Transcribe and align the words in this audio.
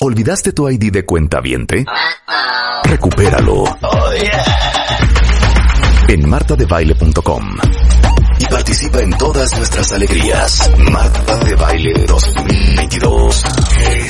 ¿Olvidaste 0.00 0.52
tu 0.52 0.68
ID 0.68 0.90
de 0.92 1.04
cuenta 1.04 1.40
viente? 1.40 1.84
Recupéralo. 2.84 3.64
En 6.08 6.28
martadebaile.com. 6.28 7.56
Y 8.38 8.46
participa 8.46 9.00
en 9.00 9.10
todas 9.16 9.56
nuestras 9.56 9.92
alegrías. 9.92 10.70
Marta 10.90 11.36
de 11.44 11.54
Baile 11.54 12.04
2022. 12.06 13.44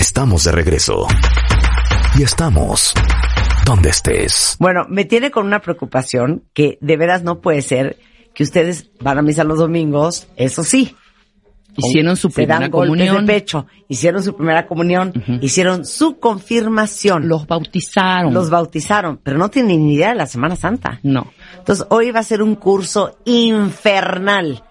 Estamos 0.00 0.44
de 0.44 0.52
regreso. 0.52 1.06
Y 2.18 2.22
estamos 2.22 2.94
donde 3.64 3.90
estés. 3.90 4.56
Bueno, 4.58 4.86
me 4.88 5.04
tiene 5.04 5.30
con 5.30 5.46
una 5.46 5.60
preocupación 5.60 6.44
que 6.54 6.78
de 6.80 6.96
veras 6.96 7.22
no 7.22 7.40
puede 7.40 7.62
ser 7.62 7.98
que 8.34 8.42
ustedes 8.42 8.90
van 9.00 9.18
a 9.18 9.22
misa 9.22 9.44
los 9.44 9.58
domingos, 9.58 10.28
eso 10.36 10.64
sí. 10.64 10.96
Hicieron 11.76 12.16
su 12.16 12.28
Se 12.30 12.46
dan 12.46 12.58
primera 12.58 12.70
comunión. 12.70 13.24
de 13.26 13.32
pecho, 13.32 13.66
hicieron 13.88 14.22
su 14.22 14.36
primera 14.36 14.66
comunión, 14.66 15.12
hicieron 15.40 15.84
su 15.86 16.18
confirmación. 16.18 17.28
Los 17.28 17.46
bautizaron. 17.46 18.34
Los 18.34 18.50
bautizaron, 18.50 19.18
pero 19.22 19.38
no 19.38 19.48
tienen 19.48 19.86
ni 19.86 19.94
idea 19.94 20.10
de 20.10 20.16
la 20.16 20.26
Semana 20.26 20.56
Santa. 20.56 21.00
No. 21.02 21.32
Entonces, 21.58 21.86
hoy 21.90 22.10
va 22.10 22.20
a 22.20 22.24
ser 22.24 22.42
un 22.42 22.56
curso 22.56 23.16
infernal 23.24 24.62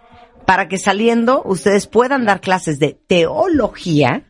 para 0.45 0.67
que 0.67 0.77
saliendo 0.77 1.41
ustedes 1.45 1.87
puedan 1.87 2.25
dar 2.25 2.41
clases 2.41 2.77
de 2.79 2.99
teología 3.07 4.23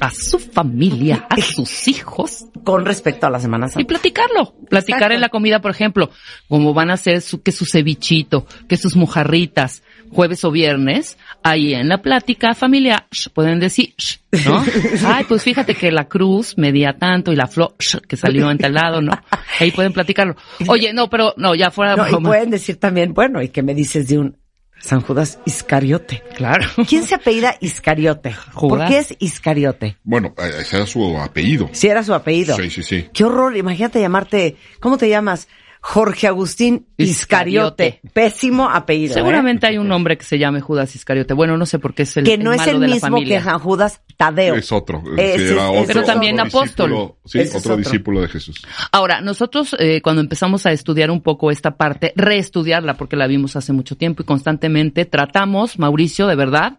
A 0.00 0.10
su 0.10 0.38
familia, 0.40 1.26
a 1.30 1.36
sus 1.40 1.86
hijos. 1.88 2.46
con 2.64 2.84
respecto 2.84 3.26
a 3.26 3.30
la 3.30 3.38
Semana 3.38 3.66
Y 3.66 3.70
Santa. 3.70 3.86
platicarlo. 3.86 4.54
Platicar 4.68 4.98
Exacto. 5.02 5.14
en 5.14 5.20
la 5.20 5.28
comida, 5.28 5.60
por 5.60 5.70
ejemplo, 5.70 6.10
cómo 6.48 6.74
van 6.74 6.90
a 6.90 6.94
hacer 6.94 7.20
su, 7.20 7.42
que 7.42 7.52
su 7.52 7.64
cevichito, 7.66 8.46
que 8.68 8.76
sus 8.76 8.96
mojarritas, 8.96 9.82
jueves 10.10 10.44
o 10.44 10.50
viernes, 10.50 11.18
ahí 11.42 11.74
en 11.74 11.88
la 11.88 12.02
plática 12.02 12.54
familiar, 12.54 13.06
sh, 13.10 13.28
pueden 13.30 13.60
decir, 13.60 13.94
sh, 13.96 14.18
¿no? 14.46 14.64
Ay, 15.06 15.24
pues 15.28 15.42
fíjate 15.42 15.74
que 15.74 15.90
la 15.90 16.08
cruz 16.08 16.56
medía 16.56 16.96
tanto 16.98 17.32
y 17.32 17.36
la 17.36 17.46
flor 17.46 17.74
sh, 17.78 17.98
que 18.06 18.16
salió 18.16 18.50
en 18.50 18.58
tal 18.58 18.74
lado, 18.74 19.00
¿no? 19.00 19.12
Ahí 19.60 19.70
pueden 19.70 19.92
platicarlo. 19.92 20.36
Oye, 20.68 20.92
no, 20.92 21.08
pero 21.08 21.34
no, 21.36 21.54
ya 21.54 21.70
fuera 21.70 21.96
No, 21.96 22.08
y 22.08 22.22
pueden 22.22 22.50
decir 22.50 22.76
también, 22.76 23.14
bueno, 23.14 23.42
¿y 23.42 23.48
qué 23.48 23.62
me 23.62 23.74
dices 23.74 24.08
de 24.08 24.18
un 24.18 24.36
San 24.84 25.00
Judas 25.00 25.38
Iscariote? 25.46 26.22
Claro. 26.36 26.66
¿Quién 26.88 27.04
se 27.04 27.14
apellida 27.14 27.56
Iscariote? 27.60 28.34
¿Por 28.52 28.86
qué 28.86 28.98
es 28.98 29.14
Iscariote? 29.18 29.96
Bueno, 30.02 30.34
eh, 30.36 30.50
ese 30.60 30.76
era 30.76 30.86
su 30.86 31.18
apellido. 31.18 31.70
Si 31.72 31.88
era 31.88 32.02
su 32.02 32.12
apellido. 32.12 32.56
Sí, 32.56 32.70
sí, 32.70 32.82
sí. 32.82 33.08
Qué 33.12 33.24
horror, 33.24 33.56
imagínate 33.56 34.00
llamarte, 34.00 34.56
¿cómo 34.80 34.98
te 34.98 35.08
llamas? 35.08 35.48
Jorge 35.86 36.26
Agustín 36.26 36.86
Iscariote. 36.96 37.86
Iscariote. 37.86 38.00
Pésimo 38.14 38.70
apellido. 38.70 39.10
¿eh? 39.12 39.14
Seguramente 39.14 39.66
hay 39.66 39.76
un 39.76 39.92
hombre 39.92 40.16
que 40.16 40.24
se 40.24 40.38
llame 40.38 40.62
Judas 40.62 40.94
Iscariote. 40.96 41.34
Bueno, 41.34 41.58
no 41.58 41.66
sé 41.66 41.78
por 41.78 41.92
qué 41.92 42.04
es 42.04 42.16
el 42.16 42.24
Que 42.24 42.38
no 42.38 42.54
es 42.54 42.58
malo 42.60 42.72
el 42.72 42.80
de 42.80 42.86
mismo 42.86 43.20
que 43.22 43.38
San 43.38 43.58
Judas 43.58 44.00
Tadeo. 44.16 44.54
Es 44.54 44.72
otro. 44.72 45.02
Ese 45.18 45.46
sí, 45.48 45.52
era 45.52 45.64
es- 45.64 45.70
otro- 45.70 45.84
Pero 45.86 46.02
también 46.04 46.40
otro 46.40 46.46
apóstol. 46.58 46.90
discípulo, 46.90 47.18
Sí, 47.26 47.38
Ese 47.38 47.58
otro, 47.58 47.72
otro. 47.74 47.76
discípulo 47.84 48.20
de 48.22 48.28
Jesús. 48.28 48.62
Ahora, 48.92 49.20
nosotros 49.20 49.76
eh, 49.78 50.00
cuando 50.00 50.22
empezamos 50.22 50.64
a 50.64 50.72
estudiar 50.72 51.10
un 51.10 51.20
poco 51.22 51.50
esta 51.50 51.76
parte, 51.76 52.14
reestudiarla 52.16 52.94
porque 52.96 53.16
la 53.16 53.26
vimos 53.26 53.54
hace 53.54 53.74
mucho 53.74 53.94
tiempo 53.94 54.22
y 54.22 54.24
constantemente 54.24 55.04
tratamos, 55.04 55.78
Mauricio, 55.78 56.26
de 56.28 56.34
verdad, 56.36 56.78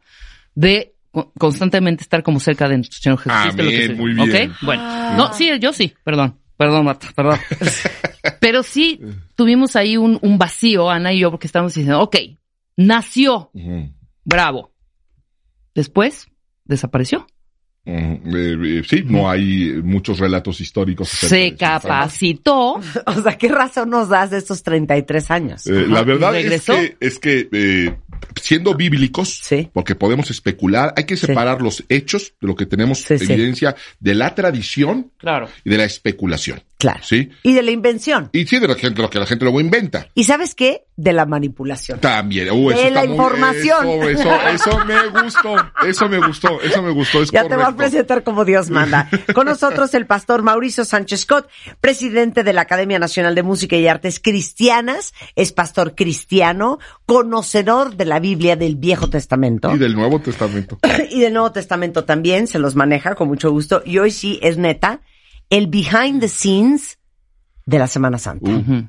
de 0.55 0.95
co- 1.11 1.31
constantemente 1.37 2.01
estar 2.01 2.23
como 2.23 2.39
cerca 2.39 2.67
de 2.67 2.77
nuestro 2.77 2.99
Señor 2.99 3.19
Jesucristo. 3.19 3.61
Amén, 3.61 3.65
lo 3.65 3.71
que 3.71 3.87
se- 3.87 3.93
muy 3.93 4.13
bien. 4.13 4.49
¿Ok? 4.51 4.57
Bueno, 4.63 5.15
no, 5.15 5.31
sí, 5.33 5.51
yo 5.59 5.73
sí, 5.73 5.93
perdón, 6.03 6.39
perdón, 6.57 6.85
Marta, 6.85 7.07
perdón. 7.15 7.39
Pero 8.39 8.63
sí 8.63 8.99
tuvimos 9.35 9.75
ahí 9.75 9.97
un, 9.97 10.19
un 10.21 10.37
vacío, 10.37 10.89
Ana 10.89 11.13
y 11.13 11.19
yo, 11.19 11.31
porque 11.31 11.47
estábamos 11.47 11.73
diciendo, 11.73 12.01
ok, 12.01 12.15
nació, 12.77 13.51
bravo. 14.23 14.71
Después, 15.73 16.27
desapareció. 16.63 17.27
Eh, 17.87 18.19
eh, 18.25 18.81
sí, 18.87 19.03
no 19.05 19.29
hay 19.29 19.79
muchos 19.83 20.17
relatos 20.17 20.59
históricos. 20.59 21.07
Se 21.09 21.55
capacitó. 21.55 22.79
O 23.05 23.21
sea, 23.21 23.37
¿qué 23.37 23.47
razón 23.49 23.91
nos 23.91 24.09
das 24.09 24.31
de 24.31 24.37
estos 24.39 24.63
33 24.63 25.31
años? 25.31 25.67
Eh, 25.67 25.85
la 25.87 26.03
verdad 26.03 26.33
¿y 26.33 26.47
es 26.47 26.65
que, 26.65 26.97
es 26.99 27.19
que 27.19 27.47
eh, 27.51 27.95
siendo 28.41 28.73
bíblicos, 28.75 29.39
Sí. 29.43 29.69
porque 29.73 29.95
podemos 29.95 30.29
especular, 30.31 30.93
hay 30.95 31.05
que 31.05 31.17
separar 31.17 31.61
los 31.61 31.83
hechos 31.89 32.33
de 32.39 32.47
lo 32.47 32.55
que 32.55 32.65
tenemos 32.65 32.99
Sí, 33.01 33.17
sí. 33.17 33.31
evidencia 33.33 33.75
de 33.99 34.15
la 34.15 34.35
tradición 34.35 35.11
Claro. 35.17 35.49
y 35.63 35.69
de 35.69 35.77
la 35.77 35.85
especulación. 35.85 36.61
Claro. 36.85 36.99
¿Sí? 37.01 37.29
Y 37.41 37.53
de 37.53 37.63
la 37.63 37.71
invención. 37.71 38.29
Y 38.31 38.45
sí, 38.45 38.59
de 38.59 38.67
la 38.67 38.75
gente, 38.75 39.01
lo 39.01 39.09
que 39.09 39.17
la 39.17 39.25
gente 39.25 39.43
luego 39.43 39.59
inventa. 39.59 40.07
¿Y 40.13 40.25
sabes 40.25 40.53
qué? 40.53 40.83
De 40.95 41.13
la 41.13 41.25
manipulación. 41.25 41.99
También. 41.99 42.51
Uh, 42.51 42.69
De 42.69 42.91
la 42.91 43.01
muy- 43.05 43.13
información. 43.13 43.87
Eso, 44.03 44.29
eso, 44.47 44.69
eso 44.69 44.85
me 44.85 45.21
gustó. 45.23 45.55
Eso 45.83 46.07
me 46.07 46.19
gustó. 46.19 46.61
Eso 46.61 46.81
me 46.83 46.91
gustó. 46.91 47.23
Es 47.23 47.31
Ya 47.31 47.47
te 47.47 47.55
voy 47.55 47.65
a 47.65 47.71
presentar 47.71 48.23
como 48.23 48.45
Dios 48.45 48.69
manda. 48.69 49.09
Con 49.33 49.47
nosotros 49.47 49.95
el 49.95 50.05
pastor 50.05 50.43
Mauricio 50.43 50.85
Sánchez 50.85 51.21
Scott, 51.21 51.49
presidente 51.81 52.43
de 52.43 52.53
la 52.53 52.61
Academia 52.61 52.99
Nacional 52.99 53.33
de 53.33 53.41
Música 53.41 53.75
y 53.77 53.87
Artes 53.87 54.19
Cristianas, 54.19 55.15
es 55.35 55.53
pastor 55.53 55.95
cristiano, 55.95 56.77
conocedor 57.07 57.95
de 57.95 58.05
la 58.05 58.19
Biblia 58.19 58.55
del 58.55 58.75
Viejo 58.75 59.09
Testamento 59.09 59.73
Y 59.73 59.79
del 59.79 59.95
Nuevo 59.95 60.19
Testamento. 60.19 60.77
y 61.09 61.19
del 61.19 61.33
Nuevo 61.33 61.51
Testamento 61.51 62.03
también, 62.05 62.45
se 62.45 62.59
los 62.59 62.75
maneja 62.75 63.15
con 63.15 63.27
mucho 63.27 63.49
gusto. 63.49 63.81
Y 63.83 63.97
hoy 63.97 64.11
sí 64.11 64.39
es 64.43 64.59
neta 64.59 65.01
el 65.49 65.67
behind 65.67 66.19
the 66.21 66.27
scenes 66.27 66.97
de 67.65 67.79
la 67.79 67.87
Semana 67.87 68.17
Santa. 68.17 68.49
Uh. 68.51 68.87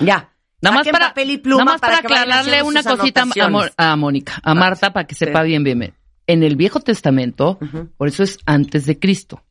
Ya. 0.00 0.30
Nada 0.60 0.76
más 0.76 0.88
para, 0.88 1.08
papel 1.08 1.30
y 1.30 1.38
pluma 1.38 1.64
nada 1.64 1.74
más 1.74 1.80
para, 1.80 1.98
aclararle 1.98 2.62
una 2.62 2.82
cosita 2.82 3.24
a, 3.76 3.92
a 3.92 3.96
Mónica, 3.96 4.40
a 4.42 4.54
Marta, 4.54 4.94
para 4.94 5.06
que 5.06 5.14
sepa 5.14 5.42
Sí. 5.42 5.48
bien, 5.48 5.62
bien, 5.62 5.78
bien. 5.78 5.94
En 6.26 6.42
el 6.42 6.56
Viejo 6.56 6.80
Testamento, 6.80 7.58
por 7.98 8.08
eso 8.08 8.22
es 8.22 8.38
antes 8.46 8.86
de 8.86 8.98
Cristo. 8.98 9.42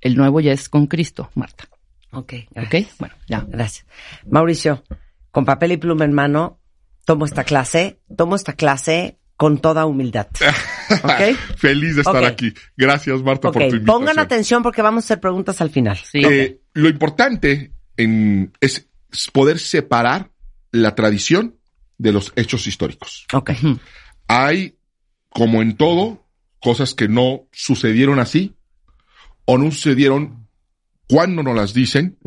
El 0.00 0.16
Nuevo 0.16 0.40
ya 0.40 0.52
es 0.52 0.68
con 0.68 0.88
Cristo, 0.88 1.30
Marta. 1.34 1.68
Ok, 2.10 2.32
¿Ok? 2.56 2.74
Bueno, 2.98 3.14
ya. 3.28 3.44
Gracias. 3.46 3.86
Mauricio, 4.28 4.82
con 5.30 5.44
papel 5.44 5.72
y 5.72 5.76
pluma 5.76 6.04
en 6.04 6.12
mano, 6.12 6.58
tomo 7.04 7.26
esta 7.26 7.44
clase, 7.44 8.00
tomo 8.16 8.34
esta 8.34 8.54
clase 8.54 9.18
con 9.36 9.58
toda 9.58 9.86
humildad. 9.86 10.28
¿Ok? 11.02 11.36
Feliz 11.56 11.96
de 11.96 12.02
estar 12.02 12.24
aquí. 12.24 12.52
Gracias, 12.76 13.22
Marta, 13.22 13.52
por 13.52 13.54
tu 13.54 13.60
invitación. 13.60 13.86
pongan 13.86 14.18
atención 14.18 14.62
porque 14.62 14.82
vamos 14.82 15.04
a 15.04 15.06
hacer 15.06 15.20
preguntas 15.20 15.60
al 15.60 15.70
final. 15.70 15.98
Sí. 15.98 16.22
Eh, 16.24 16.60
Lo 16.72 16.88
importante 16.88 17.72
en, 17.96 18.52
es 18.60 18.88
poder 19.32 19.58
separar 19.58 20.30
la 20.72 20.94
tradición 20.94 21.56
de 21.98 22.12
los 22.12 22.32
hechos 22.36 22.66
históricos. 22.66 23.26
Hay, 24.28 24.76
como 25.28 25.62
en 25.62 25.76
todo, 25.76 26.26
cosas 26.60 26.94
que 26.94 27.08
no 27.08 27.46
sucedieron 27.52 28.18
así 28.18 28.56
o 29.44 29.58
no 29.58 29.70
sucedieron 29.70 30.48
cuando 31.08 31.42
nos 31.42 31.54
las 31.54 31.72
dicen, 31.72 32.18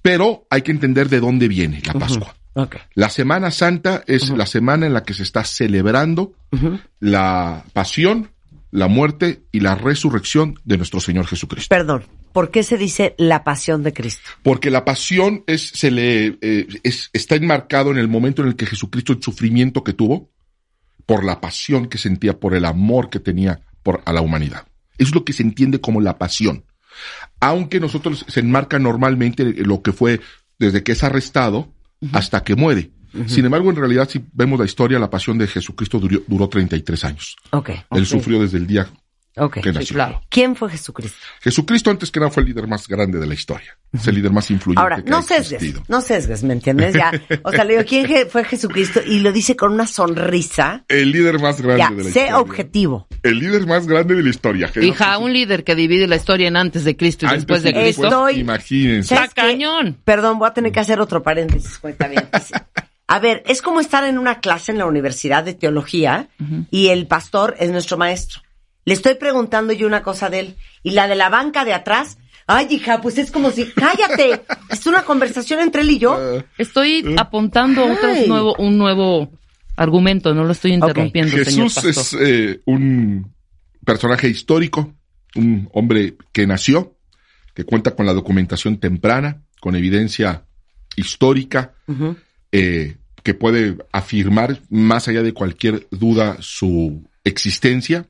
pero 0.00 0.46
hay 0.50 0.62
que 0.62 0.72
entender 0.72 1.08
de 1.08 1.20
dónde 1.20 1.48
viene 1.48 1.82
la 1.84 1.92
Pascua. 1.94 2.34
Ok. 2.58 2.76
La 2.94 3.10
Semana 3.10 3.50
Santa 3.50 4.02
es 4.06 4.30
la 4.30 4.46
semana 4.46 4.86
en 4.86 4.94
la 4.94 5.02
que 5.04 5.12
se 5.12 5.22
está 5.22 5.44
celebrando 5.44 6.32
la 7.00 7.64
pasión, 7.74 8.30
la 8.70 8.88
muerte 8.88 9.42
y 9.52 9.60
la 9.60 9.74
resurrección 9.74 10.58
de 10.64 10.78
nuestro 10.78 11.00
Señor 11.00 11.26
Jesucristo. 11.26 11.68
Perdón, 11.68 12.04
¿por 12.32 12.50
qué 12.50 12.62
se 12.62 12.78
dice 12.78 13.14
la 13.18 13.44
pasión 13.44 13.82
de 13.82 13.92
Cristo? 13.92 14.30
Porque 14.42 14.70
la 14.70 14.86
pasión 14.86 15.44
es, 15.46 15.68
se 15.68 15.90
le, 15.90 16.38
eh, 16.40 16.66
es- 16.82 17.10
está 17.12 17.34
enmarcado 17.34 17.90
en 17.90 17.98
el 17.98 18.08
momento 18.08 18.40
en 18.40 18.48
el 18.48 18.56
que 18.56 18.64
Jesucristo, 18.64 19.12
el 19.12 19.22
sufrimiento 19.22 19.84
que 19.84 19.92
tuvo, 19.92 20.30
por 21.04 21.24
la 21.24 21.40
pasión 21.42 21.86
que 21.88 21.98
sentía, 21.98 22.40
por 22.40 22.54
el 22.54 22.64
amor 22.64 23.10
que 23.10 23.20
tenía 23.20 23.60
por, 23.82 24.00
a 24.06 24.12
la 24.14 24.22
humanidad. 24.22 24.66
Es 24.98 25.14
lo 25.14 25.24
que 25.26 25.34
se 25.34 25.42
entiende 25.42 25.80
como 25.80 26.00
la 26.00 26.16
pasión. 26.16 26.64
Aunque 27.38 27.80
nosotros 27.80 28.24
se 28.26 28.40
enmarca 28.40 28.78
normalmente 28.78 29.44
lo 29.44 29.82
que 29.82 29.92
fue 29.92 30.20
desde 30.58 30.82
que 30.82 30.92
es 30.92 31.04
arrestado 31.04 31.75
hasta 32.12 32.42
que 32.42 32.54
muere. 32.54 32.90
Sin 33.26 33.46
embargo, 33.46 33.70
en 33.70 33.76
realidad, 33.76 34.08
si 34.08 34.22
vemos 34.32 34.58
la 34.58 34.66
historia, 34.66 34.98
la 34.98 35.08
pasión 35.08 35.38
de 35.38 35.46
Jesucristo 35.46 35.98
duró, 35.98 36.20
duró 36.26 36.48
33 36.48 37.04
años. 37.04 37.36
Ok. 37.50 37.70
Él 37.92 38.04
sufrió 38.04 38.40
desde 38.40 38.58
el 38.58 38.66
día 38.66 38.86
Ok. 39.38 39.60
que 39.60 39.72
nació. 39.72 39.94
claro. 39.94 40.22
¿Quién 40.30 40.56
fue 40.56 40.70
Jesucristo? 40.70 41.18
Jesucristo 41.42 41.90
antes 41.90 42.10
que 42.10 42.20
nada 42.20 42.30
fue 42.32 42.42
el 42.42 42.48
líder 42.48 42.66
más 42.66 42.88
grande 42.88 43.18
de 43.18 43.26
la 43.26 43.34
historia. 43.34 43.76
Es 43.92 44.06
el 44.08 44.14
líder 44.16 44.32
más 44.32 44.50
influyente 44.50 44.80
Ahora, 44.82 45.02
que 45.02 45.10
no 45.10 45.18
ha 45.18 45.22
sesgues, 45.22 45.52
existido. 45.52 45.82
no 45.88 46.00
sesgues, 46.00 46.42
¿me 46.42 46.52
entiendes? 46.54 46.94
Ya, 46.94 47.12
o 47.42 47.50
sea, 47.50 47.64
le 47.64 47.74
digo, 47.74 47.84
¿quién 47.88 48.28
fue 48.30 48.44
Jesucristo? 48.44 49.00
Y 49.06 49.20
lo 49.20 49.32
dice 49.32 49.54
con 49.56 49.72
una 49.72 49.86
sonrisa. 49.86 50.84
El 50.88 51.12
líder 51.12 51.38
más 51.40 51.60
grande 51.60 51.78
Ya, 51.78 51.90
de 51.90 51.96
la 51.96 52.02
sé 52.04 52.08
historia. 52.20 52.38
objetivo. 52.38 53.06
El 53.22 53.38
líder 53.38 53.66
más 53.66 53.86
grande 53.86 54.14
de 54.14 54.22
la 54.22 54.30
historia. 54.30 54.70
Hija, 54.80 55.18
un 55.18 55.32
líder 55.32 55.64
que 55.64 55.74
divide 55.74 56.06
la 56.06 56.16
historia 56.16 56.48
en 56.48 56.56
antes 56.56 56.84
de 56.84 56.96
Cristo 56.96 57.26
y 57.26 57.28
Antes 57.28 57.42
después 57.42 57.62
de 57.62 57.72
Cristo. 57.72 58.02
después, 58.02 58.12
Estoy- 58.34 58.40
Imagínense. 58.40 59.14
¿Sabes 59.14 59.28
Está 59.30 59.42
cañón. 59.42 59.98
Perdón, 60.04 60.38
voy 60.38 60.48
a 60.48 60.54
tener 60.54 60.72
que 60.72 60.80
hacer 60.80 61.00
otro 61.00 61.22
paréntesis, 61.22 61.78
cuenta 61.78 62.08
bien. 62.08 62.26
A 63.08 63.18
ver, 63.20 63.42
es 63.46 63.62
como 63.62 63.80
estar 63.80 64.02
en 64.04 64.18
una 64.18 64.40
clase 64.40 64.72
en 64.72 64.78
la 64.78 64.86
Universidad 64.86 65.44
de 65.44 65.54
Teología 65.54 66.28
y 66.70 66.88
el 66.88 67.06
pastor 67.06 67.54
es 67.58 67.70
nuestro 67.70 67.96
maestro. 67.96 68.40
Le 68.86 68.94
estoy 68.94 69.16
preguntando 69.16 69.74
yo 69.74 69.86
una 69.86 70.02
cosa 70.02 70.30
de 70.30 70.40
él. 70.40 70.56
Y 70.82 70.92
la 70.92 71.08
de 71.08 71.16
la 71.16 71.28
banca 71.28 71.66
de 71.66 71.74
atrás, 71.74 72.16
ay 72.46 72.68
hija, 72.70 73.02
pues 73.02 73.18
es 73.18 73.30
como 73.30 73.50
si, 73.50 73.66
cállate, 73.66 74.40
es 74.70 74.86
una 74.86 75.02
conversación 75.02 75.60
entre 75.60 75.82
él 75.82 75.90
y 75.90 75.98
yo. 75.98 76.42
Estoy 76.56 77.14
apuntando 77.18 77.84
otro 77.84 78.14
nuevo, 78.26 78.54
un 78.58 78.78
nuevo 78.78 79.30
argumento, 79.76 80.32
no 80.32 80.44
lo 80.44 80.52
estoy 80.52 80.72
interrumpiendo, 80.72 81.32
señor 81.44 81.70
Jesús 81.70 81.74
pastor. 81.74 81.92
es 81.92 82.16
eh, 82.18 82.62
un 82.64 83.30
personaje 83.84 84.26
histórico 84.26 84.96
un 85.36 85.68
hombre 85.72 86.16
que 86.32 86.46
nació, 86.46 86.96
que 87.54 87.64
cuenta 87.64 87.94
con 87.94 88.06
la 88.06 88.12
documentación 88.12 88.78
temprana, 88.78 89.44
con 89.60 89.76
evidencia 89.76 90.46
histórica, 90.96 91.74
eh, 92.52 92.96
que 93.22 93.34
puede 93.34 93.76
afirmar 93.92 94.60
más 94.70 95.08
allá 95.08 95.22
de 95.22 95.32
cualquier 95.32 95.86
duda 95.90 96.36
su 96.40 97.08
existencia. 97.24 98.08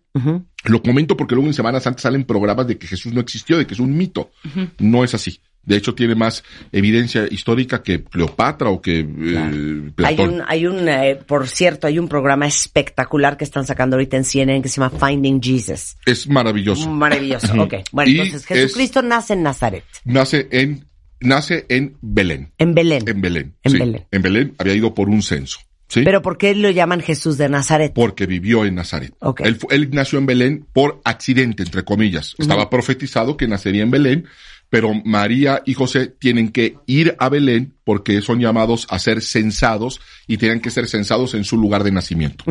Lo 0.65 0.83
comento 0.83 1.17
porque 1.17 1.35
luego 1.35 1.49
en 1.49 1.55
Semana 1.55 1.81
Santa 1.81 2.03
salen 2.03 2.25
programas 2.25 2.67
de 2.67 2.79
que 2.79 2.87
Jesús 2.87 3.13
no 3.13 3.21
existió, 3.21 3.59
de 3.59 3.67
que 3.67 3.75
es 3.75 3.81
un 3.81 3.97
mito. 3.97 4.31
No 4.79 5.05
es 5.05 5.15
así. 5.15 5.41
De 5.67 5.77
hecho, 5.77 5.95
tiene 5.97 6.15
más 6.15 6.45
evidencia 6.71 7.27
histórica 7.29 7.83
que 7.83 8.05
Cleopatra 8.05 8.71
o 8.71 8.81
que 8.81 9.01
eh, 9.01 9.93
Hay 10.05 10.21
un, 10.21 10.41
hay 10.47 10.65
un 10.65 10.89
eh, 10.89 11.17
por 11.27 11.49
cierto, 11.49 11.89
hay 11.89 11.99
un 11.99 12.09
programa 12.09 12.47
espectacular 12.47 13.37
que 13.37 13.43
están 13.43 13.67
sacando 13.67 13.97
ahorita 13.97 14.17
en 14.17 14.25
CNN 14.25 14.63
que 14.63 14.69
se 14.69 14.81
llama 14.81 14.97
Finding 14.97 15.43
Jesus. 15.43 15.97
Es 16.07 16.29
maravilloso. 16.29 16.89
Maravilloso, 16.89 17.53
ok. 17.61 17.75
Bueno, 17.91 18.12
entonces 18.12 18.47
Jesucristo 18.47 19.03
nace 19.03 19.33
en 19.33 19.43
Nazaret. 19.43 19.85
Nace 20.05 20.47
en, 20.53 20.87
nace 21.19 21.67
en 21.69 21.97
Belén. 22.01 22.53
En 22.59 22.73
Belén. 22.73 23.03
En 23.05 23.21
Belén. 23.21 23.55
En 23.65 23.73
sí. 23.73 23.79
Belén. 23.79 24.07
En 24.12 24.23
Belén 24.23 24.55
había 24.59 24.75
ido 24.75 24.95
por 24.95 25.09
un 25.09 25.21
censo. 25.21 25.59
¿Sí? 25.88 26.03
Pero 26.05 26.23
¿por 26.23 26.38
qué 26.38 26.55
lo 26.55 26.71
llaman 26.71 27.00
Jesús 27.00 27.38
de 27.38 27.49
Nazaret? 27.49 27.93
porque 27.94 28.27
vivió 28.27 28.65
en 28.65 28.75
Nazaret. 28.75 29.12
Ok. 29.21 29.41
Él, 29.44 29.59
él 29.71 29.91
nació 29.93 30.19
en 30.19 30.27
Belén 30.27 30.67
por 30.73 31.00
accidente, 31.05 31.62
entre 31.62 31.85
comillas. 31.85 32.35
Estaba 32.38 32.69
profetizado 32.71 33.37
que 33.37 33.47
nacería 33.49 33.83
en 33.83 33.91
Belén, 33.91 34.27
pero 34.69 34.93
María 35.05 35.62
y 35.65 35.75
José 35.75 36.09
tienen 36.09 36.49
que 36.50 36.75
ir 36.87 37.15
a 37.21 37.29
Belén 37.29 37.75
porque 37.85 38.21
son 38.21 38.41
llamados 38.41 38.87
a 38.91 38.99
ser 38.99 39.23
censados 39.23 40.00
y 40.27 40.38
tienen 40.38 40.61
que 40.61 40.71
ser 40.71 40.88
censados 40.88 41.35
en 41.35 41.44
su 41.44 41.56
lugar 41.56 41.85
de 41.85 41.93
nacimiento. 41.93 42.44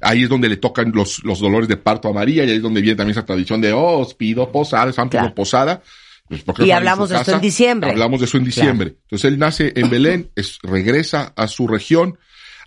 Ahí 0.00 0.24
es 0.24 0.28
donde 0.28 0.48
le 0.48 0.56
tocan 0.56 0.90
los, 0.92 1.22
los 1.22 1.38
dolores 1.38 1.68
de 1.68 1.76
parto 1.76 2.08
a 2.08 2.12
María 2.12 2.44
y 2.44 2.50
ahí 2.50 2.56
es 2.56 2.62
donde 2.62 2.80
viene 2.80 2.96
también 2.96 3.16
esa 3.16 3.24
tradición 3.24 3.60
de, 3.60 3.72
oh, 3.72 3.98
os 4.00 4.14
pido 4.14 4.50
posada, 4.50 4.92
San 4.92 5.08
pido 5.08 5.20
Claro. 5.22 5.34
posada. 5.34 5.82
Pues, 6.26 6.42
Y 6.58 6.70
hablamos 6.72 7.10
de 7.10 7.16
esto 7.16 7.30
en 7.30 7.34
casa. 7.36 7.42
diciembre. 7.42 7.90
Hablamos 7.90 8.18
de 8.18 8.26
eso 8.26 8.38
en 8.38 8.44
diciembre. 8.44 8.94
Entonces 9.02 9.30
él 9.30 9.38
nace 9.38 9.72
en 9.76 9.90
Belén, 9.90 10.30
es, 10.34 10.58
regresa 10.62 11.32
a 11.36 11.46
su 11.46 11.68
región. 11.68 12.18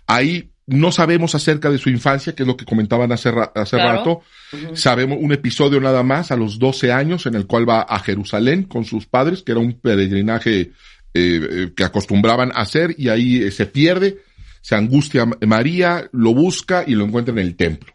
Ahí 0.08 0.50
no 0.66 0.90
sabemos 0.92 1.34
acerca 1.34 1.70
de 1.70 1.78
su 1.78 1.88
infancia, 1.90 2.34
que 2.34 2.42
es 2.42 2.46
lo 2.46 2.56
que 2.56 2.64
comentaban 2.64 3.10
hace, 3.12 3.30
ra- 3.30 3.52
hace 3.54 3.76
Claro. 3.76 3.98
rato. 3.98 4.20
Sabemos 4.74 5.18
un 5.20 5.32
episodio 5.32 5.80
nada 5.80 6.02
más 6.02 6.30
a 6.32 6.36
los 6.36 6.58
12 6.58 6.90
años 6.92 7.24
en 7.26 7.34
el 7.36 7.46
cual 7.46 7.68
va 7.68 7.82
a 7.82 7.98
Jerusalén 8.00 8.64
con 8.64 8.84
sus 8.84 9.06
padres, 9.06 9.42
que 9.42 9.52
era 9.52 9.60
un 9.60 9.74
peregrinaje 9.80 10.60
eh, 10.60 10.70
eh, 11.14 11.72
que 11.76 11.84
acostumbraban 11.84 12.50
a 12.50 12.60
hacer 12.62 12.94
y 12.98 13.08
ahí 13.08 13.42
eh, 13.42 13.50
se 13.50 13.64
pierde, 13.66 14.18
se 14.60 14.74
angustia 14.74 15.24
María, 15.46 16.08
lo 16.12 16.34
busca 16.34 16.84
y 16.86 16.94
lo 16.94 17.04
encuentra 17.04 17.32
en 17.32 17.38
el 17.38 17.56
templo. 17.56 17.92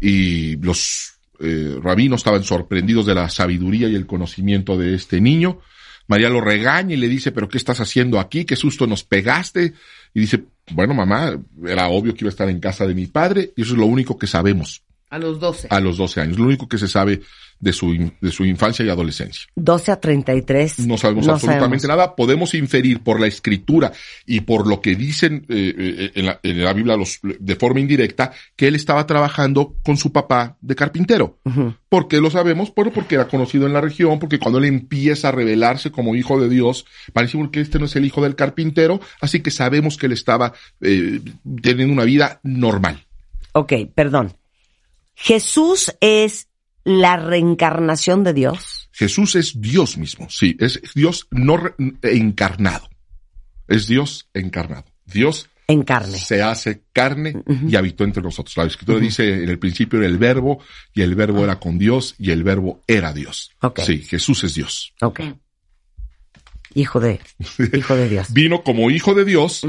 Y 0.00 0.56
los 0.56 1.14
eh, 1.40 1.76
rabinos 1.82 2.20
estaban 2.20 2.42
sorprendidos 2.44 3.04
de 3.06 3.14
la 3.14 3.28
sabiduría 3.28 3.88
y 3.88 3.94
el 3.94 4.06
conocimiento 4.06 4.76
de 4.78 4.94
este 4.94 5.20
niño. 5.20 5.60
María 6.06 6.30
lo 6.30 6.40
regaña 6.40 6.94
y 6.94 6.96
le 6.96 7.08
dice, 7.08 7.32
pero 7.32 7.48
¿qué 7.48 7.58
estás 7.58 7.80
haciendo 7.80 8.18
aquí? 8.18 8.44
¿Qué 8.46 8.56
susto 8.56 8.86
nos 8.86 9.04
pegaste? 9.04 9.74
Y 10.14 10.20
dice, 10.20 10.44
bueno, 10.70 10.94
mamá, 10.94 11.38
era 11.66 11.88
obvio 11.88 12.14
que 12.14 12.24
iba 12.24 12.28
a 12.28 12.30
estar 12.30 12.48
en 12.48 12.60
casa 12.60 12.86
de 12.86 12.94
mi 12.94 13.06
padre 13.06 13.52
y 13.56 13.62
eso 13.62 13.72
es 13.72 13.78
lo 13.78 13.86
único 13.86 14.18
que 14.18 14.26
sabemos 14.26 14.82
A 15.10 15.18
los 15.18 15.40
12. 15.40 15.68
a 15.70 15.80
los 15.80 15.96
12 15.96 16.20
años, 16.20 16.38
lo 16.38 16.44
único 16.46 16.68
que 16.68 16.78
se 16.78 16.88
sabe 16.88 17.20
de 17.60 17.72
su, 17.72 18.12
de 18.20 18.30
su 18.30 18.44
infancia 18.44 18.84
y 18.84 18.88
adolescencia. 18.88 19.48
12 19.56 19.92
a 19.92 20.00
33. 20.00 20.86
No 20.86 20.96
sabemos 20.96 21.28
absolutamente 21.28 21.88
nada. 21.88 22.14
Podemos 22.14 22.54
inferir 22.54 23.02
por 23.02 23.20
la 23.20 23.26
escritura 23.26 23.92
y 24.26 24.40
por 24.40 24.66
lo 24.66 24.80
que 24.80 24.94
dicen 24.94 25.44
eh, 25.48 25.74
eh, 25.76 26.10
en, 26.14 26.26
la, 26.26 26.40
en 26.42 26.64
la 26.64 26.72
Biblia 26.72 26.96
los, 26.96 27.18
de 27.22 27.56
forma 27.56 27.80
indirecta 27.80 28.32
que 28.54 28.68
él 28.68 28.76
estaba 28.76 29.06
trabajando 29.06 29.74
con 29.84 29.96
su 29.96 30.12
papá 30.12 30.56
de 30.60 30.74
carpintero. 30.74 31.38
¿Por 31.88 32.08
qué 32.08 32.20
lo 32.20 32.30
sabemos? 32.30 32.72
Bueno, 32.74 32.92
porque 32.92 33.16
era 33.16 33.28
conocido 33.28 33.66
en 33.66 33.72
la 33.72 33.80
región, 33.80 34.18
porque 34.18 34.38
cuando 34.38 34.58
él 34.58 34.66
empieza 34.66 35.28
a 35.28 35.32
revelarse 35.32 35.90
como 35.90 36.14
hijo 36.14 36.40
de 36.40 36.48
Dios, 36.48 36.86
parece 37.12 37.38
que 37.50 37.60
este 37.60 37.78
no 37.78 37.86
es 37.86 37.96
el 37.96 38.04
hijo 38.04 38.22
del 38.22 38.36
carpintero, 38.36 39.00
así 39.20 39.40
que 39.40 39.50
sabemos 39.50 39.96
que 39.96 40.06
él 40.06 40.12
estaba 40.12 40.52
eh, 40.80 41.20
teniendo 41.62 41.92
una 41.92 42.04
vida 42.04 42.40
normal. 42.42 43.04
Ok, 43.52 43.72
perdón. 43.94 44.34
Jesús 45.20 45.92
es 46.00 46.48
la 46.84 47.16
reencarnación 47.16 48.22
de 48.22 48.32
Dios. 48.32 48.88
Jesús 48.92 49.34
es 49.34 49.60
Dios 49.60 49.98
mismo, 49.98 50.28
sí, 50.30 50.56
es 50.60 50.80
Dios 50.94 51.26
no 51.30 51.60
encarnado. 52.02 52.88
Es 53.66 53.88
Dios 53.88 54.28
encarnado. 54.32 54.86
Dios 55.04 55.50
En 55.66 55.82
carne. 55.82 56.16
se 56.16 56.40
hace 56.42 56.84
carne 56.92 57.42
y 57.66 57.74
habitó 57.76 58.04
entre 58.04 58.22
nosotros. 58.22 58.56
La 58.56 58.64
escritura 58.64 58.98
dice 59.00 59.42
en 59.42 59.48
el 59.48 59.58
principio 59.58 59.98
era 59.98 60.08
el 60.08 60.18
verbo 60.18 60.60
y 60.94 61.02
el 61.02 61.14
verbo 61.14 61.44
era 61.44 61.58
con 61.58 61.78
Dios 61.78 62.14
y 62.18 62.30
el 62.30 62.44
verbo 62.44 62.82
era 62.86 63.12
Dios. 63.12 63.50
Sí, 63.84 64.02
Jesús 64.02 64.44
es 64.44 64.54
Dios. 64.54 64.94
Ok. 65.00 65.20
Hijo 66.74 67.00
de, 67.00 67.20
hijo 67.72 67.96
de 67.96 68.08
Dios. 68.08 68.28
Vino 68.32 68.62
como 68.62 68.90
hijo 68.90 69.14
de 69.14 69.24
Dios 69.24 69.66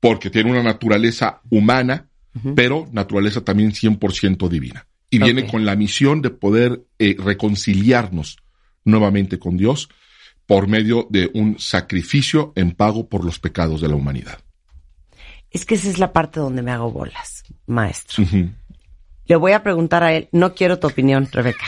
porque 0.00 0.30
tiene 0.30 0.50
una 0.50 0.62
naturaleza 0.62 1.40
humana, 1.50 2.08
pero 2.54 2.88
naturaleza 2.92 3.42
también 3.42 3.72
100% 3.72 4.48
divina. 4.48 4.86
Y 5.10 5.18
viene 5.18 5.46
con 5.46 5.64
la 5.64 5.74
misión 5.74 6.20
de 6.20 6.30
poder 6.30 6.84
eh, 6.98 7.16
reconciliarnos 7.18 8.36
nuevamente 8.84 9.38
con 9.38 9.56
Dios 9.56 9.88
por 10.46 10.66
medio 10.68 11.06
de 11.10 11.30
un 11.34 11.58
sacrificio 11.58 12.52
en 12.56 12.72
pago 12.72 13.08
por 13.08 13.24
los 13.24 13.38
pecados 13.38 13.80
de 13.80 13.88
la 13.88 13.94
humanidad. 13.96 14.38
Es 15.50 15.64
que 15.64 15.76
esa 15.76 15.88
es 15.88 15.98
la 15.98 16.12
parte 16.12 16.40
donde 16.40 16.62
me 16.62 16.70
hago 16.72 16.90
bolas, 16.90 17.42
maestro. 17.66 18.24
Le 19.26 19.36
voy 19.36 19.52
a 19.52 19.62
preguntar 19.62 20.02
a 20.02 20.12
él, 20.14 20.28
no 20.32 20.54
quiero 20.54 20.78
tu 20.78 20.86
opinión, 20.86 21.28
Rebeca. 21.30 21.64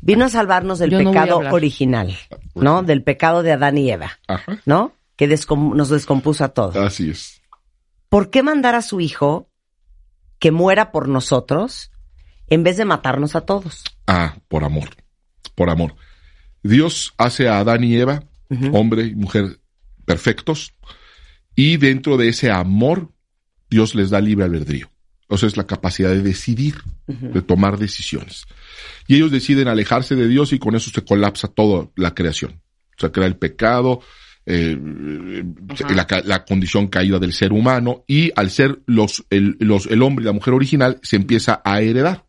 Vino 0.00 0.24
a 0.24 0.28
salvarnos 0.28 0.78
del 0.78 0.90
Yo 0.90 0.98
pecado 0.98 1.38
original, 1.50 2.16
¿no? 2.54 2.82
Del 2.82 3.02
pecado 3.02 3.42
de 3.42 3.52
Adán 3.52 3.78
y 3.78 3.90
Eva, 3.90 4.18
Ajá. 4.26 4.60
¿no? 4.66 4.92
Que 5.16 5.28
descom- 5.28 5.74
nos 5.74 5.90
descompuso 5.90 6.44
a 6.44 6.48
todos. 6.48 6.76
Así 6.76 7.10
es. 7.10 7.40
¿Por 8.08 8.30
qué 8.30 8.42
mandar 8.42 8.74
a 8.74 8.82
su 8.82 9.00
hijo 9.00 9.48
que 10.42 10.50
muera 10.50 10.90
por 10.90 11.08
nosotros 11.08 11.92
en 12.48 12.64
vez 12.64 12.76
de 12.76 12.84
matarnos 12.84 13.36
a 13.36 13.42
todos? 13.42 13.84
Ah, 14.08 14.38
por 14.48 14.64
amor. 14.64 14.88
Por 15.54 15.70
amor. 15.70 15.94
Dios 16.64 17.14
hace 17.16 17.48
a 17.48 17.60
Adán 17.60 17.84
y 17.84 17.94
Eva, 17.94 18.24
hombre 18.72 19.04
y 19.04 19.14
mujer 19.14 19.60
perfectos, 20.04 20.74
y 21.54 21.76
dentro 21.76 22.16
de 22.16 22.26
ese 22.26 22.50
amor, 22.50 23.12
Dios 23.70 23.94
les 23.94 24.10
da 24.10 24.20
libre 24.20 24.44
albedrío. 24.44 24.90
O 25.28 25.38
sea, 25.38 25.46
es 25.46 25.56
la 25.56 25.68
capacidad 25.68 26.10
de 26.10 26.22
decidir, 26.22 26.74
de 27.06 27.40
tomar 27.40 27.78
decisiones. 27.78 28.46
Y 29.06 29.14
ellos 29.14 29.30
deciden 29.30 29.68
alejarse 29.68 30.16
de 30.16 30.26
Dios 30.26 30.52
y 30.52 30.58
con 30.58 30.74
eso 30.74 30.90
se 30.90 31.04
colapsa 31.04 31.46
toda 31.46 31.88
la 31.94 32.14
creación. 32.14 32.60
Se 32.96 33.12
crea 33.12 33.28
el 33.28 33.36
pecado, 33.36 34.00
eh, 34.44 35.44
la, 36.24 36.44
condición 36.44 36.88
caída 36.88 37.18
del 37.18 37.32
ser 37.32 37.52
humano 37.52 38.04
y 38.06 38.32
al 38.34 38.50
ser 38.50 38.80
los, 38.86 39.24
el, 39.30 39.56
los, 39.60 39.86
el 39.86 40.02
hombre 40.02 40.24
y 40.24 40.26
la 40.26 40.32
mujer 40.32 40.54
original 40.54 40.98
se 41.02 41.16
empieza 41.16 41.62
a 41.64 41.80
heredar. 41.80 42.24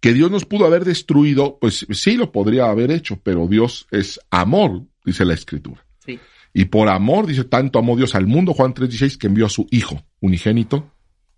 Que 0.00 0.12
Dios 0.12 0.30
nos 0.30 0.44
pudo 0.44 0.66
haber 0.66 0.84
destruido, 0.84 1.58
pues 1.60 1.86
sí 1.90 2.16
lo 2.16 2.32
podría 2.32 2.66
haber 2.66 2.90
hecho, 2.90 3.20
pero 3.22 3.46
Dios 3.46 3.86
es 3.90 4.20
amor, 4.30 4.82
dice 5.04 5.24
la 5.24 5.34
escritura. 5.34 5.84
Sí. 6.04 6.18
Y 6.52 6.66
por 6.66 6.88
amor, 6.88 7.26
dice, 7.26 7.44
tanto 7.44 7.78
amó 7.78 7.96
Dios 7.96 8.14
al 8.14 8.26
mundo, 8.26 8.52
Juan 8.52 8.74
3:16, 8.74 9.16
que 9.16 9.28
envió 9.28 9.46
a 9.46 9.50
su 9.50 9.66
Hijo 9.70 10.02
unigénito 10.20 10.90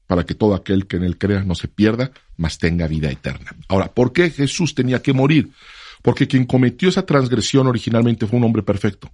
para 0.06 0.24
que 0.24 0.34
todo 0.34 0.54
aquel 0.54 0.86
que 0.86 0.96
en 0.96 1.04
él 1.04 1.18
crea 1.18 1.42
no 1.44 1.54
se 1.54 1.68
pierda, 1.68 2.10
mas 2.36 2.58
tenga 2.58 2.86
vida 2.86 3.10
eterna. 3.10 3.56
Ahora, 3.68 3.92
¿por 3.92 4.12
qué 4.12 4.30
Jesús 4.30 4.74
tenía 4.74 5.00
que 5.02 5.12
morir? 5.12 5.50
Porque 6.02 6.28
quien 6.28 6.44
cometió 6.44 6.88
esa 6.88 7.06
transgresión 7.06 7.66
originalmente 7.66 8.26
fue 8.26 8.38
un 8.38 8.44
hombre 8.44 8.62
perfecto. 8.62 9.10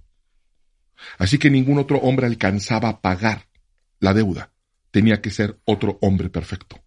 Así 1.17 1.37
que 1.37 1.49
ningún 1.49 1.77
otro 1.79 1.97
hombre 1.99 2.27
alcanzaba 2.27 2.89
a 2.89 3.01
pagar 3.01 3.47
la 3.99 4.13
deuda. 4.13 4.51
Tenía 4.91 5.21
que 5.21 5.29
ser 5.31 5.59
otro 5.65 5.97
hombre 6.01 6.29
perfecto 6.29 6.77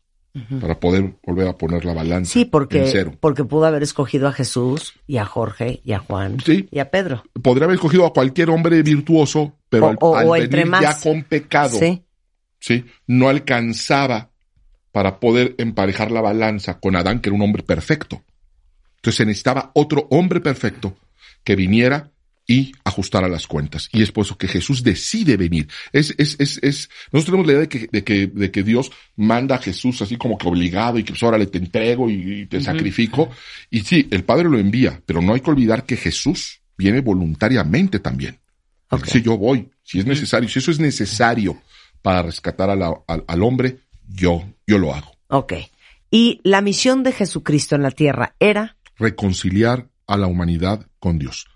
para 0.61 0.81
poder 0.81 1.15
volver 1.25 1.47
a 1.47 1.57
poner 1.57 1.85
la 1.85 1.95
balanza 1.95 2.33
Sí, 2.33 2.43
en 2.43 2.51
porque, 2.51 2.85
cero. 2.91 3.13
porque 3.21 3.45
pudo 3.45 3.67
haber 3.67 3.85
escogido 3.85 4.27
a 4.27 4.33
Jesús 4.33 4.95
y 5.07 5.19
a 5.19 5.25
Jorge 5.25 5.81
y 5.85 5.93
a 5.93 6.01
Juan 6.01 6.39
Sí. 6.45 6.69
y 6.73 6.81
a 6.81 6.91
Pedro. 6.91 7.23
Podría 7.41 7.67
haber 7.67 7.77
escogido 7.77 8.05
a 8.05 8.13
cualquier 8.13 8.51
hombre 8.51 8.83
virtuoso, 8.83 9.57
pero 9.69 9.87
O- 9.87 9.91
al, 9.91 9.97
o- 10.01 10.17
al 10.17 10.27
o 10.27 10.31
venir 10.33 10.45
entre 10.47 10.65
más. 10.65 10.81
ya 10.83 10.99
con 11.01 11.23
pecado, 11.23 11.79
Sí. 11.79 12.03
¿sí? 12.59 12.85
no 13.07 13.29
alcanzaba 13.29 14.31
para 14.91 15.21
poder 15.21 15.55
emparejar 15.59 16.11
la 16.11 16.21
balanza 16.21 16.81
con 16.81 16.97
Adán, 16.97 17.21
que 17.21 17.29
era 17.29 17.37
un 17.37 17.43
hombre 17.43 17.63
perfecto. 17.63 18.23
Entonces 18.97 19.17
se 19.19 19.27
necesitaba 19.27 19.71
otro 19.75 20.09
hombre 20.11 20.41
perfecto 20.41 20.97
que 21.45 21.55
viniera 21.55 22.11
y 22.47 22.73
ajustara 22.85 23.29
las 23.29 23.47
cuentas. 23.47 23.89
Y 23.93 24.03
es 24.03 24.13
por 24.13 24.25
eso 24.27 24.37
que 24.37 24.49
Jesús 24.49 24.83
decide 24.83 25.37
venir. 25.37 25.69
Es, 25.93 26.15
es, 26.19 26.37
es, 26.39 26.59
es, 26.63 26.91
nosotros 27.13 27.25
tenemos 27.27 27.47
la 27.47 27.53
idea 27.53 27.61
de 27.63 27.69
que, 27.69 27.89
de 27.91 28.05
que, 28.05 28.27
de 28.27 28.51
que 28.51 28.63
Dios 28.63 28.91
manda 29.17 29.57
a 29.57 29.59
Jesús 29.59 30.03
así 30.03 30.17
como 30.17 30.37
que 30.37 30.47
obligado 30.49 30.99
y 30.99 31.05
que 31.05 31.13
pues 31.13 31.23
órale 31.23 31.47
te 31.47 31.59
entrego 31.59 32.11
y, 32.11 32.41
y 32.43 32.47
te 32.47 32.61
sacrifico. 32.61 33.31
Y 33.71 33.81
sí, 33.81 34.09
el 34.11 34.25
Padre 34.25 34.51
lo 34.51 34.59
envía, 34.59 35.01
pero 35.07 35.23
no 35.23 35.33
hay 35.35 35.41
que 35.41 35.51
olvidar 35.51 35.85
que 35.87 35.97
Jesús 35.97 36.61
viene 36.77 37.01
voluntariamente 37.01 37.99
también. 38.01 38.35
Él 38.91 38.99
Ok. 38.99 39.05
dice, 39.05 39.23
yo 39.23 39.39
voy, 39.39 39.71
si 39.83 39.99
es 40.01 40.07
necesario, 40.07 40.49
si 40.49 40.59
eso 40.59 40.71
es 40.71 40.79
necesario 40.79 41.61
para 42.03 42.23
rescatar 42.23 42.69
a 42.69 42.77
la- 42.77 42.95
al 43.07 43.43
hombre, 43.43 43.79
yo, 44.09 44.45
yo 44.67 44.79
lo 44.79 44.95
hago. 44.95 45.17
Ok. 45.29 45.55
Y 46.11 46.41
la 46.45 46.61
misión 46.61 47.03
de 47.03 47.13
Jesucristo 47.13 47.75
en 47.75 47.83
la 47.83 47.91
tierra 47.91 48.37
era 48.39 48.77
reconciliar 48.97 49.89
a 50.07 50.17
la 50.19 50.27
humanidad 50.27 50.87
con 50.99 51.19
Dios, 51.19 51.47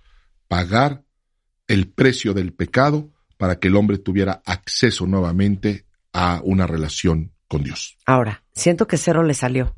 pagar 0.48 1.04
el 1.66 1.88
precio 1.88 2.34
del 2.34 2.52
pecado 2.52 3.10
para 3.36 3.58
que 3.58 3.68
el 3.68 3.76
hombre 3.76 3.98
tuviera 3.98 4.42
acceso 4.44 5.06
nuevamente 5.06 5.84
a 6.12 6.40
una 6.42 6.66
relación 6.66 7.32
con 7.46 7.62
Dios. 7.62 7.96
Ahora, 8.06 8.42
siento 8.52 8.86
que 8.86 8.96
cero 8.96 9.22
le 9.22 9.34
salió. 9.34 9.76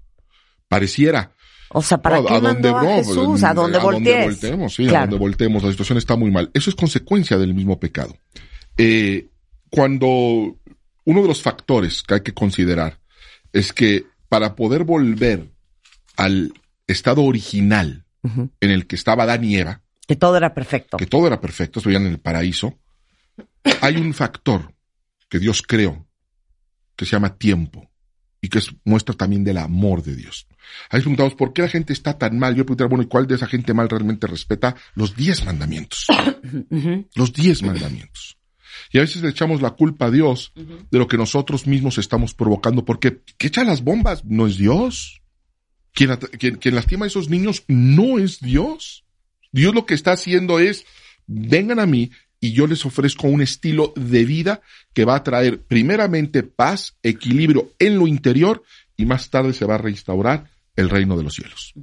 Pareciera. 0.68 1.34
O 1.72 1.82
sea, 1.82 1.98
¿para 1.98 2.20
No, 2.20 2.26
qué 2.26 2.40
mandó 2.40 2.76
a 2.78 2.82
no, 2.82 2.88
Jesús? 2.96 3.44
A 3.44 3.54
donde 3.54 3.78
a 3.78 3.80
donde 3.80 4.24
volteemos, 4.24 4.74
sí, 4.74 4.86
a 4.86 4.88
Claro. 4.90 5.06
donde 5.06 5.18
volteemos. 5.18 5.62
La 5.62 5.70
situación 5.70 5.98
está 5.98 6.16
muy 6.16 6.30
mal. 6.30 6.50
Eso 6.54 6.70
es 6.70 6.76
consecuencia 6.76 7.38
del 7.38 7.54
mismo 7.54 7.78
pecado. 7.78 8.16
Eh, 8.76 9.28
cuando 9.68 10.08
uno 11.04 11.22
de 11.22 11.28
los 11.28 11.42
factores 11.42 12.02
que 12.02 12.14
hay 12.14 12.20
que 12.22 12.34
considerar 12.34 12.98
es 13.52 13.72
que 13.72 14.04
para 14.28 14.54
poder 14.56 14.84
volver 14.84 15.50
al 16.16 16.52
estado 16.86 17.22
original 17.22 18.04
en 18.60 18.70
el 18.70 18.86
que 18.86 18.96
estaba 18.96 19.22
Adán 19.22 19.44
y 19.44 19.56
Eva, 19.56 19.82
Que 20.10 20.16
todo 20.16 20.36
era 20.36 20.52
perfecto. 20.52 20.96
que 20.96 21.06
todo 21.06 21.28
era 21.28 21.40
perfecto, 21.40 21.78
estuvieran 21.78 22.04
en 22.04 22.14
el 22.14 22.18
paraíso, 22.18 22.76
hay 23.80 23.96
un 23.96 24.12
factor 24.12 24.74
que 25.28 25.38
Dios 25.38 25.62
creó 25.62 26.04
que 26.96 27.04
se 27.06 27.12
llama 27.12 27.36
tiempo 27.38 27.88
y 28.40 28.48
que 28.48 28.58
es 28.58 28.74
muestra 28.84 29.14
también 29.14 29.44
del 29.44 29.58
amor 29.58 30.02
de 30.02 30.16
Dios. 30.16 30.48
Ahí 30.88 30.98
preguntamos, 30.98 31.36
¿por 31.36 31.52
qué 31.52 31.62
la 31.62 31.68
gente 31.68 31.92
está 31.92 32.18
tan 32.18 32.40
mal? 32.40 32.56
Yo 32.56 32.66
preguntar, 32.66 32.88
bueno, 32.88 33.04
¿y 33.04 33.06
cuál 33.06 33.28
de 33.28 33.36
esa 33.36 33.46
gente 33.46 33.72
mal 33.72 33.88
realmente 33.88 34.26
respeta 34.26 34.74
los 34.96 35.14
diez 35.14 35.44
mandamientos? 35.44 36.08
Los 37.14 37.32
diez 37.32 37.62
mandamientos. 37.62 38.36
Y 38.90 38.98
a 38.98 39.02
veces 39.02 39.22
le 39.22 39.28
echamos 39.28 39.62
la 39.62 39.70
culpa 39.70 40.06
a 40.06 40.10
Dios 40.10 40.52
de 40.56 40.98
lo 40.98 41.06
que 41.06 41.18
nosotros 41.18 41.68
mismos 41.68 41.98
estamos 41.98 42.34
provocando, 42.34 42.84
porque 42.84 43.20
¿qué 43.38 43.46
echa 43.46 43.62
las 43.62 43.84
bombas? 43.84 44.24
No 44.24 44.48
es 44.48 44.56
Dios. 44.56 45.22
Quien, 45.92 46.16
quien, 46.16 46.56
quien 46.56 46.74
lastima 46.74 47.04
a 47.04 47.08
esos 47.08 47.28
niños 47.28 47.62
no 47.68 48.18
es 48.18 48.40
Dios. 48.40 49.04
Dios 49.52 49.74
lo 49.74 49.86
que 49.86 49.94
está 49.94 50.12
haciendo 50.12 50.58
es, 50.58 50.86
vengan 51.26 51.78
a 51.80 51.86
mí 51.86 52.10
y 52.40 52.52
yo 52.52 52.66
les 52.66 52.84
ofrezco 52.86 53.26
un 53.26 53.42
estilo 53.42 53.92
de 53.96 54.24
vida 54.24 54.62
que 54.94 55.04
va 55.04 55.14
a 55.14 55.22
traer 55.22 55.60
primeramente 55.62 56.42
paz, 56.42 56.96
equilibrio 57.02 57.72
en 57.78 57.98
lo 57.98 58.06
interior 58.06 58.62
y 58.96 59.04
más 59.04 59.30
tarde 59.30 59.52
se 59.52 59.66
va 59.66 59.74
a 59.74 59.78
restaurar 59.78 60.50
el 60.76 60.88
reino 60.88 61.16
de 61.16 61.22
los 61.22 61.34
cielos. 61.34 61.74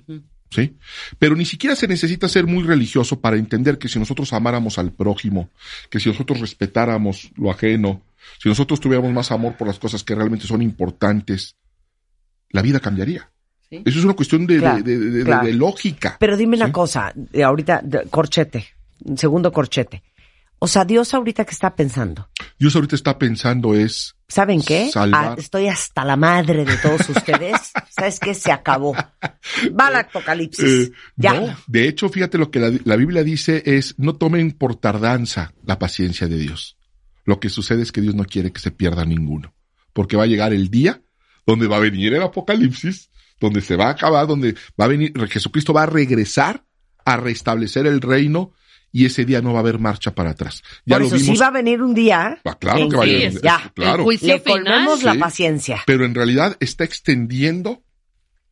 ¿Sí? 0.50 0.78
Pero 1.20 1.36
ni 1.36 1.46
siquiera 1.46 1.76
se 1.76 1.88
necesita 1.88 2.30
ser 2.30 2.48
muy 2.48 2.64
religioso 2.64 3.20
para 3.20 3.38
entender 3.38 3.78
que 3.78 3.90
si 3.90 4.00
nosotros 4.00 4.32
amáramos 4.34 4.78
al 4.78 4.94
prójimo, 4.94 5.50
que 5.90 6.00
si 6.00 6.10
nosotros 6.10 6.40
respetáramos 6.40 7.32
lo 7.36 7.52
ajeno, 7.52 8.02
si 8.42 8.50
nosotros 8.50 8.80
tuviéramos 8.80 9.12
más 9.12 9.32
amor 9.32 9.58
por 9.58 9.68
las 9.68 9.78
cosas 9.78 10.04
que 10.04 10.16
realmente 10.16 10.48
son 10.48 10.62
importantes, 10.62 11.58
la 12.50 12.62
vida 12.62 12.80
cambiaría. 12.80 13.30
Sí. 13.70 13.82
Eso 13.86 14.00
es 14.00 14.06
una 14.06 14.14
cuestión 14.14 14.48
de, 14.48 14.60
Claro, 14.60 14.84
de- 14.84 14.98
de- 14.98 15.10
de- 15.12 15.24
claro. 15.26 15.46
de 15.48 15.54
lógica. 15.54 16.18
Pero 16.20 16.38
dime 16.38 16.56
una 16.56 16.72
cosa, 16.72 17.14
ahorita, 17.44 17.84
corchete, 18.10 18.66
segundo 19.16 19.52
corchete. 19.52 20.04
O 20.60 20.68
sea, 20.68 20.86
Dios 20.86 21.14
ahorita 21.14 21.46
que 21.46 21.52
está 21.52 21.76
pensando. 21.76 22.30
Dios 22.58 22.74
ahorita 22.76 22.96
está 22.96 23.20
pensando 23.20 23.76
es, 23.76 24.16
¿Saben 24.28 24.62
qué? 24.62 24.90
Ah, 24.96 25.36
estoy 25.38 25.68
hasta 25.68 26.04
la 26.04 26.16
madre 26.16 26.66
de 26.66 26.76
todos 26.78 27.08
ustedes. 27.10 27.72
¿Sabes 27.90 28.20
qué? 28.20 28.34
Se 28.34 28.52
acabó. 28.52 28.94
Va 29.80 29.90
el 29.90 29.96
apocalipsis. 29.98 30.88
eh, 30.88 30.92
ya. 31.16 31.34
no, 31.40 31.56
de 31.68 31.88
hecho, 31.88 32.10
fíjate 32.10 32.38
lo 32.40 32.50
que 32.50 32.60
la, 32.60 32.72
la 32.86 32.96
Biblia 32.96 33.24
dice 33.24 33.62
es, 33.66 33.94
no 34.00 34.16
tomen 34.16 34.52
por 34.52 34.76
tardanza 34.76 35.54
la 35.64 35.78
paciencia 35.78 36.28
de 36.28 36.38
Dios. 36.38 36.78
Lo 37.26 37.40
que 37.40 37.50
sucede 37.50 37.84
es 37.84 37.92
que 37.92 38.02
Dios 38.02 38.16
no 38.16 38.26
quiere 38.26 38.52
que 38.52 38.60
se 38.60 38.72
pierda 38.72 39.06
ninguno, 39.06 39.54
porque 39.94 40.18
va 40.18 40.24
a 40.24 40.28
llegar 40.28 40.54
el 40.54 40.70
día 40.72 41.02
donde 41.46 41.68
va 41.68 41.78
a 41.78 41.82
venir 41.82 42.14
el 42.16 42.24
apocalipsis, 42.24 43.12
donde 43.40 43.62
se 43.62 43.76
va 43.76 43.88
a 43.88 43.92
acabar, 43.92 44.28
donde 44.28 44.56
va 44.80 44.86
a 44.86 44.88
venir, 44.88 45.14
Jesucristo 45.30 45.74
va 45.74 45.84
a 45.84 45.86
regresar 45.88 46.64
a 47.06 47.18
restablecer 47.18 47.86
el 47.88 48.02
reino 48.02 48.52
y 48.92 49.06
ese 49.06 49.26
día 49.26 49.42
no 49.42 49.52
va 49.54 49.60
a 49.60 49.62
haber 49.62 49.80
marcha 49.80 50.16
para 50.16 50.32
atrás. 50.32 50.64
Ya 50.86 50.96
Por 50.96 51.02
lo 51.02 51.08
eso 51.08 51.18
sí 51.18 51.24
vimos, 51.24 51.42
va 51.42 51.48
a 51.48 51.52
venir 51.52 51.82
un 51.82 51.94
día. 51.94 52.40
Ah, 52.44 52.58
claro 52.60 52.90
que 52.90 52.96
va 52.98 53.04
a 53.04 53.06
llegar, 53.06 53.42
Ya. 53.44 53.72
claro. 53.76 53.98
El 54.00 54.04
juicio 54.04 54.28
Le 54.34 54.40
final. 54.40 54.90
la 55.04 55.14
Sí. 55.14 55.18
paciencia. 55.20 55.84
pero 55.86 56.06
en 56.06 56.16
realidad 56.16 56.58
está 56.60 56.84
extendiendo, 56.84 57.84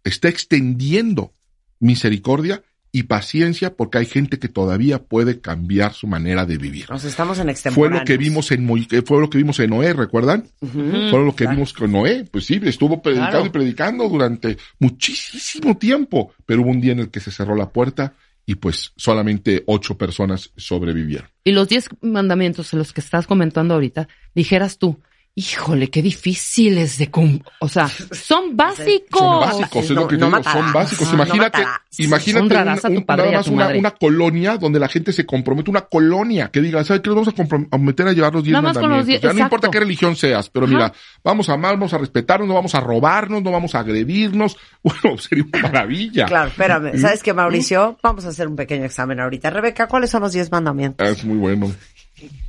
está 0.04 0.28
extendiendo 0.30 1.34
misericordia 1.80 2.64
y 2.98 3.04
paciencia 3.04 3.76
porque 3.76 3.98
hay 3.98 4.06
gente 4.06 4.40
que 4.40 4.48
todavía 4.48 5.04
puede 5.04 5.42
cambiar 5.42 5.92
su 5.94 6.08
manera 6.08 6.46
de 6.46 6.58
vivir. 6.58 6.86
Nos 6.90 7.04
estamos 7.04 7.38
en 7.40 7.54
Fue 7.74 7.90
lo 7.90 8.06
que 8.06 8.16
vimos 8.16 8.54
en 8.54 8.66
Moi- 8.66 8.88
eh, 8.90 9.02
fue 9.06 9.20
lo 9.20 9.30
que 9.30 9.38
vimos 9.38 9.60
en 9.60 9.72
Noé, 9.72 9.92
¿recuerdan? 9.92 10.46
Ujú. 10.62 10.80
Fue 11.10 11.26
lo 11.26 11.36
que 11.36 11.44
claro. 11.44 11.58
vimos 11.58 11.74
con 11.74 11.92
Noé, 11.92 12.24
pues 12.32 12.46
sí, 12.46 12.58
estuvo 12.64 13.02
predicando 13.02 13.32
Claro. 13.32 13.46
y 13.48 13.50
predicando 13.50 14.08
durante 14.08 14.56
muchísimo 14.80 15.78
tiempo, 15.78 16.32
pero 16.46 16.62
hubo 16.62 16.70
un 16.72 16.80
día 16.80 16.94
en 16.94 17.00
el 17.00 17.10
que 17.10 17.20
se 17.20 17.32
cerró 17.32 17.54
la 17.58 17.70
puerta 17.70 18.14
y 18.46 18.56
pues 18.56 18.94
solamente 18.96 19.64
ocho 19.68 19.98
personas 19.98 20.52
sobrevivieron. 20.56 21.28
Y 21.44 21.52
los 21.52 21.68
diez 21.68 21.90
mandamientos 22.02 22.72
de 22.72 22.78
los 22.78 22.94
que 22.94 23.02
estás 23.02 23.28
comentando 23.28 23.74
ahorita, 23.74 24.08
dijeras 24.34 24.78
tú, 24.78 25.02
híjole, 25.38 25.90
qué 25.90 26.02
difíciles 26.02 26.98
de 26.98 27.12
cum... 27.12 27.40
O 27.60 27.68
sea, 27.68 27.88
son 27.90 28.56
básicos. 28.56 29.20
Son 29.20 29.40
básicos, 29.42 29.84
es 29.86 29.92
no- 29.92 30.02
lo 30.02 30.08
que 30.08 30.16
no 30.18 30.26
digo, 30.28 30.38
matarás. 30.38 30.64
son 30.64 30.74
básicos. 30.74 31.14
Imagínate, 31.14 31.64
imagínate 31.98 32.56
un- 32.56 32.68
a 32.70 32.78
tu 32.80 32.88
un- 32.88 33.04
padre 33.06 33.26
nada 33.26 33.38
más 33.38 33.48
una, 33.48 33.92
colonia 33.92 34.58
donde 34.58 34.80
la 34.80 34.88
gente 34.88 35.12
se 35.12 35.26
compromete, 35.26 35.70
una 35.70 35.82
colonia 35.82 36.50
que 36.52 36.62
diga, 36.62 36.84
¿sabes 36.86 37.02
qué? 37.02 37.10
Nos 37.10 37.16
vamos 37.18 37.28
a 37.28 37.32
comprometer 37.34 38.08
a 38.08 38.14
llevar 38.14 38.34
los 38.34 38.44
diez 38.44 38.54
Nada 38.54 38.70
los 38.70 38.76
mandamientos. 38.76 39.08
diez- 39.08 39.22
Ya 39.22 39.34
no 39.34 39.40
importa 39.42 39.70
qué 39.70 39.80
religión 39.80 40.16
seas, 40.16 40.50
pero 40.50 40.66
Ajá. 40.68 40.74
mira, 40.74 40.94
vamos 41.24 41.50
a 41.50 41.54
amar, 41.54 41.72
vamos 41.74 41.94
a 41.94 41.98
respetarnos, 41.98 42.48
no 42.48 42.54
vamos 42.54 42.74
a 42.74 42.80
robarnos, 42.80 43.44
no 43.44 43.52
vamos 43.52 43.76
a 43.76 43.80
agredirnos. 43.80 44.58
Bueno, 44.86 45.18
sería 45.18 45.44
una 45.52 45.62
maravilla. 45.64 46.26
Claro, 46.28 46.50
espérame. 46.50 46.96
¿Sabes 47.00 47.24
qué, 47.24 47.34
Mauricio? 47.34 47.98
Vamos 48.04 48.24
a 48.26 48.30
hacer 48.30 48.48
un 48.48 48.56
pequeño 48.56 48.86
examen 48.86 49.20
ahorita. 49.20 49.50
Rebeca, 49.50 49.88
¿cuáles 49.88 50.12
son 50.12 50.22
los 50.22 50.32
diez 50.32 50.52
mandamientos? 50.52 51.08
Ah, 51.08 51.12
Es 51.12 51.26
muy 51.26 51.38
bueno. 51.38 51.72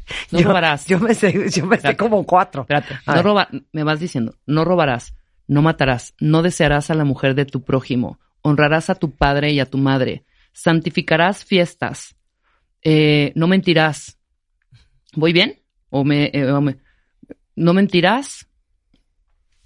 No 0.31 0.41
yo, 0.41 0.49
robarás. 0.49 0.87
Yo 0.87 0.99
me 1.01 1.15
sé, 1.15 1.51
yo 1.51 1.67
me 1.67 1.79
sé 1.79 1.97
como 1.97 2.25
cuatro. 2.25 2.63
Espérate, 2.63 2.95
no 3.07 3.23
roba, 3.23 3.49
me 3.73 3.83
vas 3.85 4.01
diciendo, 4.01 4.35
no 4.47 4.65
robarás, 4.65 5.15
no 5.47 5.63
matarás, 5.63 6.15
no 6.21 6.43
desearás 6.43 6.91
a 6.91 6.95
la 6.95 7.05
mujer 7.05 7.35
de 7.35 7.45
tu 7.45 7.63
prójimo, 7.65 8.19
honrarás 8.43 8.91
a 8.91 8.95
tu 8.95 9.11
padre 9.17 9.53
y 9.53 9.61
a 9.61 9.67
tu 9.67 9.79
madre, 9.79 10.25
santificarás 10.53 11.45
fiestas, 11.45 12.17
eh, 12.83 13.33
no 13.35 13.47
mentirás. 13.49 14.19
¿Voy 15.15 15.33
bien? 15.33 15.63
¿O 15.91 16.05
me, 16.05 16.31
eh, 16.33 16.51
o 16.51 16.61
me- 16.61 16.77
no 17.55 17.73
mentirás? 17.75 18.47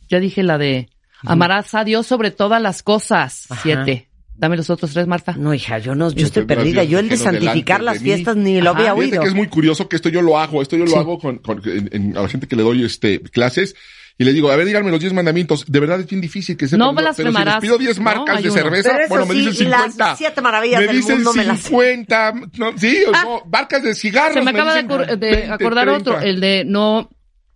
Ya 0.09 0.20
dije 0.20 0.42
la 0.42 0.59
de 0.59 0.88
amarás 1.25 1.75
a 1.75 1.85
Dios 1.85 2.06
sobre 2.06 2.30
todas 2.30 2.61
las 2.61 2.82
cosas. 2.82 3.50
Ajá. 3.50 3.62
Siete. 3.62 4.10
Dame 4.40 4.56
los 4.56 4.70
otros 4.70 4.92
tres, 4.92 5.06
Marta. 5.06 5.35
No, 5.38 5.52
hija, 5.52 5.78
yo 5.78 5.94
no, 5.94 6.11
yo 6.11 6.25
estoy 6.26 6.44
perdida. 6.47 6.82
Yo 6.82 6.99
el 6.99 7.11
de 7.11 7.18
santificar 7.18 7.82
las 7.82 7.94
de 7.94 8.00
fiestas 8.00 8.37
ni 8.37 8.61
lo 8.62 8.70
Ajá. 8.70 8.78
había 8.80 8.94
oído. 8.94 9.20
que 9.23 9.28
es 9.28 9.35
muy 9.35 9.49
curioso 9.49 9.87
que 9.88 9.97
esto 9.97 10.09
yo 10.09 10.23
lo 10.23 10.38
hago, 10.38 10.62
esto 10.62 10.76
yo 10.76 10.85
lo 10.87 10.92
Sí. 10.92 10.97
hago 10.99 11.18
con, 11.18 11.38
con- 11.38 11.61
en- 11.66 11.90
en- 11.92 12.16
a 12.16 12.23
la 12.23 12.28
gente 12.28 12.49
que 12.49 12.56
le 12.56 12.62
doy 12.62 12.82
este 12.85 13.20
clases 13.20 13.75
y 14.16 14.25
le 14.25 14.32
digo, 14.32 14.50
a 14.50 14.56
ver, 14.56 14.66
díganme 14.66 14.90
los 14.90 14.99
10 15.00 15.12
mandamientos. 15.12 15.64
De 15.66 15.78
verdad 15.78 16.00
es 16.00 16.06
bien 16.06 16.20
difícil 16.23 16.56
que 16.56 16.66
sepan. 16.68 16.78
No 16.78 16.90
yo- 16.92 16.97
pero 16.97 17.12
si 17.12 17.23
les 17.44 17.54
pido 17.61 17.76
10 17.78 17.99
No, 17.99 18.04
marcas 18.04 18.37
hay 18.38 18.42
de 18.44 18.50
cerveza, 18.50 18.90
Pero 18.92 19.00
eso 19.04 19.09
bueno, 19.11 19.26
me 19.26 19.35
sí, 19.35 19.40
dicen 19.47 19.66
y 19.66 19.70
las 19.70 19.82
50. 19.92 20.16
siete 20.16 20.40
maravillas 20.40 20.80
me 20.80 20.87
del 20.87 20.97
dicen 20.97 21.14
mundo 21.16 21.32
me 21.35 21.44
las- 21.44 21.61
50, 21.61 22.32
no, 22.59 22.78
sí, 22.78 22.97
o 23.06 23.12
no, 23.12 23.42
marcas 23.52 23.82
de 23.82 23.94
cigarros. 23.94 24.35
Se 24.35 24.40
me 24.42 24.50
acaba 24.52 24.75
de, 24.75 24.82
dicen 24.85 24.99
de 25.20 25.26
20, 25.37 25.50
acordar 25.52 25.87
30. 25.88 26.11
otro, 26.11 26.20
el 26.26 26.40
de 26.40 26.64
no 26.66 27.11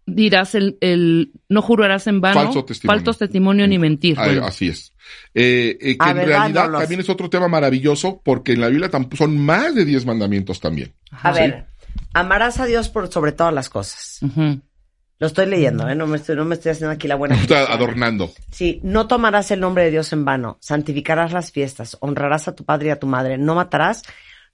dirás 0.07 0.55
el, 0.55 0.77
el 0.83 1.33
no 1.49 1.63
jurarás 1.63 2.07
en 2.09 2.21
vano, 2.21 2.43
Falso 2.45 2.65
testimonio. 2.67 3.05
falso 3.05 3.19
testimonio 3.19 3.67
ni 3.67 3.79
mentir. 3.79 4.17
Ah, 4.19 4.27
Bueno, 4.27 4.45
Así 4.45 4.69
es. 4.69 4.93
Eh, 5.35 5.77
eh, 5.81 5.99
que 5.99 6.05
A 6.07 6.11
en 6.11 6.17
realidad 6.17 6.51
dándolos. 6.51 6.81
también 6.83 7.01
es 7.01 7.09
otro 7.09 7.29
tema 7.29 7.49
maravilloso 7.49 8.21
porque 8.25 8.53
en 8.53 8.61
la 8.61 8.69
Biblia 8.69 8.91
son 9.17 9.39
más 9.39 9.75
de 9.75 9.85
10 9.85 10.07
mandamientos 10.07 10.61
también. 10.61 10.93
A 11.11 11.33
ver, 11.33 11.67
amarás 12.13 12.61
a 12.61 12.67
Dios 12.67 12.89
por 12.89 13.11
sobre 13.11 13.33
todas 13.33 13.53
las 13.53 13.69
cosas. 13.69 14.21
Lo 15.19 15.29
estoy 15.29 15.47
leyendo, 15.47 15.89
¿eh? 15.89 15.95
No 15.95 16.07
me 16.07 16.17
estoy, 16.17 16.37
no 16.37 16.45
me 16.45 16.57
estoy 16.57 16.73
haciendo 16.73 16.93
aquí 16.93 17.09
la 17.09 17.15
buena. 17.15 17.35
Está 17.41 17.73
adornando. 17.73 18.33
Sí, 18.51 18.81
no 18.83 19.07
tomarás 19.07 19.51
el 19.51 19.61
nombre 19.61 19.85
de 19.85 19.91
Dios 19.91 20.13
en 20.13 20.25
vano, 20.25 20.59
santificarás 20.61 21.33
las 21.33 21.53
fiestas, 21.53 21.97
honrarás 22.01 22.49
a 22.49 22.55
tu 22.55 22.65
padre 22.65 22.89
y 22.89 22.91
a 22.91 22.99
tu 22.99 23.07
madre, 23.07 23.39
no 23.39 23.55
matarás, 23.55 24.03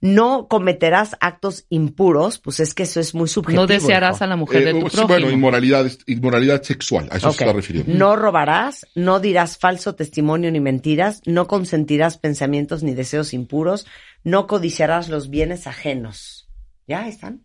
no 0.03 0.49
cometerás 0.49 1.17
actos 1.21 1.67
impuros, 1.69 2.39
pues 2.39 2.59
es 2.61 2.73
que 2.75 2.85
eso 2.85 3.01
es 3.01 3.15
muy 3.15 3.29
subjetivo. 3.29 3.63
no 3.63 3.67
desearás 3.67 4.17
hijo. 4.17 4.25
a 4.25 4.27
la 4.29 4.37
mujer 4.37 4.65
de 4.65 4.71
Eh, 4.71 4.81
tu 4.81 4.89
sí, 4.89 4.97
prójimo. 4.97 5.09
bueno, 5.09 5.31
inmoralidad, 5.31 5.91
inmoralidad 6.07 6.63
sexual, 6.63 7.09
a 7.13 7.19
eso 7.19 7.31
se 7.33 7.45
está 7.45 7.53
refiriendo. 7.53 7.93
No 7.95 8.17
robarás, 8.17 8.87
no 8.95 9.21
dirás 9.21 9.59
falso 9.59 9.95
testimonio 9.95 10.51
ni 10.51 10.61
mentiras, 10.61 11.21
no 11.27 11.47
consentirás 11.47 12.17
pensamientos 12.19 12.83
ni 12.83 12.95
deseos 12.95 13.35
impuros, 13.35 13.87
no 14.25 14.47
codiciarás 14.47 15.09
los 15.11 15.29
bienes 15.29 15.67
ajenos. 15.67 16.49
¿Ya 16.87 17.03
ahí 17.03 17.11
están? 17.11 17.45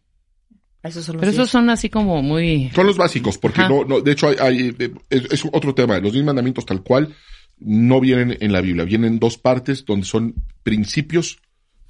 Esos 0.82 1.04
son 1.06 1.16
los 1.16 1.22
Pero 1.22 1.32
esos 1.32 1.50
son 1.50 1.70
así 1.70 1.90
como 1.90 2.22
muy... 2.22 2.70
Son 2.76 2.86
los 2.88 2.96
básicos, 2.98 3.38
porque 3.38 3.62
Ajá. 3.62 3.70
no, 3.70 3.84
no, 3.86 4.02
de 4.02 4.12
hecho 4.12 4.28
hay, 4.30 4.36
hay- 4.40 4.76
eh, 4.80 4.92
es, 5.10 5.26
es 5.32 5.44
otro 5.52 5.74
tema. 5.76 6.00
Los 6.00 6.14
diez 6.14 6.24
mandamientos 6.24 6.66
tal 6.66 6.84
cual 6.84 7.14
no 7.58 8.00
vienen 8.00 8.38
en 8.40 8.54
la 8.54 8.62
Biblia, 8.62 8.86
vienen 8.86 9.14
en 9.14 9.20
dos 9.20 9.38
partes 9.38 9.84
donde 9.84 10.06
son 10.06 10.36
principios 10.64 11.40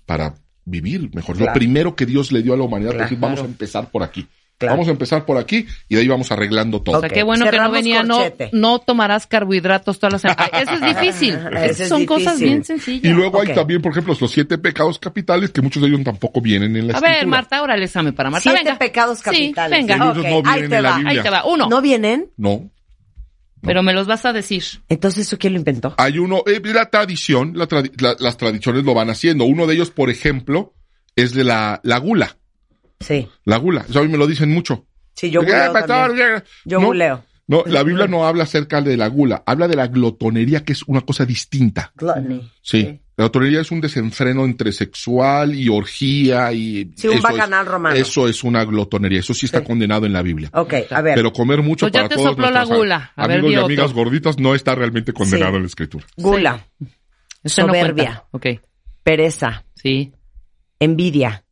para 0.06 0.36
vivir 0.66 1.10
mejor. 1.14 1.38
Claro. 1.38 1.52
Lo 1.52 1.54
primero 1.54 1.96
que 1.96 2.06
Dios 2.06 2.32
le 2.32 2.42
dio 2.42 2.54
a 2.54 2.58
la 2.58 2.64
humanidad, 2.64 2.92
Claro. 2.92 3.06
es 3.06 3.10
decir, 3.12 3.22
vamos 3.22 3.40
a 3.42 3.46
empezar 3.46 3.90
por 3.92 4.04
aquí. 4.04 4.28
Claro. 4.58 4.76
Vamos 4.76 4.88
a 4.88 4.92
empezar 4.92 5.26
por 5.26 5.38
aquí 5.38 5.66
y 5.90 5.96
de 5.96 6.02
ahí 6.02 6.08
vamos 6.08 6.32
arreglando 6.32 6.82
todo. 6.82 6.96
O 6.96 7.00
sea, 7.02 7.10
qué 7.10 7.24
bueno 7.24 7.44
que 7.52 7.58
no 7.58 7.70
venía, 7.72 8.04
no, 8.04 8.22
no 8.54 8.80
tomarás 8.80 9.28
carbohidratos 9.28 10.00
todas 10.00 10.14
las 10.14 10.22
semanas. 10.22 10.50
Eso 10.54 10.72
es 10.76 10.96
difícil. 10.98 11.34
Ese 11.36 11.66
Esas 11.66 11.80
es 11.82 11.90
son 11.90 12.06
cosas 12.06 12.40
bien 12.40 12.64
sencillas. 12.64 13.04
Y 13.04 13.10
luego 13.14 13.42
hay 13.42 13.54
también, 13.54 13.82
por 13.82 13.92
ejemplo, 13.92 14.16
los 14.18 14.32
siete 14.32 14.58
pecados 14.58 14.98
capitales, 14.98 15.52
que 15.52 15.62
muchos 15.62 15.84
de 15.84 15.90
ellos 15.90 16.02
tampoco 16.06 16.40
vienen 16.40 16.74
en 16.78 16.88
la 16.88 16.98
A 16.98 17.02
ver. 17.02 17.28
Marta, 17.28 17.58
ahora 17.58 17.76
el 17.76 17.84
examen 17.84 18.14
para 18.16 18.30
Marta. 18.30 18.44
Siete 18.50 18.64
venga. 18.64 18.80
pecados 18.80 19.18
Sí, 19.18 19.24
capitales. 19.26 19.78
venga. 19.78 19.96
Ellos 19.96 20.18
no 20.44 20.50
ahí 20.50 20.62
en 20.64 20.70
te 20.70 20.82
la. 20.82 20.96
Biblia. 20.96 21.12
Ahí 21.12 21.22
te 21.22 21.30
va. 21.30 21.46
Uno. 21.46 21.68
¿No 21.68 21.82
vienen? 21.82 22.28
No. 22.38 22.70
Pero 23.66 23.84
me 23.84 23.94
los 23.94 24.08
vas 24.08 24.26
a 24.26 24.34
decir. 24.34 24.64
Entonces, 24.90 25.28
¿eso 25.28 25.38
quién 25.38 25.54
lo 25.54 25.60
inventó? 25.60 25.94
Hay 25.98 26.18
uno, 26.20 26.44
eh, 26.46 26.62
la 26.64 26.90
tradición, 26.90 27.54
la 27.56 27.68
tradi- 27.68 27.92
la- 28.02 28.16
las 28.20 28.38
tradiciones 28.38 28.84
lo 28.84 28.94
van 28.94 29.10
haciendo. 29.10 29.46
Uno 29.46 29.68
de 29.68 29.76
ellos, 29.76 29.92
por 29.92 30.10
ejemplo, 30.10 30.74
es 31.16 31.34
de 31.34 31.44
la, 31.44 31.80
la 31.84 31.98
gula. 31.98 32.38
Sí. 33.00 33.28
La 33.44 33.58
gula. 33.58 33.86
Eso 33.90 34.00
a 34.00 34.04
mí 34.04 34.08
me 34.10 34.18
lo 34.18 34.28
dicen 34.28 34.52
mucho. 34.52 34.86
Sí, 35.16 35.30
yo 35.30 35.42
buleo 35.42 35.74
pastor, 35.74 36.08
también. 36.10 36.28
eh. 36.38 36.44
Yo 36.66 36.80
no, 36.80 36.88
buleo. 36.88 37.24
No, 37.48 37.64
la 37.68 37.84
Biblia 37.84 38.08
no 38.08 38.26
habla 38.26 38.44
acerca 38.44 38.82
de 38.82 38.98
la 38.98 39.08
gula, 39.08 39.44
habla 39.46 39.68
de 39.68 39.76
la 39.76 39.88
glotonería, 39.88 40.64
que 40.64 40.74
es 40.74 40.82
una 40.84 41.02
cosa 41.02 41.26
distinta. 41.26 41.92
Gluttony. 41.96 42.52
Sí. 42.62 43.00
La 43.18 43.24
glotonería 43.24 43.62
es 43.62 43.72
un 43.72 43.80
desenfreno 43.80 44.44
entre 44.44 44.74
sexual 44.74 45.56
y 45.56 45.70
orgía 45.70 46.52
y... 46.52 46.92
Sí, 46.98 47.08
un 47.08 47.14
eso 47.14 47.24
bacanal 47.24 47.66
es- 47.66 47.72
romano. 47.72 47.96
Eso 47.96 48.28
es 48.28 48.44
una 48.44 48.66
glotonería. 48.66 49.20
Eso 49.22 49.34
sí 49.34 49.46
está 49.46 49.60
Sí. 49.60 49.66
condenado 49.66 50.06
en 50.06 50.12
la 50.12 50.22
Biblia. 50.22 50.50
Ok, 50.54 50.74
a 50.92 51.02
ver. 51.02 51.16
Pero 51.16 51.32
comer 51.32 51.62
mucho 51.62 51.86
Pues 51.86 51.94
ya 51.94 52.00
para 52.02 52.10
te 52.10 52.16
todos 52.16 52.30
sopló 52.32 52.52
la 52.52 52.66
gula. 52.66 53.14
A 53.16 53.28
ver, 53.28 53.38
amigos 53.40 53.50
di 53.50 53.54
y 53.54 53.58
otro. 53.58 53.66
amigas 53.68 53.94
gorditas 53.94 54.38
no 54.38 54.54
está 54.54 54.76
realmente 54.76 55.14
condenado 55.14 55.52
Sí. 55.52 55.56
en 55.56 55.62
la 55.62 55.68
escritura. 55.68 56.06
Gula, 56.18 56.68
no 56.80 56.90
Soberbia. 57.50 58.26
Ok. 58.32 58.48
pereza, 59.02 59.64
Sí. 59.76 60.12
envidia. 60.80 61.46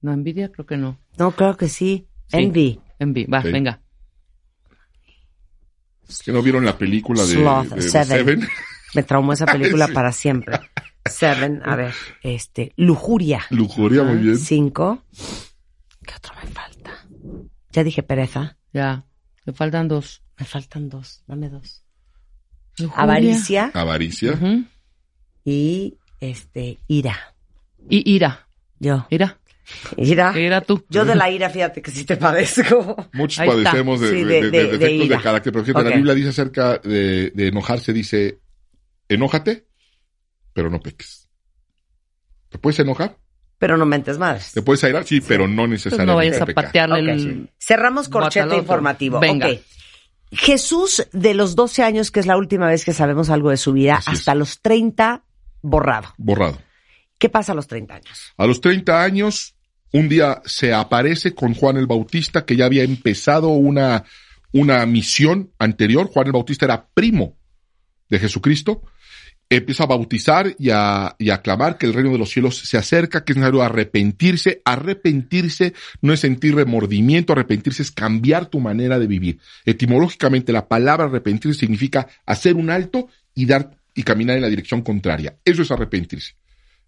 No, 0.00 0.12
envidia 0.14 0.50
creo 0.50 0.64
que 0.64 0.76
no. 0.78 0.98
No, 1.18 1.32
creo 1.32 1.56
que 1.58 1.68
sí. 1.68 2.06
Sí. 2.28 2.38
Envy. 2.38 2.80
Envidia. 2.98 3.28
Va, 3.30 3.42
Sí. 3.42 3.50
venga. 3.52 3.80
Es 6.08 6.22
que 6.22 6.32
no 6.32 6.42
vieron 6.42 6.64
la 6.64 6.78
película 6.78 7.22
de, 7.22 7.28
Sloth, 7.34 7.68
de- 7.68 7.76
de 7.76 7.82
Seven. 7.82 8.06
Seven. 8.06 8.40
Me 8.94 9.02
traumó 9.02 9.32
esa 9.32 9.46
película 9.46 9.86
Sí. 9.86 9.92
para 9.92 10.12
siempre. 10.12 10.60
Seven, 11.10 11.62
a 11.64 11.74
ver, 11.76 11.94
este, 12.22 12.72
lujuria. 12.76 13.42
Lujuria, 13.50 14.02
muy 14.04 14.18
bien. 14.18 14.38
Cinco. 14.38 15.02
¿Qué 16.06 16.14
otro 16.16 16.34
me 16.42 16.48
falta? 16.50 16.92
Ya 17.72 17.82
dije 17.84 18.02
pereza. 18.02 18.56
Ya. 18.72 19.04
Le 19.44 19.52
faltan 19.52 19.88
dos. 19.88 20.22
Me 20.38 20.44
faltan 20.46 20.88
dos. 20.88 21.22
Dame 21.26 21.48
dos. 21.48 21.82
Lujuria. 22.78 23.02
Avaricia 23.02 23.70
Avaricia. 23.74 24.32
Ujú. 24.32 24.64
y 25.44 25.98
este, 26.20 26.78
ira. 26.86 27.34
Y 27.88 28.14
ira. 28.14 28.46
Yo. 28.78 29.06
Ira. 29.10 29.38
Ira. 29.96 30.38
Ira 30.38 30.60
tú. 30.60 30.84
Yo 30.88 31.04
de 31.04 31.14
la 31.16 31.30
ira, 31.30 31.50
fíjate 31.50 31.82
que 31.82 31.90
sí 31.90 32.04
te 32.04 32.16
padezco. 32.16 33.08
Muchos 33.12 33.40
Ahí 33.40 33.48
padecemos 33.48 34.00
de, 34.00 34.10
Sí, 34.10 34.24
de- 34.24 34.24
de- 34.24 34.40
de- 34.42 34.50
de 34.50 34.50
de- 34.50 34.66
de 34.66 34.78
defectos 34.78 35.08
de, 35.08 35.18
carácter. 35.22 35.52
Pero 35.52 35.64
fíjate, 35.64 35.90
la 35.90 35.96
Biblia 35.96 36.14
dice 36.14 36.28
acerca 36.28 36.78
de, 36.78 37.30
de 37.34 37.48
enojarse, 37.48 37.92
dice, 37.92 38.38
enójate, 39.08 39.66
pero 40.52 40.70
no 40.70 40.80
peques. 40.80 41.28
¿Te 42.48 42.58
puedes 42.58 42.78
enojar? 42.80 43.18
Pero 43.58 43.76
no 43.76 43.86
mentes 43.86 44.18
madres. 44.18 44.52
¿Te 44.52 44.62
puedes 44.62 44.82
airar? 44.84 45.04
Sí, 45.04 45.20
pero 45.20 45.46
no 45.46 45.62
Pues 45.62 45.70
necesariamente 45.70 46.10
no 46.10 46.16
vayas 46.16 46.40
a 46.40 46.46
pecar. 46.46 46.64
patearle 46.66 47.00
Ok. 47.02 47.08
el... 47.08 47.50
Cerramos 47.60 48.08
corchete 48.08 48.56
informativo. 48.56 49.20
Venga. 49.20 49.48
Ok. 49.48 49.58
Jesús, 50.32 51.06
de 51.12 51.34
los 51.34 51.54
12 51.54 51.82
años, 51.82 52.10
que 52.10 52.20
es 52.20 52.26
la 52.26 52.36
última 52.36 52.66
vez 52.68 52.84
que 52.84 52.92
sabemos 52.92 53.30
algo 53.30 53.50
de 53.50 53.56
su 53.58 53.72
vida, 53.72 53.96
Así 53.96 54.10
es. 54.12 54.18
hasta 54.20 54.34
los 54.34 54.60
30, 54.62 55.24
borrado. 55.60 56.08
Borrado. 56.16 56.58
¿Qué 57.18 57.28
pasa 57.28 57.52
a 57.52 57.54
los 57.54 57.66
30 57.68 57.94
años? 57.96 58.32
A 58.36 58.46
los 58.46 58.60
30 58.60 59.02
años, 59.02 59.54
un 59.92 60.08
día 60.08 60.42
se 60.44 60.72
aparece 60.74 61.34
con 61.34 61.54
Juan 61.54 61.76
el 61.76 61.86
Bautista, 61.86 62.44
que 62.44 62.56
ya 62.56 62.64
había 62.64 62.82
empezado 62.82 63.48
una, 63.48 64.04
una 64.52 64.84
misión 64.86 65.52
anterior. 65.58 66.08
Juan 66.08 66.26
el 66.26 66.32
Bautista 66.32 66.64
era 66.64 66.88
primo 66.94 67.36
de 68.08 68.18
Jesucristo. 68.18 68.82
Empieza 69.50 69.84
a 69.84 69.86
bautizar 69.86 70.54
y 70.58 70.70
a, 70.70 71.14
y 71.18 71.30
a 71.30 71.42
clamar 71.42 71.76
que 71.76 71.86
el 71.86 71.92
reino 71.92 72.10
de 72.10 72.18
los 72.18 72.30
cielos 72.30 72.56
se 72.56 72.78
acerca, 72.78 73.24
que 73.24 73.32
es 73.32 73.36
necesario 73.36 73.62
arrepentirse. 73.62 74.62
Arrepentirse 74.64 75.74
no 76.00 76.12
es 76.12 76.20
sentir 76.20 76.54
remordimiento, 76.54 77.32
arrepentirse 77.32 77.82
es 77.82 77.90
cambiar 77.90 78.46
tu 78.46 78.60
manera 78.60 78.98
de 78.98 79.06
vivir. 79.06 79.38
Etimológicamente, 79.66 80.52
la 80.52 80.68
palabra 80.68 81.06
arrepentirse 81.06 81.60
significa 81.60 82.08
hacer 82.24 82.54
un 82.54 82.70
alto 82.70 83.08
y 83.34 83.46
dar 83.46 83.76
y 83.94 84.02
caminar 84.04 84.36
en 84.36 84.42
la 84.42 84.48
dirección 84.48 84.82
contraria. 84.82 85.36
Eso 85.44 85.62
es 85.62 85.70
arrepentirse. 85.70 86.34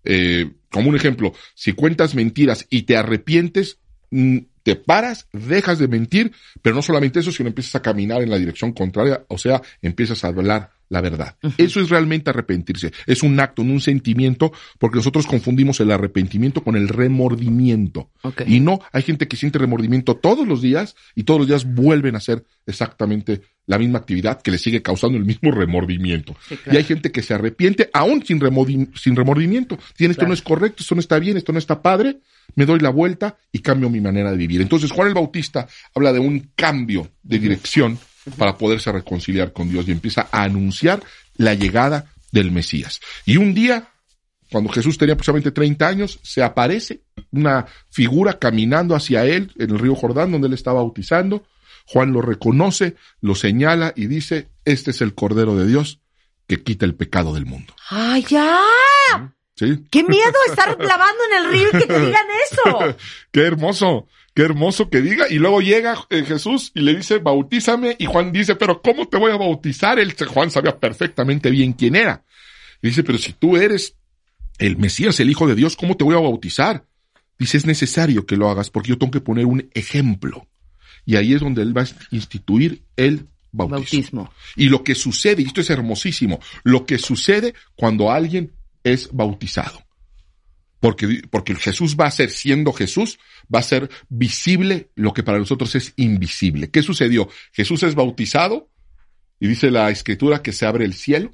Eh, 0.04 0.50
como 0.70 0.90
un 0.90 0.96
ejemplo, 0.96 1.32
si 1.54 1.72
cuentas 1.72 2.14
mentiras 2.14 2.66
y 2.70 2.82
te 2.82 2.96
arrepientes, 2.96 3.78
mm, 4.10 4.38
te 4.64 4.74
paras, 4.74 5.28
dejas 5.32 5.78
de 5.78 5.86
mentir, 5.86 6.32
pero 6.62 6.74
no 6.74 6.82
solamente 6.82 7.20
eso, 7.20 7.30
sino 7.30 7.48
empiezas 7.48 7.76
a 7.76 7.82
caminar 7.82 8.22
en 8.22 8.30
la 8.30 8.38
dirección 8.38 8.72
contraria, 8.72 9.24
o 9.28 9.38
sea, 9.38 9.62
empiezas 9.82 10.24
a 10.24 10.28
hablar 10.28 10.70
la 10.88 11.00
verdad. 11.00 11.36
Eso 11.58 11.80
es 11.80 11.88
realmente 11.90 12.30
arrepentirse. 12.30 12.92
Es 13.06 13.22
un 13.22 13.38
acto, 13.40 13.64
no 13.64 13.72
un 13.72 13.80
sentimiento, 13.80 14.52
porque 14.78 14.96
nosotros 14.96 15.26
confundimos 15.26 15.80
el 15.80 15.90
arrepentimiento 15.90 16.62
con 16.62 16.76
el 16.76 16.88
remordimiento. 16.88 18.10
Y 18.46 18.60
no, 18.60 18.80
hay 18.92 19.02
gente 19.02 19.26
que 19.28 19.36
siente 19.36 19.58
remordimiento 19.58 20.16
todos 20.16 20.46
los 20.46 20.60
días 20.62 20.94
y 21.14 21.24
todos 21.24 21.40
los 21.40 21.48
días 21.48 21.64
vuelven 21.64 22.14
a 22.14 22.18
hacer 22.18 22.44
exactamente 22.66 23.42
la 23.66 23.78
misma 23.78 23.98
actividad 23.98 24.40
que 24.42 24.50
le 24.50 24.58
sigue 24.58 24.82
causando 24.82 25.16
el 25.16 25.24
mismo 25.24 25.50
remordimiento. 25.50 26.36
Sí, 26.48 26.56
claro. 26.56 26.74
Y 26.74 26.76
hay 26.78 26.84
gente 26.84 27.10
que 27.10 27.22
se 27.22 27.32
arrepiente 27.34 27.88
aún 27.94 28.24
sin, 28.24 28.38
remordi- 28.38 28.94
sin 28.96 29.16
remordimiento. 29.16 29.76
Dicen, 29.98 30.10
esto 30.10 30.20
Claro. 30.20 30.28
no 30.28 30.34
es 30.34 30.42
correcto, 30.42 30.82
esto 30.82 30.94
no 30.94 31.00
está 31.00 31.18
bien, 31.18 31.36
esto 31.38 31.52
no 31.52 31.58
está 31.58 31.80
padre, 31.80 32.18
me 32.54 32.66
doy 32.66 32.80
la 32.80 32.90
vuelta 32.90 33.36
y 33.52 33.60
cambio 33.60 33.90
mi 33.90 34.00
manera 34.00 34.30
de 34.30 34.36
vivir. 34.36 34.60
Entonces 34.60 34.90
Juan 34.90 35.08
el 35.08 35.14
Bautista 35.14 35.66
habla 35.94 36.12
de 36.12 36.20
un 36.20 36.50
cambio 36.54 37.10
de 37.22 37.38
dirección 37.38 37.98
para 38.38 38.56
poderse 38.56 38.90
reconciliar 38.92 39.52
con 39.52 39.68
Dios 39.70 39.86
y 39.88 39.92
empieza 39.92 40.28
a 40.30 40.44
anunciar 40.44 41.02
la 41.36 41.54
llegada 41.54 42.06
del 42.32 42.50
Mesías. 42.50 43.00
Y 43.24 43.36
un 43.36 43.54
día, 43.54 43.88
cuando 44.50 44.70
Jesús 44.70 44.98
tenía 44.98 45.14
aproximadamente 45.14 45.52
30 45.52 45.86
años, 45.86 46.20
se 46.22 46.42
aparece 46.42 47.02
una 47.30 47.66
figura 47.90 48.38
caminando 48.38 48.94
hacia 48.94 49.24
él 49.24 49.52
en 49.58 49.70
el 49.70 49.78
río 49.78 49.94
Jordán 49.94 50.32
donde 50.32 50.48
él 50.48 50.54
estaba 50.54 50.80
bautizando. 50.80 51.44
Juan 51.86 52.12
lo 52.12 52.22
reconoce, 52.22 52.96
lo 53.20 53.34
señala 53.34 53.92
y 53.94 54.06
dice, 54.06 54.48
este 54.64 54.90
es 54.92 55.00
el 55.02 55.14
Cordero 55.14 55.54
de 55.54 55.66
Dios 55.66 56.00
que 56.46 56.62
quita 56.62 56.86
el 56.86 56.94
pecado 56.94 57.34
del 57.34 57.46
mundo. 57.46 57.74
¡Ay, 57.90 58.24
ya! 58.28 58.58
¿Sí? 59.56 59.84
¡Qué 59.90 60.02
miedo 60.02 60.32
estar 60.48 60.76
lavando 60.80 61.22
en 61.30 61.44
el 61.44 61.52
río 61.52 61.68
y 61.68 61.78
que 61.80 61.86
te 61.86 62.00
digan 62.00 62.26
eso! 62.50 62.96
Qué 63.30 63.40
hermoso, 63.40 64.08
qué 64.34 64.42
hermoso 64.42 64.90
que 64.90 65.00
diga. 65.00 65.26
Y 65.30 65.38
luego 65.38 65.60
llega 65.60 65.96
eh, 66.10 66.24
Jesús 66.24 66.72
y 66.74 66.80
le 66.80 66.94
dice, 66.94 67.18
bautízame. 67.18 67.96
Y 67.98 68.06
Juan 68.06 68.32
dice, 68.32 68.56
pero 68.56 68.82
¿cómo 68.82 69.06
te 69.06 69.16
voy 69.16 69.30
a 69.30 69.36
bautizar? 69.36 69.98
Él, 69.98 70.14
Juan 70.26 70.50
sabía 70.50 70.76
perfectamente 70.76 71.50
bien 71.50 71.72
quién 71.72 71.94
era. 71.94 72.24
Y 72.82 72.88
dice, 72.88 73.04
pero 73.04 73.16
si 73.16 73.32
tú 73.32 73.56
eres 73.56 73.96
el 74.58 74.76
Mesías, 74.76 75.18
el 75.20 75.30
Hijo 75.30 75.46
de 75.46 75.54
Dios, 75.54 75.76
¿cómo 75.76 75.96
te 75.96 76.04
voy 76.04 76.16
a 76.16 76.20
bautizar? 76.20 76.84
Dice, 77.38 77.56
es 77.56 77.66
necesario 77.66 78.26
que 78.26 78.36
lo 78.36 78.50
hagas 78.50 78.70
porque 78.70 78.90
yo 78.90 78.98
tengo 78.98 79.12
que 79.12 79.20
poner 79.20 79.46
un 79.46 79.70
ejemplo. 79.74 80.46
Y 81.06 81.16
ahí 81.16 81.34
es 81.34 81.40
donde 81.40 81.62
él 81.62 81.76
va 81.76 81.82
a 81.82 81.88
instituir 82.10 82.82
el 82.96 83.28
bautismo. 83.52 83.76
Bautismo. 83.78 84.32
Y 84.56 84.68
lo 84.68 84.82
que 84.82 84.94
sucede, 84.94 85.42
y 85.42 85.46
esto 85.46 85.60
es 85.60 85.70
hermosísimo, 85.70 86.40
lo 86.62 86.86
que 86.86 86.98
sucede 86.98 87.54
cuando 87.76 88.10
alguien 88.10 88.52
es 88.84 89.08
bautizado. 89.12 89.82
Porque, 90.80 91.22
porque 91.30 91.54
Jesús 91.54 91.96
va 91.98 92.06
a 92.06 92.10
ser, 92.10 92.30
siendo 92.30 92.72
Jesús, 92.72 93.18
va 93.52 93.60
a 93.60 93.62
ser 93.62 93.88
visible 94.08 94.90
lo 94.94 95.14
que 95.14 95.22
para 95.22 95.38
nosotros 95.38 95.74
es 95.74 95.94
invisible. 95.96 96.70
¿Qué 96.70 96.82
sucedió? 96.82 97.28
Jesús 97.52 97.82
es 97.82 97.94
bautizado 97.94 98.68
y 99.40 99.48
dice 99.48 99.70
la 99.70 99.90
escritura 99.90 100.42
que 100.42 100.52
se 100.52 100.66
abre 100.66 100.84
el 100.84 100.92
cielo, 100.92 101.32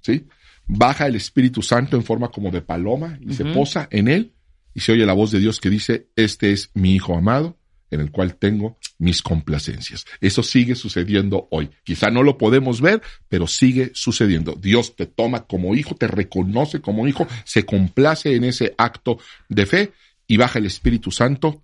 ¿sí? 0.00 0.26
Baja 0.68 1.06
el 1.06 1.16
Espíritu 1.16 1.60
Santo 1.62 1.96
en 1.96 2.04
forma 2.04 2.28
como 2.28 2.50
de 2.50 2.62
paloma 2.62 3.18
y 3.20 3.34
se 3.34 3.44
posa 3.44 3.88
en 3.90 4.08
él 4.08 4.32
y 4.74 4.80
se 4.80 4.92
oye 4.92 5.06
la 5.06 5.12
voz 5.12 5.30
de 5.32 5.40
Dios 5.40 5.60
que 5.60 5.70
dice, 5.70 6.08
este 6.16 6.52
es 6.52 6.70
mi 6.74 6.94
Hijo 6.94 7.16
amado 7.16 7.58
en 7.90 8.00
el 8.00 8.10
cual 8.10 8.36
tengo 8.36 8.78
mis 8.98 9.22
complacencias. 9.22 10.04
Eso 10.20 10.42
sigue 10.42 10.74
sucediendo 10.74 11.48
hoy. 11.50 11.70
Quizá 11.84 12.10
no 12.10 12.22
lo 12.22 12.38
podemos 12.38 12.80
ver, 12.80 13.02
pero 13.28 13.46
sigue 13.46 13.90
sucediendo. 13.94 14.54
Dios 14.54 14.96
te 14.96 15.06
toma 15.06 15.46
como 15.46 15.74
hijo, 15.74 15.94
te 15.94 16.08
reconoce 16.08 16.80
como 16.80 17.06
hijo, 17.06 17.26
se 17.44 17.64
complace 17.64 18.34
en 18.34 18.44
ese 18.44 18.74
acto 18.78 19.18
de 19.48 19.66
fe 19.66 19.92
y 20.26 20.36
baja 20.36 20.58
el 20.58 20.66
Espíritu 20.66 21.10
Santo, 21.10 21.62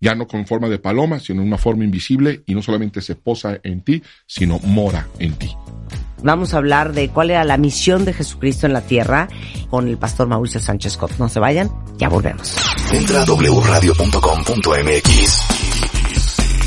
ya 0.00 0.14
no 0.14 0.26
con 0.26 0.46
forma 0.46 0.68
de 0.68 0.78
paloma, 0.78 1.20
sino 1.20 1.40
en 1.42 1.48
una 1.48 1.58
forma 1.58 1.84
invisible, 1.84 2.42
y 2.46 2.54
no 2.54 2.62
solamente 2.62 3.00
se 3.00 3.14
posa 3.14 3.60
en 3.62 3.82
ti, 3.82 4.02
sino 4.26 4.58
mora 4.58 5.08
en 5.18 5.34
ti. 5.34 5.50
Vamos 6.22 6.54
a 6.54 6.58
hablar 6.58 6.92
de 6.92 7.08
cuál 7.10 7.30
era 7.30 7.42
la 7.44 7.56
misión 7.56 8.04
de 8.04 8.12
Jesucristo 8.12 8.66
en 8.66 8.72
la 8.72 8.80
tierra 8.80 9.28
con 9.70 9.88
el 9.88 9.98
pastor 9.98 10.26
Mauricio 10.28 10.60
Sánchez 10.60 10.92
Scott. 10.94 11.12
No 11.18 11.28
se 11.28 11.38
vayan, 11.40 11.70
ya 11.98 12.08
volvemos. 12.08 12.54
Entra 12.92 13.22
a 13.22 13.24
wradio.com.mx. 13.24 15.42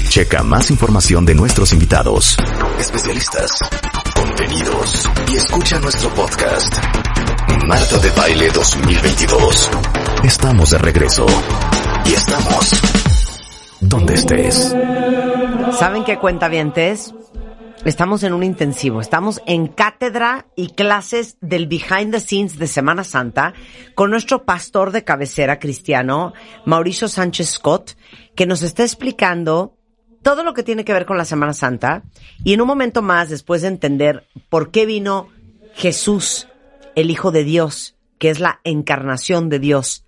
Checa 0.09 0.43
más 0.43 0.69
información 0.71 1.25
de 1.25 1.35
nuestros 1.35 1.71
invitados, 1.71 2.35
especialistas, 2.79 3.59
contenidos 4.15 5.07
y 5.31 5.35
escucha 5.35 5.79
nuestro 5.79 6.09
podcast. 6.15 6.75
Marta 7.67 7.97
de 7.99 8.09
Baile 8.11 8.49
2022. 8.49 9.69
Estamos 10.23 10.71
de 10.71 10.77
regreso. 10.79 11.27
Y 12.05 12.13
estamos 12.13 12.71
donde 13.81 14.15
estés. 14.15 14.75
¿Saben 15.77 16.03
qué 16.03 16.17
cuenta 16.17 16.47
es? 16.47 17.13
Estamos 17.85 18.23
en 18.23 18.33
un 18.33 18.43
intensivo, 18.43 18.99
estamos 18.99 19.41
en 19.45 19.67
cátedra 19.67 20.47
y 20.57 20.71
clases 20.71 21.37
del 21.39 21.65
behind 21.65 22.11
the 22.11 22.19
scenes 22.19 22.59
de 22.59 22.67
Semana 22.67 23.05
Santa 23.05 23.53
con 23.95 24.11
nuestro 24.11 24.43
pastor 24.43 24.91
de 24.91 25.05
cabecera 25.05 25.59
cristiano, 25.59 26.33
Mauricio 26.65 27.07
Sánchez 27.07 27.51
Scott, 27.51 27.91
que 28.35 28.45
nos 28.45 28.63
está 28.63 28.83
explicando 28.83 29.77
todo 30.21 30.43
lo 30.43 30.53
que 30.53 30.63
tiene 30.63 30.83
que 30.83 30.91
ver 30.91 31.05
con 31.05 31.17
la 31.17 31.23
Semana 31.23 31.53
Santa 31.53 32.03
y 32.43 32.51
en 32.53 32.59
un 32.59 32.67
momento 32.67 33.01
más, 33.01 33.29
después 33.29 33.61
de 33.61 33.69
entender 33.69 34.27
por 34.49 34.71
qué 34.71 34.85
vino 34.85 35.29
Jesús, 35.73 36.49
el 36.95 37.09
Hijo 37.09 37.31
de 37.31 37.45
Dios, 37.45 37.95
que 38.17 38.29
es 38.29 38.41
la 38.41 38.59
encarnación 38.65 39.47
de 39.47 39.59
Dios 39.59 40.05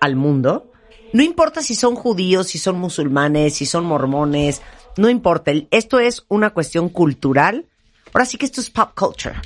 al 0.00 0.14
mundo, 0.14 0.70
no 1.12 1.22
importa 1.22 1.62
si 1.62 1.74
son 1.74 1.96
judíos, 1.96 2.48
si 2.48 2.58
son 2.58 2.78
musulmanes, 2.78 3.54
si 3.54 3.66
son 3.66 3.84
mormones, 3.84 4.62
no 4.98 5.08
importa. 5.08 5.52
Esto 5.70 6.00
es 6.00 6.24
una 6.28 6.50
cuestión 6.50 6.88
cultural. 6.88 7.66
Ahora 8.12 8.26
sí 8.26 8.36
que 8.36 8.46
esto 8.46 8.60
es 8.60 8.70
pop 8.70 8.90
culture. 8.94 9.36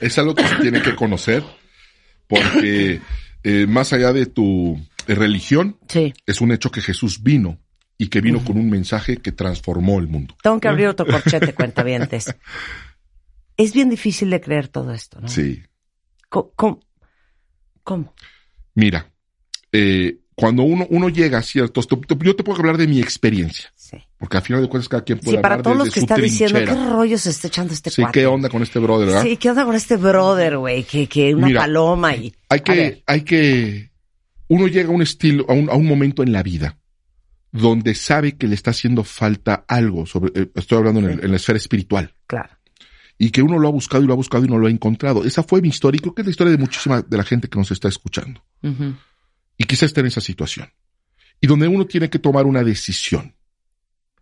Es 0.00 0.18
algo 0.18 0.34
que 0.34 0.46
se 0.46 0.56
tiene 0.56 0.82
que 0.82 0.94
conocer 0.94 1.44
porque 2.26 3.00
eh, 3.42 3.66
más 3.66 3.92
allá 3.92 4.12
de 4.12 4.26
tu 4.26 4.78
religión, 5.06 5.78
es 6.26 6.40
un 6.40 6.52
hecho 6.52 6.70
que 6.70 6.80
Jesús 6.80 7.22
vino 7.22 7.58
y 7.98 8.08
que 8.08 8.20
vino 8.20 8.44
con 8.44 8.58
un 8.58 8.68
mensaje 8.68 9.18
que 9.18 9.32
transformó 9.32 9.98
el 9.98 10.08
mundo. 10.08 10.36
Tengo 10.42 10.60
que 10.60 10.68
abrir 10.68 10.88
otro 10.88 11.06
corchete, 11.06 11.54
cuentavientes. 11.54 12.34
Es 13.58 13.72
bien 13.72 13.88
difícil 13.88 14.28
de 14.28 14.38
creer 14.38 14.68
todo 14.68 14.92
esto, 14.92 15.18
¿no? 15.18 15.28
Sí. 15.28 15.62
¿Cómo? 16.28 16.80
¿Cómo? 17.82 18.14
Mira, 18.74 19.10
eh, 19.72 20.18
cuando 20.34 20.62
uno, 20.62 20.86
uno 20.90 21.08
llega 21.08 21.38
a 21.38 21.42
ciertos, 21.42 21.88
yo 21.88 22.36
te 22.36 22.44
puedo 22.44 22.58
hablar 22.58 22.76
de 22.76 22.86
mi 22.86 23.00
experiencia. 23.00 23.72
Sí. 23.86 23.98
Porque 24.18 24.38
al 24.38 24.42
final 24.42 24.62
de 24.62 24.68
cuentas 24.68 24.88
cada 24.88 25.04
quien 25.04 25.18
puede 25.18 25.36
sí, 25.36 25.42
para 25.42 25.62
todos 25.62 25.76
los 25.76 25.92
que 25.92 26.00
están 26.00 26.20
diciendo, 26.20 26.58
¿qué 26.58 26.74
rollo 26.74 27.18
se 27.18 27.30
está 27.30 27.46
echando 27.46 27.72
este 27.72 27.90
Sí, 27.90 28.02
¿qué 28.12 28.26
onda 28.26 28.48
con 28.48 28.62
este 28.62 28.78
brother, 28.80 29.06
verdad? 29.06 29.22
Sí, 29.22 29.36
¿qué 29.36 29.50
onda 29.50 29.64
con 29.64 29.76
este 29.76 29.96
brother, 29.96 30.58
güey? 30.58 30.82
Que, 30.82 31.06
que 31.06 31.34
una 31.34 31.60
paloma 31.60 32.16
y... 32.16 32.34
Hay 32.48 32.60
que, 32.60 33.02
hay 33.06 33.20
que, 33.22 33.90
uno 34.48 34.66
llega 34.66 34.88
a 34.88 34.92
un 34.92 35.02
estilo, 35.02 35.46
a 35.48 35.52
un, 35.52 35.70
a 35.70 35.74
un 35.74 35.86
momento 35.86 36.22
en 36.22 36.32
la 36.32 36.42
vida 36.42 36.78
donde 37.52 37.94
sabe 37.94 38.36
que 38.36 38.48
le 38.48 38.54
está 38.54 38.72
haciendo 38.72 39.04
falta 39.04 39.64
algo 39.68 40.04
sobre, 40.04 40.32
eh, 40.40 40.50
estoy 40.54 40.78
hablando 40.78 41.00
en, 41.00 41.24
en, 41.24 41.30
la 41.30 41.36
esfera 41.36 41.56
espiritual. 41.56 42.12
Claro. 42.26 42.50
Y 43.18 43.30
que 43.30 43.40
uno 43.40 43.58
lo 43.58 43.68
ha 43.68 43.70
buscado 43.70 44.02
y 44.02 44.06
lo 44.06 44.12
ha 44.12 44.16
buscado 44.16 44.44
y 44.44 44.48
no 44.48 44.58
lo 44.58 44.66
ha 44.66 44.70
encontrado. 44.70 45.24
Esa 45.24 45.42
fue 45.42 45.62
mi 45.62 45.68
historia 45.68 45.98
y 45.98 46.00
creo 46.00 46.14
que 46.14 46.22
es 46.22 46.26
la 46.26 46.30
historia 46.32 46.50
de 46.50 46.58
muchísima 46.58 47.02
de 47.02 47.16
la 47.16 47.24
gente 47.24 47.48
que 47.48 47.58
nos 47.58 47.70
está 47.70 47.88
escuchando. 47.88 48.42
Uh 48.62 48.94
y 49.58 49.64
quizás 49.64 49.84
esté 49.84 50.00
en 50.00 50.06
esa 50.06 50.20
situación. 50.20 50.70
Y 51.40 51.46
donde 51.46 51.68
uno 51.68 51.86
tiene 51.86 52.10
que 52.10 52.18
tomar 52.18 52.46
una 52.46 52.62
decisión. 52.62 53.34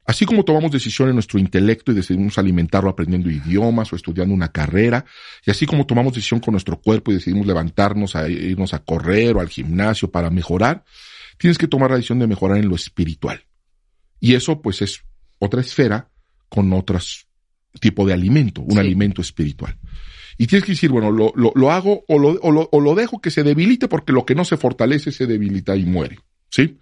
Así 0.06 0.26
como 0.26 0.44
tomamos 0.44 0.70
decisión 0.70 1.08
en 1.08 1.14
nuestro 1.14 1.38
intelecto 1.38 1.90
y 1.90 1.94
decidimos 1.94 2.36
alimentarlo 2.36 2.90
aprendiendo 2.90 3.30
idiomas 3.30 3.92
o 3.92 3.96
estudiando 3.96 4.34
una 4.34 4.52
carrera, 4.52 5.04
y 5.46 5.50
así 5.50 5.64
como 5.66 5.86
tomamos 5.86 6.12
decisión 6.12 6.40
con 6.40 6.52
nuestro 6.52 6.78
cuerpo 6.80 7.10
y 7.10 7.14
decidimos 7.14 7.46
levantarnos 7.46 8.14
a 8.14 8.28
irnos 8.28 8.74
a 8.74 8.80
correr 8.80 9.36
o 9.36 9.40
al 9.40 9.48
gimnasio 9.48 10.10
para 10.10 10.28
mejorar, 10.28 10.84
tienes 11.38 11.56
que 11.56 11.68
tomar 11.68 11.90
la 11.90 11.96
decisión 11.96 12.18
de 12.18 12.26
mejorar 12.26 12.58
en 12.58 12.68
lo 12.68 12.74
espiritual. 12.74 13.42
Y 14.20 14.34
eso 14.34 14.60
pues 14.60 14.82
es 14.82 15.02
otra 15.38 15.60
esfera 15.60 16.10
con 16.48 16.72
otro 16.72 16.98
tipo 17.80 18.06
de 18.06 18.12
alimento, 18.12 18.60
un 18.62 18.78
alimento 18.78 19.22
espiritual. 19.22 19.78
Y 20.36 20.46
tienes 20.46 20.64
que 20.64 20.72
decir, 20.72 20.90
bueno, 20.90 21.10
lo, 21.10 21.32
lo, 21.36 21.52
lo 21.54 21.70
hago 21.70 22.04
o 22.08 22.18
lo, 22.18 22.30
o 22.42 22.50
lo, 22.50 22.68
o, 22.72 22.80
lo, 22.80 22.94
dejo 22.94 23.20
que 23.20 23.30
se 23.30 23.42
debilite 23.42 23.88
porque 23.88 24.12
lo 24.12 24.26
que 24.26 24.34
no 24.34 24.44
se 24.44 24.56
fortalece 24.56 25.12
se 25.12 25.26
debilita 25.26 25.76
y 25.76 25.84
muere. 25.84 26.18
¿Sí? 26.50 26.78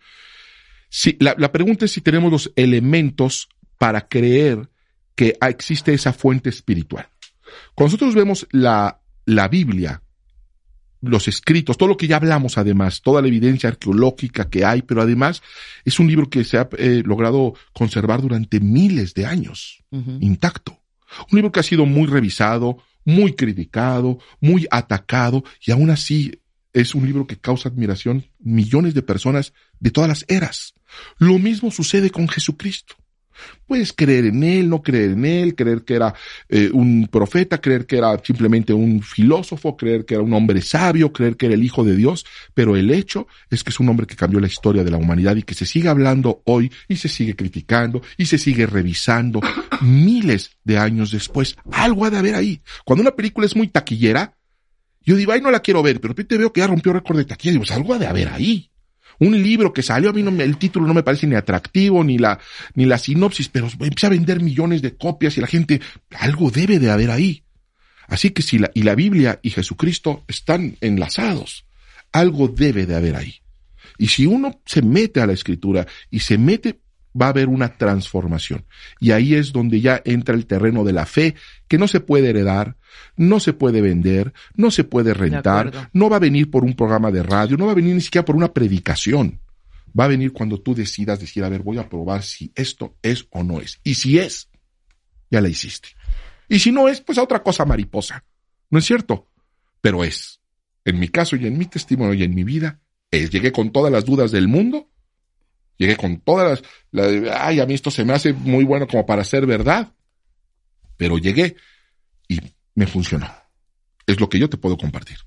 Si, 0.95 1.17
la, 1.21 1.35
la 1.39 1.51
pregunta 1.51 1.87
es 1.87 1.93
si 1.93 2.03
tenemos 2.03 2.31
los 2.31 2.53
elementos 2.55 3.49
para 3.79 4.09
creer 4.09 4.69
que 5.15 5.39
existe 5.41 5.95
esa 5.95 6.13
fuente 6.13 6.51
espiritual. 6.51 7.09
Cuando 7.75 7.93
nosotros 7.93 8.15
vemos 8.15 8.47
la, 8.51 9.01
la 9.25 9.49
Biblia, 9.49 10.03
los 11.01 11.29
escritos, 11.29 11.79
todo 11.79 11.89
lo 11.89 11.97
que 11.97 12.09
ya 12.09 12.17
hablamos 12.17 12.59
además, 12.59 13.01
toda 13.01 13.23
la 13.23 13.29
evidencia 13.29 13.71
arqueológica 13.71 14.51
que 14.51 14.67
hay, 14.67 14.83
pero 14.83 15.01
además 15.01 15.43
es 15.87 15.99
un 15.99 16.09
libro 16.09 16.29
que 16.29 16.45
se 16.45 16.59
ha 16.59 16.69
eh, 16.77 17.03
logrado 17.07 17.55
conservar 17.73 18.21
durante 18.21 18.61
miles 18.61 19.15
de 19.15 19.25
años, 19.25 19.83
uh 19.93 19.97
-huh. 19.99 20.19
intacto. 20.21 20.79
Un 21.31 21.37
libro 21.39 21.53
que 21.53 21.61
ha 21.61 21.65
sido 21.65 21.87
muy 21.87 22.07
revisado, 22.07 22.85
muy 23.07 23.33
criticado, 23.33 24.19
muy 24.41 24.67
atacado, 24.71 25.43
y 25.67 25.73
aún 25.73 25.89
así 25.89 26.39
es 26.75 26.95
un 26.95 27.07
libro 27.07 27.27
que 27.27 27.39
causa 27.39 27.71
admiración 27.71 28.27
millones 28.39 28.93
de 28.93 29.03
personas 29.03 29.55
de 29.81 29.91
todas 29.91 30.09
las 30.09 30.25
eras. 30.29 30.75
Lo 31.19 31.39
mismo 31.39 31.71
sucede 31.71 32.11
con 32.11 32.29
Jesucristo. 32.29 32.97
Puedes 33.67 33.93
creer 33.93 34.27
en 34.27 34.43
él, 34.43 34.69
no 34.69 34.83
creer 34.83 35.13
en 35.13 35.25
él, 35.25 35.55
creer 35.55 35.83
que 35.83 35.95
era 35.95 36.15
eh, 36.49 36.71
un 36.73 37.09
profeta, 37.11 37.61
creer 37.61 37.87
que 37.87 37.97
era 37.97 38.19
simplemente 38.23 38.73
un 38.73 39.03
filósofo, 39.03 39.77
creer 39.77 40.05
que 40.05 40.15
era 40.15 40.23
un 40.23 40.33
hombre 40.33 40.61
sabio, 40.61 41.13
creer 41.13 41.37
que 41.37 41.47
era 41.47 41.55
el 41.55 41.65
Hijo 41.65 41.85
de 41.85 41.97
Dios, 41.97 42.27
pero 42.55 42.77
el 42.77 42.91
hecho 42.91 43.27
es 43.51 43.65
que 43.65 43.71
es 43.71 43.81
un 43.81 43.89
hombre 43.89 44.07
que 44.07 44.17
cambió 44.17 44.41
la 44.41 44.47
historia 44.47 44.85
de 44.85 44.91
la 44.91 44.99
humanidad 44.99 45.37
y 45.37 45.43
que 45.43 45.55
se 45.55 45.67
sigue 45.67 45.89
hablando 45.89 46.43
hoy 46.45 46.71
y 46.89 46.97
se 46.97 47.09
sigue 47.09 47.35
criticando 47.35 48.03
y 48.17 48.27
se 48.27 48.39
sigue 48.39 48.67
revisando 48.67 49.41
miles 49.81 50.51
de 50.65 50.79
años 50.79 51.11
después. 51.11 51.57
Algo 51.73 52.05
ha 52.05 52.11
de 52.11 52.19
haber 52.19 52.35
ahí. 52.35 52.61
Cuando 52.85 53.03
una 53.03 53.13
película 53.17 53.47
es 53.47 53.57
muy 53.57 53.69
taquillera, 53.69 54.37
yo 55.05 55.17
digo, 55.17 55.33
ay, 55.33 55.41
no 55.41 55.51
la 55.51 55.61
quiero 55.61 55.83
ver, 55.83 56.01
pero 56.01 56.15
te 56.15 56.39
veo 56.39 56.53
que 56.53 56.61
ya 56.61 56.67
rompió 56.67 56.93
récord 56.93 57.17
de 57.17 57.25
taquilla, 57.25 57.53
digo, 57.53 57.63
pues 57.63 57.73
algo 57.73 57.95
ha 57.95 57.99
de 57.99 58.07
haber 58.07 58.29
ahí 58.29 58.72
un 59.23 59.43
libro 59.43 59.73
que 59.73 59.83
salió, 59.83 60.11
a 60.11 60.13
mí 60.13 60.23
el 60.41 60.57
título 60.57 60.87
no 60.87 60.95
me 60.95 61.03
parece 61.03 61.27
ni 61.27 61.35
atractivo, 61.37 62.03
ni 62.03 62.19
la, 62.19 62.39
ni 62.75 62.87
la 62.87 62.99
sinopsis, 62.99 63.49
pero 63.49 63.69
empieza 63.69 64.09
a 64.09 64.11
vender 64.11 64.41
millones 64.41 64.83
de 64.83 64.97
copias 64.97 65.39
y 65.39 65.41
la 65.41 65.47
gente, 65.47 65.81
algo 66.11 66.51
debe 66.51 66.79
de 66.79 66.91
haber 66.91 67.11
ahí. 67.11 67.45
Así 68.09 68.31
que 68.31 68.43
si 68.43 68.59
la, 68.59 68.71
y 68.75 68.83
la 68.83 68.95
Biblia 68.95 69.39
y 69.43 69.51
Jesucristo 69.51 70.25
están 70.27 70.77
enlazados, 70.81 71.67
algo 72.13 72.49
debe 72.49 72.85
de 72.85 72.97
haber 72.97 73.17
ahí. 73.17 73.41
Y 73.97 74.09
si 74.09 74.27
uno 74.27 74.61
se 74.67 74.83
mete 74.83 75.21
a 75.21 75.27
la 75.27 75.33
escritura 75.33 75.87
y 76.11 76.21
se 76.21 76.37
mete, 76.37 76.81
va 77.21 77.27
a 77.27 77.31
haber 77.31 77.49
una 77.49 77.77
transformación. 77.77 78.65
Y 79.01 79.13
ahí 79.13 79.35
es 79.35 79.53
donde 79.53 79.81
ya 79.81 80.01
entra 80.05 80.35
el 80.35 80.47
terreno 80.47 80.85
de 80.85 80.93
la 80.93 81.07
fe, 81.07 81.35
que 81.69 81.79
no 81.79 81.89
se 81.89 82.01
puede 82.01 82.31
heredar, 82.31 82.77
no 83.17 83.41
se 83.41 83.53
puede 83.53 83.81
vender, 83.81 84.33
no 84.55 84.71
se 84.71 84.85
puede 84.85 85.15
rentar, 85.15 85.91
no 85.93 86.09
va 86.09 86.17
a 86.17 86.21
venir 86.21 86.51
por 86.51 86.65
un 86.65 86.75
programa 86.75 87.11
de 87.11 87.23
radio, 87.23 87.57
no 87.57 87.67
va 87.67 87.73
a 87.73 87.77
venir 87.77 87.95
ni 87.95 88.01
siquiera 88.01 88.25
por 88.25 88.37
una 88.37 88.53
predicación. 88.53 89.41
Va 89.99 90.05
a 90.05 90.09
venir 90.09 90.33
cuando 90.33 90.61
tú 90.61 90.75
decidas 90.75 91.21
decir, 91.21 91.45
a 91.45 91.51
ver, 91.51 91.63
voy 91.63 91.79
a 91.79 91.89
probar 91.89 92.23
si 92.23 92.51
esto 92.55 92.97
es 93.03 93.27
o 93.31 93.43
no 93.43 93.61
es. 93.61 93.79
Y 93.85 93.95
si 93.95 94.19
es, 94.19 94.49
ya 95.31 95.41
la 95.41 95.49
hiciste. 95.49 95.91
Y 96.49 96.59
si 96.61 96.73
no 96.73 96.89
es, 96.89 97.01
pues 97.01 97.19
a 97.19 97.23
otra 97.23 97.43
cosa 97.43 97.65
mariposa. 97.65 98.25
¿No 98.71 98.79
es 98.79 98.87
cierto? 98.87 99.29
Pero 99.81 100.03
es. 100.03 100.41
En 100.85 100.99
mi 100.99 101.09
caso 101.09 101.37
y 101.37 101.47
en 101.47 101.59
mi 101.59 101.67
testimonio 101.67 102.15
y 102.15 102.23
en 102.23 102.35
mi 102.35 102.45
vida, 102.45 102.81
es. 103.11 103.31
Llegué 103.31 103.53
con 103.53 103.71
todas 103.71 103.93
las 103.93 104.05
dudas 104.05 104.31
del 104.33 104.49
mundo. 104.49 104.92
Llegué 105.83 105.97
con 105.97 106.21
todas 106.21 106.49
las, 106.49 106.63
la, 106.93 107.45
ay, 107.45 107.59
a 107.59 107.67
mí 107.67 107.75
esto 107.75 107.91
se 107.91 108.05
me 108.05 108.13
hace 108.13 108.33
muy 108.33 108.63
bueno 108.63 108.87
como 108.87 109.05
para 109.05 109.25
ser 109.25 109.47
verdad. 109.47 109.93
Pero 110.97 111.19
llegué 111.19 111.57
y 112.29 112.39
me 112.77 112.87
funcionó. 112.87 113.29
Es 114.07 114.21
lo 114.21 114.29
que 114.29 114.39
yo 114.39 114.49
te 114.49 114.59
puedo 114.59 114.77
compartir. 114.77 115.19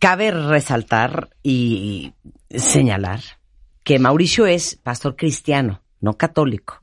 Cabe 0.00 0.32
resaltar 0.32 1.30
y 1.40 2.14
señalar 2.50 3.20
que 3.84 4.00
Mauricio 4.00 4.46
es 4.46 4.74
pastor 4.74 5.14
cristiano, 5.14 5.84
no 6.00 6.18
católico. 6.18 6.82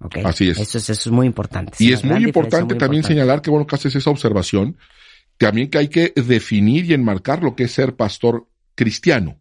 ¿okay? 0.00 0.24
Así 0.24 0.48
es. 0.48 0.58
Eso 0.58 0.78
es, 0.78 0.90
eso 0.90 1.08
es 1.08 1.12
muy 1.12 1.28
importante. 1.28 1.76
Y 1.78 1.92
es 1.92 2.02
muy 2.02 2.24
importante 2.24 2.74
muy 2.74 2.78
también 2.78 3.02
importante. 3.02 3.14
señalar 3.14 3.42
que 3.42 3.50
bueno 3.50 3.68
que 3.68 3.76
haces 3.76 3.94
esa 3.94 4.10
observación, 4.10 4.76
también 5.38 5.70
que 5.70 5.78
hay 5.78 5.86
que 5.86 6.12
definir 6.16 6.86
y 6.86 6.94
enmarcar 6.94 7.44
lo 7.44 7.54
que 7.54 7.62
es 7.64 7.70
ser 7.70 7.94
pastor 7.94 8.48
cristiano 8.74 9.38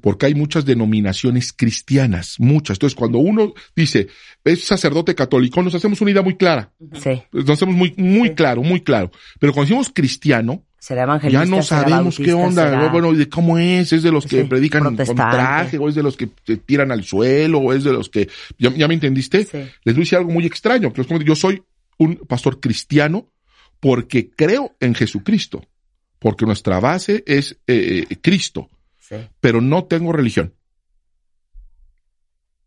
porque 0.00 0.26
hay 0.26 0.34
muchas 0.34 0.64
denominaciones 0.64 1.52
cristianas, 1.52 2.36
muchas. 2.38 2.76
Entonces, 2.76 2.96
cuando 2.96 3.18
uno 3.18 3.54
dice, 3.74 4.08
es 4.44 4.64
sacerdote 4.64 5.14
católico, 5.14 5.62
nos 5.62 5.74
hacemos 5.74 6.00
una 6.00 6.12
idea 6.12 6.22
muy 6.22 6.36
clara. 6.36 6.70
Sí. 7.02 7.22
Nos 7.32 7.50
hacemos 7.50 7.74
muy, 7.74 7.92
muy 7.96 8.28
sí. 8.28 8.34
claro, 8.34 8.62
muy 8.62 8.82
claro. 8.82 9.10
Pero 9.40 9.52
cuando 9.52 9.68
decimos 9.68 9.90
cristiano, 9.92 10.62
ya 11.30 11.44
no 11.46 11.62
sabemos 11.62 12.18
qué 12.18 12.32
onda, 12.34 12.68
será... 12.68 12.88
bueno, 12.88 13.12
de 13.12 13.28
cómo 13.28 13.58
es, 13.58 13.92
es 13.92 14.02
de 14.02 14.12
los 14.12 14.26
que 14.26 14.42
sí, 14.42 14.48
predican 14.48 14.84
con 14.84 14.96
traje, 14.96 15.78
o 15.78 15.88
es 15.88 15.94
de 15.94 16.02
los 16.02 16.16
que 16.16 16.28
se 16.46 16.58
tiran 16.58 16.92
al 16.92 17.04
suelo, 17.04 17.58
o 17.58 17.72
es 17.72 17.84
de 17.84 17.92
los 17.92 18.08
que, 18.08 18.28
¿ya, 18.58 18.70
ya 18.70 18.86
me 18.86 18.94
entendiste? 18.94 19.44
Sí. 19.44 19.58
Les 19.84 19.94
voy 19.94 20.02
a 20.02 20.04
decir 20.04 20.18
algo 20.18 20.30
muy 20.30 20.46
extraño, 20.46 20.92
como 20.92 21.20
yo 21.22 21.34
soy 21.34 21.62
un 21.98 22.16
pastor 22.16 22.60
cristiano 22.60 23.28
porque 23.80 24.30
creo 24.30 24.76
en 24.78 24.94
Jesucristo, 24.94 25.66
porque 26.18 26.46
nuestra 26.46 26.80
base 26.80 27.24
es 27.26 27.56
eh, 27.66 28.06
Cristo 28.20 28.70
Sí. 29.20 29.28
pero 29.40 29.60
no 29.60 29.84
tengo 29.84 30.12
religión. 30.12 30.54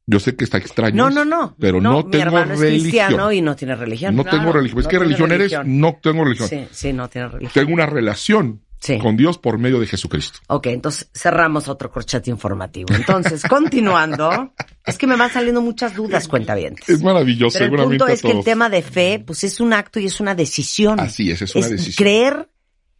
Yo 0.09 0.19
sé 0.21 0.35
que 0.37 0.45
está 0.45 0.57
extraño. 0.57 0.95
No, 0.95 1.09
no, 1.09 1.25
no. 1.25 1.55
Pero 1.59 1.81
no, 1.81 2.03
mi 2.03 2.11
tengo 2.11 2.23
hermano 2.23 2.55
religión. 2.55 2.73
Es 2.75 2.81
cristiano 2.81 3.31
y 3.33 3.41
no 3.41 3.55
tiene 3.57 3.75
religión. 3.75 4.15
No 4.15 4.23
claro, 4.23 4.37
tengo 4.37 4.53
religión. 4.53 4.79
Es 4.79 4.85
no 4.85 4.89
que 4.89 4.99
religión 4.99 5.29
religión. 5.29 5.61
eres, 5.61 5.75
no 5.75 5.99
tengo 6.01 6.23
religión. 6.23 6.47
Sí, 6.49 6.67
sí, 6.71 6.93
no 6.93 7.09
tiene 7.09 7.27
religión. 7.27 7.51
Tengo 7.53 7.73
una 7.73 7.85
relación 7.85 8.61
Sí. 8.79 8.99
con 8.99 9.17
Dios 9.17 9.39
por 9.39 9.57
medio 9.57 9.79
de 9.79 9.87
Jesucristo. 9.87 10.39
Ok, 10.47 10.67
entonces 10.67 11.09
cerramos 11.13 11.67
otro 11.67 11.91
corchete 11.91 12.29
informativo. 12.29 12.93
Entonces, 12.93 13.41
continuando, 13.43 14.53
es 14.85 14.97
que 14.99 15.07
me 15.07 15.15
van 15.17 15.31
saliendo 15.31 15.61
muchas 15.61 15.95
dudas, 15.95 16.27
cuentavientes. 16.27 16.87
Es 16.87 17.01
maravilloso, 17.01 17.57
Pero 17.57 17.75
el 17.83 17.89
punto 17.89 18.07
es 18.07 18.21
que 18.21 18.31
el 18.31 18.43
tema 18.43 18.69
de 18.69 18.83
fe, 18.83 19.21
pues 19.25 19.43
es 19.43 19.59
un 19.59 19.73
acto 19.73 19.99
y 19.99 20.05
es 20.05 20.19
una 20.21 20.35
decisión. 20.35 20.99
Así 20.99 21.31
es, 21.31 21.41
es 21.41 21.55
una 21.55 21.67
decisión. 21.67 21.95
Creer 21.95 22.49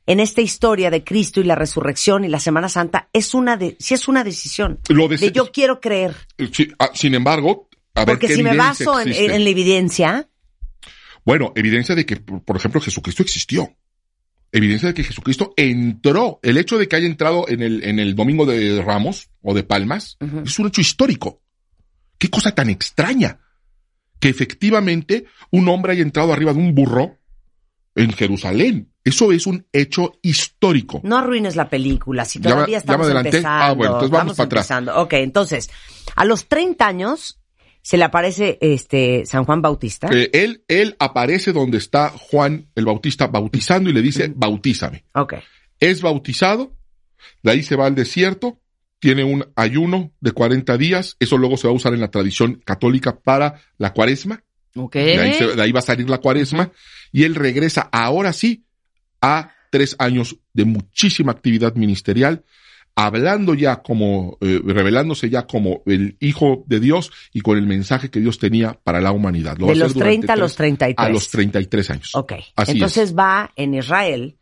en 0.07 0.21
esta 0.21 0.41
historia 0.41 0.89
de 0.89 1.03
Cristo 1.03 1.41
y 1.41 1.43
la 1.43 1.55
resurrección 1.55 2.23
y 2.23 2.29
la 2.29 2.39
Semana 2.39 2.69
Santa 2.69 3.09
es 3.11 3.33
una 3.33 3.57
de, 3.57 3.75
sí 3.79 3.93
es 3.93 4.07
una 4.07 4.23
decisión. 4.23 4.79
Lo 4.87 5.07
De 5.09 5.17
de- 5.17 5.31
yo 5.33 5.51
quiero 5.51 5.81
creer. 5.81 6.15
Ah, 6.79 6.89
sin 6.93 7.13
embargo, 7.13 7.69
a 7.93 8.05
ver 8.05 8.15
Porque 8.15 8.27
qué 8.27 8.35
si 8.35 8.43
me 8.43 8.55
baso 8.55 8.99
en, 9.01 9.43
la 9.43 9.49
evidencia, 9.49 10.29
Bueno, 11.25 11.51
evidencia 11.55 11.93
de 11.93 12.05
que, 12.05 12.15
por 12.15 12.55
ejemplo, 12.55 12.79
Jesucristo 12.79 13.21
existió. 13.21 13.75
Evidencia 14.53 14.87
de 14.87 14.93
que 14.93 15.03
Jesucristo 15.03 15.53
entró. 15.57 16.39
El 16.41 16.57
hecho 16.57 16.77
de 16.77 16.87
que 16.87 16.95
haya 16.95 17.05
entrado 17.05 17.45
en 17.49 17.61
el, 17.61 17.83
en 17.83 17.99
el 17.99 18.15
domingo 18.15 18.45
de 18.45 18.81
Ramos 18.81 19.29
o 19.41 19.53
de 19.53 19.63
Palmas 19.63 20.17
es 20.45 20.57
un 20.57 20.67
hecho 20.67 20.79
histórico. 20.79 21.41
Qué 22.17 22.29
cosa 22.29 22.55
tan 22.55 22.69
extraña. 22.69 23.41
Que 24.21 24.29
efectivamente 24.29 25.25
un 25.51 25.67
hombre 25.67 25.91
haya 25.91 26.01
entrado 26.01 26.31
arriba 26.31 26.53
de 26.53 26.59
un 26.59 26.73
burro 26.73 27.19
en 27.93 28.13
Jerusalén. 28.13 28.89
Eso 29.07 29.31
es 29.31 29.47
un 29.47 29.65
hecho 29.71 30.13
histórico. 30.21 31.01
no 31.03 31.17
arruines 31.17 31.55
la 31.55 31.69
película, 31.69 32.25
si 32.25 32.39
Ya 32.39 32.51
todavía 32.51 32.73
ya 32.73 32.77
estamos 32.79 33.05
adelanté. 33.05 33.29
empezando. 33.29 33.63
Ah, 33.65 33.71
bueno, 33.73 33.93
entonces 33.93 34.11
vamos 34.11 34.37
para 34.37 34.61
atrás. 34.61 34.71
Ok, 34.95 35.13
entonces, 35.13 35.69
a 36.15 36.25
los 36.25 36.47
30 36.47 36.85
años 36.87 37.39
se 37.81 37.97
le 37.97 38.03
aparece 38.03 38.57
este 38.59 39.25
San 39.25 39.45
Juan 39.45 39.61
Bautista. 39.61 40.09
Eh, 40.11 40.29
él, 40.33 40.63
él 40.67 40.95
aparece 40.99 41.53
donde 41.53 41.77
está 41.77 42.09
Juan 42.09 42.67
el 42.75 42.85
Bautista 42.85 43.27
bautizando 43.27 43.89
y 43.89 43.93
le 43.93 44.01
dice, 44.01 44.31
bautízame. 44.35 45.05
Ok. 45.13 45.35
es 45.79 46.01
bautizado, 46.01 46.73
de 47.43 47.51
ahí 47.51 47.63
se 47.63 47.75
va 47.75 47.85
al 47.85 47.93
desierto, 47.95 48.59
tiene 48.99 49.23
un 49.23 49.45
ayuno 49.55 50.11
de 50.19 50.31
40 50.31 50.75
días, 50.77 51.15
eso 51.19 51.37
luego 51.37 51.55
se 51.55 51.67
va 51.67 51.71
a 51.73 51.75
usar 51.75 51.93
en 51.93 52.01
la 52.01 52.09
tradición 52.09 52.61
católica 52.65 53.19
para 53.19 53.61
la 53.77 53.93
cuaresma, 53.93 54.43
Ok. 54.75 54.95
de 54.95 55.19
ahí, 55.19 55.33
se- 55.35 55.55
de 55.55 55.61
ahí 55.61 55.71
va 55.71 55.79
a 55.79 55.83
salir 55.83 56.09
la 56.09 56.17
cuaresma, 56.17 56.71
y 57.11 57.23
él 57.23 57.35
regresa 57.35 57.87
ahora 57.91 58.33
sí 58.33 58.65
a 59.21 59.51
tres 59.69 59.95
años 59.99 60.37
de 60.53 60.65
muchísima 60.65 61.31
actividad 61.31 61.75
ministerial, 61.75 62.43
hablando 62.95 63.53
ya 63.53 63.83
como, 63.83 64.37
eh, 64.41 64.59
revelándose 64.65 65.29
ya 65.29 65.45
como 65.45 65.83
el 65.85 66.17
Hijo 66.19 66.63
de 66.67 66.79
Dios 66.79 67.11
y 67.31 67.41
con 67.41 67.57
el 67.57 67.67
mensaje 67.67 68.09
que 68.09 68.19
Dios 68.19 68.39
tenía 68.39 68.79
para 68.83 69.01
la 69.01 69.11
humanidad. 69.11 69.57
Lo 69.57 69.67
De 69.67 69.75
los 69.75 69.93
durante 69.93 70.27
30 70.27 70.33
a 70.33 70.35
los 70.37 70.55
tres- 70.55 70.57
33. 70.77 71.07
A 71.07 71.09
los 71.09 71.29
33 71.29 71.89
años. 71.91 72.15
Ok. 72.15 72.33
Así 72.55 72.71
Entonces 72.71 73.15
va 73.15 73.51
en 73.55 73.75
Israel, 73.75 74.37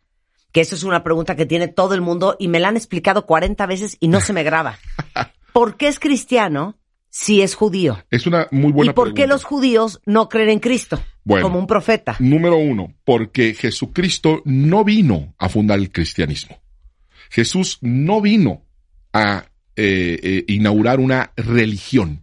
que 0.52 0.62
eso 0.62 0.74
es 0.74 0.84
una 0.84 1.04
pregunta 1.04 1.36
que 1.36 1.44
tiene 1.44 1.68
todo 1.68 1.94
el 1.94 2.00
mundo 2.00 2.36
y 2.38 2.48
me 2.48 2.60
la 2.60 2.68
han 2.68 2.76
explicado 2.76 3.26
40 3.26 3.66
veces 3.66 3.96
y 4.00 4.08
no 4.08 4.20
se 4.20 4.32
me 4.32 4.42
graba. 4.42 4.78
¿Por 5.52 5.76
qué 5.76 5.88
es 5.88 5.98
cristiano 5.98 6.76
si 7.18 7.40
es 7.40 7.54
judío? 7.54 8.04
Es 8.10 8.26
una 8.26 8.46
muy 8.50 8.72
buena 8.72 8.92
¿Y 8.92 8.94
por 8.94 9.08
qué 9.08 9.22
pregunta. 9.22 9.34
los 9.34 9.44
judíos 9.44 10.00
no 10.04 10.28
creen 10.28 10.50
en 10.50 10.58
Cristo 10.58 11.02
Bueno. 11.24 11.46
como 11.46 11.58
un 11.58 11.66
profeta? 11.66 12.16
Número 12.18 12.56
uno, 12.58 12.92
porque 13.04 13.54
Jesucristo 13.54 14.42
no 14.44 14.84
vino 14.84 15.34
a 15.38 15.48
fundar 15.48 15.78
el 15.78 15.90
cristianismo. 15.90 16.60
Jesús 17.30 17.78
no 17.80 18.20
vino 18.20 18.64
a 19.14 19.46
eh, 19.76 20.18
eh, 20.22 20.44
inaugurar 20.48 21.00
una 21.00 21.32
religión. 21.36 22.22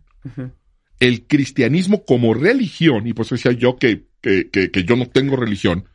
El 1.00 1.26
cristianismo 1.28 2.06
como 2.06 2.34
religión, 2.34 3.08
y 3.08 3.14
por 3.14 3.26
eso 3.26 3.36
decía 3.36 3.52
yo 3.52 3.78
que, 3.78 4.06
que, 4.22 4.50
que- 4.50 4.70
que 4.72 4.84
yo 4.84 4.96
no 4.96 5.08
tengo 5.08 5.36
religión, 5.36 5.86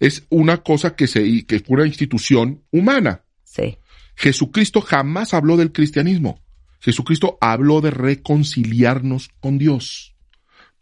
es 0.00 0.24
una 0.30 0.58
cosa 0.58 0.94
que, 0.96 1.06
se, 1.08 1.44
que 1.46 1.56
es 1.56 1.64
una 1.66 1.86
institución 1.86 2.62
humana. 2.70 3.22
Sí. 3.44 3.78
Jesucristo 4.14 4.80
jamás 4.80 5.34
habló 5.34 5.56
del 5.56 5.72
cristianismo. 5.72 6.40
Jesucristo 6.86 7.36
habló 7.40 7.80
de 7.80 7.90
reconciliarnos 7.90 9.28
con 9.40 9.58
Dios 9.58 10.14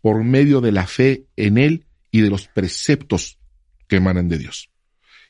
por 0.03 0.23
medio 0.23 0.61
de 0.61 0.71
la 0.71 0.87
fe 0.87 1.25
en 1.35 1.57
Él 1.57 1.87
y 2.11 2.21
de 2.21 2.29
los 2.29 2.47
preceptos 2.47 3.39
que 3.89 3.97
emanan 3.97 4.29
de 4.29 4.37
Dios. 4.37 4.69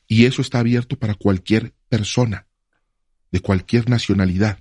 Y 0.05 0.25
eso 0.25 0.41
está 0.41 0.59
abierto 0.59 0.99
para 0.99 1.13
cualquier 1.13 1.73
persona, 1.87 2.45
de 3.31 3.39
cualquier 3.39 3.89
nacionalidad. 3.89 4.59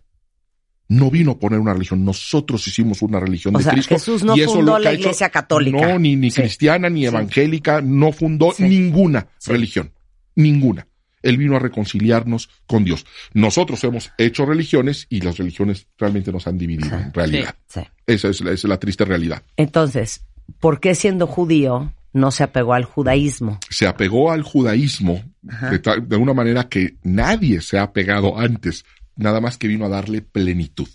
No 0.87 1.11
vino 1.11 1.33
a 1.33 1.39
poner 1.41 1.59
una 1.59 1.73
religión, 1.73 2.05
nosotros 2.05 2.65
hicimos 2.69 3.03
una 3.03 3.19
religión 3.19 3.57
O 3.57 3.59
de 3.59 3.65
sea, 3.65 3.73
Cristo. 3.73 3.95
Jesús 3.97 4.23
no 4.23 4.37
y 4.37 4.43
eso 4.43 4.53
fundó 4.55 4.73
lo 4.75 4.79
que 4.79 4.85
la 4.85 4.91
ha 4.91 4.93
hecho- 4.93 5.01
iglesia 5.03 5.31
católica. 5.31 5.89
No, 5.89 5.99
ni, 5.99 6.15
ni 6.15 6.31
Sí. 6.31 6.43
cristiana, 6.43 6.89
ni 6.89 7.01
Sí. 7.01 7.07
evangélica, 7.07 7.81
no 7.81 8.13
fundó 8.13 8.53
Sí. 8.53 8.63
ninguna 8.63 9.27
religión. 9.47 9.93
Ninguna. 10.37 10.87
Él 11.25 11.37
vino 11.39 11.57
a 11.57 11.59
reconciliarnos 11.59 12.49
con 12.67 12.85
Dios. 12.85 13.05
Nosotros 13.33 13.83
hemos 13.85 14.13
hecho 14.19 14.47
religiones 14.47 15.07
y 15.09 15.21
las 15.23 15.39
religiones 15.39 15.87
realmente 15.99 16.31
nos 16.31 16.47
han 16.47 16.57
dividido 16.59 16.97
en 16.97 17.13
realidad. 17.13 17.55
Sí. 17.67 17.81
Esa 18.07 18.29
es, 18.29 18.41
la- 18.43 18.51
esa 18.53 18.67
es 18.67 18.71
la 18.71 18.79
triste 18.79 19.05
realidad. 19.05 19.43
Entonces, 19.57 20.25
¿por 20.61 20.79
qué 20.81 20.95
siendo 20.95 21.27
judío 21.27 21.93
no 22.13 22.31
se 22.31 22.45
apegó 22.45 22.75
al 22.75 22.85
judaísmo? 22.85 23.59
Se 23.71 23.87
apegó 23.87 24.31
al 24.31 24.43
judaísmo 24.43 25.25
de, 25.43 26.17
una 26.17 26.35
manera 26.35 26.69
que 26.69 26.97
nadie 27.03 27.61
se 27.63 27.79
ha 27.79 27.83
apegado 27.85 28.39
antes, 28.39 28.85
nada 29.17 29.41
más 29.41 29.57
que 29.59 29.67
vino 29.67 29.87
a 29.87 29.89
darle 29.89 30.21
plenitud. 30.23 30.89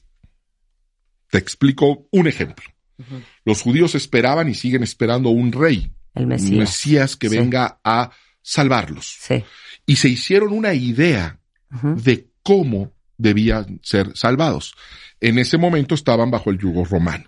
Te 1.30 1.38
explico 1.38 2.08
un 2.12 2.28
ejemplo. 2.28 2.66
Los 3.46 3.62
judíos 3.62 3.96
esperaban 3.96 4.50
y 4.50 4.54
siguen 4.56 4.84
esperando 4.84 5.30
un 5.30 5.52
rey, 5.52 5.92
El 6.16 6.24
un 6.24 6.30
Mesías. 6.30 6.52
Mesías 6.60 7.16
que 7.16 7.30
Sí. 7.30 7.38
venga 7.38 7.80
a 7.84 8.12
salvarlos. 8.42 9.16
Sí. 9.22 9.44
Y 9.90 9.96
se 9.96 10.08
hicieron 10.08 10.54
una 10.54 10.74
idea 10.76 11.40
de 11.82 12.30
cómo 12.44 12.92
debían 13.18 13.80
ser 13.84 14.16
salvados. 14.16 14.76
En 15.20 15.40
ese 15.40 15.58
momento 15.58 15.96
estaban 15.96 16.30
bajo 16.30 16.52
el 16.52 16.60
yugo 16.60 16.86
romano. 16.86 17.26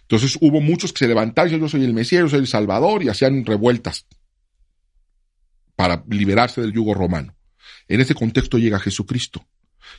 Entonces 0.00 0.38
hubo 0.40 0.60
muchos 0.60 0.92
que 0.92 1.00
se 1.00 1.08
levantaron, 1.08 1.52
y 1.54 1.58
yo 1.60 1.68
soy 1.68 1.84
el 1.84 1.92
Mesías, 1.92 2.22
yo 2.22 2.28
soy 2.30 2.40
el 2.40 2.46
Salvador, 2.46 3.02
y 3.02 3.08
hacían 3.08 3.44
revueltas 3.44 4.06
para 5.76 6.02
liberarse 6.08 6.62
del 6.62 6.72
yugo 6.72 6.94
romano. 6.94 7.34
En 7.88 8.00
ese 8.00 8.14
contexto 8.14 8.56
llega 8.56 8.78
Jesucristo. 8.80 9.46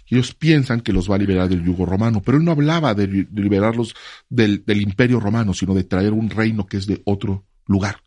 Y 0.08 0.16
ellos 0.16 0.34
piensan 0.34 0.82
que 0.82 0.94
los 0.94 1.10
va 1.10 1.16
a 1.16 1.20
liberar 1.20 1.48
del 1.48 1.64
yugo 1.64 1.86
romano, 1.86 2.24
pero 2.24 2.40
él 2.40 2.44
no 2.44 2.52
hablaba 2.52 2.96
de, 2.96 3.08
li- 3.08 3.28
de 3.30 3.42
liberarlos 3.44 3.94
del, 4.30 4.64
del 4.66 4.82
imperio 4.82 5.20
romano, 5.20 5.54
sino 5.54 5.76
de 5.76 5.84
traer 5.84 6.14
un 6.14 6.30
reino 6.30 6.66
que 6.66 6.78
es 6.78 6.88
de 6.88 7.04
otro 7.06 7.46
lugar. 7.68 8.02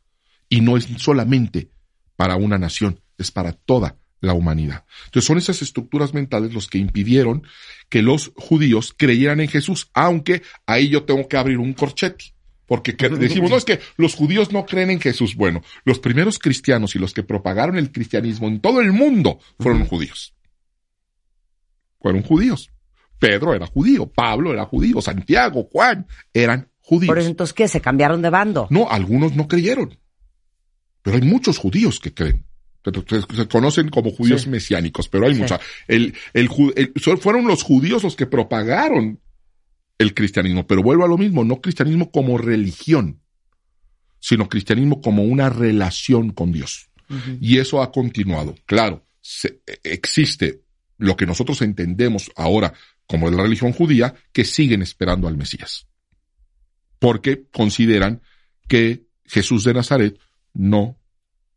Y 0.48 0.60
no 0.60 0.76
es 0.76 0.88
solamente 0.98 1.70
para 2.16 2.36
una 2.36 2.58
nación, 2.58 3.00
es 3.18 3.30
para 3.30 3.52
toda 3.52 3.96
la 4.20 4.32
humanidad. 4.32 4.84
Entonces 5.06 5.26
son 5.26 5.38
esas 5.38 5.62
estructuras 5.62 6.14
mentales 6.14 6.52
los 6.54 6.68
que 6.68 6.78
impidieron 6.78 7.42
que 7.88 8.02
los 8.02 8.32
judíos 8.36 8.94
creyeran 8.96 9.40
en 9.40 9.48
Jesús, 9.48 9.90
aunque 9.94 10.42
ahí 10.66 10.88
yo 10.88 11.04
tengo 11.04 11.28
que 11.28 11.36
abrir 11.36 11.58
un 11.58 11.74
corchete. 11.74 12.32
Porque 12.66 12.96
que- 12.96 13.08
decimos, 13.10 13.50
no, 13.50 13.56
es 13.56 13.64
que 13.64 13.78
los 13.96 14.14
judíos 14.16 14.50
no 14.52 14.66
creen 14.66 14.90
en 14.90 15.00
Jesús. 15.00 15.36
Bueno, 15.36 15.62
los 15.84 16.00
primeros 16.00 16.38
cristianos 16.40 16.96
y 16.96 16.98
los 16.98 17.12
que 17.14 17.22
propagaron 17.22 17.76
el 17.78 17.92
cristianismo 17.92 18.48
en 18.48 18.60
todo 18.60 18.80
el 18.80 18.92
mundo 18.92 19.38
fueron 19.60 19.84
judíos. 19.86 20.34
Fueron 22.00 22.22
judíos. 22.22 22.70
Pedro 23.18 23.54
era 23.54 23.66
judío, 23.66 24.06
Pablo 24.06 24.52
era 24.52 24.64
judío, 24.64 25.00
Santiago, 25.00 25.68
Juan 25.72 26.06
eran 26.34 26.68
judíos. 26.80 27.08
Por 27.08 27.18
eso 27.18 27.28
entonces, 27.28 27.54
¿qué? 27.54 27.68
Se 27.68 27.80
cambiaron 27.80 28.20
de 28.20 28.30
bando. 28.30 28.66
No, 28.70 28.90
algunos 28.90 29.34
no 29.34 29.48
creyeron. 29.48 29.96
Pero 31.06 31.18
hay 31.18 31.22
muchos 31.22 31.56
judíos 31.58 32.00
que 32.00 32.12
creen. 32.12 32.44
Se 33.30 33.46
conocen 33.46 33.90
como 33.90 34.10
judíos 34.10 34.42
Sí. 34.42 34.48
mesiánicos, 34.48 35.08
pero 35.08 35.26
hay 35.28 35.34
Sí. 35.36 35.40
mucha. 35.40 35.60
El, 35.86 36.14
el, 36.32 36.48
fueron 37.20 37.46
los 37.46 37.62
judíos 37.62 38.02
los 38.02 38.16
que 38.16 38.26
propagaron 38.26 39.20
el 39.98 40.14
cristianismo. 40.14 40.66
Pero 40.66 40.82
vuelvo 40.82 41.04
a 41.04 41.08
lo 41.08 41.16
mismo, 41.16 41.44
no 41.44 41.60
cristianismo 41.60 42.10
como 42.10 42.38
religión, 42.38 43.20
sino 44.18 44.48
cristianismo 44.48 45.00
como 45.00 45.22
una 45.22 45.48
relación 45.48 46.30
con 46.32 46.50
Dios. 46.50 46.90
Y 47.40 47.58
eso 47.58 47.82
ha 47.82 47.92
continuado. 47.92 48.56
Claro, 48.66 49.06
se- 49.20 49.60
existe 49.84 50.62
lo 50.98 51.16
que 51.16 51.24
nosotros 51.26 51.62
entendemos 51.62 52.32
ahora 52.34 52.74
como 53.06 53.30
la 53.30 53.44
religión 53.44 53.72
judía, 53.72 54.12
que 54.32 54.44
siguen 54.44 54.82
esperando 54.82 55.28
al 55.28 55.36
Mesías. 55.36 55.86
Porque 56.98 57.44
consideran 57.52 58.22
que 58.66 59.06
Jesús 59.24 59.62
de 59.62 59.74
Nazaret 59.74 60.18
no 60.56 60.96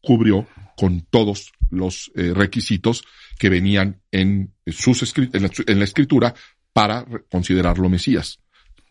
cubrió 0.02 0.48
con 0.78 1.02
todos 1.02 1.52
los 1.70 2.12
eh, 2.16 2.34
requisitos 2.34 3.04
que 3.38 3.50
venían 3.50 4.02
en, 4.12 4.54
sus 4.68 5.14
en, 5.18 5.44
la, 5.44 5.50
en 5.68 5.80
la 5.80 5.86
escritura 5.86 6.34
para 6.74 7.06
considerarlo 7.30 7.90
Mesías. 7.90 8.40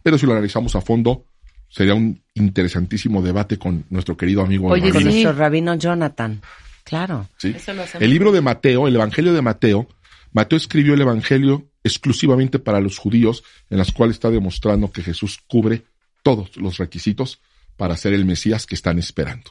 Pero 0.03 0.19
si 0.19 0.27
lo 0.27 0.33
analizamos 0.33 0.75
a 0.77 0.81
fondo, 0.81 1.25
sería 1.69 1.95
un 1.95 2.23
interesantísimo 2.35 3.23
debate 3.23 3.59
con 3.59 3.85
nuestro 3.91 4.17
querido 4.17 4.43
amigo 4.43 4.69
Oye, 4.69 4.87
el 4.87 4.93
Con 4.93 4.95
rabino. 4.95 5.11
sí. 5.11 5.23
nuestro 5.23 5.39
rabino 5.39 5.75
Jonathan. 5.75 6.41
Claro. 6.85 7.29
¿sí? 7.37 7.53
Eso 7.57 7.75
lo 7.75 7.83
hacemos. 7.83 8.03
El 8.03 8.11
libro 8.11 8.33
de 8.33 8.41
Mateo, 8.41 8.89
el 8.89 8.95
Evangelio 8.95 9.33
de 9.35 9.43
Mateo, 9.43 9.89
Mateo 10.33 10.57
escribió 10.57 10.95
el 10.95 11.01
Evangelio 11.01 11.71
exclusivamente 11.85 12.59
para 12.59 12.81
los 12.81 12.99
judíos, 12.99 13.45
en 13.71 13.79
las 13.79 13.93
cuales 13.93 14.17
está 14.17 14.31
demostrando 14.31 14.91
que 14.93 15.03
Jesús 15.03 15.39
cubre 15.47 15.85
todos 16.23 16.57
los 16.57 16.79
requisitos 16.79 17.41
para 17.77 17.97
ser 17.97 18.13
el 18.13 18.25
Mesías 18.25 18.67
que 18.67 18.75
están 18.75 18.99
esperando. 18.99 19.51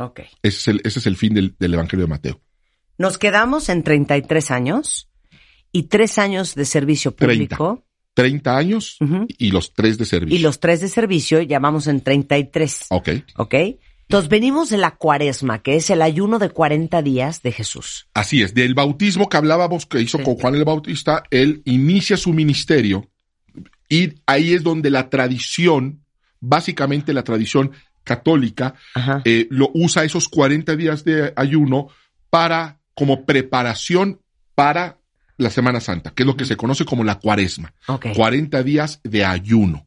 Ok. 0.00 0.20
Ese 0.42 0.58
es 0.58 0.68
el, 0.68 0.80
ese 0.84 0.98
es 0.98 1.06
el 1.06 1.16
fin 1.16 1.34
del, 1.34 1.54
del 1.58 1.74
Evangelio 1.74 2.06
de 2.06 2.10
Mateo. 2.10 2.40
Nos 2.98 3.18
quedamos 3.18 3.68
en 3.68 3.82
33 3.82 4.50
años 4.50 5.08
y 5.72 5.84
tres 5.84 6.18
años 6.18 6.54
de 6.54 6.64
servicio 6.64 7.12
30. 7.12 7.56
público 7.56 7.84
30 8.14 8.56
años 8.56 8.96
Ujú. 9.00 9.26
y 9.38 9.50
los 9.52 9.72
tres 9.72 9.96
de 9.96 10.04
servicio. 10.04 10.36
y 10.36 10.42
los 10.42 10.58
tres 10.60 10.80
de 10.80 10.88
servicio 10.88 11.40
ya 11.42 11.58
vamos 11.60 11.86
en 11.86 12.00
33. 12.00 12.86
Ok. 12.90 13.08
¿Ok? 13.36 13.54
Entonces 14.02 14.28
venimos 14.28 14.70
de 14.70 14.78
la 14.78 14.96
cuaresma, 14.96 15.62
que 15.62 15.76
es 15.76 15.88
el 15.90 16.02
ayuno 16.02 16.40
de 16.40 16.50
40 16.50 17.00
días 17.02 17.42
de 17.42 17.52
Jesús. 17.52 18.08
Así 18.12 18.42
es, 18.42 18.52
del 18.54 18.74
bautismo 18.74 19.28
que 19.28 19.36
hablábamos 19.36 19.86
que 19.86 20.00
hizo 20.00 20.18
Sí. 20.18 20.24
con 20.24 20.34
Juan 20.34 20.56
el 20.56 20.64
Bautista, 20.64 21.22
él 21.30 21.62
inicia 21.64 22.16
su 22.16 22.32
ministerio 22.32 23.08
y 23.88 24.14
ahí 24.26 24.54
es 24.54 24.64
donde 24.64 24.90
la 24.90 25.08
tradición, 25.08 26.04
básicamente 26.40 27.12
la 27.14 27.22
tradición 27.22 27.70
católica, 28.04 28.74
eh, 29.24 29.46
lo 29.50 29.70
usa 29.74 30.04
esos 30.04 30.28
40 30.28 30.76
días 30.76 31.04
de 31.04 31.32
ayuno 31.36 31.88
para, 32.30 32.80
como 32.94 33.24
preparación 33.24 34.20
para 34.54 34.98
la 35.36 35.50
Semana 35.50 35.80
Santa, 35.80 36.10
que 36.10 36.22
es 36.22 36.26
lo 36.26 36.36
que 36.36 36.44
se 36.44 36.56
conoce 36.56 36.84
como 36.84 37.02
la 37.02 37.18
cuaresma. 37.18 37.72
Ok. 37.86 38.08
40 38.14 38.62
días 38.62 39.00
de 39.02 39.24
ayuno. 39.24 39.86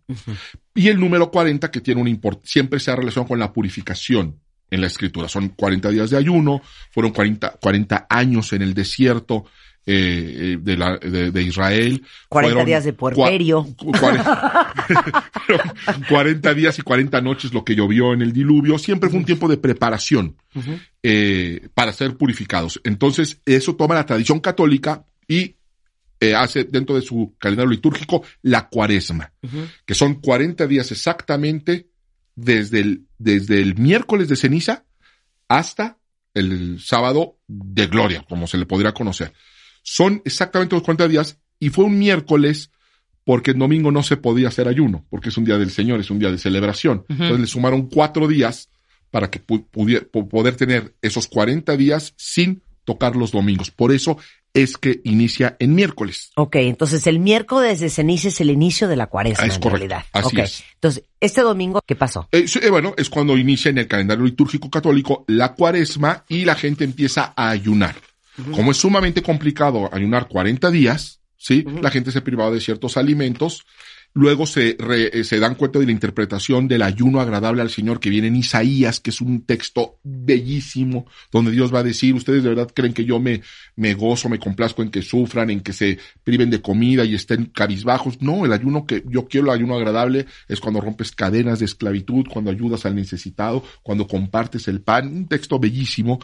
Y 0.73 0.88
el 0.88 0.99
número 0.99 1.30
40 1.30 1.69
que 1.69 1.82
tiene 1.82 2.02
un 2.02 2.39
siempre 2.43 2.80
se 2.80 2.91
ha 2.91 2.95
relacionado 2.95 3.28
con 3.28 3.39
la 3.39 3.54
purificación 3.54 4.39
en 4.71 4.82
la 4.82 4.88
escritura. 4.88 5.28
Son 5.30 5.49
40 5.49 5.89
días 5.89 6.10
de 6.10 6.17
ayuno, 6.17 6.62
fueron 6.91 7.12
40, 7.12 7.58
40 7.62 8.08
años 8.10 8.54
en 8.54 8.63
el 8.63 8.73
desierto 8.73 9.45
eh, 9.86 10.54
eh, 10.56 10.58
de, 10.62 10.78
la- 10.78 10.98
de- 10.98 11.32
de 11.32 11.41
Israel. 11.43 12.04
40 12.30 12.54
Fueron 12.54 12.65
días 12.65 12.84
de 12.86 12.93
puerperio. 12.93 13.63
cu- 13.78 13.91
cuare- 13.91 14.22
40 16.10 16.54
días 16.54 16.80
y 16.80 16.82
40 16.82 17.22
noches 17.22 17.54
lo 17.54 17.63
que 17.63 17.76
llovió 17.76 18.13
en 18.13 18.22
el 18.22 18.34
diluvio. 18.34 18.78
Siempre 18.78 19.10
fue 19.10 19.19
un 19.19 19.26
tiempo 19.26 19.48
de 19.48 19.58
preparación 19.58 20.36
eh, 21.02 21.67
para 21.74 21.91
ser 21.93 22.15
purificados. 22.17 22.80
Entonces, 22.84 23.39
eso 23.46 23.76
toma 23.76 23.96
la 23.96 24.06
tradición 24.06 24.39
católica 24.39 25.06
y 25.28 25.56
eh, 26.19 26.36
hace 26.36 26.63
dentro 26.63 26.96
de 26.96 27.02
su 27.02 27.36
calendario 27.38 27.72
litúrgico 27.72 28.24
la 28.41 28.69
cuaresma, 28.69 29.34
que 29.86 29.93
son 29.93 30.15
40 30.15 30.67
días 30.67 30.91
exactamente 30.91 31.88
desde 32.36 32.80
el, 32.80 33.06
desde 33.17 33.62
el 33.62 33.76
miércoles 33.76 34.30
de 34.30 34.36
ceniza 34.36 34.86
hasta 35.50 35.98
el 36.34 36.80
sábado 36.80 37.38
de 37.48 37.88
gloria, 37.88 38.26
como 38.28 38.48
se 38.48 38.58
le 38.58 38.65
podría 38.65 38.93
conocer. 38.93 39.34
Son 39.84 40.22
exactamente 40.26 40.76
los 40.76 40.84
40 40.84 41.08
días 41.08 41.38
y 41.60 41.69
fue 41.69 41.86
un 41.86 42.00
miércoles 42.00 42.72
porque 43.26 43.52
el 43.52 43.60
domingo 43.60 43.91
no 43.91 44.04
se 44.04 44.17
podía 44.17 44.48
hacer 44.50 44.67
ayuno, 44.67 45.06
porque 45.10 45.30
es 45.30 45.38
un 45.38 45.46
día 45.46 45.58
del 45.58 45.69
Señor, 45.72 46.00
es 46.00 46.10
un 46.10 46.19
día 46.19 46.32
de 46.32 46.38
celebración. 46.38 47.06
Entonces 47.08 47.39
le 47.39 47.48
sumaron 47.48 47.88
cuatro 47.89 48.28
días 48.28 48.69
para 49.12 49.30
que 49.30 49.41
pu- 49.46 49.65
pudiera- 49.69 50.06
po- 50.12 50.28
poder 50.28 50.56
tener 50.56 50.96
esos 51.02 51.28
40 51.28 51.78
días 51.78 52.13
sin 52.17 52.63
tocar 52.84 53.15
los 53.15 53.32
domingos. 53.32 53.72
Por 53.72 53.93
eso 53.93 54.17
es 54.54 54.78
que 54.78 55.00
inicia 55.06 55.56
en 55.60 55.74
miércoles. 55.74 56.32
Ok, 56.36 56.58
entonces 56.58 57.08
el 57.08 57.19
miércoles 57.19 57.80
de 57.80 57.89
ceniza 57.89 58.28
es 58.28 58.41
el 58.41 58.50
inicio 58.52 58.88
de 58.89 58.96
la 58.98 59.08
cuaresma, 59.08 59.46
Ah, 59.46 59.48
es 59.48 59.56
en 59.56 59.62
correcto. 59.62 59.78
realidad. 59.88 60.06
Así 60.12 60.39
es. 60.41 60.63
Entonces, 60.76 61.04
este 61.22 61.41
domingo, 61.41 61.82
¿qué 61.88 61.96
pasó? 61.96 62.28
Eh, 62.32 62.46
eh, 62.62 62.69
bueno, 62.69 62.93
es 62.98 63.10
cuando 63.10 63.38
inicia 63.38 63.69
en 63.69 63.78
el 63.78 63.88
calendario 63.88 64.26
litúrgico 64.26 64.69
católico 64.69 65.24
la 65.28 65.54
cuaresma 65.54 66.26
y 66.28 66.43
la 66.46 66.56
gente 66.56 66.84
empieza 66.84 67.34
a 67.36 67.50
ayunar. 67.50 67.96
Como 68.52 68.72
es 68.72 68.78
sumamente 68.78 69.22
complicado 69.22 69.89
ayunar 69.93 70.28
40 70.28 70.72
días, 70.72 71.19
¿sí? 71.38 71.65
La 71.82 71.91
gente 71.91 72.12
se 72.12 72.22
privaba 72.22 72.52
de 72.52 72.62
ciertos 72.62 72.98
alimentos. 72.98 73.65
Luego 74.15 74.45
se, 74.45 74.76
re- 74.78 75.10
eh, 75.19 75.23
se 75.23 75.39
dan 75.39 75.56
cuenta 75.56 75.80
de 75.80 75.88
la 75.88 75.91
interpretación 75.91 76.67
del 76.67 76.84
ayuno 76.84 77.19
agradable 77.19 77.63
al 77.63 77.71
Señor 77.71 77.99
que 77.99 78.12
viene 78.12 78.28
en 78.28 78.36
Isaías, 78.36 78.99
que 78.99 79.10
es 79.10 79.21
un 79.21 79.41
texto 79.41 79.97
bellísimo, 80.04 81.08
donde 81.32 81.49
Dios 81.49 81.73
va 81.73 81.80
a 81.80 81.84
decir, 81.84 82.13
ustedes 82.13 82.43
de 82.43 82.49
verdad 82.49 82.69
creen 82.73 82.93
que 82.93 83.06
yo 83.06 83.19
me, 83.19 83.41
me 83.76 83.95
gozo, 83.95 84.30
me 84.30 84.38
complazco 84.38 84.84
en 84.84 84.91
que 84.91 85.02
sufran, 85.02 85.49
en 85.49 85.62
que 85.62 85.73
se 85.73 85.97
priven 86.23 86.52
de 86.52 86.62
comida 86.62 87.04
y 87.06 87.15
estén 87.15 87.45
cabizbajos. 87.45 88.21
No, 88.21 88.45
el 88.45 88.54
ayuno 88.54 88.86
que 88.86 89.04
yo 89.08 89.28
quiero, 89.28 89.47
el 89.47 89.58
ayuno 89.58 89.76
agradable, 89.76 90.28
es 90.47 90.60
cuando 90.60 90.80
rompes 90.80 91.12
cadenas 91.12 91.58
de 91.58 91.65
esclavitud, 91.65 92.28
cuando 92.32 92.52
ayudas 92.52 92.86
al 92.86 92.93
necesitado, 92.95 93.63
cuando 93.82 94.08
compartes 94.08 94.67
el 94.67 94.82
pan, 94.82 95.08
un 95.08 95.28
texto 95.28 95.58
bellísimo. 95.58 96.19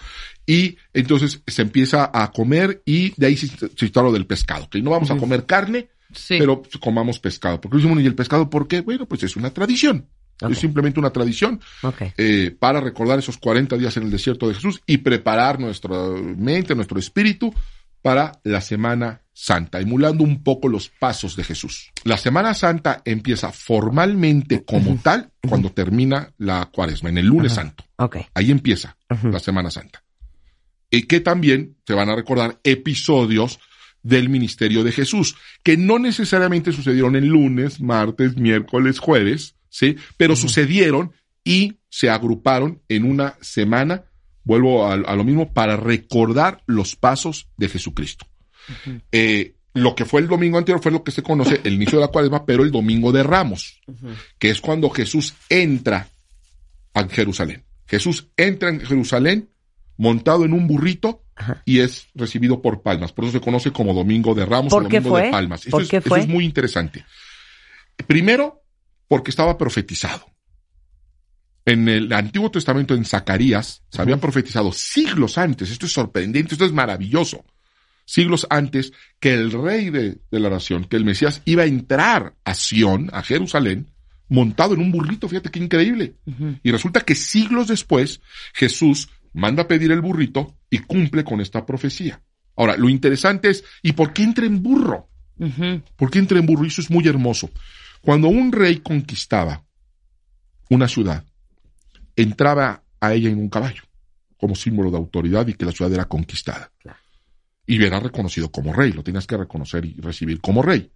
Y 0.45 0.77
entonces 0.93 1.41
se 1.47 1.61
empieza 1.63 2.11
a 2.13 2.31
comer 2.31 2.83
y 2.85 3.13
de 3.19 3.25
ahí 3.25 3.35
se, 3.35 3.47
se 3.47 3.85
instala 3.85 4.09
lo 4.09 4.13
del 4.13 4.27
pescado, 4.27 4.69
que 4.69 4.79
no 4.81 4.91
vamos 4.91 5.09
a 5.09 5.17
comer 5.17 5.47
carne, 5.47 5.89
Sí. 6.13 6.37
pero 6.39 6.63
comamos 6.79 7.19
pescado. 7.19 7.61
Porque 7.61 7.77
decimos, 7.77 8.01
¿y 8.01 8.05
el 8.05 8.15
pescado 8.15 8.49
por 8.49 8.67
qué? 8.67 8.81
Bueno, 8.81 9.05
pues 9.05 9.23
es 9.23 9.35
una 9.35 9.51
tradición. 9.51 10.07
Es 10.47 10.59
simplemente 10.59 10.99
una 10.99 11.09
tradición 11.09 11.59
eh, 12.17 12.55
para 12.57 12.79
recordar 12.79 13.19
esos 13.19 13.37
40 13.37 13.75
días 13.77 13.97
en 13.97 14.03
el 14.03 14.11
desierto 14.11 14.47
de 14.47 14.53
Jesús 14.53 14.81
y 14.85 14.99
preparar 14.99 15.59
nuestra 15.59 15.97
mente, 16.37 16.75
nuestro 16.75 16.97
espíritu 16.97 17.53
para 18.01 18.39
la 18.43 18.61
Semana 18.61 19.21
Santa, 19.33 19.79
emulando 19.81 20.23
un 20.23 20.41
poco 20.41 20.69
los 20.69 20.89
pasos 20.89 21.35
de 21.35 21.43
Jesús. 21.43 21.91
La 22.05 22.17
Semana 22.17 22.53
Santa 22.53 23.01
empieza 23.03 23.51
formalmente 23.51 24.63
como 24.63 24.97
tal 25.03 25.31
cuando 25.47 25.71
termina 25.71 26.31
la 26.37 26.69
cuaresma, 26.71 27.09
en 27.09 27.17
el 27.17 27.25
lunes 27.25 27.53
santo. 27.53 27.83
Ahí 28.33 28.51
empieza 28.51 28.95
la 29.23 29.39
Semana 29.39 29.69
Santa. 29.69 30.03
Y 30.89 31.03
que 31.03 31.19
también 31.19 31.77
se 31.85 31.93
van 31.93 32.09
a 32.09 32.15
recordar 32.15 32.59
episodios 32.63 33.59
del 34.03 34.29
ministerio 34.29 34.83
de 34.83 34.91
Jesús, 34.91 35.35
que 35.63 35.77
no 35.77 35.99
necesariamente 35.99 36.71
sucedieron 36.71 37.15
en 37.15 37.27
lunes, 37.27 37.81
martes, 37.81 38.37
miércoles, 38.37 38.99
jueves, 38.99 39.55
¿sí? 39.69 39.97
Pero 40.17 40.35
sucedieron 40.35 41.11
y 41.43 41.79
se 41.89 42.09
agruparon 42.09 42.81
en 42.87 43.03
una 43.03 43.35
semana, 43.41 44.05
vuelvo 44.43 44.85
a, 44.85 44.93
a 44.93 45.15
lo 45.15 45.23
mismo, 45.23 45.53
para 45.53 45.75
recordar 45.75 46.63
los 46.65 46.95
pasos 46.95 47.49
de 47.57 47.69
Jesucristo. 47.69 48.25
Eh, 49.11 49.55
lo 49.73 49.95
que 49.95 50.05
fue 50.05 50.21
el 50.21 50.27
domingo 50.27 50.57
anterior 50.57 50.81
fue 50.81 50.91
lo 50.91 51.03
que 51.03 51.11
se 51.11 51.23
conoce 51.23 51.61
el 51.63 51.73
inicio 51.73 51.99
de 51.99 52.05
la 52.05 52.11
cuaresma, 52.11 52.45
pero 52.45 52.63
el 52.63 52.71
domingo 52.71 53.11
de 53.11 53.23
Ramos, 53.23 53.81
que 54.37 54.49
es 54.49 54.61
cuando 54.61 54.89
Jesús 54.89 55.35
entra 55.49 56.09
a 56.93 57.07
Jerusalén. 57.07 57.63
Jesús 57.85 58.27
entra 58.37 58.69
en 58.69 58.81
Jerusalén 58.81 59.49
montado 59.97 60.45
en 60.45 60.53
un 60.53 60.67
burrito 60.67 61.23
y 61.65 61.79
es 61.79 62.07
recibido 62.15 62.61
por 62.61 62.81
palmas. 62.81 63.11
Por 63.11 63.25
eso 63.25 63.33
se 63.33 63.41
conoce 63.41 63.71
como 63.71 63.93
Domingo 63.93 64.35
de 64.35 64.45
Ramos 64.45 64.71
¿Por 64.71 64.81
o 64.81 64.83
Domingo 64.83 65.09
fue? 65.09 65.23
de 65.23 65.31
Palmas. 65.31 65.61
Eso, 65.61 65.71
¿Por 65.71 65.81
es, 65.83 65.93
eso 65.93 66.09
fue? 66.09 66.19
es 66.19 66.27
muy 66.27 66.45
interesante. 66.45 67.05
Primero, 68.07 68.63
porque 69.07 69.31
estaba 69.31 69.57
profetizado. 69.57 70.25
En 71.65 71.87
el 71.87 72.11
Antiguo 72.13 72.49
Testamento, 72.49 72.95
en 72.95 73.05
Zacarías, 73.05 73.83
se 73.89 74.01
habían 74.01 74.19
profetizado 74.19 74.71
siglos 74.71 75.37
antes. 75.37 75.69
Esto 75.69 75.85
es 75.85 75.91
sorprendente, 75.91 76.53
esto 76.55 76.65
es 76.65 76.71
maravilloso. 76.71 77.45
Siglos 78.05 78.47
antes 78.49 78.91
que 79.19 79.33
el 79.33 79.51
rey 79.51 79.91
de, 79.91 80.17
de 80.31 80.39
la 80.39 80.49
nación, 80.49 80.85
que 80.85 80.95
el 80.97 81.05
Mesías 81.05 81.43
iba 81.45 81.63
a 81.63 81.67
entrar 81.67 82.33
a 82.43 82.55
Sión, 82.55 83.09
a 83.13 83.21
Jerusalén, 83.21 83.91
montado 84.29 84.73
en 84.73 84.79
un 84.79 84.91
burrito, 84.91 85.27
fíjate 85.27 85.49
qué 85.49 85.59
increíble. 85.59 86.15
Y 86.63 86.71
resulta 86.71 87.01
que 87.01 87.15
siglos 87.15 87.67
después 87.67 88.21
Jesús 88.53 89.09
manda 89.33 89.63
a 89.63 89.67
pedir 89.67 89.91
el 89.91 90.01
burrito 90.01 90.55
y 90.69 90.79
cumple 90.79 91.23
con 91.23 91.41
esta 91.41 91.65
profecía. 91.65 92.21
Ahora, 92.55 92.75
lo 92.77 92.89
interesante 92.89 93.49
es, 93.49 93.63
¿y 93.81 93.93
por 93.93 94.13
qué 94.13 94.23
entra 94.23 94.45
en 94.45 94.61
burro? 94.61 95.09
Ujú. 95.37 95.81
¿Por 95.95 96.11
qué 96.11 96.19
entra 96.19 96.37
en 96.39 96.45
burro? 96.45 96.65
Y 96.65 96.67
Eso 96.67 96.81
es 96.81 96.89
muy 96.89 97.07
hermoso. 97.07 97.49
Cuando 98.01 98.27
un 98.27 98.51
rey 98.51 98.79
conquistaba 98.79 99.63
una 100.69 100.87
ciudad, 100.87 101.25
entraba 102.15 102.83
a 102.99 103.13
ella 103.13 103.29
en 103.29 103.39
un 103.39 103.49
caballo, 103.49 103.83
como 104.37 104.55
símbolo 104.55 104.91
de 104.91 104.97
autoridad 104.97 105.47
y 105.47 105.53
que 105.53 105.65
la 105.65 105.71
ciudad 105.71 105.91
era 105.93 106.05
conquistada. 106.05 106.71
Y 107.65 107.83
era 107.83 107.99
reconocido 107.99 108.51
como 108.51 108.73
rey, 108.73 108.91
lo 108.91 109.03
tienes 109.03 109.25
que 109.27 109.37
reconocer 109.37 109.85
y 109.85 109.93
recibir 110.01 110.41
como 110.41 110.61
rey. 110.61 110.91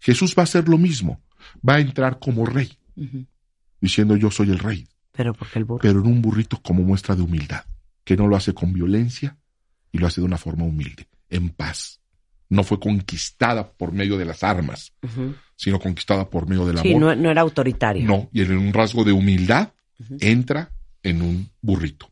Jesús 0.00 0.34
va 0.36 0.42
a 0.42 0.44
hacer 0.44 0.68
lo 0.68 0.78
mismo, 0.78 1.20
va 1.66 1.74
a 1.74 1.80
entrar 1.80 2.18
como 2.18 2.46
rey, 2.46 2.70
diciendo 3.80 4.16
yo 4.16 4.30
soy 4.30 4.50
el 4.50 4.58
rey, 4.58 4.86
Pero 5.12 5.34
porque 5.34 5.58
el 5.58 5.64
burro. 5.64 5.80
pero 5.82 6.00
en 6.00 6.06
un 6.06 6.22
burrito 6.22 6.60
como 6.62 6.82
muestra 6.82 7.14
de 7.16 7.22
humildad, 7.22 7.64
que 8.04 8.16
no 8.16 8.26
lo 8.28 8.36
hace 8.36 8.52
con 8.54 8.72
violencia 8.72 9.36
y 9.92 9.98
lo 9.98 10.06
hace 10.06 10.20
de 10.20 10.26
una 10.26 10.38
forma 10.38 10.64
humilde, 10.64 11.08
en 11.30 11.48
paz. 11.50 12.00
No 12.48 12.62
fue 12.62 12.78
conquistada 12.78 13.72
por 13.72 13.92
medio 13.92 14.18
de 14.18 14.24
las 14.26 14.42
armas, 14.44 14.92
sino 15.56 15.78
conquistada 15.80 16.28
por 16.28 16.46
medio 16.48 16.66
del 16.66 16.78
Sí, 16.78 16.90
amor. 16.90 17.00
no, 17.16 17.22
no 17.22 17.30
era 17.30 17.40
autoritario. 17.40 18.06
No, 18.06 18.28
y 18.32 18.42
en 18.42 18.56
un 18.56 18.72
rasgo 18.72 19.02
de 19.04 19.12
humildad 19.12 19.72
entra 20.20 20.70
en 21.02 21.22
un 21.22 21.48
burrito. 21.60 22.10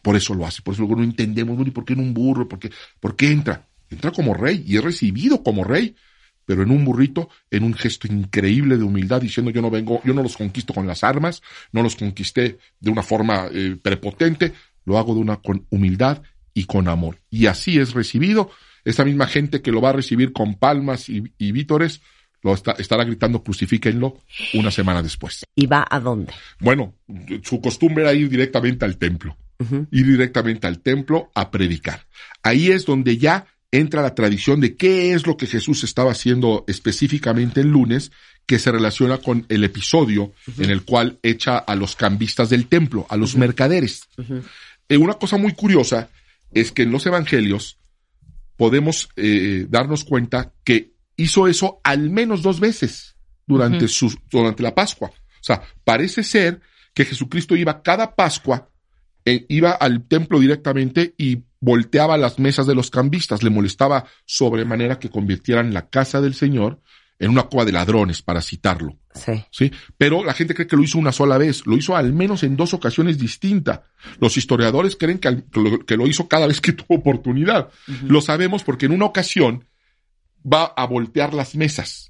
Por 0.00 0.16
eso 0.16 0.34
lo 0.34 0.46
hace, 0.46 0.62
por 0.62 0.74
eso 0.74 0.82
luego 0.82 0.96
no 0.96 1.04
entendemos, 1.04 1.64
¿y 1.66 1.70
por 1.70 1.84
qué 1.84 1.92
en 1.92 2.00
un 2.00 2.12
burro? 2.14 2.48
¿Por 2.48 2.58
qué, 2.58 2.70
¿Por 2.98 3.14
qué 3.14 3.30
entra? 3.30 3.68
Entra 3.90 4.10
como 4.10 4.34
rey 4.34 4.64
y 4.66 4.76
es 4.78 4.82
recibido 4.82 5.42
como 5.42 5.62
rey, 5.64 5.94
pero 6.44 6.62
en 6.62 6.70
un 6.70 6.84
burrito, 6.84 7.28
en 7.50 7.62
un 7.62 7.74
gesto 7.74 8.08
increíble 8.08 8.76
de 8.76 8.82
humildad, 8.82 9.20
diciendo 9.20 9.50
yo 9.52 9.62
no 9.62 9.70
vengo, 9.70 10.00
yo 10.04 10.12
no 10.14 10.22
los 10.22 10.36
conquisto 10.36 10.74
con 10.74 10.86
las 10.88 11.04
armas, 11.04 11.40
no 11.70 11.82
los 11.82 11.94
conquisté 11.94 12.58
de 12.80 12.90
una 12.90 13.02
forma 13.02 13.46
eh, 13.52 13.76
prepotente, 13.80 14.52
lo 14.84 14.98
hago 14.98 15.14
de 15.14 15.20
una 15.20 15.36
con 15.36 15.66
humildad 15.70 16.22
y 16.54 16.64
con 16.64 16.88
amor. 16.88 17.18
Y 17.30 17.46
así 17.46 17.78
es 17.78 17.92
recibido. 17.94 18.50
Esa 18.84 19.04
misma 19.04 19.26
gente 19.26 19.62
que 19.62 19.70
lo 19.72 19.80
va 19.80 19.90
a 19.90 19.94
recibir 19.94 20.32
con 20.32 20.54
palmas 20.56 21.08
y, 21.08 21.22
y 21.38 21.52
vítores, 21.52 22.00
lo 22.42 22.52
está- 22.54 22.72
estará 22.72 23.04
gritando 23.04 23.42
crucifíquenlo 23.42 24.18
una 24.54 24.70
semana 24.72 25.02
después. 25.02 25.44
¿Y 25.54 25.66
va 25.66 25.86
a 25.88 26.00
dónde? 26.00 26.32
Bueno, 26.58 26.94
su 27.44 27.60
costumbre 27.60 28.02
era 28.02 28.12
ir 28.12 28.28
directamente 28.28 28.84
al 28.84 28.96
templo. 28.98 29.36
ir 29.92 30.06
directamente 30.06 30.66
al 30.66 30.80
templo 30.80 31.30
a 31.36 31.52
predicar. 31.52 32.04
Ahí 32.42 32.72
es 32.72 32.84
donde 32.84 33.16
ya 33.18 33.46
entra 33.70 34.02
la 34.02 34.12
tradición 34.14 34.60
de 34.60 34.74
qué 34.76 35.12
es 35.14 35.24
lo 35.26 35.36
que 35.36 35.46
Jesús 35.46 35.84
estaba 35.84 36.10
haciendo 36.10 36.64
específicamente 36.66 37.60
el 37.60 37.68
lunes, 37.68 38.10
que 38.44 38.58
se 38.58 38.72
relaciona 38.72 39.18
con 39.18 39.46
el 39.48 39.62
episodio 39.62 40.32
en 40.58 40.68
el 40.70 40.82
cual 40.82 41.18
echa 41.22 41.56
a 41.58 41.76
los 41.76 41.94
cambistas 41.94 42.50
del 42.50 42.66
templo, 42.66 43.06
a 43.08 43.16
los 43.16 43.36
mercaderes. 43.36 44.08
Eh, 44.92 44.98
una 44.98 45.14
cosa 45.14 45.38
muy 45.38 45.54
curiosa 45.54 46.10
es 46.52 46.70
que 46.70 46.82
en 46.82 46.92
los 46.92 47.06
evangelios 47.06 47.78
podemos 48.58 49.08
eh, 49.16 49.64
darnos 49.70 50.04
cuenta 50.04 50.52
que 50.64 50.92
hizo 51.16 51.48
eso 51.48 51.80
al 51.82 52.10
menos 52.10 52.42
dos 52.42 52.60
veces 52.60 53.16
durante, 53.46 53.88
su, 53.88 54.14
durante 54.30 54.62
la 54.62 54.74
Pascua. 54.74 55.08
O 55.08 55.44
sea, 55.44 55.62
parece 55.82 56.22
ser 56.22 56.60
que 56.92 57.06
Jesucristo 57.06 57.56
iba 57.56 57.82
cada 57.82 58.14
Pascua, 58.14 58.68
eh, 59.24 59.46
iba 59.48 59.70
al 59.70 60.06
templo 60.06 60.38
directamente 60.38 61.14
y 61.16 61.42
volteaba 61.58 62.18
las 62.18 62.38
mesas 62.38 62.66
de 62.66 62.74
los 62.74 62.90
cambistas, 62.90 63.42
le 63.42 63.48
molestaba 63.48 64.04
sobremanera 64.26 64.98
que 64.98 65.08
convirtieran 65.08 65.72
la 65.72 65.88
casa 65.88 66.20
del 66.20 66.34
Señor 66.34 66.82
en 67.18 67.30
una 67.30 67.44
cueva 67.44 67.64
de 67.64 67.72
ladrones, 67.72 68.20
para 68.20 68.42
citarlo. 68.42 68.98
Sí. 69.14 69.44
Sí. 69.50 69.70
Pero 69.98 70.24
la 70.24 70.32
gente 70.34 70.54
cree 70.54 70.66
que 70.66 70.76
lo 70.76 70.82
hizo 70.82 70.98
una 70.98 71.12
sola 71.12 71.36
vez, 71.38 71.66
lo 71.66 71.76
hizo 71.76 71.94
al 71.96 72.12
menos 72.12 72.42
en 72.42 72.56
dos 72.56 72.72
ocasiones 72.74 73.18
distintas. 73.18 73.80
Los 74.20 74.36
historiadores 74.36 74.96
creen 74.96 75.18
que, 75.18 75.28
al- 75.28 75.44
que 75.50 75.60
lo, 75.60 75.78
que 75.84 75.96
lo 75.96 76.06
hizo 76.06 76.28
cada 76.28 76.46
vez 76.46 76.60
que 76.60 76.72
tuvo 76.72 76.96
oportunidad. 76.98 77.68
Lo 78.06 78.20
sabemos 78.20 78.64
porque 78.64 78.86
en 78.86 78.92
una 78.92 79.04
ocasión 79.04 79.66
va 80.50 80.64
a 80.64 80.86
voltear 80.86 81.34
las 81.34 81.54
mesas. 81.54 82.08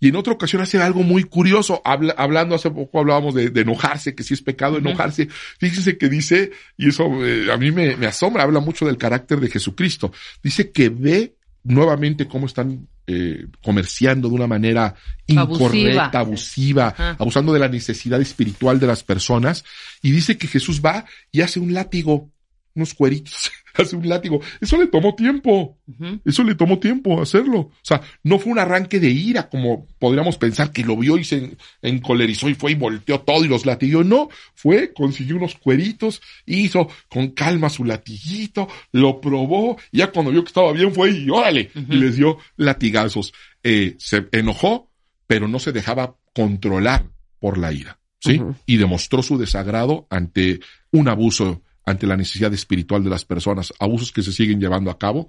Y 0.00 0.08
en 0.08 0.16
otra 0.16 0.32
ocasión 0.32 0.60
hace 0.60 0.78
algo 0.82 1.02
muy 1.04 1.22
curioso, 1.24 1.80
habla- 1.84 2.14
hablando 2.18 2.54
hace 2.56 2.70
poco 2.70 2.98
hablábamos 2.98 3.34
de, 3.34 3.50
de 3.50 3.60
enojarse, 3.62 4.14
que 4.14 4.22
si 4.24 4.34
es 4.34 4.42
pecado 4.42 4.76
enojarse. 4.78 5.28
Fíjense 5.58 5.96
que 5.96 6.08
dice, 6.08 6.50
y 6.76 6.88
eso 6.88 7.24
eh, 7.24 7.50
a 7.50 7.56
mí 7.56 7.70
me, 7.70 7.96
me 7.96 8.06
asombra, 8.06 8.42
habla 8.42 8.58
mucho 8.60 8.84
del 8.86 8.98
carácter 8.98 9.38
de 9.40 9.48
Jesucristo. 9.48 10.12
Dice 10.42 10.72
que 10.72 10.88
ve 10.88 11.36
nuevamente 11.68 12.26
cómo 12.26 12.46
están 12.46 12.88
eh, 13.06 13.46
comerciando 13.62 14.28
de 14.28 14.34
una 14.34 14.46
manera 14.46 14.94
incorrecta, 15.26 16.20
abusiva, 16.20 16.88
Ajá. 16.88 17.16
abusando 17.18 17.52
de 17.52 17.58
la 17.60 17.68
necesidad 17.68 18.20
espiritual 18.20 18.80
de 18.80 18.86
las 18.86 19.04
personas. 19.04 19.64
Y 20.02 20.10
dice 20.10 20.38
que 20.38 20.48
Jesús 20.48 20.82
va 20.84 21.04
y 21.30 21.42
hace 21.42 21.60
un 21.60 21.72
látigo, 21.72 22.30
unos 22.74 22.94
cueritos, 22.94 23.50
hace 23.78 23.96
un 23.96 24.08
látigo. 24.08 24.40
Eso 24.60 24.76
le 24.76 24.86
tomó 24.88 25.14
tiempo. 25.14 25.78
Eso 26.24 26.44
le 26.44 26.54
tomó 26.54 26.78
tiempo 26.78 27.20
hacerlo. 27.22 27.58
O 27.60 27.72
sea, 27.82 28.00
no 28.22 28.38
fue 28.38 28.52
un 28.52 28.58
arranque 28.58 29.00
de 29.00 29.10
ira 29.10 29.48
como 29.48 29.86
podríamos 29.98 30.36
pensar 30.36 30.72
que 30.72 30.82
lo 30.84 30.96
vio 30.96 31.16
y 31.18 31.24
se 31.24 31.36
en- 31.38 31.58
encolerizó 31.82 32.48
y 32.48 32.54
fue 32.54 32.72
y 32.72 32.74
volteó 32.74 33.20
todo 33.20 33.44
y 33.44 33.48
los 33.48 33.64
latiguió. 33.66 34.04
No, 34.04 34.28
fue, 34.54 34.92
consiguió 34.92 35.36
unos 35.36 35.54
cueritos, 35.54 36.20
hizo 36.46 36.88
con 37.08 37.28
calma 37.30 37.68
su 37.70 37.84
latiguito, 37.84 38.68
lo 38.92 39.20
probó 39.20 39.78
y 39.92 39.98
ya 39.98 40.10
cuando 40.12 40.30
vio 40.30 40.42
que 40.42 40.48
estaba 40.48 40.72
bien 40.72 40.92
fue 40.92 41.10
y 41.10 41.30
órale, 41.30 41.70
y 41.74 41.96
les 41.96 42.16
dio 42.16 42.38
latigazos. 42.56 43.32
Eh, 43.62 43.94
se 43.98 44.26
enojó, 44.32 44.90
pero 45.26 45.48
no 45.48 45.58
se 45.58 45.72
dejaba 45.72 46.16
controlar 46.34 47.06
por 47.40 47.58
la 47.58 47.72
ira. 47.72 47.98
¿Sí? 48.20 48.40
Y 48.66 48.78
demostró 48.78 49.22
su 49.22 49.38
desagrado 49.38 50.08
ante 50.10 50.58
un 50.90 51.06
abuso, 51.08 51.62
ante 51.88 52.06
la 52.06 52.16
necesidad 52.16 52.52
espiritual 52.52 53.02
de 53.02 53.10
las 53.10 53.24
personas, 53.24 53.72
abusos 53.78 54.12
que 54.12 54.22
se 54.22 54.32
siguen 54.32 54.60
llevando 54.60 54.90
a 54.90 54.98
cabo 54.98 55.28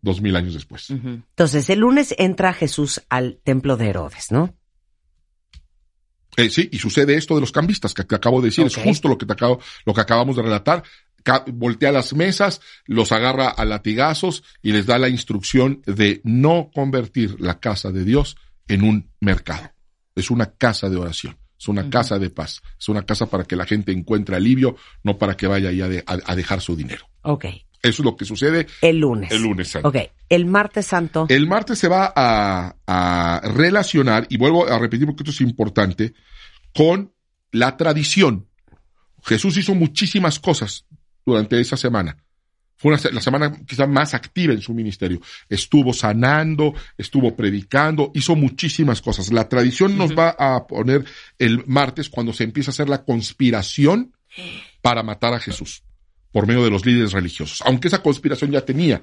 dos 0.00 0.20
mil 0.20 0.36
años 0.36 0.54
después. 0.54 0.90
Ujú. 0.90 1.08
Entonces, 1.08 1.68
el 1.70 1.80
lunes 1.80 2.14
entra 2.18 2.52
Jesús 2.52 3.02
al 3.08 3.40
templo 3.42 3.76
de 3.76 3.88
Herodes, 3.88 4.30
¿no? 4.30 4.54
Eh, 6.36 6.50
sí, 6.50 6.68
y 6.70 6.78
sucede 6.78 7.16
esto 7.16 7.34
de 7.34 7.40
los 7.40 7.50
cambistas 7.50 7.94
que 7.94 8.04
te 8.04 8.14
acabo 8.14 8.40
de 8.40 8.48
decir, 8.48 8.66
es 8.66 8.76
justo 8.76 9.08
lo 9.08 9.16
que 9.16 9.24
te 9.24 9.32
acabo, 9.32 9.58
lo 9.86 9.94
que 9.94 10.00
acabamos 10.02 10.36
de 10.36 10.42
relatar. 10.42 10.82
Ca- 11.22 11.44
voltea 11.48 11.90
las 11.90 12.12
mesas, 12.14 12.60
los 12.84 13.10
agarra 13.10 13.48
a 13.48 13.64
latigazos 13.64 14.44
y 14.62 14.72
les 14.72 14.86
da 14.86 14.98
la 14.98 15.08
instrucción 15.08 15.82
de 15.86 16.20
no 16.24 16.70
convertir 16.74 17.40
la 17.40 17.58
casa 17.58 17.90
de 17.90 18.04
Dios 18.04 18.36
en 18.68 18.82
un 18.84 19.10
mercado. 19.20 19.72
Es 20.14 20.30
una 20.30 20.52
casa 20.52 20.88
de 20.88 20.96
oración, 20.96 21.36
es 21.58 21.68
una 21.68 21.88
casa 21.90 22.18
de 22.18 22.30
paz, 22.30 22.62
es 22.78 22.88
una 22.88 23.04
casa 23.06 23.26
para 23.26 23.44
que 23.44 23.56
la 23.56 23.64
gente 23.66 23.92
encuentre 23.92 24.36
alivio, 24.36 24.76
no 25.02 25.16
para 25.18 25.36
que 25.36 25.46
vaya 25.46 25.70
ahí 25.70 25.80
a, 25.80 25.88
de- 25.88 26.04
a- 26.06 26.18
a 26.32 26.36
dejar 26.36 26.60
su 26.60 26.76
dinero. 26.76 27.06
Ok. 27.22 27.44
Eso 27.82 28.02
es 28.02 28.04
lo 28.04 28.16
que 28.16 28.24
sucede 28.24 28.66
El 28.82 28.98
lunes. 28.98 29.30
el 29.30 29.42
lunes 29.42 29.68
santo. 29.68 29.88
Ok. 29.88 29.96
El 30.28 30.46
martes 30.46 30.86
santo. 30.86 31.26
El 31.28 31.46
martes 31.46 31.78
se 31.78 31.88
va 31.88 32.12
a, 32.16 32.74
a 32.86 33.40
relacionar, 33.54 34.26
y 34.28 34.36
vuelvo 34.38 34.66
a 34.68 34.78
repetir 34.78 35.06
porque 35.06 35.22
esto 35.22 35.30
es 35.30 35.40
importante, 35.40 36.14
con 36.74 37.12
la 37.52 37.76
tradición. 37.76 38.48
Jesús 39.24 39.56
hizo 39.56 39.74
muchísimas 39.74 40.38
cosas 40.40 40.84
durante 41.24 41.60
esa 41.60 41.76
semana. 41.76 42.16
Fue 42.76 42.92
una 42.92 43.00
la 43.10 43.20
semana 43.20 43.56
quizá 43.66 43.86
más 43.86 44.14
activa 44.14 44.52
en 44.52 44.60
su 44.60 44.74
ministerio. 44.74 45.20
Estuvo 45.48 45.92
sanando, 45.92 46.74
estuvo 46.98 47.34
predicando, 47.34 48.10
hizo 48.14 48.36
muchísimas 48.36 49.00
cosas. 49.00 49.32
La 49.32 49.48
tradición 49.48 49.96
nos 49.96 50.16
va 50.16 50.36
a 50.38 50.66
poner 50.66 51.04
el 51.38 51.64
martes 51.66 52.10
cuando 52.10 52.32
se 52.32 52.44
empieza 52.44 52.70
a 52.70 52.72
hacer 52.72 52.88
la 52.88 53.04
conspiración 53.04 54.12
para 54.82 55.02
matar 55.02 55.32
a 55.32 55.40
Jesús 55.40 55.82
por 56.32 56.46
medio 56.46 56.64
de 56.64 56.70
los 56.70 56.84
líderes 56.84 57.12
religiosos. 57.12 57.62
Aunque 57.64 57.88
esa 57.88 58.02
conspiración 58.02 58.50
ya 58.50 58.60
tenía 58.60 59.00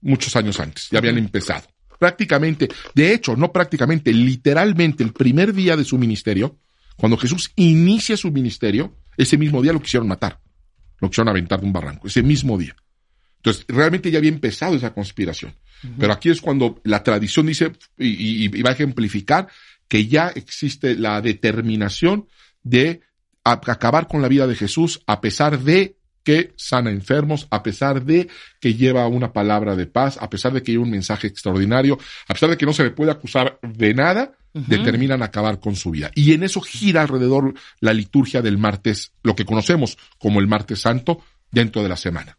muchos 0.00 0.36
años 0.36 0.60
antes, 0.60 0.88
ya 0.90 0.98
habían 0.98 1.18
empezado. 1.18 1.66
Prácticamente, 1.98 2.68
de 2.94 3.12
hecho, 3.12 3.34
no 3.34 3.52
prácticamente, 3.52 4.12
literalmente 4.12 5.02
el 5.02 5.12
primer 5.12 5.52
día 5.52 5.76
de 5.76 5.82
su 5.82 5.98
ministerio, 5.98 6.56
cuando 6.96 7.16
Jesús 7.16 7.50
inicia 7.56 8.16
su 8.16 8.30
ministerio, 8.30 8.94
ese 9.16 9.36
mismo 9.36 9.60
día 9.60 9.72
lo 9.72 9.82
quisieron 9.82 10.06
matar, 10.06 10.40
lo 11.00 11.08
quisieron 11.08 11.30
aventar 11.30 11.60
de 11.60 11.66
un 11.66 11.72
barranco, 11.72 12.06
ese 12.06 12.22
mismo 12.22 12.56
día. 12.56 12.76
Entonces, 13.38 13.64
realmente 13.68 14.10
ya 14.10 14.18
había 14.18 14.30
empezado 14.30 14.74
esa 14.76 14.92
conspiración. 14.92 15.54
Pero 15.98 16.12
aquí 16.12 16.28
es 16.28 16.40
cuando 16.40 16.80
la 16.84 17.02
tradición 17.04 17.46
dice, 17.46 17.72
y, 17.96 18.08
y- 18.08 18.44
y 18.46 18.62
va 18.62 18.70
a 18.70 18.72
ejemplificar, 18.74 19.48
que 19.86 20.06
ya 20.06 20.28
existe 20.28 20.94
la 20.96 21.20
determinación 21.22 22.26
de 22.62 23.00
acabar 23.44 24.08
con 24.08 24.20
la 24.20 24.28
vida 24.28 24.46
de 24.46 24.54
Jesús 24.56 25.00
a 25.06 25.20
pesar 25.20 25.60
de 25.60 25.96
que 26.24 26.52
sana 26.56 26.90
enfermos, 26.90 27.46
a 27.50 27.62
pesar 27.62 28.04
de 28.04 28.28
que 28.60 28.74
lleva 28.74 29.06
una 29.06 29.32
palabra 29.32 29.76
de 29.76 29.86
paz, 29.86 30.18
a 30.20 30.28
pesar 30.28 30.52
de 30.52 30.62
que 30.62 30.72
lleva 30.72 30.84
un 30.84 30.90
mensaje 30.90 31.26
extraordinario, 31.28 31.98
a 32.26 32.34
pesar 32.34 32.50
de 32.50 32.58
que 32.58 32.66
no 32.66 32.72
se 32.74 32.82
le 32.84 32.90
puede 32.90 33.12
acusar 33.12 33.58
de 33.62 33.94
nada, 33.94 34.32
determinan 34.52 35.22
acabar 35.22 35.60
con 35.60 35.76
su 35.76 35.90
vida. 35.92 36.10
Y 36.14 36.32
en 36.32 36.42
eso 36.42 36.60
gira 36.60 37.00
alrededor 37.02 37.54
la 37.80 37.94
liturgia 37.94 38.42
del 38.42 38.58
martes, 38.58 39.12
lo 39.22 39.34
que 39.36 39.44
conocemos 39.46 39.96
como 40.18 40.40
el 40.40 40.48
martes 40.48 40.80
santo, 40.80 41.22
dentro 41.50 41.82
de 41.82 41.88
la 41.88 41.96
semana. 41.96 42.36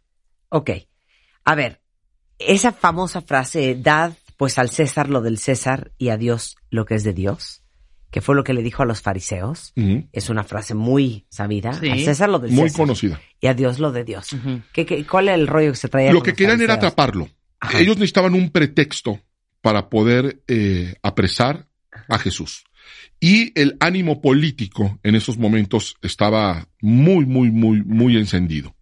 Ok. 0.49 0.71
A 1.45 1.55
ver, 1.55 1.81
esa 2.37 2.71
famosa 2.71 3.21
frase, 3.21 3.75
dad 3.75 4.13
pues 4.37 4.57
al 4.57 4.69
César 4.69 5.09
lo 5.09 5.21
del 5.21 5.37
César 5.37 5.91
y 5.97 6.09
a 6.09 6.17
Dios 6.17 6.55
lo 6.69 6.85
que 6.85 6.95
es 6.95 7.03
de 7.03 7.11
Dios, 7.13 7.61
que 8.09 8.21
fue 8.21 8.35
lo 8.35 8.45
que 8.45 8.53
le 8.53 8.63
dijo 8.63 8.83
a 8.83 8.85
los 8.85 9.01
fariseos, 9.01 9.73
es 10.13 10.29
una 10.29 10.45
frase 10.45 10.75
muy 10.75 11.25
sabida. 11.29 11.73
Sí. 11.73 11.89
Al 11.89 11.99
César 11.99 12.29
lo 12.29 12.39
del 12.39 12.51
Muy 12.51 12.69
César 12.69 12.77
conocida. 12.85 13.21
y 13.41 13.47
a 13.47 13.53
Dios 13.53 13.79
lo 13.79 13.91
de 13.91 14.05
Dios. 14.05 14.29
¿Qué, 14.71 14.85
qué, 14.85 15.05
cuál 15.05 15.27
era 15.27 15.35
el 15.35 15.45
rollo 15.45 15.71
que 15.71 15.77
se 15.77 15.89
traía? 15.89 16.13
Lo 16.13 16.23
que 16.23 16.33
querían 16.33 16.61
era 16.61 16.75
atraparlo. 16.75 17.27
Ajá. 17.59 17.79
Ellos 17.79 17.97
necesitaban 17.97 18.33
un 18.33 18.49
pretexto 18.49 19.19
para 19.59 19.89
poder 19.89 20.41
eh, 20.47 20.95
apresar 21.03 21.67
a 22.07 22.17
Jesús. 22.17 22.63
Y 23.19 23.51
el 23.59 23.75
ánimo 23.81 24.21
político 24.21 24.99
en 25.03 25.15
esos 25.15 25.37
momentos 25.37 25.97
estaba 26.01 26.69
muy, 26.79 27.25
muy, 27.25 27.51
muy, 27.51 27.83
muy 27.83 28.15
encendido. 28.15 28.73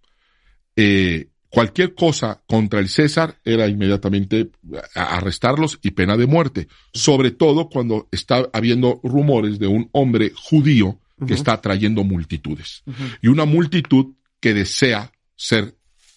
Eh, 0.75 1.29
cualquier 1.49 1.95
cosa 1.95 2.41
contra 2.47 2.79
el 2.79 2.89
César 2.89 3.37
era 3.45 3.67
inmediatamente 3.67 4.49
a- 4.95 5.17
arrestarlos 5.17 5.79
y 5.81 5.91
pena 5.91 6.17
de 6.17 6.27
muerte. 6.27 6.67
Sobre 6.93 7.31
todo 7.31 7.69
cuando 7.69 8.07
está 8.11 8.47
habiendo 8.53 8.99
rumores 9.03 9.59
de 9.59 9.67
un 9.67 9.89
hombre 9.93 10.31
judío 10.35 10.99
que 11.25 11.33
está 11.33 11.53
atrayendo 11.53 12.03
multitudes. 12.03 12.83
Y 13.21 13.27
una 13.29 13.45
multitud 13.45 14.13
que 14.39 14.53
desea 14.53 15.11
ser 15.35 15.75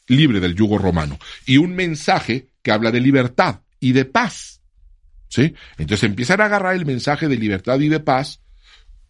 libre 0.08 0.40
del 0.40 0.54
yugo 0.54 0.76
romano. 0.76 1.18
Y 1.46 1.56
un 1.56 1.74
mensaje 1.74 2.48
que 2.62 2.70
habla 2.72 2.90
de 2.90 3.00
libertad 3.00 3.60
y 3.80 3.92
de 3.92 4.04
paz. 4.04 4.60
¿Sí? 5.28 5.54
Entonces 5.78 6.04
empiezan 6.04 6.40
a 6.40 6.46
agarrar 6.46 6.74
el 6.74 6.84
mensaje 6.84 7.28
de 7.28 7.36
libertad 7.38 7.78
y 7.80 7.88
de 7.88 8.00
paz 8.00 8.40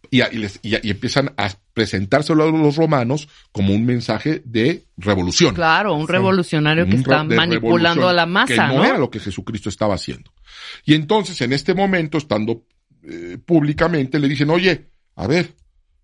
y, 0.09 0.21
a- 0.21 0.29
y 0.31 0.37
les- 0.37 0.59
y 0.61 0.75
a- 0.75 0.79
y 0.83 0.89
empiezan 0.89 1.33
a 1.37 1.51
presentárselo 1.73 2.43
a 2.43 2.51
los 2.51 2.75
romanos 2.75 3.27
como 3.51 3.73
un 3.73 3.85
mensaje 3.85 4.41
de 4.45 4.83
revolución. 4.97 5.53
Claro, 5.55 5.93
un 5.95 6.07
revolucionario 6.07 6.85
que 6.85 6.91
Un 6.95 6.99
está 7.01 7.23
manipulando 7.23 8.09
a 8.09 8.13
la 8.13 8.25
masa, 8.25 8.47
que 8.53 8.57
no, 8.57 8.77
¿no? 8.77 8.85
era 8.85 8.97
lo 8.97 9.09
que 9.09 9.19
Jesucristo 9.19 9.69
estaba 9.69 9.95
haciendo. 9.95 10.31
Y 10.85 10.95
entonces, 10.95 11.39
en 11.41 11.53
este 11.53 11.73
momento, 11.73 12.17
estando 12.17 12.63
eh, 13.03 13.37
públicamente, 13.43 14.19
le 14.19 14.27
dicen, 14.27 14.49
oye, 14.51 14.89
a 15.15 15.25
ver, 15.27 15.55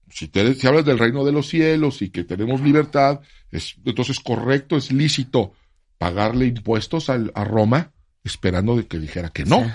si, 0.09 0.27
te- 0.29 0.55
si 0.55 0.65
hablas 0.67 0.85
del 0.85 0.97
reino 0.97 1.23
de 1.25 1.31
los 1.31 1.47
cielos 1.47 2.01
y 2.01 2.09
que 2.09 2.23
tenemos 2.23 2.61
libertad, 2.61 3.19
es, 3.51 3.75
entonces 3.85 4.19
correcto, 4.19 4.77
es 4.77 4.91
lícito 4.91 5.53
pagarle 5.97 6.45
impuestos 6.47 7.09
al- 7.09 7.31
a 7.35 7.43
Roma, 7.43 7.91
esperando 8.23 8.75
de 8.77 8.87
que 8.87 8.99
dijera 8.99 9.29
que 9.29 9.45
no. 9.45 9.63
Sí. 9.63 9.71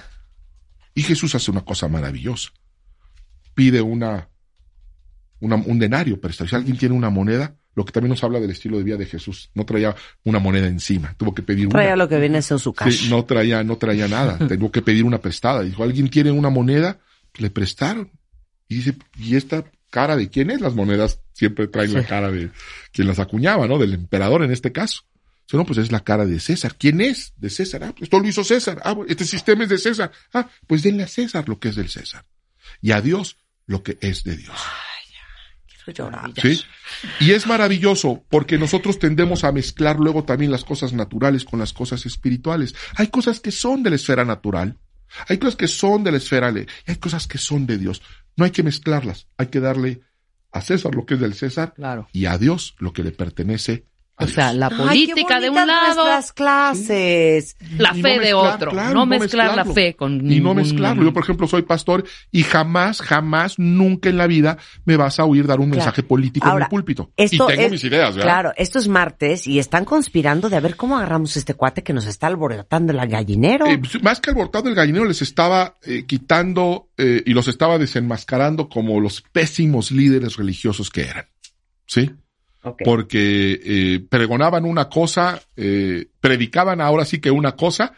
Y 0.94 1.02
Jesús 1.02 1.34
hace 1.34 1.50
una 1.50 1.64
cosa 1.64 1.86
maravillosa. 1.88 2.50
Pide 3.55 3.80
una, 3.82 4.28
una- 5.40 5.57
un 5.57 5.78
denario 5.78 6.20
prestado. 6.20 6.48
Si 6.48 6.57
alguien 6.57 6.76
tiene 6.76 6.94
una 6.94 7.11
moneda, 7.11 7.57
lo 7.74 7.84
que 7.84 7.92
también 7.92 8.11
nos 8.11 8.22
habla 8.22 8.38
del 8.40 8.50
estilo 8.50 8.76
de 8.78 8.84
vida 8.84 8.96
de 8.96 9.07
Jesús. 9.07 9.50
No 9.55 9.64
traía 9.64 9.94
una 10.24 10.38
moneda 10.38 10.66
encima, 10.66 11.14
tuvo 11.16 11.34
que 11.34 11.42
pedir 11.42 11.68
Traía 11.70 11.94
una. 11.94 11.96
lo 12.05 12.09
que 12.09 12.18
viene 12.18 12.36
en 12.38 12.42
su 12.59 12.72
cash. 12.72 12.92
Sí, 13.05 13.09
no 13.11 13.24
traía, 13.24 13.64
no 13.64 13.76
traía 13.78 14.09
nada, 14.09 14.36
tuvo 14.48 14.70
que 14.70 14.82
pedir 14.82 15.05
una 15.05 15.18
prestada. 15.20 15.62
Dijo, 15.62 15.82
¿alguien 15.82 16.09
tiene 16.11 16.30
una 16.30 16.50
moneda? 16.50 16.98
Le 17.38 17.50
prestaron. 17.50 18.11
Y 18.68 18.76
dice, 18.76 18.94
¿y 19.18 19.36
esta 19.36 19.64
cara 19.90 20.16
de 20.16 20.28
quién 20.28 20.50
es? 20.50 20.61
Las 20.61 20.74
monedas 20.74 21.20
siempre 21.32 21.66
traen 21.66 21.92
la 21.94 22.05
cara 22.05 22.30
de 22.30 22.50
quien 22.92 23.09
las 23.09 23.18
acuñaba, 23.18 23.66
¿no? 23.66 23.78
Del 23.78 23.94
emperador 23.94 24.42
en 24.42 24.50
este 24.50 24.70
caso. 24.72 25.03
Dice, 25.46 25.57
no, 25.57 25.64
pues 25.66 25.78
es 25.78 25.90
la 25.92 26.00
cara 26.00 26.24
de 26.26 26.38
César. 26.40 26.76
¿Quién 26.78 27.00
es? 27.00 27.32
De 27.36 27.48
César. 27.50 27.84
Ah, 27.84 27.90
pues 27.92 28.03
esto 28.05 28.20
lo 28.20 28.28
hizo 28.28 28.44
César. 28.44 28.80
Ah, 28.84 28.96
este 29.09 29.24
sistema 29.24 29.64
es 29.64 29.70
de 29.70 29.78
César. 29.78 30.12
Ah, 30.32 30.48
pues 30.66 30.82
denle 30.82 31.03
a 31.05 31.09
César 31.09 31.48
lo 31.48 31.59
que 31.59 31.68
es 31.70 31.76
del 31.76 31.88
César. 31.88 32.24
Y 32.80 32.92
a 32.92 33.00
Dios 33.00 33.38
lo 33.66 33.82
que 33.82 33.98
es 34.00 34.24
de 34.24 34.36
Dios. 34.36 34.58
¿Sí? 36.40 36.62
Y 37.20 37.32
es 37.32 37.46
maravilloso 37.46 38.24
porque 38.28 38.56
nosotros 38.58 38.98
tendemos 38.98 39.42
a 39.44 39.52
mezclar 39.52 39.98
luego 39.98 40.24
también 40.24 40.52
las 40.52 40.64
cosas 40.64 40.92
naturales 40.92 41.44
con 41.44 41.58
las 41.58 41.72
cosas 41.72 42.06
espirituales. 42.06 42.74
Hay 42.96 43.08
cosas 43.08 43.40
que 43.40 43.50
son 43.50 43.82
de 43.82 43.90
la 43.90 43.96
esfera 43.96 44.24
natural, 44.24 44.78
hay 45.28 45.38
cosas 45.38 45.56
que 45.56 45.66
son 45.68 46.04
de 46.04 46.12
la 46.12 46.18
esfera 46.18 46.52
y 46.52 46.66
hay 46.90 46.96
cosas 46.96 47.26
que 47.26 47.38
son 47.38 47.66
de 47.66 47.78
Dios. 47.78 48.00
No 48.36 48.44
hay 48.44 48.50
que 48.52 48.62
mezclarlas, 48.62 49.26
hay 49.36 49.48
que 49.48 49.60
darle 49.60 50.02
a 50.52 50.60
César 50.60 50.94
lo 50.94 51.04
que 51.04 51.14
es 51.14 51.20
del 51.20 51.34
César 51.34 51.74
Claro. 51.74 52.08
y 52.12 52.26
a 52.26 52.38
Dios 52.38 52.74
lo 52.78 52.92
que 52.92 53.02
le 53.02 53.10
pertenece 53.10 53.72
a 53.72 53.91
O 54.18 54.26
sea, 54.28 54.52
la 54.52 54.66
Ay, 54.66 55.06
qué 55.06 55.12
política 55.14 55.40
de 55.40 55.50
un 55.50 55.56
lado, 55.56 56.04
nuestras 56.04 56.32
clases. 56.32 57.56
la 57.78 57.92
fe 57.94 58.02
no 58.02 58.08
de 58.08 58.18
mezclar, 58.18 58.54
otro. 58.54 58.70
claro, 58.70 58.94
no 58.94 59.06
mezclar 59.06 59.56
la 59.56 59.64
fe 59.64 59.94
con 59.94 60.14
Y 60.16 60.16
no 60.18 60.22
ningún- 60.52 60.56
mezclarlo. 60.58 61.02
Yo, 61.02 61.12
por 61.12 61.22
ejemplo, 61.24 61.46
soy 61.48 61.62
pastor 61.62 62.04
y 62.30 62.42
jamás, 62.42 63.00
jamás, 63.00 63.58
nunca 63.58 64.10
en 64.10 64.18
la 64.18 64.26
vida 64.26 64.58
me 64.84 64.96
vas 64.96 65.18
a 65.18 65.24
oír 65.24 65.46
dar 65.46 65.58
un 65.60 65.66
Claro. 65.70 65.78
mensaje 65.78 66.02
político 66.02 66.48
en 66.48 66.62
el 66.62 66.68
púlpito. 66.68 67.10
Esto 67.16 67.44
y 67.44 67.46
tengo 67.54 67.62
es- 67.62 67.70
mis 67.72 67.84
ideas, 67.84 68.14
¿verdad? 68.14 68.30
Claro, 68.32 68.52
esto 68.56 68.78
es 68.78 68.86
martes 68.86 69.46
y 69.46 69.58
están 69.58 69.84
conspirando 69.84 70.48
de 70.48 70.56
a 70.56 70.60
ver 70.60 70.76
cómo 70.76 70.96
agarramos 70.98 71.36
este 71.36 71.54
cuate 71.54 71.82
que 71.82 71.92
nos 71.92 72.06
está 72.06 72.26
alborotando 72.28 72.92
el 72.92 73.08
gallinero. 73.08 73.66
Eh, 73.66 73.78
pues, 73.78 74.00
más 74.02 74.20
que 74.20 74.30
alborotado 74.30 74.68
el 74.68 74.74
gallinero 74.74 75.04
les 75.06 75.22
estaba 75.22 75.74
eh, 75.82 76.04
quitando 76.06 76.90
eh, 76.96 77.22
y 77.26 77.32
los 77.32 77.48
estaba 77.48 77.78
desenmascarando 77.78 78.68
como 78.68 79.00
los 79.00 79.22
pésimos 79.22 79.90
líderes 79.90 80.36
religiosos 80.36 80.90
que 80.90 81.02
eran. 81.02 81.26
¿Sí? 81.86 82.10
Porque 82.84 83.60
eh, 83.64 84.06
pregonaban 84.08 84.64
una 84.64 84.88
cosa, 84.88 85.40
eh, 85.56 86.06
predicaban 86.20 86.80
ahora 86.80 87.04
sí 87.04 87.20
que 87.20 87.30
una 87.30 87.56
cosa, 87.56 87.92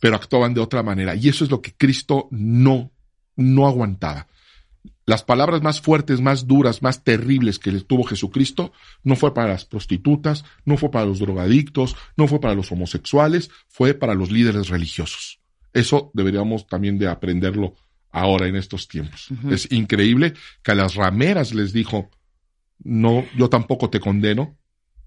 pero 0.00 0.16
actuaban 0.16 0.54
de 0.54 0.60
otra 0.60 0.82
manera. 0.82 1.14
Y 1.14 1.28
eso 1.28 1.44
es 1.44 1.50
lo 1.50 1.60
que 1.60 1.74
Cristo 1.74 2.28
no, 2.30 2.92
no 3.36 3.66
aguantaba. 3.66 4.28
Las 5.06 5.22
palabras 5.22 5.62
más 5.62 5.80
fuertes, 5.80 6.20
más 6.20 6.46
duras, 6.46 6.82
más 6.82 7.04
terribles 7.04 7.58
que 7.58 7.72
les 7.72 7.86
tuvo 7.86 8.04
Jesucristo 8.04 8.72
no 9.02 9.16
fue 9.16 9.34
para 9.34 9.48
las 9.48 9.66
prostitutas, 9.66 10.44
no 10.64 10.78
fue 10.78 10.90
para 10.90 11.04
los 11.04 11.18
drogadictos, 11.18 11.94
no 12.16 12.26
fue 12.26 12.40
para 12.40 12.54
los 12.54 12.72
homosexuales, 12.72 13.50
fue 13.68 13.92
para 13.92 14.14
los 14.14 14.30
líderes 14.30 14.68
religiosos. 14.68 15.40
Eso 15.74 16.10
deberíamos 16.14 16.66
también 16.66 16.98
de 16.98 17.08
aprenderlo 17.08 17.74
ahora 18.10 18.46
en 18.46 18.56
estos 18.56 18.88
tiempos. 18.88 19.28
Es 19.50 19.70
increíble 19.72 20.34
que 20.62 20.72
a 20.72 20.76
las 20.76 20.94
rameras 20.94 21.52
les 21.52 21.72
dijo, 21.72 22.10
no, 22.82 23.24
yo 23.36 23.48
tampoco 23.48 23.90
te 23.90 24.00
condeno, 24.00 24.56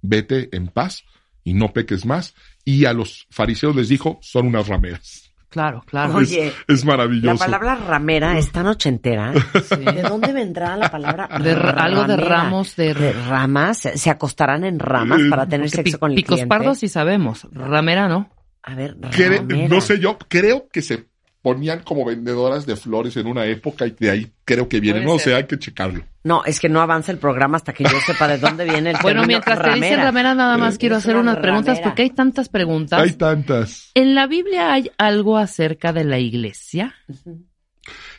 vete 0.02 0.50
en 0.56 0.68
paz 0.68 1.04
y 1.44 1.54
no 1.54 1.74
peques 1.74 2.06
más. 2.06 2.34
Y 2.64 2.86
a 2.86 2.94
los 2.94 3.28
fariseos 3.30 3.76
les 3.76 3.90
dijo, 3.90 4.20
son 4.22 4.48
unas 4.48 4.68
rameras. 4.68 5.24
Claro, 5.50 5.82
claro. 5.88 6.16
Oye, 6.16 6.48
es, 6.48 6.54
es 6.68 6.86
maravilloso. 6.86 7.34
La 7.48 7.58
palabra 7.60 7.76
ramera 7.76 8.38
es 8.38 8.52
tan 8.52 8.68
ochentera. 8.68 9.32
¿De 9.32 10.02
dónde 10.02 10.34
vendrá 10.34 10.76
la 10.76 10.92
palabra 10.92 11.30
De 11.42 11.52
algo 11.54 12.04
de 12.04 12.18
ramos, 12.18 12.76
de- 12.76 12.94
de 12.94 13.14
ramas. 13.14 13.78
¿Se 13.96 14.10
acostarán 14.10 14.66
en 14.66 14.78
ramas 14.78 15.22
Eh, 15.22 15.30
para 15.30 15.48
tener 15.48 15.68
Porque 15.70 15.84
sexo 15.84 16.00
con 16.00 16.12
el 16.12 16.16
picos 16.18 16.36
cliente? 16.36 16.50
pardos 16.50 16.80
sí 16.80 16.90
sabemos. 16.90 17.48
Ramera 17.54 18.10
no. 18.10 18.30
A 18.62 18.76
ver, 18.76 18.98
ramera. 19.00 19.70
no 19.70 19.80
sé 19.80 20.00
yo, 20.00 20.18
creo 20.28 20.68
que 20.68 20.82
se 20.82 21.08
ponían 21.42 21.80
como 21.84 22.04
vendedoras 22.04 22.66
de 22.66 22.76
flores 22.76 23.16
en 23.18 23.28
una 23.28 23.46
época 23.46 23.86
y 23.88 23.92
de 23.92 24.10
ahí 24.12 24.32
creo 24.44 24.68
que 24.68 24.80
viene. 24.80 25.00
Puede 25.02 25.14
No 25.14 25.20
ser. 25.20 25.32
sé, 25.34 25.36
hay 25.36 25.44
que 25.46 25.58
checarlo. 25.60 26.04
No, 26.24 26.44
es 26.44 26.60
que 26.60 26.68
no 26.68 26.82
avanza 26.82 27.12
el 27.12 27.20
programa 27.20 27.56
hasta 27.58 27.74
que 27.74 27.84
yo 27.86 28.00
sepa 28.06 28.28
de 28.28 28.38
dónde 28.38 28.66
viene 28.66 28.90
el 28.92 28.98
Bueno, 29.02 29.26
mientras 29.26 29.58
te 29.62 29.74
dicen 29.76 30.00
ramera. 30.00 30.34
nada 30.36 30.58
más 30.58 30.78
quiero 30.78 30.98
Es 30.98 31.04
hacer 31.04 31.16
una 31.16 31.32
unas 31.32 31.42
preguntas 31.42 31.80
porque 31.80 32.02
hay 32.02 32.10
tantas 32.10 32.50
preguntas. 32.50 33.00
Hay 33.02 33.12
tantas. 33.14 33.92
¿En 33.94 34.14
la 34.16 34.28
Biblia 34.28 34.74
hay 34.74 34.92
algo 34.98 35.38
acerca 35.38 35.94
de 35.94 36.04
la 36.04 36.20
iglesia? 36.20 36.96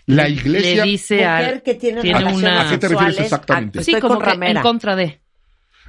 La 0.07 0.29
iglesia. 0.29 0.85
Le 0.85 0.91
dice 0.91 1.17
Mujer 1.17 1.29
al... 1.55 1.63
que 1.63 1.75
tiene, 1.75 2.01
una- 2.01 2.63
¿A 2.63 2.71
qué 2.71 2.79
te 2.79 2.89
refieres 2.89 3.21
exactamente? 3.21 3.85
Sí, 3.85 3.93
como 4.01 4.15
con 4.15 4.25
que 4.25 4.31
ramera. 4.31 4.61
en 4.61 4.63
contra 4.63 4.97
de... 4.97 5.21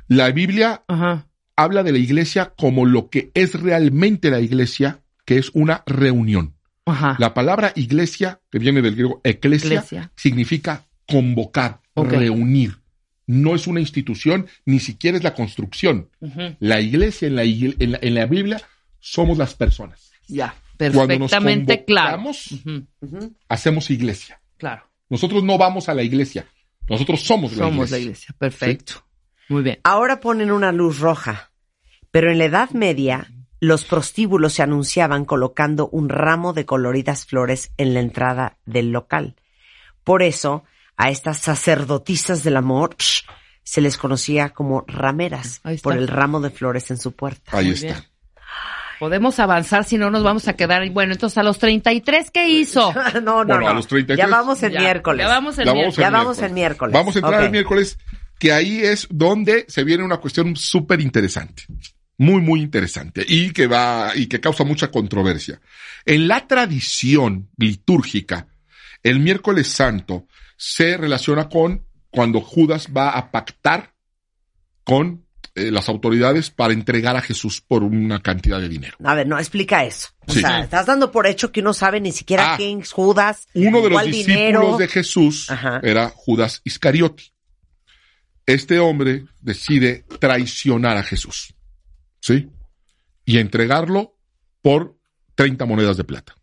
La 0.10 0.32
Biblia 0.32 0.84
Ajá. 0.88 1.28
habla 1.56 1.84
de 1.84 1.92
la 1.94 2.00
iglesia 2.00 2.52
como 2.58 2.86
lo 2.86 3.10
que 3.10 3.32
es 3.34 3.62
realmente 3.62 4.30
la 4.30 4.42
iglesia, 4.42 5.00
que 5.24 5.38
es 5.38 5.52
una 5.54 5.84
reunión. 5.86 6.56
Ajá. 6.86 7.16
La 7.20 7.34
palabra 7.34 7.72
iglesia, 7.76 8.42
que 8.52 8.60
viene 8.60 8.82
del 8.82 8.94
griego 8.96 9.22
eclesia, 9.24 9.68
Iglesia. 9.68 10.12
significa 10.16 10.86
convocar, 11.08 11.82
reunir. 11.96 12.78
No 13.28 13.54
es 13.56 13.68
una 13.68 13.80
institución, 13.80 14.48
ni 14.66 14.80
siquiera 14.80 15.18
es 15.18 15.24
la 15.24 15.36
construcción. 15.36 16.10
La 16.60 16.82
iglesia 16.82 17.28
en 17.28 17.36
la, 17.36 17.44
en 17.44 17.92
la, 17.92 18.00
en 18.02 18.16
la 18.16 18.26
Biblia 18.26 18.60
somos 19.00 19.38
las 19.38 19.54
personas. 19.54 20.12
Ya. 20.28 20.56
Cuando 20.78 21.02
nos 21.20 21.32
Perfectamente 21.32 21.84
claro. 21.86 22.22
Ujú. 22.24 22.86
Ujú. 23.02 23.36
hacemos 23.50 23.90
iglesia. 23.92 24.40
Claro. 24.58 24.84
Nosotros 25.10 25.44
no 25.44 25.58
vamos 25.58 25.90
a 25.90 25.94
la 25.94 26.04
iglesia, 26.04 26.46
nosotros 26.88 27.22
somos 27.22 27.52
la 27.54 27.66
Somos 27.66 27.76
iglesia. 27.90 27.98
la 27.98 28.02
iglesia. 28.04 28.36
Perfecto. 28.40 28.94
Muy 29.50 29.64
bien. 29.64 29.80
Ahora 29.84 30.20
ponen 30.20 30.52
una 30.52 30.72
luz 30.72 31.00
roja, 31.00 31.52
pero 32.12 32.32
en 32.32 32.38
la 32.38 32.46
Edad 32.46 32.70
Media 32.72 33.28
los 33.60 33.86
prostíbulos 33.86 34.53
se 34.53 34.64
anunciaban 34.64 35.26
colocando 35.26 35.89
un 35.89 36.10
ramo 36.10 36.53
de 36.53 36.66
coloridas 36.66 37.26
flores 37.26 37.72
en 37.78 37.93
la 37.93 37.99
entrada 37.99 38.57
del 38.66 38.91
local. 38.91 39.36
Por 40.03 40.24
eso, 40.24 40.64
a 40.97 41.10
estas 41.10 41.39
sacerdotisas 41.39 42.43
del 42.43 42.57
amor 42.57 42.95
se 43.64 43.82
les 43.82 43.97
conocía 43.97 44.49
como 44.49 44.84
rameras, 44.88 45.62
por 45.84 45.95
el 45.95 46.07
ramo 46.07 46.39
de 46.41 46.49
flores 46.49 46.89
en 46.91 46.97
su 46.97 47.12
puerta. 47.12 47.57
Ahí 47.57 47.70
está. 47.72 48.05
Podemos 48.99 49.39
avanzar, 49.39 49.86
si 49.86 49.97
no 49.97 50.10
nos 50.10 50.24
vamos 50.24 50.47
a 50.49 50.53
quedar. 50.53 50.88
Bueno, 50.89 51.14
entonces 51.14 51.38
a 51.38 51.43
los 51.43 51.57
33, 51.57 52.32
¿qué 52.32 52.49
hizo? 52.49 52.93
no, 53.22 53.45
no, 53.45 53.45
Bueno, 53.45 53.62
no. 53.62 53.68
a 53.70 53.74
los 53.74 53.88
33 53.88 54.18
ya 54.18 54.28
vamos 54.36 54.62
el 54.62 54.74
Ya, 54.74 54.80
miércoles. 54.82 55.26
Ya 55.26 55.30
vamos 55.34 55.57
el 55.57 55.66
Ya 55.66 55.74
miércoles. 55.74 55.97
Ya 55.97 56.10
vamos 56.10 56.39
el 56.39 56.51
miércoles. 56.51 56.93
Vamos 56.93 57.16
a 57.16 57.20
entrar 57.20 57.43
el 57.43 57.51
miércoles, 57.51 57.97
que 58.38 58.51
ahí 58.51 58.82
es 58.82 59.07
donde 59.10 59.66
se 59.70 59.84
viene 59.86 60.03
una 60.03 60.18
cuestión 60.18 60.55
súper 60.57 60.99
interesante. 60.99 61.64
Muy, 62.20 62.42
muy 62.42 62.62
interesante. 62.62 63.24
Y 63.28 63.52
que 63.52 63.66
va, 63.66 64.12
y 64.14 64.28
que 64.28 64.40
causa 64.42 64.64
mucha 64.66 64.92
controversia. 64.92 65.60
En 66.06 66.28
la 66.28 66.46
tradición 66.48 67.50
litúrgica, 67.58 68.48
el 69.04 69.20
miércoles 69.20 69.68
santo 69.70 70.28
se 70.58 70.98
relaciona 70.98 71.48
con 71.50 71.86
cuando 72.12 72.42
Judas 72.42 72.90
va 72.96 73.12
a 73.12 73.32
pactar 73.32 73.94
con 74.84 75.26
eh, 75.56 75.72
las 75.72 75.88
autoridades 75.88 76.50
para 76.52 76.74
entregar 76.74 77.16
a 77.16 77.22
Jesús 77.22 77.62
por 77.62 77.84
una 77.84 78.22
cantidad 78.22 78.60
de 78.60 78.68
dinero. 78.70 78.98
A 79.04 79.16
ver, 79.16 79.26
no, 79.28 79.40
explica 79.40 79.86
eso. 79.86 80.10
O 80.28 80.34
Sí. 80.34 80.42
sea, 80.42 80.60
estás 80.62 80.86
dando 80.88 81.12
por 81.12 81.26
hecho 81.26 81.52
que 81.52 81.62
uno 81.62 81.74
sabe 81.74 82.02
ni 82.02 82.12
siquiera 82.12 82.54
Ah. 82.54 82.58
quién 82.58 82.82
es 82.82 82.92
Judas, 82.92 83.48
Uno 83.54 83.82
de 83.82 83.90
los 83.90 84.04
discípulos 84.04 84.26
dinero. 84.28 84.78
de 84.78 84.88
Jesús 84.90 85.50
Ajá. 85.50 85.80
era 85.84 86.10
Judas 86.10 86.62
Iscariote. 86.66 87.24
Este 88.46 88.80
hombre 88.80 89.26
decide 89.42 90.04
traicionar 90.20 90.98
a 90.98 91.04
Jesús. 91.04 91.54
¿Sí? 92.20 92.50
Y 93.26 93.38
entregarlo 93.38 94.16
por 94.62 94.98
30 95.36 95.66
monedas 95.66 95.98
de 95.98 96.04
plata. 96.04 96.36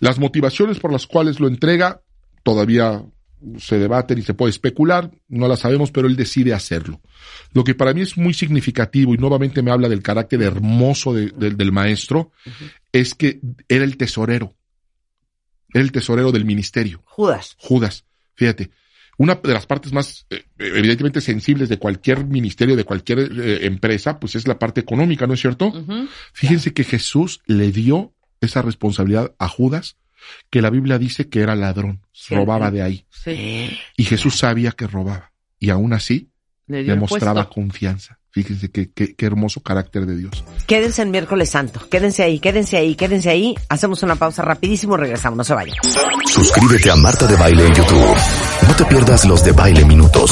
Las 0.00 0.18
motivaciones 0.18 0.78
por 0.80 0.90
las 0.92 1.06
cuales 1.06 1.38
lo 1.40 1.46
entrega 1.48 2.02
todavía 2.42 3.04
se 3.58 3.78
debaten 3.78 4.18
y 4.18 4.22
se 4.22 4.34
puede 4.34 4.50
especular, 4.50 5.10
no 5.28 5.48
las 5.48 5.60
sabemos, 5.60 5.90
pero 5.90 6.06
él 6.06 6.14
decide 6.16 6.54
hacerlo. 6.54 7.00
Lo 7.52 7.64
que 7.64 7.74
para 7.74 7.92
mí 7.92 8.00
es 8.00 8.16
muy 8.16 8.34
significativo 8.34 9.14
y 9.14 9.18
nuevamente 9.18 9.62
me 9.62 9.70
habla 9.72 9.88
del 9.88 10.02
carácter 10.02 10.42
hermoso 10.42 11.12
de- 11.12 11.30
de- 11.30 11.50
del 11.50 11.72
maestro, 11.72 12.30
es 12.92 13.14
que 13.14 13.40
era 13.68 13.84
el 13.84 13.96
tesorero. 13.96 14.54
Era 15.74 15.82
el 15.82 15.90
tesorero 15.92 16.30
del 16.32 16.44
ministerio. 16.44 17.02
Judas. 17.04 17.56
Judas, 17.58 18.04
fíjate, 18.34 18.70
una 19.18 19.34
de 19.36 19.52
las 19.52 19.66
partes 19.66 19.92
más 19.92 20.26
eh, 20.30 20.44
evidentemente 20.58 21.20
sensibles 21.20 21.68
de 21.68 21.78
cualquier 21.78 22.24
ministerio, 22.24 22.76
de 22.76 22.84
cualquier 22.84 23.18
eh, 23.20 23.66
empresa, 23.66 24.18
pues 24.18 24.34
es 24.34 24.46
la 24.48 24.58
parte 24.58 24.80
económica, 24.80 25.26
¿no 25.26 25.34
es 25.34 25.40
cierto? 25.40 25.72
Fíjense 26.32 26.72
que 26.72 26.84
Jesús 26.84 27.40
le 27.46 27.70
dio 27.72 28.14
esa 28.40 28.62
responsabilidad 28.62 29.34
a 29.38 29.48
Judas, 29.48 29.96
que 30.50 30.62
la 30.62 30.70
Biblia 30.70 30.98
dice 30.98 31.28
que 31.28 31.40
era 31.40 31.54
ladrón, 31.54 32.00
Sí. 32.12 32.34
robaba 32.34 32.70
de 32.70 32.82
ahí. 32.82 33.06
Sí. 33.10 33.70
Y 33.96 34.04
Jesús 34.04 34.36
sabía 34.36 34.72
que 34.72 34.86
robaba. 34.86 35.32
Y 35.58 35.70
aún 35.70 35.92
así 35.92 36.30
Le 36.66 36.82
demostraba 36.84 37.44
puesto. 37.44 37.54
confianza. 37.54 38.18
Fíjense 38.32 38.70
qué, 38.70 38.90
qué, 38.90 39.14
qué 39.14 39.26
hermoso 39.26 39.62
carácter 39.62 40.06
de 40.06 40.16
Dios. 40.16 40.42
Quédense 40.66 41.02
en 41.02 41.10
miércoles 41.10 41.50
santo. 41.50 41.86
Quédense 41.90 42.22
ahí, 42.22 42.38
quédense 42.38 42.78
ahí, 42.78 42.94
quédense 42.94 43.28
ahí. 43.28 43.54
Hacemos 43.68 44.02
una 44.02 44.16
pausa 44.16 44.42
rapidísimo, 44.42 44.96
regresamos, 44.96 45.36
no 45.36 45.44
se 45.44 45.52
vayan. 45.52 45.76
Suscríbete 46.26 46.90
a 46.90 46.96
Marta 46.96 47.26
de 47.26 47.36
Baile 47.36 47.66
en 47.66 47.74
YouTube. 47.74 48.16
No 48.66 48.74
te 48.74 48.84
pierdas 48.86 49.26
los 49.26 49.44
de 49.44 49.52
Baile 49.52 49.84
Minutos, 49.84 50.30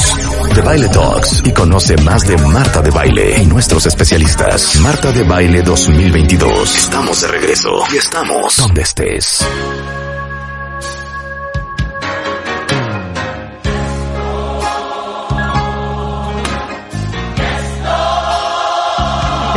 de 0.55 0.63
Baile 0.63 0.89
Talks 0.89 1.43
y 1.45 1.53
conoce 1.53 1.97
más 1.99 2.27
de 2.27 2.39
Marta 2.39 2.81
de 2.81 2.91
Baile 2.91 3.43
y 3.43 3.45
nuestros 3.45 3.85
especialistas. 3.85 4.81
Marta 4.81 5.13
de 5.13 5.23
Baile 5.25 5.61
2022. 5.61 6.79
Estamos 6.79 7.21
de 7.21 7.29
regreso 7.29 7.71
y 7.93 7.99
estamos 7.99 8.57
donde 8.57 8.81
estés. 8.81 9.47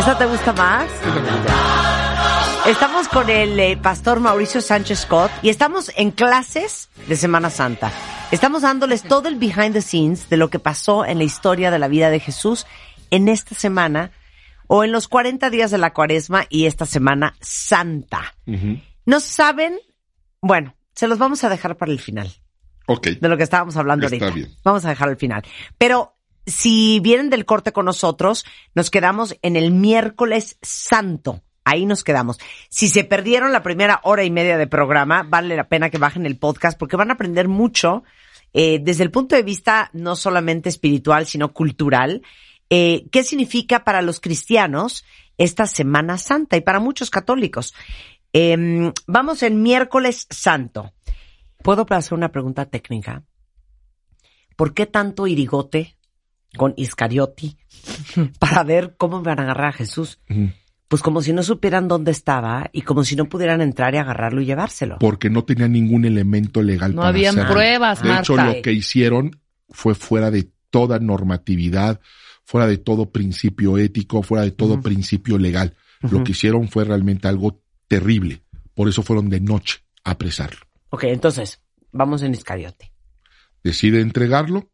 ¿Esta 0.03 0.17
te 0.17 0.25
gusta 0.25 0.51
más? 0.51 0.89
Estamos 2.65 3.07
con 3.07 3.29
el 3.29 3.57
eh, 3.57 3.77
pastor 3.77 4.19
Mauricio 4.19 4.59
Sánchez 4.59 4.99
Scott 4.99 5.31
y 5.41 5.47
estamos 5.47 5.91
en 5.95 6.11
clases 6.11 6.89
de 7.07 7.15
Semana 7.15 7.49
Santa. 7.49 7.89
Estamos 8.31 8.63
dándoles 8.63 9.03
todo 9.03 9.29
el 9.29 9.35
behind 9.35 9.71
the 9.71 9.81
scenes 9.81 10.29
de 10.29 10.35
lo 10.35 10.49
que 10.49 10.59
pasó 10.59 11.05
en 11.05 11.19
la 11.19 11.23
historia 11.23 11.71
de 11.71 11.79
la 11.79 11.87
vida 11.87 12.09
de 12.09 12.19
Jesús 12.19 12.65
en 13.11 13.29
esta 13.29 13.55
semana 13.55 14.11
o 14.67 14.83
en 14.83 14.91
los 14.91 15.07
40 15.07 15.49
días 15.49 15.71
de 15.71 15.77
la 15.77 15.93
cuaresma 15.93 16.47
y 16.49 16.65
esta 16.65 16.85
semana 16.85 17.35
santa. 17.39 18.35
¿No 19.05 19.19
saben? 19.21 19.79
Bueno, 20.41 20.75
se 20.93 21.07
los 21.07 21.17
vamos 21.17 21.45
a 21.45 21.49
dejar 21.49 21.77
para 21.77 21.93
el 21.93 21.99
final 22.01 22.29
Ok. 22.87 23.07
de 23.07 23.29
lo 23.29 23.37
que 23.37 23.43
estábamos 23.43 23.77
hablando 23.77 24.05
Está 24.07 24.25
ahorita. 24.25 24.35
bien. 24.35 24.57
Vamos 24.65 24.83
a 24.83 24.89
dejar 24.89 25.07
al 25.07 25.15
final. 25.17 25.43
Pero 25.77 26.12
si 26.45 26.99
vienen 26.99 27.29
del 27.29 27.45
corte 27.45 27.71
con 27.71 27.85
nosotros, 27.85 28.45
nos 28.75 28.89
quedamos 28.89 29.37
en 29.41 29.55
el 29.55 29.71
miércoles 29.71 30.57
santo. 30.61 31.41
Ahí 31.65 31.85
nos 31.85 32.03
quedamos. 32.03 32.39
Si 32.69 32.89
se 32.89 33.03
perdieron 33.03 33.53
la 33.53 33.63
primera 33.63 34.01
hora 34.03 34.23
y 34.23 34.31
media 34.31 34.57
de 34.57 34.67
programa, 34.67 35.23
vale 35.23 35.55
la 35.55 35.69
pena 35.69 35.89
que 35.89 35.97
bajen 35.97 36.25
el 36.25 36.37
podcast 36.37 36.77
porque 36.77 36.97
van 36.97 37.09
a 37.09 37.13
aprender 37.13 37.47
mucho 37.47 38.03
eh, 38.53 38.79
desde 38.81 39.03
el 39.03 39.11
punto 39.11 39.35
de 39.35 39.43
vista 39.43 39.89
no 39.93 40.15
solamente 40.15 40.69
espiritual, 40.69 41.25
sino 41.25 41.53
cultural. 41.53 42.21
eh, 42.69 43.05
¿Qué 43.11 43.23
significa 43.23 43.83
para 43.83 44.01
los 44.01 44.19
cristianos 44.19 45.05
esta 45.37 45.65
Semana 45.65 46.17
Santa 46.17 46.57
y 46.57 46.61
para 46.61 46.79
muchos 46.79 47.09
católicos? 47.09 47.73
Em, 48.33 48.91
vamos 49.07 49.43
en 49.43 49.61
miércoles 49.61 50.27
santo. 50.29 50.93
¿Puedo 51.63 51.85
hacer 51.89 52.13
una 52.13 52.31
pregunta 52.31 52.65
técnica? 52.65 53.23
¿Por 54.57 54.73
qué 54.73 54.85
tanto 54.85 55.27
irigote 55.27 55.95
con 56.57 56.73
Iscariote 56.77 57.55
para 58.39 58.63
ver 58.63 58.95
cómo 58.97 59.21
van 59.21 59.39
a 59.39 59.43
agarrar 59.43 59.69
a 59.69 59.73
Jesús? 59.73 60.19
Pues 60.87 61.01
como 61.01 61.21
si 61.21 61.33
no 61.33 61.41
supieran 61.41 61.87
dónde 61.87 62.11
estaba 62.11 62.69
y 62.71 62.81
como 62.81 63.03
si 63.03 63.15
no 63.15 63.25
pudieran 63.25 63.61
entrar 63.61 63.95
y 63.95 63.97
agarrarlo 63.97 64.41
y 64.41 64.45
llevárselo. 64.45 64.97
Porque 64.99 65.29
no 65.29 65.43
tenía 65.43 65.67
ningún 65.67 66.05
elemento 66.05 66.61
legal 66.61 66.91
No 66.91 66.97
para 66.97 67.09
habían 67.09 67.35
hacerlo. 67.35 67.53
pruebas, 67.53 68.03
De 68.03 68.15
hecho, 68.15 68.37
lo 68.37 68.61
que 68.61 68.73
hicieron 68.73 69.39
fue 69.69 69.95
fuera 69.95 70.29
de 70.29 70.51
toda 70.69 70.99
normatividad, 70.99 71.99
fuera 72.43 72.67
de 72.67 72.77
todo 72.77 73.11
principio 73.11 73.77
ético, 73.77 74.21
fuera 74.21 74.43
de 74.43 74.51
todo 74.51 74.81
principio 74.81 75.37
legal. 75.37 75.75
Lo 76.01 76.23
que 76.23 76.33
hicieron 76.33 76.67
fue 76.67 76.83
realmente 76.83 77.27
algo 77.27 77.61
terrible. 77.87 78.43
Por 78.75 78.89
eso 78.89 79.03
fueron 79.03 79.29
de 79.29 79.39
noche 79.39 79.79
a 80.03 80.11
apresarlo. 80.11 80.59
Ok, 80.89 81.05
entonces, 81.05 81.61
vamos 81.91 82.21
en 82.23 82.33
Iscariote. 82.33 82.91
Decide 83.63 84.01
entregarlo 84.01 84.69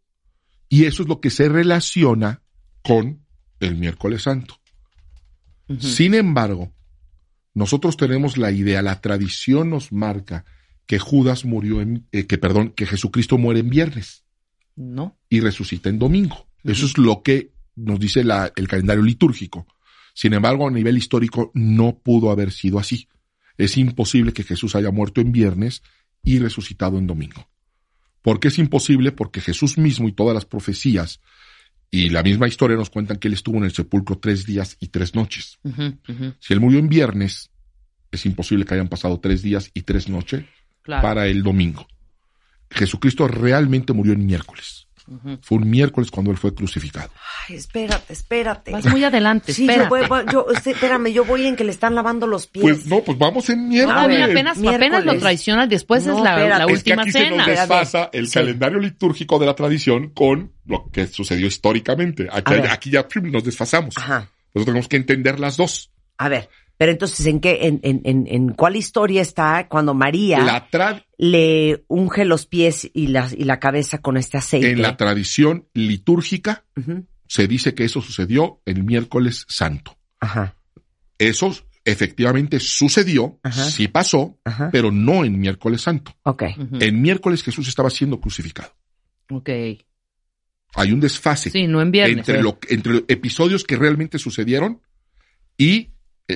y 0.70 0.86
eso 0.86 1.04
es 1.04 1.10
lo 1.10 1.20
que 1.20 1.30
se 1.32 1.50
relaciona 1.50 2.42
con 2.84 3.26
el 3.60 3.76
miércoles 3.76 4.24
santo. 4.24 4.56
Sin 5.80 6.16
embargo, 6.16 6.74
nosotros 7.54 7.96
tenemos 7.98 8.38
la 8.38 8.52
idea, 8.52 8.82
la 8.82 9.02
tradición 9.02 9.70
nos 9.70 9.92
marca 9.92 10.46
que 10.88 10.98
Judas 10.98 11.46
murió 11.46 11.82
en, 11.82 12.08
eh, 12.12 12.26
que 12.26 12.38
perdón, 12.40 12.70
que 12.72 12.88
Jesucristo 12.88 13.38
muere 13.38 13.60
en 13.60 13.70
viernes 13.70 14.24
No. 14.76 15.18
y 15.30 15.42
resucita 15.42 15.90
en 15.90 16.00
domingo. 16.00 16.48
Eso 16.64 16.86
es 16.88 16.98
lo 16.98 17.22
que 17.22 17.52
nos 17.76 18.00
dice 18.00 18.24
la- 18.24 18.52
el 18.56 18.68
calendario 18.68 19.04
litúrgico. 19.04 19.68
Sin 20.16 20.34
embargo, 20.34 20.68
a 20.68 20.72
nivel 20.72 20.98
histórico 20.98 21.52
no 21.54 22.00
pudo 22.00 22.32
haber 22.32 22.52
sido 22.52 22.80
así. 22.80 23.08
Es 23.58 23.78
imposible 23.78 24.34
que 24.34 24.44
Jesús 24.44 24.76
haya 24.76 24.90
muerto 24.92 25.22
en 25.22 25.32
viernes 25.32 25.84
y 26.24 26.40
resucitado 26.40 26.98
en 26.98 27.06
domingo. 27.08 27.48
¿Por 28.22 28.40
qué 28.40 28.50
es 28.50 28.60
imposible? 28.60 29.12
Porque 29.12 29.42
Jesús 29.42 29.78
mismo 29.78 30.08
y 30.08 30.12
todas 30.12 30.34
las 30.36 30.46
profecías 30.46 31.22
y 31.92 32.10
la 32.10 32.22
misma 32.22 32.48
historia 32.48 32.78
nos 32.78 32.90
cuentan 32.90 33.18
que 33.18 33.28
él 33.28 33.34
estuvo 33.34 33.58
en 33.58 33.64
el 33.64 33.72
sepulcro 33.72 34.18
tres 34.20 34.46
días 34.46 34.78
y 34.80 34.88
tres 34.90 35.16
noches. 35.16 35.60
Si 36.40 36.54
él 36.54 36.60
murió 36.60 36.80
en 36.80 36.90
viernes, 36.90 37.50
es 38.12 38.26
imposible 38.26 38.66
que 38.66 38.74
hayan 38.76 38.90
pasado 38.90 39.20
tres 39.20 39.42
días 39.42 39.72
y 39.74 39.82
tres 39.84 40.10
noches 40.10 40.46
Claro. 40.82 41.02
para 41.02 41.28
el 41.28 41.44
domingo. 41.44 41.88
Jesucristo 42.72 43.28
realmente 43.28 43.94
murió 43.94 44.14
en 44.14 44.26
miércoles. 44.26 44.88
Ujú. 45.10 45.40
Fue 45.42 45.58
un 45.58 45.70
miércoles 45.70 46.12
cuando 46.12 46.32
él 46.32 46.38
fue 46.38 46.54
crucificado. 46.54 47.10
Ay, 47.48 47.56
espérate, 47.56 48.14
espérate. 48.14 48.72
Vas 48.72 48.86
muy 48.86 49.04
adelante, 49.04 49.54
Sí, 49.54 49.64
espérate. 49.68 49.90
yo 49.90 49.90
voy, 49.90 50.08
voy- 50.08 50.32
yo, 50.32 50.46
este, 50.54 50.72
espérame, 50.72 51.08
yo 51.12 51.26
voy 51.26 51.48
en 51.48 51.56
que 51.56 51.64
le 51.64 51.72
están 51.72 51.96
lavando 51.96 52.28
los 52.28 52.46
pies. 52.48 52.62
Pues 52.62 52.86
no, 52.86 53.02
pues 53.02 53.18
vamos 53.18 53.50
en 53.50 53.68
miércoles. 53.68 54.02
Ah, 54.04 54.08
mira, 54.08 54.28
ver, 54.28 54.32
apenas, 54.36 54.58
miércoles. 54.58 54.90
apenas 54.90 55.06
lo 55.14 55.20
traicionas, 55.20 55.68
después 55.70 56.06
No, 56.06 56.18
es 56.18 56.24
la, 56.24 56.36
la 56.38 56.58
Es 56.58 56.60
es 56.60 56.66
que 56.68 56.74
última 56.74 57.02
aquí 57.02 57.12
se 57.12 57.20
nos 57.32 57.46
cena. 57.46 57.46
desfasa 57.48 58.10
el 58.14 58.28
Sí. 58.28 58.34
calendario 58.36 58.80
litúrgico 58.80 59.40
de 59.40 59.46
la 59.48 59.56
tradición 59.56 60.10
con 60.10 60.54
lo 60.66 60.90
que 60.92 61.08
sucedió 61.08 61.48
históricamente. 61.48 62.28
Aquí, 62.32 62.54
aquí 62.70 62.90
ya 62.92 63.08
nos 63.24 63.44
desfasamos. 63.44 63.98
Ajá. 63.98 64.30
Nosotros 64.54 64.66
tenemos 64.66 64.88
que 64.88 64.98
entender 64.98 65.40
las 65.40 65.58
dos. 65.58 65.92
A 66.18 66.30
ver, 66.30 66.50
pero 66.80 66.94
entonces, 66.94 67.26
¿en 67.26 67.42
qué, 67.42 67.60
en, 67.68 67.82
en, 67.84 68.00
en, 68.06 68.26
en 68.28 68.50
cuál 68.54 68.78
historia 68.78 69.22
está 69.22 69.68
cuando 69.68 69.94
María 69.94 70.40
La 70.40 70.72
tra- 70.72 71.04
le 71.18 71.84
unge 71.90 72.24
los 72.24 72.46
pies 72.46 72.90
y 72.94 73.08
la, 73.08 73.28
y 73.38 73.44
la 73.44 73.60
cabeza 73.60 73.98
con 73.98 74.16
este 74.16 74.38
aceite? 74.38 74.72
en 74.72 74.82
la 74.82 74.96
tradición 74.96 75.68
litúrgica 75.74 76.64
se 77.28 77.48
dice 77.50 77.74
que 77.76 77.84
eso 77.84 78.02
sucedió 78.02 78.62
el 78.66 78.86
miércoles 78.86 79.46
santo. 79.50 79.98
Ajá, 80.22 80.56
Eso 81.18 81.54
efectivamente 81.84 82.60
sucedió, 82.62 83.40
Ajá. 83.44 83.66
sí 83.70 83.90
pasó, 83.90 84.40
ajá. 84.46 84.70
pero 84.72 84.90
no 84.90 85.26
en 85.26 85.38
miércoles 85.38 85.82
santo. 85.82 86.16
Ok. 86.24 86.44
Ujú. 86.58 86.78
En 86.80 87.02
miércoles 87.02 87.44
Jesús 87.44 87.68
estaba 87.68 87.90
siendo 87.90 88.22
crucificado. 88.22 88.72
Ok. 89.32 89.50
Hay 90.76 90.92
un 90.94 91.00
desfase 91.02 91.50
Sí, 91.50 91.68
no 91.68 91.82
en 91.82 91.92
viernes. 91.92 92.20
entre, 92.20 92.42
lo, 92.42 92.58
entre 92.70 93.04
episodios 93.10 93.64
que 93.66 93.76
realmente 93.76 94.18
sucedieron 94.18 94.82
y 95.58 95.90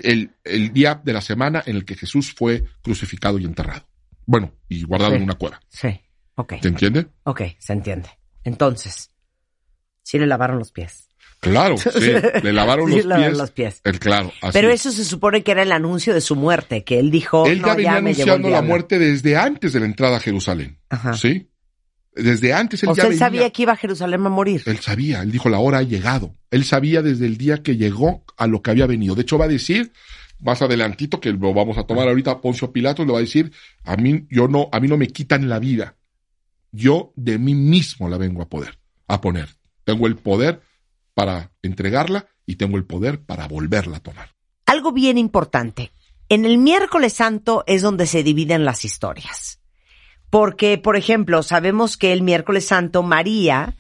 el, 0.04 0.32
el 0.44 0.74
día 0.74 1.00
de 1.04 1.14
la 1.14 1.22
semana 1.22 1.64
en 1.66 1.76
el 1.76 1.86
que 1.86 1.96
Jesús 1.96 2.34
fue 2.34 2.64
crucificado 2.82 3.38
y 3.40 3.46
enterrado. 3.46 3.88
Bueno, 4.26 4.54
y 4.70 4.84
guardado 4.84 5.12
Sí. 5.12 5.18
en 5.18 5.24
una 5.24 5.36
cueva. 5.36 5.60
Sí. 5.70 6.00
Ok. 6.36 6.54
¿Se 6.62 6.68
entiende? 6.70 7.08
Ok, 7.24 7.42
se 7.60 7.74
entiende. 7.74 8.10
Entonces, 8.44 9.12
sí 10.02 10.18
le 10.20 10.26
lavaron 10.28 10.60
los 10.60 10.72
pies. 10.72 11.10
Claro, 11.40 11.76
sí. 11.78 12.12
Le 12.44 12.54
lavaron 12.54 12.90
Sí 12.90 12.98
los 12.98 13.06
lavaron 13.06 13.30
pies. 13.32 13.38
los 13.38 13.52
pies. 13.52 13.82
El, 13.84 14.00
claro, 14.00 14.32
así 14.42 14.54
Pero 14.54 14.70
es. 14.70 14.82
eso 14.82 14.92
se 14.94 15.04
supone 15.06 15.44
que 15.44 15.52
era 15.52 15.62
el 15.64 15.72
anuncio 15.74 16.14
de 16.14 16.22
su 16.22 16.36
muerte, 16.36 16.84
que 16.86 17.00
él 17.00 17.12
dijo, 17.12 17.46
Él 17.46 17.62
no, 17.62 17.68
ya 17.68 17.74
venía 17.76 17.92
el 17.92 17.98
anunciando 17.98 18.48
la 18.50 18.56
diablo". 18.58 18.70
muerte 18.70 18.98
desde 19.00 19.36
antes 19.38 19.74
de 19.74 19.80
la 19.82 19.86
entrada 19.86 20.18
a 20.18 20.20
Jerusalén. 20.22 20.80
Ajá. 20.90 21.14
¿Sí? 21.16 21.50
Desde 22.16 22.54
antes 22.54 22.84
él 22.84 22.90
O 22.90 22.92
ya 22.94 23.04
sea, 23.04 23.04
él 23.06 23.10
venía. 23.12 23.26
sabía 23.26 23.50
que 23.50 23.62
iba 23.64 23.74
a 23.74 23.78
Jerusalén 23.78 24.26
a 24.26 24.30
morir. 24.30 24.62
Él 24.66 24.80
sabía, 24.80 25.22
él 25.22 25.32
dijo, 25.32 25.50
la 25.50 25.60
hora 25.60 25.80
ha 25.80 25.84
llegado. 25.84 26.36
Él 26.52 26.64
sabía 26.64 27.02
desde 27.02 27.26
el 27.26 27.38
día 27.38 27.64
que 27.64 27.76
llegó 27.76 28.24
a 28.38 28.48
lo 28.48 28.62
que 28.62 28.72
había 28.72 28.86
venido. 28.86 29.16
De 29.16 29.24
hecho, 29.24 29.38
va 29.38 29.46
a 29.46 29.50
decir, 29.50 29.92
más 30.40 30.62
adelantito, 30.62 31.20
que 31.20 31.32
lo 31.32 31.54
vamos 31.54 31.78
a 31.78 31.84
tomar 31.84 32.08
ahorita, 32.08 32.42
Poncio 32.42 32.72
Pilato 32.72 33.06
le 33.06 33.14
va 33.14 33.18
a 33.20 33.22
decir, 33.22 33.52
a 33.84 33.96
mí, 33.96 34.28
yo 34.30 34.48
no, 34.48 34.70
a 34.72 34.80
mí 34.80 34.88
no 34.88 34.98
me 34.98 35.08
quitan 35.08 35.50
la 35.50 35.60
vida. 35.60 35.96
Yo 36.72 37.14
de 37.16 37.38
mí 37.38 37.56
mismo 37.56 38.10
la 38.10 38.18
vengo 38.18 38.42
a 38.42 38.50
poder, 38.50 38.80
a 39.08 39.22
poner. 39.22 39.50
Tengo 39.84 40.08
el 40.08 40.16
poder 40.16 40.62
para 41.14 41.52
entregarla 41.62 42.28
y 42.46 42.56
tengo 42.56 42.78
el 42.78 42.86
poder 42.86 43.22
para 43.22 43.48
volverla 43.48 43.98
a 43.98 44.00
tomar. 44.02 44.30
Algo 44.66 44.92
bien 44.92 45.18
importante. 45.18 45.92
En 46.30 46.46
el 46.46 46.58
miércoles 46.58 47.14
santo 47.14 47.64
es 47.68 47.82
donde 47.82 48.08
se 48.08 48.24
dividen 48.24 48.66
las 48.66 48.86
historias. 48.86 49.60
Porque, 50.34 50.80
por 50.80 50.96
ejemplo, 50.96 51.44
sabemos 51.44 51.96
que 51.96 52.12
el 52.12 52.24
miércoles 52.24 52.66
santo 52.66 53.04
María 53.04 53.76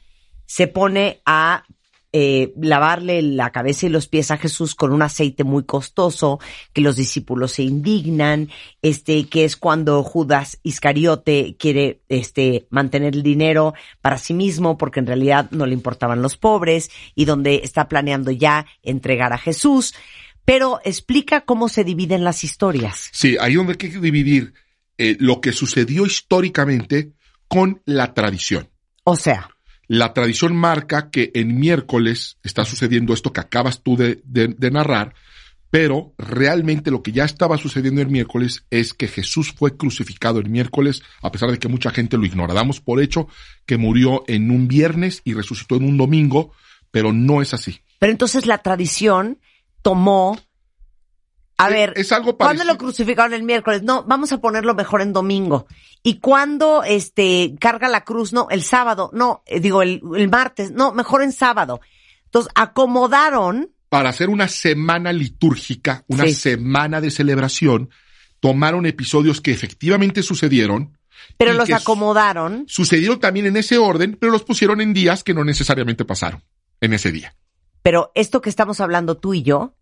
se 0.45 0.67
pone 0.67 1.19
a 1.25 1.63
eh, 2.11 2.53
lavarle 2.61 3.23
la 3.23 3.51
cabeza 3.51 3.87
y 3.87 3.89
los 3.89 4.07
pies 4.07 4.29
a 4.29 4.37
Jesús 4.37 4.75
con 4.75 4.93
un 4.93 5.01
aceite 5.01 5.43
muy 5.43 5.63
costoso, 5.63 6.39
que 6.71 6.81
los 6.81 6.95
discípulos 6.95 7.53
se 7.53 7.63
indignan, 7.63 8.49
este, 8.83 9.27
que 9.29 9.45
es 9.45 9.57
cuando 9.57 10.03
Judas 10.03 10.59
Iscariote 10.61 11.55
quiere, 11.57 12.01
este, 12.07 12.67
mantener 12.69 13.15
el 13.15 13.23
dinero 13.23 13.73
para 14.03 14.19
sí 14.19 14.35
mismo, 14.35 14.77
porque 14.77 14.99
en 14.99 15.07
realidad 15.07 15.49
no 15.49 15.65
le 15.65 15.73
importaban 15.73 16.21
los 16.21 16.37
pobres, 16.37 16.91
y 17.15 17.25
donde 17.25 17.61
está 17.63 17.87
planeando 17.87 18.29
ya 18.29 18.67
entregar 18.83 19.33
a 19.33 19.39
Jesús. 19.39 19.95
Pero 20.45 20.81
explica 20.83 21.41
cómo 21.41 21.67
se 21.67 21.83
dividen 21.83 22.23
las 22.23 22.43
historias. 22.43 23.09
Sí, 23.11 23.37
hay 23.39 23.55
que 23.75 23.87
dividir 23.87 24.53
eh, 24.97 25.17
lo 25.19 25.41
que 25.41 25.51
sucedió 25.51 26.05
históricamente 26.05 27.11
con 27.47 27.81
la 27.85 28.13
tradición. 28.13 28.69
O 29.03 29.15
sea, 29.15 29.49
La 29.87 30.13
tradición 30.13 30.55
marca 30.55 31.09
que 31.11 31.31
en 31.35 31.59
miércoles 31.59 32.37
está 32.41 32.63
sucediendo 32.63 33.13
esto 33.13 33.33
que 33.33 33.41
acabas 33.41 33.83
tú 33.83 33.97
de, 33.97 34.21
de- 34.23 34.47
de 34.57 34.71
narrar, 34.71 35.13
pero 35.69 36.13
realmente 36.17 36.89
lo 36.89 37.03
que 37.03 37.11
ya 37.11 37.25
estaba 37.25 37.57
sucediendo 37.57 37.99
el 38.01 38.07
miércoles 38.07 38.65
es 38.69 38.93
que 38.93 39.07
Jesús 39.07 39.51
fue 39.53 39.75
crucificado 39.75 40.39
el 40.39 40.49
miércoles, 40.49 41.01
a 41.21 41.31
pesar 41.31 41.51
de 41.51 41.59
que 41.59 41.67
mucha 41.67 41.91
gente 41.91 42.17
lo 42.17 42.25
ignora. 42.25 42.53
Damos 42.53 42.79
por 42.79 43.01
hecho 43.01 43.27
que 43.65 43.77
murió 43.77 44.23
en 44.27 44.51
un 44.51 44.67
viernes 44.67 45.21
y 45.25 45.33
resucitó 45.33 45.75
en 45.75 45.83
un 45.83 45.97
domingo, 45.97 46.53
pero 46.91 47.11
no 47.11 47.41
es 47.41 47.53
así. 47.53 47.81
Pero 47.99 48.11
entonces 48.11 48.45
la 48.45 48.59
tradición 48.59 49.39
tomó. 49.81 50.39
A 51.57 51.67
Es- 51.69 51.73
ver, 51.73 51.93
es 51.97 52.11
algo 52.11 52.37
¿cuándo 52.37 52.63
lo 52.63 52.77
crucificaron 52.77 53.33
el 53.33 53.43
miércoles? 53.43 53.83
No, 53.83 54.03
vamos 54.03 54.31
a 54.33 54.39
ponerlo 54.41 54.73
mejor 54.73 55.01
en 55.01 55.13
domingo. 55.13 55.67
¿Y 56.01 56.19
cuándo 56.19 56.83
este 56.83 57.55
carga 57.59 57.87
la 57.87 58.03
cruz? 58.03 58.33
No, 58.33 58.47
el 58.49 58.63
sábado. 58.63 59.09
No, 59.13 59.43
eh, 59.45 59.59
digo 59.59 59.81
el, 59.81 60.01
el 60.15 60.29
martes. 60.29 60.71
No, 60.71 60.93
mejor 60.93 61.21
en 61.23 61.31
sábado. 61.31 61.79
Entonces 62.25 62.51
acomodaron. 62.55 63.69
para 63.89 64.09
hacer 64.09 64.29
una 64.29 64.47
semana 64.47 65.13
litúrgica, 65.13 66.03
una 66.07 66.23
Sí. 66.25 66.33
semana 66.33 66.99
de 66.99 67.11
celebración, 67.11 67.91
tomaron 68.39 68.87
episodios 68.87 69.39
que 69.39 69.51
efectivamente 69.51 70.23
sucedieron. 70.23 70.97
Pero 71.37 71.53
los 71.53 71.69
acomodaron. 71.71 72.65
Sucedieron 72.67 73.19
también 73.19 73.45
en 73.45 73.55
ese 73.57 73.77
orden, 73.77 74.17
pero 74.19 74.31
los 74.31 74.41
pusieron 74.43 74.81
en 74.81 74.93
días 74.93 75.23
que 75.23 75.35
no 75.35 75.43
necesariamente 75.45 76.05
pasaron 76.05 76.43
en 76.81 76.93
ese 76.93 77.11
día. 77.11 77.35
Pero 77.83 78.11
esto 78.15 78.41
que 78.41 78.49
estamos 78.49 78.79
hablando 78.81 79.17
tú 79.17 79.35
y 79.35 79.43
yo, 79.43 79.75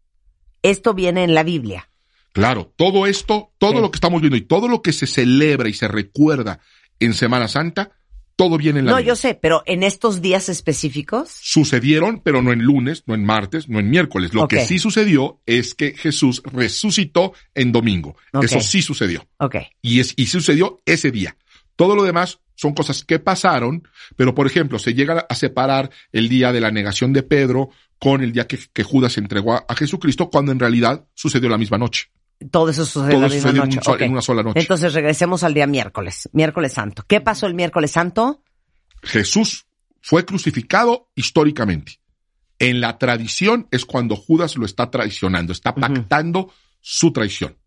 esto 0.64 0.93
viene 0.93 1.24
en 1.24 1.34
la 1.34 1.43
Biblia. 1.43 1.88
Claro, 2.34 2.72
todo 2.78 3.07
esto, 3.07 3.51
todo 3.57 3.72
Sí. 3.74 3.80
lo 3.82 3.91
que 3.91 3.97
estamos 3.97 4.22
viendo 4.22 4.38
y 4.38 4.41
todo 4.41 4.68
lo 4.68 4.82
que 4.82 4.93
se 4.93 5.05
celebra 5.07 5.68
y 5.70 5.74
se 5.74 5.88
recuerda 5.88 6.59
en 6.99 7.14
Semana 7.14 7.47
Santa, 7.47 7.91
todo 8.38 8.57
viene 8.57 8.80
en 8.80 8.86
la 8.86 8.91
No, 8.91 8.97
Biblia. 8.97 9.12
yo 9.12 9.16
sé, 9.18 9.36
pero 9.36 9.62
en 9.66 9.84
estos 9.84 10.22
días 10.22 10.47
específicos. 10.49 11.30
Sucedieron, 11.41 12.22
pero 12.24 12.41
no 12.41 12.53
en 12.53 12.59
lunes, 12.64 13.03
no 13.05 13.14
en 13.16 13.26
martes, 13.26 13.68
no 13.70 13.80
en 13.80 13.89
miércoles. 13.89 14.34
Lo 14.34 14.47
que 14.47 14.66
sí 14.66 14.80
sucedió 14.80 15.41
es 15.45 15.76
que 15.76 15.93
Jesús 15.95 16.41
resucitó 16.45 17.34
en 17.53 17.72
domingo. 17.72 18.16
Eso 18.41 18.62
sí 18.62 18.82
sucedió. 18.82 19.28
Ok. 19.38 19.57
Y, 19.82 19.99
es, 19.99 20.14
y 20.16 20.28
sucedió 20.28 20.82
ese 20.86 21.12
día. 21.12 21.36
Todo 21.76 21.95
lo 21.95 22.03
demás 22.03 22.39
son 22.55 22.74
cosas 22.74 23.03
que 23.03 23.19
pasaron, 23.19 23.88
pero 24.15 24.36
por 24.36 24.45
ejemplo, 24.47 24.78
se 24.80 24.93
llega 24.93 25.26
a 25.28 25.36
separar 25.36 25.89
el 26.11 26.30
día 26.30 26.51
de 26.51 26.61
la 26.61 26.72
negación 26.72 27.13
de 27.13 27.24
Pedro 27.24 27.69
con 27.97 28.22
el 28.22 28.32
día 28.32 28.47
que, 28.47 28.59
que 28.72 28.84
Judas 28.84 29.17
entregó 29.17 29.53
a, 29.53 29.65
a 29.67 29.76
Jesucristo, 29.76 30.30
cuando 30.30 30.51
en 30.51 30.59
realidad 30.59 31.05
sucedió 31.13 31.49
la 31.49 31.57
misma 31.57 31.78
noche. 31.78 32.11
Todo 32.49 32.69
eso 32.69 32.86
sucede 32.86 33.11
Todo 33.11 33.22
la 33.22 33.28
misma 33.28 33.41
sucedió 33.49 33.63
en, 33.63 33.69
noche. 33.69 33.91
un 33.91 34.01
en 34.01 34.11
una 34.11 34.22
sola 34.22 34.43
noche. 34.43 34.59
Entonces 34.59 34.93
regresemos 34.93 35.43
al 35.43 35.53
día 35.53 35.67
miércoles, 35.67 36.30
miércoles 36.34 36.74
santo. 36.74 37.03
¿Qué 37.07 37.22
pasó 37.22 37.45
el 37.45 37.53
miércoles 37.53 37.91
santo? 37.91 38.43
Jesús 39.03 39.67
fue 40.01 40.26
crucificado 40.26 41.09
históricamente. 41.15 41.99
En 42.57 42.82
la 42.82 42.97
tradición 42.97 43.67
es 43.72 43.86
cuando 43.86 44.15
Judas 44.15 44.55
lo 44.55 44.65
está 44.65 44.89
traicionando, 44.89 45.51
está 45.51 45.74
pactando 45.74 46.51
su 46.80 47.11
traición. 47.11 47.57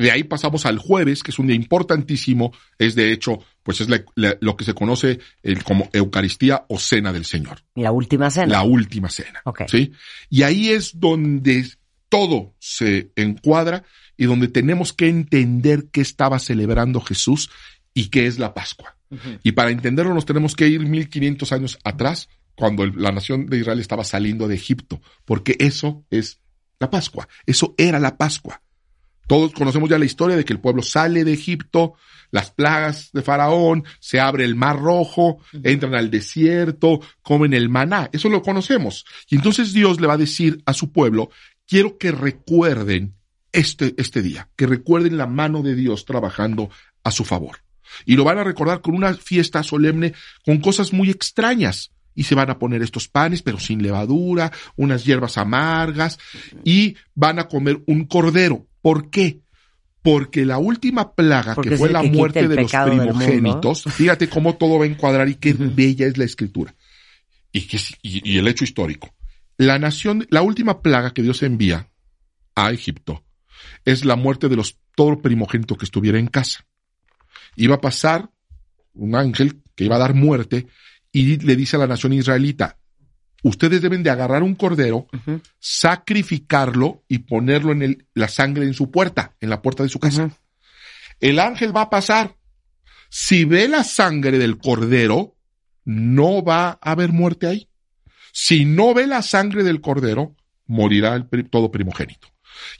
De 0.00 0.10
ahí 0.10 0.24
pasamos 0.24 0.66
al 0.66 0.78
jueves, 0.78 1.22
que 1.22 1.30
es 1.30 1.38
un 1.38 1.46
día 1.46 1.56
importantísimo, 1.56 2.52
es 2.78 2.94
de 2.94 3.12
hecho, 3.12 3.38
pues 3.62 3.80
es 3.80 3.88
la- 3.88 4.02
la- 4.14 4.36
lo 4.40 4.56
que 4.56 4.64
se 4.64 4.74
conoce 4.74 5.20
el- 5.42 5.62
como 5.62 5.88
Eucaristía 5.92 6.64
o 6.68 6.78
Cena 6.78 7.12
del 7.12 7.24
Señor. 7.24 7.62
La 7.74 7.92
última 7.92 8.30
cena. 8.30 8.46
la 8.46 8.62
última 8.62 9.08
cena. 9.10 9.40
Ok. 9.44 9.62
¿sí? 9.68 9.92
Y 10.28 10.42
ahí 10.42 10.70
es 10.70 10.98
donde 10.98 11.66
todo 12.08 12.54
se 12.58 13.12
encuadra 13.16 13.84
y 14.16 14.24
donde 14.26 14.48
tenemos 14.48 14.92
que 14.92 15.08
entender 15.08 15.88
qué 15.92 16.00
estaba 16.00 16.38
celebrando 16.38 17.00
Jesús 17.00 17.50
y 17.94 18.08
qué 18.08 18.26
es 18.26 18.38
la 18.38 18.54
Pascua. 18.54 18.96
Y 19.42 19.52
para 19.52 19.70
entenderlo 19.70 20.14
nos 20.14 20.24
tenemos 20.26 20.54
que 20.54 20.68
ir 20.68 20.80
1500 20.80 21.52
años 21.52 21.78
atrás, 21.84 22.28
cuando 22.54 22.84
el- 22.84 22.92
la 22.96 23.10
nación 23.10 23.46
de 23.46 23.58
Israel 23.58 23.80
estaba 23.80 24.04
saliendo 24.04 24.46
de 24.48 24.54
Egipto, 24.54 25.00
porque 25.24 25.56
eso 25.58 26.04
es 26.10 26.38
la 26.78 26.90
Pascua, 26.90 27.28
eso 27.46 27.74
era 27.76 27.98
la 27.98 28.16
Pascua. 28.16 28.62
Todos 29.30 29.52
conocemos 29.52 29.88
ya 29.88 29.96
la 29.96 30.06
historia 30.06 30.36
de 30.36 30.44
que 30.44 30.52
el 30.52 30.58
pueblo 30.58 30.82
sale 30.82 31.22
de 31.22 31.32
Egipto, 31.32 31.94
las 32.32 32.50
plagas 32.50 33.10
de 33.12 33.22
Faraón, 33.22 33.84
se 34.00 34.18
abre 34.18 34.44
el 34.44 34.56
mar 34.56 34.80
rojo, 34.80 35.38
entran 35.62 35.94
al 35.94 36.10
desierto, 36.10 37.00
comen 37.22 37.54
el 37.54 37.68
maná, 37.68 38.10
eso 38.12 38.28
lo 38.28 38.42
conocemos. 38.42 39.04
Y 39.28 39.36
entonces 39.36 39.72
Dios 39.72 40.00
le 40.00 40.08
va 40.08 40.14
a 40.14 40.16
decir 40.16 40.60
a 40.66 40.72
su 40.72 40.90
pueblo, 40.90 41.30
quiero 41.64 41.96
que 41.96 42.10
recuerden 42.10 43.14
este, 43.52 43.94
este 43.98 44.20
día, 44.20 44.48
que 44.56 44.66
recuerden 44.66 45.16
la 45.16 45.28
mano 45.28 45.62
de 45.62 45.76
Dios 45.76 46.06
trabajando 46.06 46.68
a 47.04 47.12
su 47.12 47.24
favor. 47.24 47.58
Y 48.06 48.16
lo 48.16 48.24
van 48.24 48.38
a 48.38 48.44
recordar 48.44 48.80
con 48.80 48.96
una 48.96 49.14
fiesta 49.14 49.62
solemne, 49.62 50.12
con 50.44 50.58
cosas 50.58 50.92
muy 50.92 51.08
extrañas. 51.08 51.92
Y 52.20 52.24
se 52.24 52.34
van 52.34 52.50
a 52.50 52.58
poner 52.58 52.82
estos 52.82 53.08
panes, 53.08 53.40
pero 53.40 53.58
sin 53.58 53.82
levadura, 53.82 54.52
unas 54.76 55.06
hierbas 55.06 55.38
amargas, 55.38 56.18
y 56.64 56.94
van 57.14 57.38
a 57.38 57.48
comer 57.48 57.82
un 57.86 58.04
cordero. 58.04 58.66
¿Por 58.82 59.08
qué? 59.08 59.40
Porque 60.02 60.44
la 60.44 60.58
última 60.58 61.14
plaga, 61.14 61.54
Porque 61.54 61.70
que 61.70 61.76
fue 61.78 61.88
la 61.88 62.02
que 62.02 62.10
muerte 62.10 62.46
de 62.46 62.56
los 62.56 62.70
primogénitos, 62.90 63.84
fíjate 63.84 64.28
cómo 64.28 64.56
todo 64.56 64.78
va 64.78 64.84
a 64.84 64.88
encuadrar 64.88 65.30
y 65.30 65.36
qué 65.36 65.54
bella 65.54 66.06
es 66.06 66.18
la 66.18 66.24
escritura. 66.24 66.74
Y, 67.52 67.62
que, 67.62 67.78
es- 67.78 67.96
y, 68.02 68.20
y 68.30 68.36
el 68.36 68.46
hecho 68.48 68.64
histórico. 68.64 69.14
La 69.56 69.78
nación, 69.78 70.26
la 70.28 70.42
última 70.42 70.82
plaga 70.82 71.14
que 71.14 71.22
Dios 71.22 71.42
envía 71.42 71.88
a 72.54 72.70
Egipto 72.70 73.24
es 73.86 74.04
la 74.04 74.16
muerte 74.16 74.50
de 74.50 74.56
los 74.56 74.78
todo 74.94 75.22
primogénito 75.22 75.74
que 75.74 75.86
estuviera 75.86 76.18
en 76.18 76.26
casa. 76.26 76.66
Iba 77.56 77.76
a 77.76 77.80
pasar 77.80 78.28
un 78.92 79.14
ángel 79.14 79.62
que 79.74 79.84
iba 79.84 79.96
a 79.96 80.00
dar 80.00 80.12
muerte 80.12 80.66
y 81.12 81.36
le 81.38 81.56
dice 81.56 81.76
a 81.76 81.80
la 81.80 81.86
nación 81.86 82.12
israelita, 82.12 82.78
ustedes 83.42 83.82
deben 83.82 84.02
de 84.02 84.10
agarrar 84.10 84.42
un 84.42 84.54
cordero, 84.54 85.06
sacrificarlo 85.58 87.04
y 87.08 87.18
ponerlo 87.18 87.72
en 87.72 87.82
el, 87.82 88.06
la 88.14 88.28
sangre 88.28 88.64
en 88.64 88.74
su 88.74 88.90
puerta, 88.90 89.34
en 89.40 89.50
la 89.50 89.62
puerta 89.62 89.82
de 89.82 89.88
su 89.88 89.98
casa. 89.98 90.30
El 91.20 91.38
ángel 91.38 91.74
va 91.76 91.82
a 91.82 91.90
pasar. 91.90 92.36
Si 93.08 93.44
ve 93.44 93.66
la 93.68 93.82
sangre 93.82 94.38
del 94.38 94.58
cordero, 94.58 95.36
no 95.84 96.42
va 96.44 96.78
a 96.80 96.92
haber 96.92 97.12
muerte 97.12 97.46
ahí. 97.46 97.68
Si 98.32 98.64
no 98.64 98.94
ve 98.94 99.06
la 99.06 99.22
sangre 99.22 99.64
del 99.64 99.80
cordero, 99.80 100.36
morirá 100.66 101.16
el 101.16 101.26
pri- 101.26 101.44
todo 101.44 101.70
primogénito. 101.70 102.28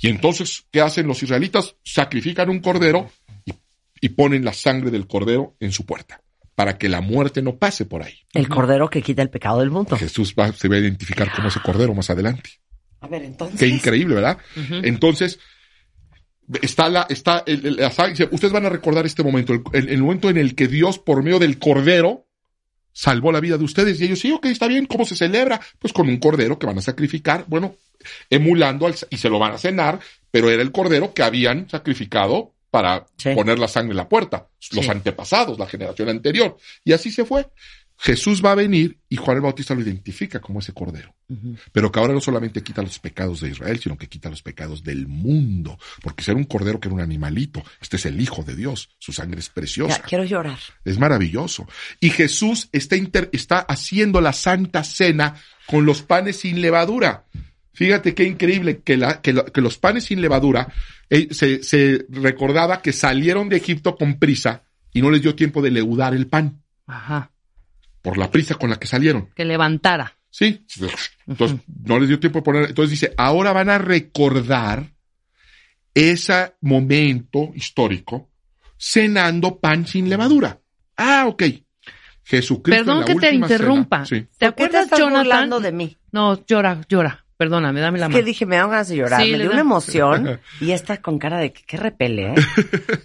Y 0.00 0.08
entonces, 0.08 0.66
¿qué 0.70 0.80
hacen 0.80 1.06
los 1.08 1.22
israelitas? 1.22 1.74
Sacrifican 1.82 2.48
un 2.50 2.60
cordero 2.60 3.10
y, 3.44 3.52
y 4.00 4.10
ponen 4.10 4.44
la 4.44 4.52
sangre 4.52 4.90
del 4.90 5.06
cordero 5.08 5.56
en 5.58 5.72
su 5.72 5.84
puerta, 5.84 6.22
para 6.60 6.76
que 6.76 6.90
la 6.90 7.00
muerte 7.00 7.40
no 7.40 7.56
pase 7.56 7.86
por 7.86 8.02
ahí. 8.02 8.18
El 8.34 8.46
cordero 8.46 8.90
que 8.90 9.00
quita 9.00 9.22
el 9.22 9.30
pecado 9.30 9.60
del 9.60 9.70
mundo. 9.70 9.96
Jesús 9.96 10.34
va- 10.38 10.52
se 10.52 10.68
va 10.68 10.76
a 10.76 10.80
identificar 10.80 11.32
como 11.34 11.48
ese 11.48 11.58
cordero 11.60 11.94
más 11.94 12.10
adelante. 12.10 12.50
A 13.00 13.08
ver, 13.08 13.22
entonces. 13.24 13.58
Qué 13.58 13.66
increíble, 13.66 14.16
¿verdad? 14.16 14.36
Entonces, 14.84 15.38
está 16.60 16.90
la, 16.90 17.06
está 17.08 17.44
el- 17.46 17.64
el- 17.64 17.76
la 17.76 17.90
sangre- 17.90 18.28
ustedes 18.30 18.52
van 18.52 18.66
a 18.66 18.68
recordar 18.68 19.06
este 19.06 19.22
momento, 19.22 19.54
el, 19.54 19.62
el- 19.72 19.88
el 19.88 20.02
momento 20.02 20.28
en 20.28 20.36
el 20.36 20.54
que 20.54 20.68
Dios, 20.68 20.98
por 20.98 21.22
medio 21.22 21.38
del 21.38 21.58
cordero, 21.58 22.26
salvó 22.92 23.32
la 23.32 23.40
vida 23.40 23.56
de 23.56 23.64
ustedes. 23.64 23.98
Y 23.98 24.04
ellos, 24.04 24.18
sí, 24.20 24.30
ok, 24.30 24.44
está 24.44 24.66
bien, 24.68 24.84
¿cómo 24.84 25.06
se 25.06 25.16
celebra? 25.16 25.62
Pues 25.78 25.94
con 25.94 26.10
un 26.10 26.18
cordero 26.18 26.58
que 26.58 26.66
van 26.66 26.76
a 26.76 26.82
sacrificar, 26.82 27.46
bueno, 27.48 27.74
emulando 28.28 28.86
al, 28.86 28.94
y 29.08 29.16
se 29.16 29.30
lo 29.30 29.38
van 29.38 29.52
a 29.52 29.58
cenar, 29.58 29.98
pero 30.30 30.50
era 30.50 30.60
el 30.60 30.72
cordero 30.72 31.14
que 31.14 31.22
habían 31.22 31.70
sacrificado 31.70 32.52
para 32.70 33.06
Sí. 33.16 33.30
poner 33.34 33.58
la 33.58 33.68
sangre 33.68 33.90
en 33.92 33.96
la 33.98 34.08
puerta, 34.08 34.48
los 34.72 34.84
Sí. 34.84 34.90
antepasados, 34.90 35.58
la 35.58 35.66
generación 35.66 36.08
anterior. 36.08 36.56
Y 36.84 36.92
así 36.92 37.10
se 37.10 37.24
fue. 37.24 37.48
Jesús 38.02 38.42
va 38.42 38.52
a 38.52 38.54
venir 38.54 38.98
y 39.10 39.16
Juan 39.16 39.36
el 39.36 39.42
Bautista 39.42 39.74
lo 39.74 39.82
identifica 39.82 40.40
como 40.40 40.60
ese 40.60 40.72
cordero 40.72 41.14
pero 41.70 41.92
que 41.92 42.00
ahora 42.00 42.12
no 42.12 42.20
solamente 42.20 42.60
quita 42.62 42.82
los 42.82 42.98
pecados 42.98 43.40
de 43.40 43.50
Israel, 43.50 43.78
sino 43.78 43.96
que 43.96 44.08
quita 44.08 44.28
los 44.30 44.42
pecados 44.42 44.82
del 44.82 45.06
mundo, 45.06 45.78
porque 46.02 46.24
ser 46.24 46.34
un 46.34 46.42
cordero 46.42 46.80
que 46.80 46.88
era 46.88 46.94
un 46.96 47.00
animalito, 47.00 47.62
este 47.80 47.98
es 47.98 48.06
el 48.06 48.20
Hijo 48.20 48.42
de 48.42 48.56
Dios, 48.56 48.88
su 48.98 49.12
sangre 49.12 49.38
es 49.38 49.48
preciosa, 49.48 49.98
Ya, 49.98 50.02
quiero 50.02 50.24
llorar. 50.24 50.58
es 50.84 50.98
maravilloso. 50.98 51.68
Y 52.00 52.10
Jesús 52.10 52.68
está, 52.72 52.96
inter- 52.96 53.30
está 53.32 53.60
haciendo 53.60 54.20
la 54.20 54.32
santa 54.32 54.82
cena 54.82 55.36
con 55.66 55.86
los 55.86 56.02
panes 56.02 56.40
sin 56.40 56.60
levadura. 56.60 57.26
Fíjate 57.72 58.14
qué 58.14 58.24
increíble 58.24 58.80
que, 58.82 58.96
la- 58.96 59.20
que, 59.20 59.32
la- 59.32 59.44
que 59.44 59.60
los 59.60 59.78
panes 59.78 60.04
sin 60.04 60.20
levadura, 60.20 60.72
eh, 61.08 61.28
se, 61.32 61.62
se 61.62 62.04
recordaba 62.08 62.82
que 62.82 62.92
salieron 62.92 63.48
de 63.48 63.56
Egipto 63.56 63.96
con 63.96 64.18
prisa 64.18 64.64
y 64.92 65.00
no 65.02 65.10
les 65.10 65.22
dio 65.22 65.34
tiempo 65.34 65.62
de 65.62 65.70
leudar 65.70 66.14
el 66.14 66.26
pan, 66.26 66.62
Ajá. 66.86 67.30
por 68.02 68.18
la 68.18 68.30
prisa 68.30 68.56
con 68.56 68.70
la 68.70 68.76
que 68.76 68.86
salieron. 68.88 69.28
Que 69.34 69.44
levantara. 69.44 70.16
Sí. 70.30 70.64
Entonces, 71.26 71.58
no 71.84 71.98
les 71.98 72.08
dio 72.08 72.20
tiempo 72.20 72.38
de 72.40 72.42
poner. 72.44 72.64
Entonces 72.68 72.90
dice, 72.90 73.14
ahora 73.16 73.52
van 73.52 73.68
a 73.70 73.78
recordar 73.78 74.92
ese 75.94 76.54
momento 76.60 77.50
histórico 77.54 78.30
cenando 78.78 79.58
pan 79.58 79.86
sin 79.86 80.08
levadura. 80.08 80.58
Ah, 80.96 81.24
ok. 81.26 81.42
Jesucristo. 82.24 82.84
Perdón 82.84 82.96
en 82.96 83.00
la 83.00 83.06
que 83.06 83.14
te 83.28 83.34
interrumpa. 83.34 84.04
cena- 84.04 84.20
sí. 84.22 84.28
¿Te 84.38 84.46
¿Por 84.52 84.54
qué 84.54 84.68
te 84.68 84.76
acuerdas, 84.78 84.84
estás 84.84 84.98
Jonathan? 84.98 85.62
de 85.62 85.72
mí? 85.72 85.96
No, 86.12 86.44
llora, 86.46 86.80
llora. 86.88 87.24
Perdóname, 87.40 87.80
dame 87.80 87.98
la 87.98 88.04
Es 88.06 88.10
mano. 88.10 88.18
que 88.20 88.22
dije, 88.26 88.44
me 88.44 88.56
dan 88.56 88.68
ganas 88.68 88.88
de 88.88 88.96
llorar. 88.96 89.22
Sí, 89.22 89.30
me 89.32 89.38
dio 89.38 89.46
da. 89.46 89.52
una 89.52 89.60
emoción 89.62 90.40
y 90.60 90.72
esta 90.72 90.98
con 91.00 91.18
cara 91.18 91.38
de 91.38 91.54
que, 91.54 91.62
que 91.64 91.78
repele, 91.78 92.32
¿eh? 92.32 92.34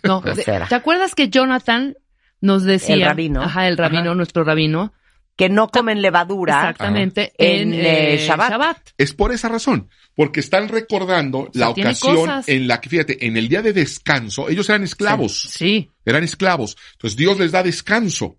No. 0.03 0.21
¿te 0.69 0.75
acuerdas 0.75 1.15
que 1.15 1.29
Jonathan 1.29 1.95
nos 2.41 2.63
decía, 2.63 2.95
El 2.95 3.03
rabino. 3.05 3.41
ajá, 3.41 3.69
el 3.69 3.77
rabino, 3.77 4.09
Ajá. 4.09 4.15
nuestro 4.15 4.43
rabino, 4.43 4.91
que 5.38 5.47
no 5.47 5.69
comen 5.69 6.01
levadura 6.01 6.55
Exactamente. 6.69 7.31
En, 7.38 7.73
En, 7.73 7.79
eh, 7.79 8.13
eh, 8.15 8.25
Shabbat. 8.27 8.49
Shabbat. 8.51 8.77
Es 8.97 9.13
por 9.13 9.31
esa 9.31 9.47
razón, 9.47 9.89
porque 10.15 10.41
están 10.41 10.67
recordando 10.67 11.49
sea, 11.53 11.59
la 11.61 11.69
ocasión 11.69 12.15
cosas. 12.17 12.49
en 12.49 12.67
la 12.67 12.81
que, 12.81 12.89
fíjate, 12.89 13.25
en 13.27 13.38
el 13.38 13.47
día 13.47 13.61
de 13.61 13.71
descanso, 13.71 14.49
ellos 14.49 14.67
eran 14.69 14.83
esclavos, 14.83 15.41
Sí. 15.49 15.91
eran 16.05 16.25
esclavos. 16.25 16.75
Entonces 16.93 17.15
Dios 17.17 17.39
les 17.39 17.53
da 17.53 17.63
descanso. 17.63 18.38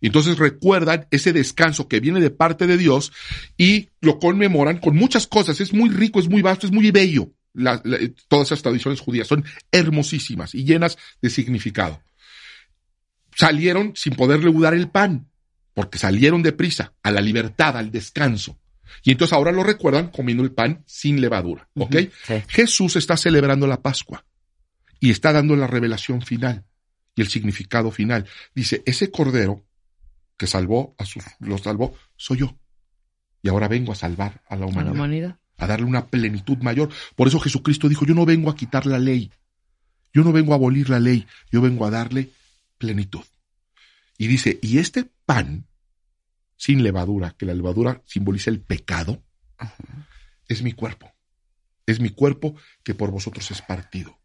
Entonces 0.00 0.38
recuerdan 0.38 1.06
ese 1.10 1.32
descanso 1.32 1.88
que 1.88 2.00
viene 2.00 2.20
de 2.20 2.30
parte 2.30 2.66
de 2.66 2.76
Dios 2.76 3.12
y 3.56 3.88
lo 4.00 4.18
conmemoran 4.18 4.78
con 4.78 4.94
muchas 4.96 5.26
cosas. 5.26 5.60
Es 5.60 5.72
muy 5.72 5.90
rico, 5.90 6.20
es 6.20 6.28
muy 6.28 6.40
vasto, 6.42 6.66
es 6.66 6.72
muy 6.72 6.90
bello. 6.90 7.32
La- 7.54 7.80
la- 7.84 7.98
todas 8.28 8.48
esas 8.48 8.62
tradiciones 8.62 9.00
judías 9.00 9.26
son 9.26 9.44
hermosísimas 9.72 10.54
y 10.54 10.64
llenas 10.64 10.96
de 11.20 11.30
significado. 11.30 12.00
Salieron 13.34 13.92
sin 13.94 14.14
poder 14.14 14.42
leudar 14.42 14.74
el 14.74 14.88
pan, 14.88 15.28
porque 15.74 15.98
salieron 15.98 16.42
deprisa 16.42 16.92
a 17.02 17.10
la 17.10 17.20
libertad, 17.20 17.76
al 17.76 17.90
descanso. 17.90 18.58
Y 19.04 19.12
entonces 19.12 19.32
ahora 19.32 19.52
lo 19.52 19.62
recuerdan 19.62 20.08
comiendo 20.10 20.42
el 20.42 20.52
pan 20.52 20.82
sin 20.86 21.20
levadura. 21.20 21.68
¿Ok? 21.74 21.94
Sí. 22.26 22.34
Jesús 22.48 22.96
está 22.96 23.16
celebrando 23.16 23.66
la 23.66 23.80
Pascua 23.82 24.24
y 24.98 25.10
está 25.10 25.32
dando 25.32 25.54
la 25.56 25.66
revelación 25.66 26.22
final 26.22 26.64
y 27.14 27.20
el 27.20 27.28
significado 27.28 27.90
final. 27.90 28.26
Dice, 28.54 28.82
ese 28.86 29.10
cordero 29.10 29.64
que 30.38 30.46
salvó 30.46 30.94
a 30.98 31.04
salvó, 31.58 31.94
soy 32.16 32.38
yo. 32.38 32.56
Y 33.42 33.48
ahora 33.48 33.68
vengo 33.68 33.92
a 33.92 33.96
salvar 33.96 34.42
a 34.48 34.56
la 34.56 34.64
A 34.64 34.66
la 34.66 34.66
humanidad, 34.66 34.94
humanidad. 34.94 35.38
a 35.58 35.66
darle 35.66 35.86
una 35.86 36.06
plenitud 36.06 36.58
mayor. 36.58 36.88
Por 37.16 37.28
eso 37.28 37.40
Jesucristo 37.40 37.88
dijo, 37.88 38.06
yo 38.06 38.14
no 38.14 38.24
vengo 38.24 38.48
a 38.48 38.56
quitar 38.56 38.86
la 38.86 38.98
ley, 38.98 39.30
yo 40.14 40.24
no 40.24 40.32
vengo 40.32 40.52
a 40.52 40.56
abolir 40.56 40.88
la 40.88 41.00
ley, 41.00 41.26
yo 41.50 41.60
vengo 41.60 41.84
a 41.84 41.90
darle 41.90 42.30
plenitud. 42.78 43.24
Y 44.16 44.28
dice, 44.28 44.58
y 44.62 44.78
este 44.78 45.10
pan 45.26 45.66
sin 46.56 46.82
levadura, 46.82 47.34
que 47.38 47.46
la 47.46 47.54
levadura 47.54 48.02
simboliza 48.06 48.50
el 48.50 48.60
pecado, 48.60 49.22
es 50.48 50.62
mi 50.62 50.72
cuerpo. 50.72 51.12
Es 51.86 52.00
mi 52.00 52.10
cuerpo 52.10 52.56
que 52.82 52.94
por 52.94 53.10
vosotros 53.10 53.50
es 53.50 53.62
partido. 53.62 54.18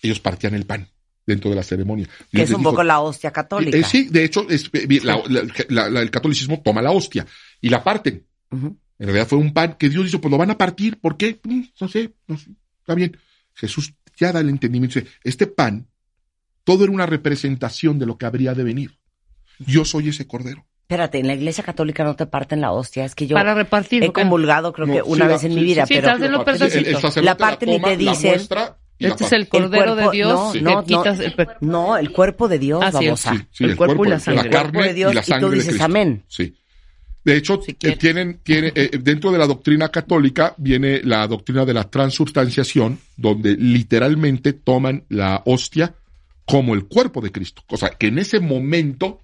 Ellos 0.00 0.20
partían 0.20 0.54
el 0.54 0.66
pan 0.66 0.88
dentro 1.26 1.50
de 1.50 1.56
la 1.56 1.62
ceremonia. 1.62 2.08
Que 2.30 2.42
es 2.42 2.50
un 2.50 2.58
dijo, 2.58 2.70
poco 2.70 2.82
la 2.84 3.00
hostia 3.00 3.30
católica. 3.30 3.76
eh, 3.76 3.84
sí, 3.84 4.08
de 4.10 4.24
hecho, 4.24 4.48
es- 4.48 4.68
eh, 4.72 4.86
la- 5.02 5.22
la- 5.28 5.42
la- 5.68 5.88
la- 5.90 6.00
el 6.02 6.10
catolicismo 6.10 6.60
toma 6.62 6.82
la 6.82 6.90
hostia 6.90 7.26
y 7.60 7.68
la 7.68 7.82
parten. 7.84 8.24
En 8.50 8.76
realidad 8.98 9.26
fue 9.26 9.38
un 9.38 9.52
pan 9.52 9.76
que 9.78 9.88
Dios 9.88 10.04
dijo, 10.06 10.20
pues 10.20 10.30
lo 10.30 10.38
van 10.38 10.50
a 10.50 10.58
partir. 10.58 11.00
¿Por 11.00 11.16
qué? 11.16 11.40
Mm, 11.44 11.62
No 11.80 11.88
sé, 11.88 12.12
no 12.26 12.36
sé. 12.36 12.50
Está 12.80 12.94
bien. 12.94 13.16
Jesús 13.54 13.94
ya 14.16 14.32
da 14.32 14.40
el 14.40 14.48
entendimiento. 14.48 14.98
Dice, 15.00 15.10
Este 15.24 15.46
pan, 15.46 15.88
todo 16.64 16.84
era 16.84 16.92
una 16.92 17.06
representación 17.06 17.98
de 17.98 18.06
lo 18.06 18.16
que 18.18 18.26
habría 18.26 18.54
de 18.54 18.62
venir. 18.64 18.98
Yo 19.58 19.84
soy 19.84 20.08
ese 20.08 20.26
cordero. 20.26 20.64
Espérate, 20.82 21.18
en 21.18 21.26
la 21.26 21.34
iglesia 21.34 21.64
católica 21.64 22.04
no 22.04 22.14
te 22.16 22.26
parten 22.26 22.60
la 22.60 22.72
hostia. 22.72 23.04
Es 23.04 23.14
que 23.14 23.26
yo 23.26 23.34
Para 23.34 23.54
repartir. 23.54 24.02
he 24.04 24.12
comulgado 24.12 24.72
creo 24.72 24.86
No, 24.86 24.92
que 24.94 25.00
sí, 25.00 25.04
una 25.08 25.24
la- 25.26 25.32
vez 25.32 25.44
en 25.44 25.52
sí, 25.52 25.56
mi 25.58 25.64
vida, 25.64 25.86
sí, 25.86 25.94
pero... 25.94 26.10
el, 26.16 26.22
el 26.24 27.24
La 27.24 27.36
parten 27.36 27.68
y 27.70 27.72
toma, 27.80 27.88
te 27.96 28.02
la 28.02 28.12
dicen, 28.12 28.30
muestra 28.32 28.60
la 28.60 28.78
Este 29.08 29.24
es 29.24 29.32
el 29.32 29.48
cordero 29.48 29.94
cuerpo- 29.94 30.10
de 30.10 30.16
Dios 30.16 30.32
no, 30.32 30.52
que 30.52 30.60
no, 30.62 30.84
quitas 30.84 31.18
no. 31.18 31.24
el 31.24 31.32
pe- 31.34 31.46
No, 31.60 31.96
el 31.96 32.10
cuerpo 32.12 32.48
de 32.48 32.58
Dios, 32.58 32.82
Ah, 32.84 32.92
sí, 32.92 33.04
babosa. 33.06 33.34
Sí, 33.34 33.40
sí, 33.52 33.64
el 33.64 33.76
cuerpo 33.76 34.04
y 34.04 34.08
la 34.08 34.14
la 34.16 34.20
sangre. 34.20 34.50
carne 34.50 34.58
El 34.66 34.72
cuerpo 34.72 34.88
de 34.88 34.94
Dios, 34.94 35.12
y 35.12 35.14
la 35.14 35.20
y 35.20 35.24
tú 35.24 35.30
sangre 35.30 35.48
de 35.50 35.56
dices 35.56 35.80
amén. 35.80 36.22
Sí. 36.28 36.54
De 37.24 37.36
hecho, 37.36 37.60
Si 37.64 37.70
eh, 37.82 37.96
tienen, 37.96 38.40
tiene, 38.42 38.72
eh, 38.74 38.90
dentro 39.00 39.30
de 39.30 39.38
la 39.38 39.46
doctrina 39.46 39.88
católica 39.90 40.54
viene 40.58 41.00
la 41.04 41.26
doctrina 41.28 41.64
de 41.64 41.72
la 41.72 41.84
transubstanciación, 41.88 42.98
donde 43.16 43.56
literalmente 43.56 44.52
toman 44.52 45.04
la 45.08 45.40
hostia 45.46 45.94
como 46.44 46.74
el 46.74 46.86
cuerpo 46.86 47.20
de 47.20 47.30
Cristo. 47.30 47.62
O 47.68 47.76
sea, 47.76 47.90
que 47.90 48.08
en 48.08 48.18
ese 48.18 48.40
momento 48.40 49.20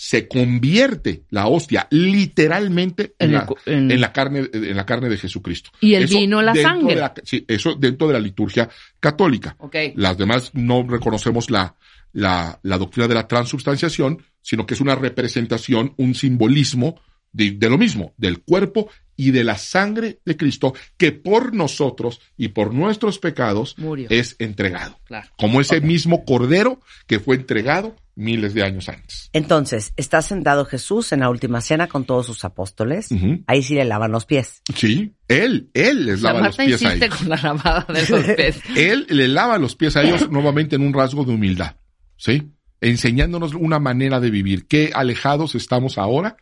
se 0.00 0.28
convierte 0.28 1.24
la 1.30 1.48
hostia 1.48 1.88
literalmente 1.90 3.14
en, 3.18 3.32
la, 3.32 3.46
cu- 3.46 3.56
en- 3.66 3.90
en 3.90 4.00
la 4.00 4.12
carne, 4.12 4.48
en 4.52 4.76
la 4.76 4.86
carne 4.86 5.08
de 5.08 5.16
Jesucristo. 5.16 5.70
Y 5.80 5.94
el 5.94 6.06
vino, 6.06 6.40
la 6.40 6.54
sangre. 6.54 6.94
de 6.94 7.00
la- 7.00 7.14
sí, 7.24 7.44
eso 7.48 7.74
dentro 7.74 8.06
de 8.06 8.12
la 8.12 8.20
liturgia 8.20 8.68
católica. 9.00 9.56
Las 9.96 10.16
demás 10.16 10.52
no 10.54 10.84
reconocemos 10.88 11.50
la, 11.50 11.74
la, 12.12 12.60
la 12.62 12.78
doctrina 12.78 13.08
de 13.08 13.14
la 13.14 13.26
transubstanciación, 13.26 14.22
sino 14.40 14.66
que 14.66 14.74
es 14.74 14.80
una 14.80 14.94
representación, 14.94 15.94
un 15.96 16.14
simbolismo 16.14 17.00
de, 17.32 17.50
de 17.50 17.68
lo 17.68 17.76
mismo, 17.76 18.14
del 18.16 18.40
cuerpo 18.42 18.88
y 19.16 19.32
de 19.32 19.42
la 19.42 19.58
sangre 19.58 20.20
de 20.24 20.36
Cristo, 20.36 20.74
que 20.96 21.10
por 21.10 21.52
nosotros 21.54 22.20
y 22.36 22.48
por 22.48 22.72
nuestros 22.72 23.18
pecados 23.18 23.74
Murió. 23.78 24.06
es 24.10 24.36
entregado. 24.38 25.00
Claro. 25.06 25.28
Como 25.36 25.60
ese 25.60 25.80
mismo 25.80 26.24
cordero 26.24 26.80
que 27.08 27.18
fue 27.18 27.34
entregado 27.34 27.96
miles 28.18 28.52
de 28.52 28.62
años 28.64 28.88
antes. 28.88 29.30
Entonces, 29.32 29.92
está 29.96 30.20
sentado 30.20 30.64
Jesús 30.64 31.12
en 31.12 31.20
la 31.20 31.30
última 31.30 31.60
cena 31.60 31.86
con 31.86 32.04
todos 32.04 32.26
sus 32.26 32.44
apóstoles. 32.44 33.08
Ahí 33.46 33.62
sí 33.62 33.74
le 33.74 33.84
lavan 33.84 34.10
los 34.12 34.26
pies. 34.26 34.60
Sí, 34.74 35.14
él, 35.28 35.70
él 35.72 36.04
les 36.06 36.20
La 36.20 36.32
lava 36.32 36.46
los 36.48 36.56
pies 36.56 36.82
a 36.82 36.84
insiste 36.84 37.06
ellos. 37.06 37.16
con 37.18 37.28
la 37.28 37.36
lavada 37.36 37.86
de 37.92 38.06
los 38.06 38.24
pies. 38.36 38.60
Él 38.76 39.06
le 39.08 39.28
lava 39.28 39.56
los 39.58 39.76
pies 39.76 39.96
a 39.96 40.02
ellos 40.02 40.28
nuevamente 40.30 40.76
en 40.76 40.82
un 40.82 40.92
rasgo 40.92 41.24
de 41.24 41.32
humildad, 41.32 41.76
¿sí? 42.16 42.52
Enseñándonos 42.80 43.54
una 43.54 43.78
manera 43.78 44.20
de 44.20 44.30
vivir. 44.30 44.66
Qué 44.66 44.90
alejados 44.94 45.54
estamos 45.54 45.96
ahora 45.98 46.36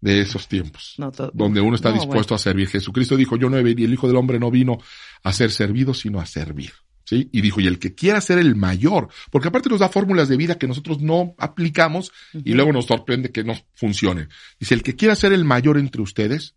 de 0.00 0.22
esos 0.22 0.48
tiempos, 0.48 0.94
No, 0.96 1.10
donde 1.34 1.60
uno 1.60 1.76
está 1.76 1.90
no, 1.90 1.96
dispuesto 1.96 2.34
a 2.34 2.38
servir. 2.38 2.68
Jesucristo 2.68 3.16
dijo, 3.18 3.36
yo 3.36 3.50
no 3.50 3.58
he 3.58 3.62
venido, 3.62 3.86
el 3.86 3.92
Hijo 3.92 4.06
del 4.06 4.16
Hombre 4.16 4.38
no 4.38 4.50
vino 4.50 4.78
a 5.22 5.32
ser 5.34 5.50
servido, 5.50 5.92
sino 5.92 6.20
a 6.20 6.24
servir. 6.26 6.72
¿Sí? 7.10 7.28
Y 7.32 7.40
dijo, 7.40 7.60
y 7.60 7.66
el 7.66 7.80
que 7.80 7.92
quiera 7.92 8.20
ser 8.20 8.38
el 8.38 8.54
mayor, 8.54 9.08
porque 9.32 9.48
aparte 9.48 9.68
nos 9.68 9.80
da 9.80 9.88
fórmulas 9.88 10.28
de 10.28 10.36
vida 10.36 10.58
que 10.58 10.68
nosotros 10.68 11.00
no 11.00 11.34
aplicamos 11.38 12.12
y 12.32 12.52
luego 12.54 12.72
nos 12.72 12.86
sorprende 12.86 13.32
que 13.32 13.42
no 13.42 13.54
funcionen. 13.74 14.28
Dice, 14.60 14.74
el 14.74 14.84
que 14.84 14.94
quiera 14.94 15.16
ser 15.16 15.32
el 15.32 15.44
mayor 15.44 15.76
entre 15.76 16.02
ustedes, 16.02 16.54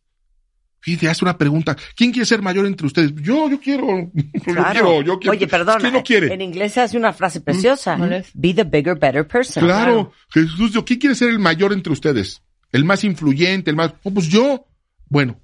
fíjate, 0.80 1.10
hace 1.10 1.26
una 1.26 1.40
pregunta, 1.40 1.76
¿quién 1.96 2.12
quiere 2.12 2.28
ser 2.28 2.44
mayor 2.44 2.68
entre 2.68 2.86
ustedes? 2.86 3.16
Yo, 3.16 3.50
yo 3.50 3.60
quiero, 3.60 4.12
yo 4.14 4.42
Claro. 4.44 4.72
quiero, 4.74 5.02
yo 5.02 5.18
quiero. 5.20 5.32
Oye, 5.36 5.48
perdón. 5.48 5.78
¿Quién 5.82 5.94
no 5.94 6.04
quiere? 6.04 6.32
En 6.32 6.42
inglés 6.42 6.74
se 6.74 6.82
hace 6.82 6.98
una 6.98 7.14
frase 7.14 7.42
preciosa. 7.42 7.98
¿Cuál 7.98 8.14
es? 8.14 8.30
Be 8.36 8.54
the 8.54 8.64
bigger, 8.64 8.96
better 9.00 9.28
person. 9.28 9.64
Claro, 9.64 10.14
Jesús 10.30 10.72
dijo, 10.72 10.86
¿quién 10.86 11.00
quiere 11.00 11.16
ser 11.16 11.30
el 11.30 11.40
mayor 11.40 11.74
entre 11.74 11.92
ustedes? 11.92 12.44
El 12.72 12.86
más 12.86 13.04
influyente, 13.04 13.72
el 13.72 13.76
más... 13.76 13.94
Oh, 14.04 14.14
pues 14.14 14.28
yo. 14.28 14.68
Bueno, 15.10 15.42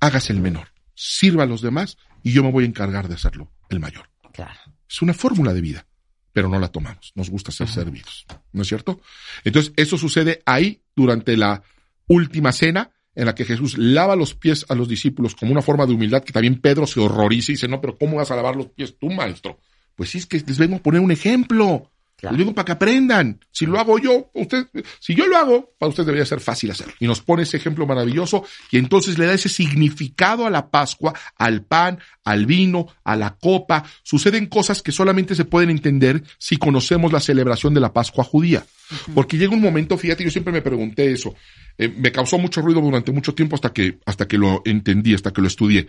hágase 0.00 0.32
el 0.32 0.40
menor. 0.40 0.68
Sirva 0.94 1.42
a 1.42 1.46
los 1.46 1.60
demás 1.60 1.98
y 2.22 2.32
yo 2.32 2.42
me 2.42 2.50
voy 2.50 2.64
a 2.64 2.68
encargar 2.68 3.06
de 3.06 3.16
hacerlo 3.16 3.50
el 3.68 3.80
mayor. 3.80 4.09
Claro. 4.40 4.58
Es 4.88 5.02
una 5.02 5.12
fórmula 5.12 5.52
de 5.52 5.60
vida, 5.60 5.86
pero 6.32 6.48
no 6.48 6.58
la 6.58 6.68
tomamos. 6.68 7.12
Nos 7.14 7.28
gusta 7.28 7.52
ser 7.52 7.68
servidos. 7.68 8.24
¿No 8.52 8.62
es 8.62 8.68
cierto? 8.68 9.02
Entonces, 9.44 9.74
eso 9.76 9.98
sucede 9.98 10.42
ahí 10.46 10.80
durante 10.96 11.36
la 11.36 11.62
última 12.06 12.50
cena 12.52 12.90
en 13.14 13.26
la 13.26 13.34
que 13.34 13.44
Jesús 13.44 13.76
lava 13.76 14.16
los 14.16 14.34
pies 14.34 14.64
a 14.70 14.74
los 14.74 14.88
discípulos 14.88 15.34
como 15.34 15.52
una 15.52 15.60
forma 15.60 15.84
de 15.84 15.92
humildad 15.92 16.24
que 16.24 16.32
también 16.32 16.58
Pedro 16.58 16.86
se 16.86 17.00
horroriza 17.00 17.52
y 17.52 17.56
dice, 17.56 17.68
no, 17.68 17.82
pero 17.82 17.98
¿cómo 17.98 18.16
vas 18.16 18.30
a 18.30 18.36
lavar 18.36 18.56
los 18.56 18.68
pies 18.68 18.96
tú, 18.98 19.10
maestro? 19.10 19.58
Pues 19.94 20.08
sí, 20.08 20.16
es 20.18 20.26
que 20.26 20.38
les 20.38 20.56
vengo 20.56 20.76
a 20.76 20.82
poner 20.82 21.02
un 21.02 21.10
ejemplo. 21.10 21.90
Claro. 22.20 22.36
Les 22.36 22.44
vengo 22.44 22.54
para 22.54 22.66
que 22.66 22.72
aprendan. 22.72 23.40
Si 23.50 23.64
lo 23.64 23.78
hago 23.78 23.98
yo, 23.98 24.30
usted, 24.34 24.66
si 24.98 25.14
yo 25.14 25.26
lo 25.26 25.38
hago, 25.38 25.72
para 25.78 25.88
usted 25.88 26.04
debería 26.04 26.26
ser 26.26 26.40
fácil 26.40 26.70
hacerlo. 26.70 26.92
Y 27.00 27.06
nos 27.06 27.22
pone 27.22 27.44
ese 27.44 27.56
ejemplo 27.56 27.86
maravilloso 27.86 28.44
y 28.70 28.76
entonces 28.76 29.16
le 29.16 29.24
da 29.24 29.32
ese 29.32 29.48
significado 29.48 30.46
a 30.46 30.50
la 30.50 30.70
Pascua, 30.70 31.14
al 31.36 31.62
pan, 31.62 31.98
al 32.22 32.44
vino, 32.44 32.88
a 33.04 33.16
la 33.16 33.36
copa. 33.36 33.84
Suceden 34.02 34.46
cosas 34.46 34.82
que 34.82 34.92
solamente 34.92 35.34
se 35.34 35.46
pueden 35.46 35.70
entender 35.70 36.22
si 36.36 36.58
conocemos 36.58 37.10
la 37.10 37.20
celebración 37.20 37.72
de 37.72 37.80
la 37.80 37.94
Pascua 37.94 38.22
judía. 38.22 38.66
Porque 39.14 39.38
llega 39.38 39.54
un 39.54 39.62
momento, 39.62 39.96
fíjate, 39.96 40.22
yo 40.22 40.30
siempre 40.30 40.52
me 40.52 40.60
pregunté 40.60 41.10
eso. 41.10 41.34
Eh, 41.78 41.88
me 41.88 42.12
causó 42.12 42.36
mucho 42.36 42.60
ruido 42.60 42.82
durante 42.82 43.12
mucho 43.12 43.34
tiempo 43.34 43.54
hasta 43.54 43.72
que, 43.72 43.98
hasta 44.04 44.28
que 44.28 44.36
lo 44.36 44.60
entendí, 44.66 45.14
hasta 45.14 45.32
que 45.32 45.40
lo 45.40 45.46
estudié 45.46 45.88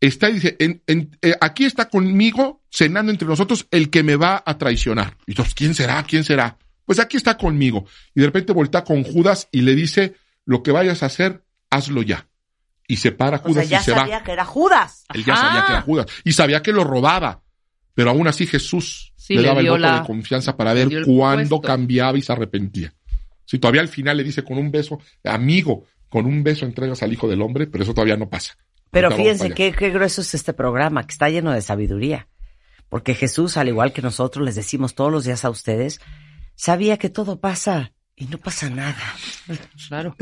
está 0.00 0.30
y 0.30 0.34
dice, 0.34 0.56
en, 0.60 0.82
en, 0.86 1.16
eh, 1.22 1.34
aquí 1.40 1.64
está 1.64 1.88
conmigo, 1.88 2.62
cenando 2.70 3.10
entre 3.10 3.26
nosotros, 3.28 3.66
el 3.70 3.90
que 3.90 4.02
me 4.02 4.16
va 4.16 4.42
a 4.44 4.58
traicionar. 4.58 5.16
Y 5.26 5.32
entonces, 5.32 5.54
¿quién 5.54 5.74
será? 5.74 6.02
¿Quién 6.04 6.24
será? 6.24 6.56
Pues 6.84 6.98
aquí 7.00 7.16
está 7.16 7.36
conmigo. 7.36 7.86
Y 8.14 8.20
de 8.20 8.26
repente 8.26 8.52
voltea 8.52 8.84
con 8.84 9.02
Judas 9.04 9.48
y 9.52 9.62
le 9.62 9.74
dice, 9.74 10.14
lo 10.44 10.62
que 10.62 10.70
vayas 10.72 11.02
a 11.02 11.06
hacer, 11.06 11.44
hazlo 11.70 12.02
ya. 12.02 12.26
Y 12.86 12.96
se 12.96 13.12
para 13.12 13.36
O 13.36 13.40
sea, 13.40 13.48
Judas 13.52 13.68
ya 13.68 13.80
y 13.80 13.82
se 13.84 13.94
sabía 13.94 14.18
va. 14.18 14.24
que 14.24 14.32
era 14.32 14.44
Judas. 14.44 15.04
Él 15.12 15.24
ya 15.24 15.36
sabía 15.36 15.64
que 15.66 15.72
era 15.72 15.82
Judas. 15.82 16.06
Y 16.24 16.32
sabía 16.32 16.62
que 16.62 16.72
lo 16.72 16.84
robaba. 16.84 17.42
Pero 17.94 18.10
aún 18.10 18.28
así 18.28 18.46
Jesús 18.46 19.12
Sí, 19.16 19.34
le 19.34 19.42
le 19.42 19.48
daba 19.48 19.60
el 19.60 19.66
voto 19.68 19.78
la- 19.80 20.00
de 20.00 20.06
confianza 20.06 20.56
para 20.56 20.72
ver 20.72 20.88
cuándo 21.04 21.56
puesto. 21.56 21.60
cambiaba 21.60 22.16
y 22.16 22.22
se 22.22 22.32
arrepentía. 22.32 22.94
Si 23.44 23.58
todavía 23.58 23.80
al 23.82 23.88
final 23.88 24.16
le 24.16 24.24
dice 24.24 24.42
con 24.42 24.56
un 24.56 24.70
beso, 24.70 24.98
amigo, 25.24 25.84
con 26.08 26.24
un 26.24 26.42
beso 26.42 26.64
entregas 26.64 27.02
al 27.02 27.12
Hijo 27.12 27.28
del 27.28 27.42
Hombre, 27.42 27.66
pero 27.66 27.82
eso 27.84 27.92
todavía 27.92 28.16
no 28.16 28.28
pasa. 28.30 28.56
Pero 28.90 29.10
fíjense 29.10 29.52
qué, 29.52 29.72
qué 29.72 29.90
grueso 29.90 30.22
es 30.22 30.34
este 30.34 30.52
programa, 30.52 31.06
que 31.06 31.12
está 31.12 31.28
lleno 31.28 31.52
de 31.52 31.62
sabiduría. 31.62 32.28
Porque 32.88 33.14
Jesús, 33.14 33.56
al 33.56 33.68
igual 33.68 33.92
que 33.92 34.02
nosotros 34.02 34.44
les 34.44 34.54
decimos 34.54 34.94
todos 34.94 35.12
los 35.12 35.24
días 35.24 35.44
a 35.44 35.50
ustedes, 35.50 36.00
sabía 36.54 36.96
que 36.96 37.10
todo 37.10 37.38
pasa 37.38 37.92
y 38.16 38.26
no 38.26 38.38
pasa 38.38 38.68
nada. 38.70 38.96
Claro. 39.88 40.16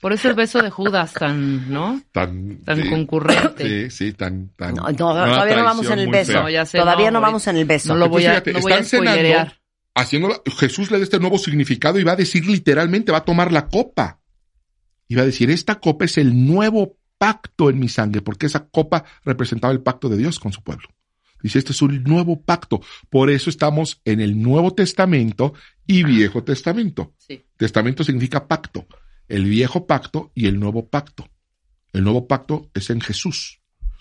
Por 0.00 0.12
eso 0.12 0.28
el 0.28 0.34
beso 0.34 0.62
de 0.62 0.70
Judas 0.70 1.12
tan, 1.12 1.70
¿no? 1.70 2.00
tan, 2.12 2.58
Tan 2.64 2.88
concurrente. 2.88 3.90
Sí, 3.90 4.08
sí, 4.08 4.12
tan, 4.12 4.48
tan. 4.56 4.74
No, 4.74 4.82
no, 4.88 4.94
todavía 4.94 5.56
no 5.56 5.64
vamos 5.64 5.90
en 5.90 5.98
el 5.98 6.08
beso. 6.08 6.32
fea. 6.32 6.42
No, 6.42 6.50
ya 6.50 6.66
sé, 6.66 6.78
Todavía 6.78 7.10
no, 7.10 7.20
no, 7.20 7.26
vamos 7.26 7.46
en 7.46 7.56
el 7.56 7.64
beso. 7.64 7.88
No 7.88 7.96
lo 7.96 8.08
voy 8.08 8.24
a, 8.26 8.30
fíjate, 8.30 8.52
no 8.54 8.60
voy 8.60 8.72
a 8.72 8.74
están 8.76 8.88
cenando, 8.88 9.10
spoilerear. 9.12 9.60
Haciéndolo, 9.94 10.42
Jesús 10.58 10.90
le 10.90 10.98
da 10.98 11.04
este 11.04 11.18
nuevo 11.18 11.38
significado 11.38 11.98
y 11.98 12.04
va 12.04 12.12
a 12.12 12.16
decir 12.16 12.46
literalmente, 12.46 13.12
va 13.12 13.18
a 13.18 13.24
tomar 13.24 13.52
la 13.52 13.68
copa. 13.68 14.20
iba 15.08 15.22
a 15.22 15.26
decir, 15.26 15.50
esta 15.50 15.80
copa 15.80 16.04
es 16.06 16.16
el 16.18 16.46
nuevo 16.46 16.96
pacto 17.20 17.68
en 17.68 17.78
mi 17.78 17.90
sangre, 17.90 18.22
porque 18.22 18.46
esa 18.46 18.66
copa 18.66 19.04
representaba 19.26 19.74
el 19.74 19.82
pacto 19.82 20.08
de 20.08 20.16
Dios 20.16 20.40
con 20.40 20.54
su 20.54 20.62
pueblo. 20.62 20.88
Dice, 21.42 21.58
este 21.58 21.72
es 21.72 21.82
un 21.82 22.02
nuevo 22.02 22.40
pacto. 22.40 22.80
Por 23.10 23.28
eso 23.28 23.50
estamos 23.50 24.00
en 24.06 24.20
el 24.20 24.40
Nuevo 24.40 24.72
Testamento 24.72 25.52
y 25.86 26.02
Viejo 26.02 26.42
Testamento. 26.44 27.12
Testamento 27.58 28.04
significa 28.04 28.48
pacto. 28.48 28.86
El 29.28 29.44
viejo 29.44 29.86
pacto 29.86 30.32
y 30.34 30.46
el 30.46 30.58
nuevo 30.58 30.88
pacto. 30.88 31.28
El 31.92 32.04
nuevo 32.04 32.26
pacto 32.26 32.70
es 32.72 32.88
en 32.88 33.02
Jesús, 33.02 33.60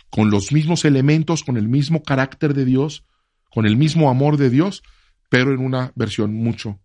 con 0.09 0.31
los 0.31 0.53
mismos 0.53 0.85
elementos, 0.85 1.43
con 1.43 1.57
el 1.57 1.67
mismo 1.67 2.03
carácter 2.03 2.53
de 2.53 2.63
Dios, 2.63 3.03
con 3.51 3.65
el 3.65 3.75
mismo 3.75 4.09
amor 4.09 4.37
de 4.37 4.49
Dios, 4.49 4.81
pero 5.27 5.53
en 5.53 5.59
una 5.59 5.91
versión 5.95 6.33
mucho 6.33 6.79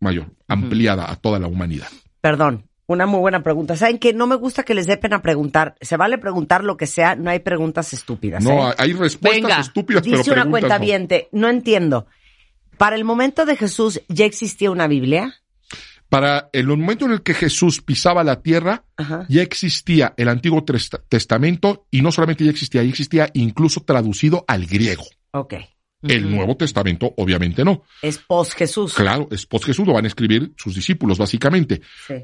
mayor, 0.00 0.34
ampliada 0.48 1.12
a 1.12 1.14
toda 1.14 1.38
la 1.38 1.46
humanidad. 1.46 1.88
Perdón, 2.20 2.68
una 2.86 3.06
muy 3.06 3.20
buena 3.20 3.42
pregunta. 3.42 3.76
¿Saben 3.76 3.98
que 3.98 4.12
No 4.12 4.26
me 4.26 4.36
gusta 4.36 4.62
que 4.62 4.74
les 4.74 4.86
dé 4.86 4.96
pena 4.96 5.22
preguntar. 5.22 5.74
Se 5.80 5.96
vale 5.96 6.18
preguntar 6.18 6.64
lo 6.64 6.76
que 6.76 6.86
sea, 6.86 7.16
no 7.16 7.30
hay 7.30 7.40
preguntas 7.40 7.92
estúpidas. 7.92 8.42
No, 8.44 8.70
¿eh? 8.70 8.74
hay 8.78 8.92
respuestas 8.92 9.68
estúpidas, 9.68 10.02
Dice 10.02 10.22
pero 10.24 10.42
una 10.42 10.50
cuenta 10.50 10.78
viente, 10.78 11.28
no. 11.32 11.48
entiendo. 11.48 12.06
¿Para 12.76 12.96
el 12.96 13.04
momento 13.04 13.46
de 13.46 13.56
Jesús 13.56 14.02
ya 14.08 14.24
existía 14.24 14.70
una 14.70 14.86
Biblia? 14.86 15.34
Para 16.08 16.50
el 16.52 16.66
momento 16.66 17.06
en 17.06 17.12
el 17.12 17.22
que 17.22 17.34
Jesús 17.34 17.80
pisaba 17.80 18.22
la 18.22 18.42
tierra, 18.42 18.84
ya 19.28 19.42
existía 19.42 20.14
el 20.16 20.28
Antiguo 20.28 20.64
Testamento 21.08 21.86
y 21.90 22.02
no 22.02 22.12
solamente 22.12 22.44
ya 22.44 22.50
existía, 22.50 22.82
ya 22.82 22.88
existía 22.88 23.30
incluso 23.32 23.80
traducido 23.80 24.44
al 24.46 24.66
griego. 24.66 25.04
Ok. 25.32 25.54
El 26.08 26.30
Nuevo 26.30 26.56
Testamento, 26.56 27.12
obviamente 27.16 27.64
no. 27.64 27.82
Es 28.02 28.18
post 28.18 28.52
Jesús. 28.54 28.94
Claro, 28.94 29.28
es 29.30 29.46
post 29.46 29.66
Jesús, 29.66 29.86
lo 29.86 29.94
van 29.94 30.04
a 30.04 30.08
escribir 30.08 30.52
sus 30.56 30.74
discípulos, 30.74 31.18
básicamente. 31.18 31.80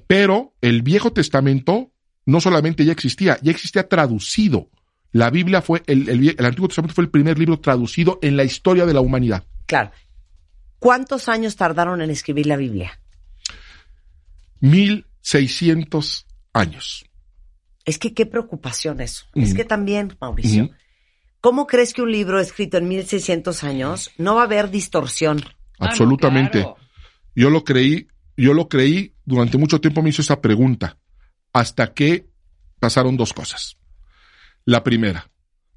Pero 0.07 0.55
el 0.61 0.83
Viejo 0.83 1.12
Testamento 1.12 1.93
no 2.26 2.41
solamente 2.41 2.85
ya 2.85 2.93
existía, 2.93 3.39
ya 3.43 3.51
existía 3.51 3.89
traducido. 3.89 4.70
La 5.12 5.31
Biblia 5.31 5.61
fue, 5.62 5.83
el, 5.87 6.09
el, 6.09 6.45
Antiguo 6.45 6.68
Testamento 6.68 6.95
fue 6.95 7.05
el 7.05 7.11
primer 7.11 7.39
libro 7.39 7.59
traducido 7.59 8.18
en 8.22 8.37
la 8.37 8.45
historia 8.45 8.87
de 8.87 8.95
la 8.95 9.01
humanidad. 9.01 9.45
Claro. 9.66 9.91
¿Cuántos 10.78 11.28
años 11.28 11.57
tardaron 11.57 12.01
en 12.01 12.11
escribir 12.11 12.47
la 12.47 12.57
Biblia? 12.57 13.01
1600 14.61 16.26
años. 16.53 17.05
Es 17.85 17.99
que 17.99 18.14
qué 18.14 18.26
preocupación 18.26 19.01
eso. 19.01 19.26
Es 19.35 19.55
que 19.55 19.64
también, 19.64 20.16
Mauricio, 20.20 20.70
¿Cómo 21.41 21.66
crees 21.66 21.95
que 21.95 22.03
un 22.03 22.12
libro 22.12 22.38
escrito 22.38 22.76
en 22.76 22.88
1600 22.88 23.64
años 23.64 24.11
no 24.18 24.34
va 24.34 24.43
a 24.43 24.45
haber 24.45 24.70
distorsión? 24.70 25.43
Ah, 25.78 25.86
Absolutamente. 25.86 26.66
Yo 27.34 27.49
lo 27.49 27.64
creí, 27.64 28.09
yo 28.36 28.53
lo 28.53 28.68
creí, 28.68 29.14
durante 29.24 29.57
mucho 29.57 29.80
tiempo 29.80 30.03
me 30.03 30.11
hizo 30.11 30.20
esa 30.20 30.41
pregunta, 30.43 30.99
hasta 31.53 31.95
que 31.95 32.28
pasaron 32.78 33.16
dos 33.16 33.32
cosas. 33.32 33.78
La 34.66 34.84
primera, 34.84 35.30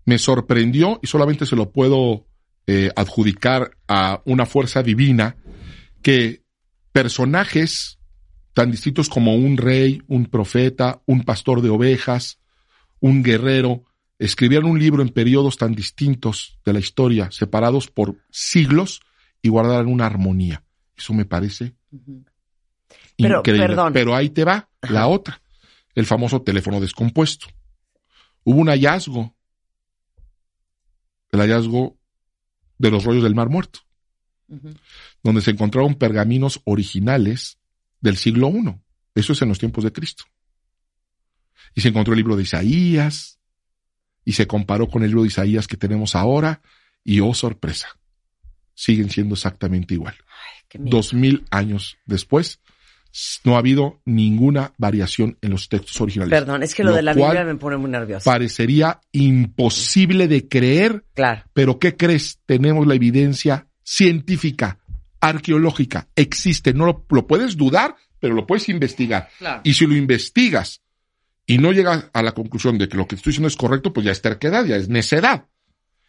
me 0.05 0.18
sorprendió, 0.18 0.99
y 1.01 1.07
solamente 1.07 1.45
se 1.45 1.55
lo 1.55 1.72
puedo 1.72 2.26
eh, 2.68 2.91
adjudicar 2.95 3.78
a 3.88 4.22
una 4.26 4.45
fuerza 4.45 4.84
divina, 4.84 5.38
que 6.01 6.43
personajes 6.91 7.99
tan 8.53 8.70
distintos 8.70 9.07
como 9.07 9.36
un 9.36 9.57
rey, 9.57 10.01
un 10.07 10.26
profeta, 10.26 11.01
un 11.05 11.24
pastor 11.24 11.61
de 11.61 11.70
ovejas, 11.70 12.39
un 12.99 13.24
guerrero, 13.24 13.84
escribieron 14.20 14.70
un 14.70 14.80
libro 14.80 15.01
en 15.01 15.09
periodos 15.09 15.57
tan 15.57 15.76
distintos 15.76 16.59
de 16.66 16.74
la 16.74 16.80
historia, 16.80 17.32
separados 17.32 17.88
por 17.88 18.18
siglos, 18.30 19.01
y 19.41 19.49
guardaran 19.49 19.88
una 19.88 20.05
armonía. 20.05 20.64
Eso 20.95 21.14
me 21.14 21.26
parece 21.26 21.76
increíble. 23.18 23.76
Pero 23.93 24.16
ahí 24.16 24.30
te 24.30 24.45
va 24.45 24.70
la 24.82 25.07
otra, 25.07 25.41
el 25.95 26.05
famoso 26.05 26.41
teléfono 26.41 26.80
descompuesto. 26.80 27.47
Hubo 28.43 28.59
un 28.59 28.70
hallazgo, 28.70 29.36
el 31.32 31.39
hallazgo 31.39 31.97
de 32.78 32.91
los 32.91 33.03
rollos 33.03 33.24
del 33.24 33.36
Mar 33.36 33.49
Muerto, 33.49 33.80
donde 35.24 35.41
se 35.41 35.51
encontraron 35.51 35.95
pergaminos 35.95 36.61
originales 36.66 37.57
del 38.01 38.18
siglo 38.18 38.49
I. 38.49 38.76
Eso 39.16 39.34
es 39.34 39.41
en 39.41 39.49
los 39.49 39.59
tiempos 39.59 39.84
de 39.84 39.91
Cristo. 39.91 40.24
Y 41.76 41.82
se 41.82 41.89
encontró 41.89 42.14
el 42.14 42.18
libro 42.18 42.36
de 42.36 42.43
Isaías, 42.43 43.39
y 44.26 44.34
se 44.34 44.47
comparó 44.47 44.88
con 44.88 45.03
el 45.03 45.09
libro 45.09 45.24
de 45.24 45.28
Isaías 45.28 45.67
que 45.67 45.78
tenemos 45.78 46.15
ahora 46.15 46.61
y 47.03 47.19
oh 47.19 47.34
sorpresa, 47.34 47.97
siguen 48.74 49.09
siendo 49.09 49.36
exactamente 49.36 49.93
igual. 49.93 50.15
Dos 50.74 51.13
mil 51.13 51.45
años 51.51 51.97
después, 52.05 52.59
no 53.43 53.55
ha 53.55 53.59
habido 53.59 54.01
ninguna 54.05 54.74
variación 54.78 55.38
en 55.41 55.51
los 55.51 55.69
textos 55.69 55.99
originales. 56.01 56.32
Perdón, 56.32 56.63
es 56.63 56.74
que 56.74 56.84
lo, 56.84 56.93
de 56.93 57.03
la 57.03 57.13
Biblia 57.13 57.43
me 57.43 57.55
pone 57.55 57.78
muy 57.78 57.91
nervioso. 57.91 58.30
Parecería 58.30 58.99
imposible 59.11 60.28
de 60.28 60.47
creer. 60.47 61.05
Claro. 61.13 61.43
Pero 61.53 61.78
¿qué 61.78 61.95
crees? 61.95 62.39
Tenemos 62.45 62.88
la 62.88 62.95
evidencia 62.95 63.67
científica, 63.84 64.80
arqueológica, 65.21 66.07
existe. 66.15 66.74
No 66.74 66.86
lo, 66.86 67.05
lo 67.09 67.28
puedes 67.28 67.55
dudar, 67.55 67.95
pero 68.19 68.34
lo 68.34 68.47
puedes 68.47 68.67
investigar. 68.69 69.30
Claro. 69.38 69.61
Y 69.63 69.74
si 69.76 69.86
lo 69.86 69.95
investigas 69.95 70.82
y 71.46 71.58
no 71.58 71.72
llegas 71.72 72.10
a 72.14 72.24
la 72.24 72.34
conclusión 72.34 72.78
de 72.78 72.88
que 72.88 72.98
lo 72.98 73.08
que 73.08 73.16
estoy 73.16 73.32
diciendo 73.32 73.48
es 73.48 73.58
correcto, 73.58 73.94
pues 73.94 74.06
ya 74.06 74.12
es 74.12 74.22
terquedad, 74.22 74.66
ya 74.66 74.76
es 74.76 74.89
necedad. 74.89 75.46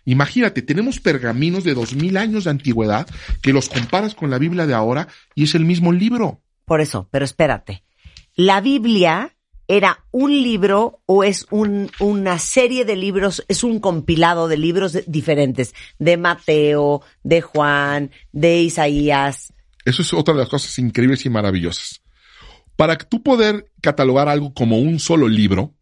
Imagínate, 0.05 0.62
tenemos 0.62 1.01
pergaminos 1.01 1.64
de 1.64 1.74
dos 1.74 1.95
mil 1.95 2.16
años 2.16 2.45
de 2.45 2.51
antigüedad 2.51 3.07
que 3.41 3.53
los 3.53 3.68
comparas 3.68 4.14
con 4.14 4.30
la 4.30 4.39
Biblia 4.39 4.66
de 4.66 4.74
ahora 4.74 5.09
y 5.35 5.45
es 5.45 5.55
el 5.55 5.64
mismo 5.64 5.93
libro. 5.93 6.43
Por 6.64 6.80
eso, 6.80 7.09
pero 7.11 7.24
espérate. 7.24 7.82
¿La 8.37 8.61
Biblia 8.61 9.35
era 9.66 10.05
un 10.11 10.30
libro 10.30 11.01
o 11.07 11.24
es 11.24 11.47
un, 11.51 11.91
una 12.01 12.39
serie 12.39 12.85
de 12.85 12.97
libros, 12.97 13.45
es 13.49 13.64
un 13.64 13.80
compilado 13.80 14.47
de 14.47 14.59
libros 14.59 14.99
diferentes? 15.07 15.74
De 15.99 16.16
Mateo, 16.16 17.03
de 17.22 17.41
Juan, 17.41 18.11
de 18.32 18.62
Isaías. 18.62 19.55
Eso 19.85 20.03
es 20.03 20.12
otra 20.12 20.35
de 20.35 20.41
las 20.41 20.49
cosas 20.49 20.78
increíbles 20.78 21.24
y 21.24 21.30
maravillosas. 21.30 22.03
Para 22.76 22.96
tú 22.96 23.22
poder 23.22 23.70
catalogar 23.80 24.28
algo 24.28 24.52
como 24.52 24.78
un 24.78 24.98
solo 24.98 25.28
libro, 25.28 25.74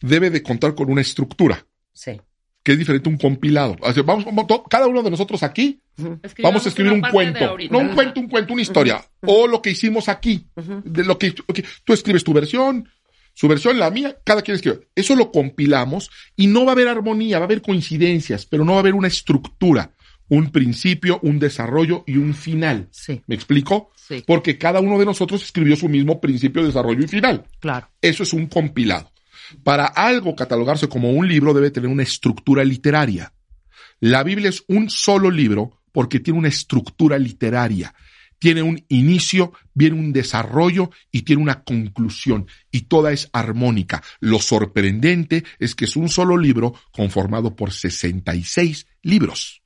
debe 0.00 0.30
de 0.30 0.42
contar 0.42 0.74
con 0.74 0.90
una 0.90 1.00
estructura. 1.00 1.66
Sí. 1.92 2.20
Que 2.62 2.72
es 2.72 2.78
diferente 2.78 3.08
a 3.08 3.12
un 3.12 3.18
compilado. 3.18 3.76
vamos, 4.04 4.26
cada 4.68 4.86
uno 4.88 5.02
de 5.02 5.10
nosotros 5.10 5.42
aquí 5.42 5.80
vamos 6.42 6.66
a 6.66 6.68
escribir 6.68 6.92
un 6.92 7.02
cuento. 7.02 7.56
No 7.70 7.78
un 7.78 7.94
cuento, 7.94 8.20
un 8.20 8.28
cuento, 8.28 8.52
una 8.52 8.62
historia. 8.62 9.04
O 9.22 9.46
lo 9.46 9.62
que 9.62 9.70
hicimos 9.70 10.08
aquí. 10.08 10.48
De 10.84 11.04
lo 11.04 11.18
que 11.18 11.34
tú 11.84 11.92
escribes 11.92 12.24
tu 12.24 12.32
versión, 12.32 12.88
su 13.32 13.46
versión, 13.46 13.78
la 13.78 13.90
mía, 13.90 14.16
cada 14.24 14.42
quien 14.42 14.56
escribe. 14.56 14.88
Eso 14.96 15.14
lo 15.14 15.30
compilamos 15.30 16.10
y 16.34 16.48
no 16.48 16.64
va 16.64 16.72
a 16.72 16.74
haber 16.74 16.88
armonía, 16.88 17.38
va 17.38 17.44
a 17.44 17.46
haber 17.46 17.62
coincidencias, 17.62 18.46
pero 18.46 18.64
no 18.64 18.72
va 18.72 18.78
a 18.78 18.80
haber 18.80 18.94
una 18.94 19.06
estructura 19.06 19.94
un 20.28 20.50
principio, 20.50 21.18
un 21.22 21.38
desarrollo 21.38 22.04
y 22.06 22.16
un 22.16 22.34
final. 22.34 22.88
Sí. 22.90 23.22
¿Me 23.26 23.34
explico? 23.34 23.90
Sí. 23.96 24.22
Porque 24.26 24.58
cada 24.58 24.80
uno 24.80 24.98
de 24.98 25.06
nosotros 25.06 25.42
escribió 25.42 25.76
su 25.76 25.88
mismo 25.88 26.20
principio, 26.20 26.64
desarrollo 26.64 27.04
y 27.04 27.08
final. 27.08 27.44
Claro. 27.60 27.88
Eso 28.00 28.22
es 28.22 28.32
un 28.32 28.46
compilado. 28.46 29.10
Para 29.62 29.86
algo 29.86 30.36
catalogarse 30.36 30.88
como 30.88 31.10
un 31.10 31.26
libro 31.26 31.54
debe 31.54 31.70
tener 31.70 31.88
una 31.88 32.02
estructura 32.02 32.64
literaria. 32.64 33.32
La 34.00 34.22
Biblia 34.22 34.50
es 34.50 34.62
un 34.68 34.90
solo 34.90 35.30
libro 35.30 35.80
porque 35.92 36.20
tiene 36.20 36.38
una 36.38 36.48
estructura 36.48 37.18
literaria. 37.18 37.94
Tiene 38.38 38.62
un 38.62 38.84
inicio, 38.88 39.52
viene 39.74 39.98
un 39.98 40.12
desarrollo 40.12 40.90
y 41.10 41.22
tiene 41.22 41.42
una 41.42 41.64
conclusión. 41.64 42.46
Y 42.70 42.82
toda 42.82 43.10
es 43.10 43.28
armónica. 43.32 44.02
Lo 44.20 44.38
sorprendente 44.38 45.42
es 45.58 45.74
que 45.74 45.86
es 45.86 45.96
un 45.96 46.08
solo 46.08 46.36
libro 46.36 46.74
conformado 46.92 47.56
por 47.56 47.72
66 47.72 48.86
libros 49.02 49.62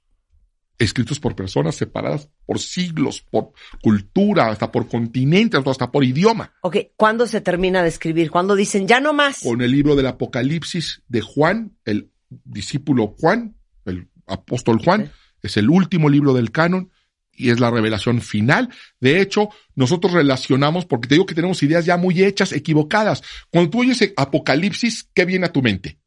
escritos 0.82 1.20
por 1.20 1.34
personas 1.34 1.76
separadas 1.76 2.28
por 2.46 2.58
siglos, 2.58 3.22
por 3.22 3.52
cultura, 3.82 4.48
hasta 4.48 4.70
por 4.70 4.88
continente, 4.88 5.56
hasta 5.64 5.90
por 5.90 6.04
idioma. 6.04 6.52
Ok, 6.62 6.76
¿cuándo 6.96 7.26
se 7.26 7.40
termina 7.40 7.82
de 7.82 7.88
escribir? 7.88 8.30
¿Cuándo 8.30 8.54
dicen 8.54 8.86
ya 8.86 9.00
no 9.00 9.12
más? 9.12 9.40
Con 9.40 9.62
el 9.62 9.70
libro 9.70 9.96
del 9.96 10.06
Apocalipsis 10.06 11.02
de 11.08 11.20
Juan, 11.20 11.76
el 11.84 12.10
discípulo 12.28 13.14
Juan, 13.18 13.56
el 13.84 14.08
apóstol 14.26 14.80
Juan, 14.82 15.10
es 15.42 15.56
el 15.56 15.70
último 15.70 16.08
libro 16.08 16.34
del 16.34 16.50
canon 16.50 16.90
y 17.34 17.50
es 17.50 17.60
la 17.60 17.70
revelación 17.70 18.20
final. 18.20 18.68
De 19.00 19.20
hecho, 19.20 19.48
nosotros 19.74 20.12
relacionamos, 20.12 20.84
porque 20.84 21.08
te 21.08 21.14
digo 21.14 21.26
que 21.26 21.34
tenemos 21.34 21.62
ideas 21.62 21.84
ya 21.84 21.96
muy 21.96 22.22
hechas, 22.22 22.52
equivocadas. 22.52 23.22
Cuando 23.50 23.70
tú 23.70 23.80
oyes 23.80 24.12
Apocalipsis, 24.16 25.08
¿qué 25.14 25.24
viene 25.24 25.46
a 25.46 25.52
tu 25.52 25.62
mente? 25.62 25.98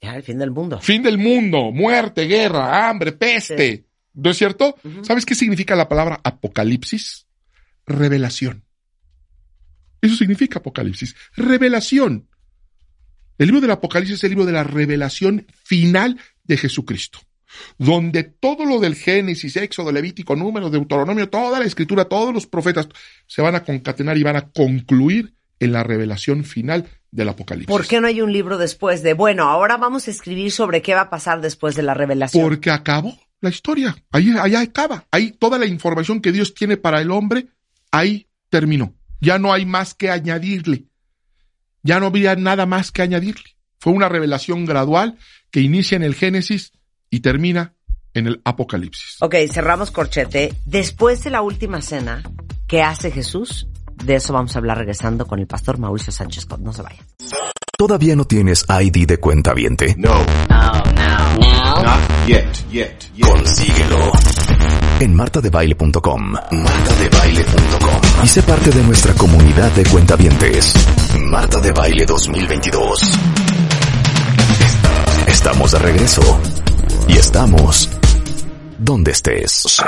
Ya, 0.00 0.16
el 0.16 0.22
fin 0.22 0.38
del 0.38 0.50
mundo. 0.50 0.80
Fin 0.80 1.02
del 1.02 1.18
mundo, 1.18 1.72
muerte, 1.72 2.26
guerra, 2.26 2.88
hambre, 2.88 3.12
peste. 3.12 3.86
¿No 4.14 4.30
es 4.30 4.38
cierto? 4.38 4.76
¿Sabes 5.02 5.26
qué 5.26 5.34
significa 5.34 5.74
la 5.74 5.88
palabra 5.88 6.20
apocalipsis? 6.22 7.26
Revelación. 7.86 8.64
Eso 10.00 10.16
significa 10.16 10.60
apocalipsis. 10.60 11.14
Revelación. 11.36 12.28
El 13.38 13.46
libro 13.46 13.60
del 13.60 13.72
Apocalipsis 13.72 14.16
es 14.16 14.24
el 14.24 14.30
libro 14.30 14.46
de 14.46 14.52
la 14.52 14.62
revelación 14.62 15.46
final 15.64 16.20
de 16.44 16.56
Jesucristo. 16.56 17.18
Donde 17.78 18.22
todo 18.22 18.64
lo 18.64 18.80
del 18.80 18.94
Génesis, 18.94 19.56
Éxodo, 19.56 19.90
Levítico, 19.92 20.36
Números, 20.36 20.70
Deuteronomio, 20.70 21.28
toda 21.28 21.58
la 21.58 21.64
escritura, 21.64 22.04
todos 22.04 22.32
los 22.32 22.46
profetas 22.46 22.88
se 23.26 23.42
van 23.42 23.54
a 23.54 23.64
concatenar 23.64 24.16
y 24.16 24.22
van 24.22 24.36
a 24.36 24.50
concluir 24.50 25.34
en 25.58 25.72
la 25.72 25.82
revelación 25.82 26.44
final 26.44 26.88
del 27.10 27.28
Apocalipsis. 27.28 27.68
¿Por 27.68 27.86
qué 27.86 28.00
no 28.00 28.08
hay 28.08 28.20
un 28.20 28.32
libro 28.32 28.58
después 28.58 29.02
de, 29.02 29.14
bueno, 29.14 29.44
ahora 29.44 29.76
vamos 29.76 30.06
a 30.06 30.10
escribir 30.10 30.50
sobre 30.52 30.82
qué 30.82 30.94
va 30.94 31.02
a 31.02 31.10
pasar 31.10 31.40
después 31.40 31.76
de 31.76 31.82
la 31.82 31.94
revelación? 31.94 32.44
Porque 32.44 32.70
acabó 32.70 33.18
la 33.44 33.50
historia. 33.50 33.96
Ahí, 34.10 34.34
allá 34.36 34.60
acaba. 34.60 35.06
Ahí 35.10 35.30
toda 35.30 35.58
la 35.58 35.66
información 35.66 36.20
que 36.20 36.32
Dios 36.32 36.54
tiene 36.54 36.76
para 36.76 37.00
el 37.00 37.10
hombre, 37.10 37.48
ahí 37.92 38.26
terminó. 38.48 38.94
Ya 39.20 39.38
no 39.38 39.52
hay 39.52 39.64
más 39.64 39.94
que 39.94 40.10
añadirle. 40.10 40.86
Ya 41.82 42.00
no 42.00 42.06
había 42.06 42.34
nada 42.34 42.66
más 42.66 42.90
que 42.90 43.02
añadirle. 43.02 43.56
Fue 43.78 43.92
una 43.92 44.08
revelación 44.08 44.64
gradual 44.64 45.18
que 45.50 45.60
inicia 45.60 45.96
en 45.96 46.02
el 46.02 46.14
Génesis 46.14 46.72
y 47.10 47.20
termina 47.20 47.74
en 48.14 48.26
el 48.26 48.40
Apocalipsis. 48.44 49.18
Ok, 49.20 49.34
cerramos 49.52 49.90
corchete. 49.90 50.54
Después 50.64 51.22
de 51.24 51.30
la 51.30 51.42
última 51.42 51.82
cena, 51.82 52.22
¿qué 52.66 52.82
hace 52.82 53.10
Jesús? 53.10 53.68
De 54.04 54.16
eso 54.16 54.32
vamos 54.32 54.56
a 54.56 54.58
hablar 54.58 54.78
regresando 54.78 55.26
con 55.26 55.38
el 55.38 55.46
pastor 55.46 55.78
Mauricio 55.78 56.12
Sánchez. 56.12 56.46
No 56.58 56.72
se 56.72 56.82
vayan. 56.82 57.04
¿Todavía 57.76 58.14
no 58.14 58.24
tienes 58.24 58.64
ID 58.68 59.06
de 59.06 59.18
cuenta 59.18 59.52
viente? 59.52 59.94
No. 59.98 60.14
No, 60.48 60.72
no, 60.72 61.38
no. 61.40 61.82
Not 61.82 62.26
yet, 62.26 62.46
yet, 62.70 63.12
yet. 63.14 63.26
Consíguelo. 63.28 64.12
En 65.00 65.14
martadebaile.com. 65.14 66.32
Martadebaile.com. 66.32 68.00
Y 68.22 68.28
sé 68.28 68.42
parte 68.42 68.70
de 68.70 68.82
nuestra 68.84 69.12
comunidad 69.14 69.72
de 69.72 69.84
cuentavientes. 69.86 70.74
Marta 71.18 71.58
de 71.60 71.72
Baile 71.72 72.06
2022. 72.06 73.00
Estamos 75.26 75.72
de 75.72 75.78
regreso. 75.80 76.40
Y 77.08 77.14
estamos 77.14 77.90
donde 78.78 79.10
estés. 79.10 79.82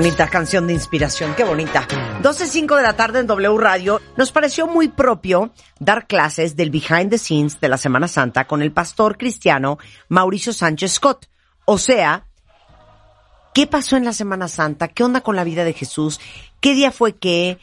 Bonita 0.00 0.28
canción 0.28 0.66
de 0.66 0.72
inspiración, 0.72 1.34
qué 1.34 1.44
bonita. 1.44 1.86
12.05 2.22 2.74
de 2.74 2.82
la 2.82 2.96
tarde 2.96 3.18
en 3.18 3.26
W 3.26 3.58
Radio. 3.58 4.00
Nos 4.16 4.32
pareció 4.32 4.66
muy 4.66 4.88
propio 4.88 5.50
dar 5.78 6.06
clases 6.06 6.56
del 6.56 6.70
behind 6.70 7.10
the 7.10 7.18
scenes 7.18 7.60
de 7.60 7.68
la 7.68 7.76
Semana 7.76 8.08
Santa 8.08 8.46
con 8.46 8.62
el 8.62 8.72
pastor 8.72 9.18
cristiano 9.18 9.76
Mauricio 10.08 10.54
Sánchez 10.54 10.92
Scott. 10.92 11.26
O 11.66 11.76
sea, 11.76 12.24
¿qué 13.52 13.66
pasó 13.66 13.98
en 13.98 14.06
la 14.06 14.14
Semana 14.14 14.48
Santa? 14.48 14.88
¿Qué 14.88 15.04
onda 15.04 15.20
con 15.20 15.36
la 15.36 15.44
vida 15.44 15.64
de 15.64 15.74
Jesús? 15.74 16.18
¿Qué 16.60 16.72
día 16.72 16.92
fue 16.92 17.16
qué? 17.16 17.58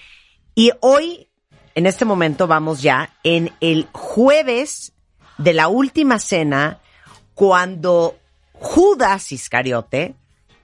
Y 0.53 0.73
hoy, 0.81 1.31
en 1.73 1.87
este 1.87 2.05
momento, 2.05 2.45
vamos 2.45 2.83
ya 2.83 3.17
en 3.23 3.51
el 3.61 3.87
jueves 3.93 4.93
de 5.39 5.53
la 5.53 5.69
última 5.69 6.19
cena, 6.19 6.81
cuando 7.33 8.15
Judas 8.53 9.31
Iscariote 9.31 10.13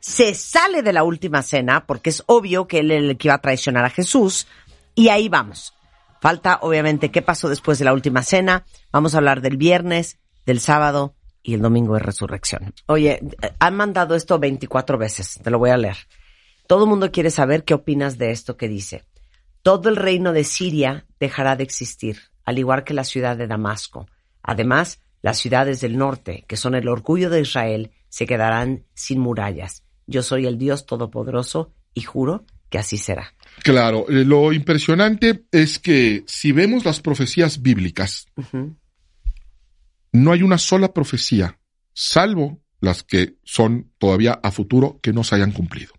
se 0.03 0.35
sale 0.35 0.81
de 0.81 0.91
la 0.91 1.05
última 1.05 1.41
cena, 1.41 1.85
porque 1.85 2.09
es 2.09 2.23
obvio 2.25 2.67
que 2.67 2.79
él 2.79 2.91
es 2.91 3.01
el 3.01 3.17
que 3.17 3.29
iba 3.29 3.35
a 3.35 3.41
traicionar 3.41 3.85
a 3.85 3.89
Jesús, 3.89 4.47
y 4.95 5.07
ahí 5.07 5.29
vamos. 5.29 5.73
Falta, 6.19 6.59
obviamente, 6.61 7.09
qué 7.09 7.21
pasó 7.21 7.47
después 7.47 7.79
de 7.79 7.85
la 7.85 7.93
última 7.93 8.21
cena. 8.21 8.65
Vamos 8.91 9.15
a 9.15 9.19
hablar 9.19 9.39
del 9.39 9.55
viernes, 9.55 10.19
del 10.45 10.59
sábado 10.59 11.15
y 11.41 11.53
el 11.53 11.61
domingo 11.61 11.93
de 11.93 12.01
resurrección. 12.01 12.73
Oye, 12.87 13.21
han 13.59 13.77
mandado 13.77 14.15
esto 14.15 14.39
24 14.39 14.97
veces, 14.97 15.39
te 15.41 15.49
lo 15.49 15.57
voy 15.57 15.69
a 15.69 15.77
leer. 15.77 15.95
Todo 16.67 16.83
el 16.83 16.89
mundo 16.89 17.09
quiere 17.09 17.31
saber 17.31 17.63
qué 17.63 17.73
opinas 17.73 18.17
de 18.17 18.31
esto 18.31 18.57
que 18.57 18.67
dice. 18.67 19.05
Todo 19.61 19.87
el 19.87 19.95
reino 19.95 20.33
de 20.33 20.43
Siria 20.43 21.05
dejará 21.17 21.55
de 21.55 21.63
existir, 21.63 22.19
al 22.43 22.59
igual 22.59 22.83
que 22.83 22.93
la 22.93 23.05
ciudad 23.05 23.37
de 23.37 23.47
Damasco. 23.47 24.07
Además, 24.41 24.99
las 25.21 25.37
ciudades 25.37 25.79
del 25.79 25.97
norte, 25.97 26.43
que 26.45 26.57
son 26.57 26.75
el 26.75 26.89
orgullo 26.89 27.29
de 27.29 27.39
Israel, 27.39 27.91
se 28.09 28.25
quedarán 28.25 28.83
sin 28.93 29.19
murallas. 29.19 29.82
Yo 30.07 30.21
soy 30.23 30.45
el 30.45 30.57
Dios 30.57 30.85
Todopoderoso 30.85 31.73
y 31.93 32.01
juro 32.01 32.45
que 32.69 32.79
así 32.79 32.97
será. 32.97 33.33
Claro, 33.63 34.05
eh, 34.09 34.25
lo 34.25 34.51
impresionante 34.51 35.45
es 35.51 35.79
que 35.79 36.23
si 36.27 36.51
vemos 36.51 36.85
las 36.85 37.01
profecías 37.01 37.61
bíblicas, 37.61 38.25
no 40.11 40.31
hay 40.31 40.41
una 40.41 40.57
sola 40.57 40.93
profecía, 40.93 41.59
salvo 41.93 42.61
las 42.81 43.03
que 43.03 43.37
son 43.43 43.91
todavía 43.97 44.39
a 44.41 44.51
futuro 44.51 44.99
que 45.01 45.13
no 45.13 45.23
se 45.23 45.35
hayan 45.35 45.51
cumplido. 45.51 45.93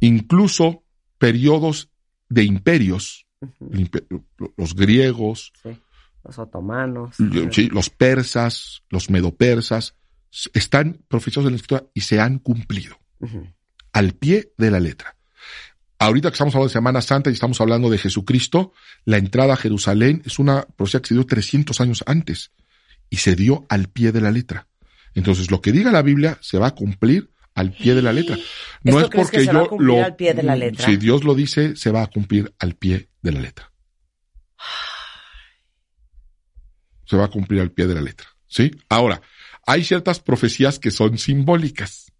Incluso 0.00 0.84
periodos 1.18 1.90
de 2.28 2.44
imperios, 2.44 3.26
los 4.56 4.74
griegos, 4.74 5.52
Sí. 5.62 5.78
Los 6.24 6.38
otomanos. 6.38 7.16
sí, 7.50 7.68
los 7.68 7.90
persas, 7.90 8.84
los 8.90 9.10
medopersas, 9.10 9.96
están 10.54 11.04
profetizados 11.08 11.46
en 11.46 11.52
la 11.52 11.56
escritura 11.56 11.84
y 11.94 12.00
se 12.02 12.20
han 12.20 12.38
cumplido 12.38 12.98
al 13.92 14.12
pie 14.14 14.52
de 14.56 14.70
la 14.70 14.80
letra. 14.80 15.16
Ahorita 15.98 16.30
que 16.30 16.34
estamos 16.34 16.54
hablando 16.54 16.68
de 16.68 16.72
Semana 16.72 17.00
Santa 17.00 17.30
y 17.30 17.34
estamos 17.34 17.60
hablando 17.60 17.88
de 17.88 17.98
Jesucristo, 17.98 18.72
la 19.04 19.18
entrada 19.18 19.54
a 19.54 19.56
Jerusalén 19.56 20.22
es 20.24 20.40
una 20.40 20.62
profecía 20.62 21.00
que 21.00 21.08
se 21.08 21.14
dio 21.14 21.26
300 21.26 21.80
años 21.80 22.02
antes 22.06 22.50
y 23.08 23.18
se 23.18 23.36
dio 23.36 23.66
al 23.68 23.88
pie 23.88 24.10
de 24.10 24.20
la 24.20 24.32
letra. 24.32 24.66
Entonces, 25.14 25.50
lo 25.50 25.60
que 25.60 25.70
diga 25.70 25.92
la 25.92 26.02
Biblia 26.02 26.38
se 26.40 26.58
va 26.58 26.68
a 26.68 26.74
cumplir 26.74 27.30
al 27.54 27.72
pie 27.72 27.94
de 27.94 28.02
la 28.02 28.12
letra. 28.12 28.36
No 28.82 28.98
¿Esto 28.98 29.18
es 29.18 29.28
porque 29.28 29.46
yo 29.46 29.68
lo 29.78 30.02
al 30.02 30.16
pie 30.16 30.34
de 30.34 30.42
la 30.42 30.56
letra? 30.56 30.86
Si 30.86 30.96
Dios 30.96 31.22
lo 31.22 31.34
dice, 31.34 31.76
se 31.76 31.90
va 31.90 32.02
a 32.02 32.06
cumplir 32.08 32.52
al 32.58 32.74
pie 32.74 33.08
de 33.20 33.32
la 33.32 33.40
letra. 33.40 33.70
Se 37.04 37.16
va 37.16 37.26
a 37.26 37.28
cumplir 37.28 37.60
al 37.60 37.70
pie 37.70 37.86
de 37.86 37.94
la 37.94 38.00
letra, 38.00 38.26
¿sí? 38.48 38.70
Ahora, 38.88 39.20
hay 39.66 39.84
ciertas 39.84 40.20
profecías 40.20 40.78
que 40.78 40.90
son 40.90 41.18
simbólicas. 41.18 42.12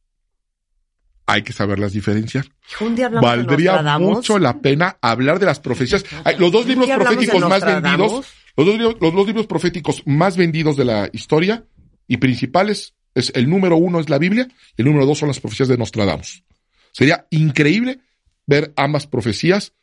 Hay 1.26 1.43
que 1.43 1.53
saberlas 1.53 1.93
diferenciar. 1.93 2.47
Un 2.80 2.95
día 2.97 3.09
Valdría 3.09 3.99
mucho 3.99 4.38
la 4.38 4.61
pena 4.61 4.99
hablar 5.01 5.38
de 5.38 5.47
las 5.47 5.61
profecías. 5.61 6.05
Los 6.38 6.51
dos 6.53 6.62
¿Un 6.64 6.68
libros 6.70 6.88
proféticos 6.90 7.40
más 7.49 7.64
vendidos, 7.64 8.26
los 8.57 8.66
dos, 8.66 8.78
libros- 8.78 8.97
los 9.01 9.14
dos 9.14 9.26
libros 9.26 9.47
proféticos 9.47 10.03
más 10.07 10.36
vendidos 10.36 10.76
de 10.76 10.84
la 10.84 11.09
historia 11.12 11.64
y 12.09 12.16
principales 12.18 12.95
es 13.14 13.30
el 13.34 13.49
número 13.49 13.76
uno 13.76 14.01
es 14.01 14.09
la 14.09 14.18
Biblia 14.18 14.49
y 14.76 14.82
el 14.82 14.86
número 14.86 15.07
dos 15.07 15.18
son 15.18 15.28
las 15.28 15.40
profecías 15.40 15.68
de 15.68 15.78
Nostradamus. 15.78 16.45
Sería 16.93 17.26
increíble 17.30 18.01
ver 18.47 18.72
ambas 18.76 19.07
profecías, 19.07 19.74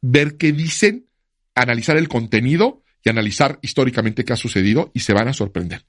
ver 0.00 0.36
qué 0.36 0.52
dicen, 0.52 1.08
analizar 1.54 1.96
el 1.96 2.08
contenido 2.08 2.82
y 3.04 3.10
analizar 3.10 3.58
históricamente 3.62 4.24
qué 4.24 4.32
ha 4.32 4.36
sucedido 4.36 4.90
y 4.94 5.00
se 5.00 5.12
van 5.12 5.28
a 5.28 5.32
sorprender. 5.32 5.84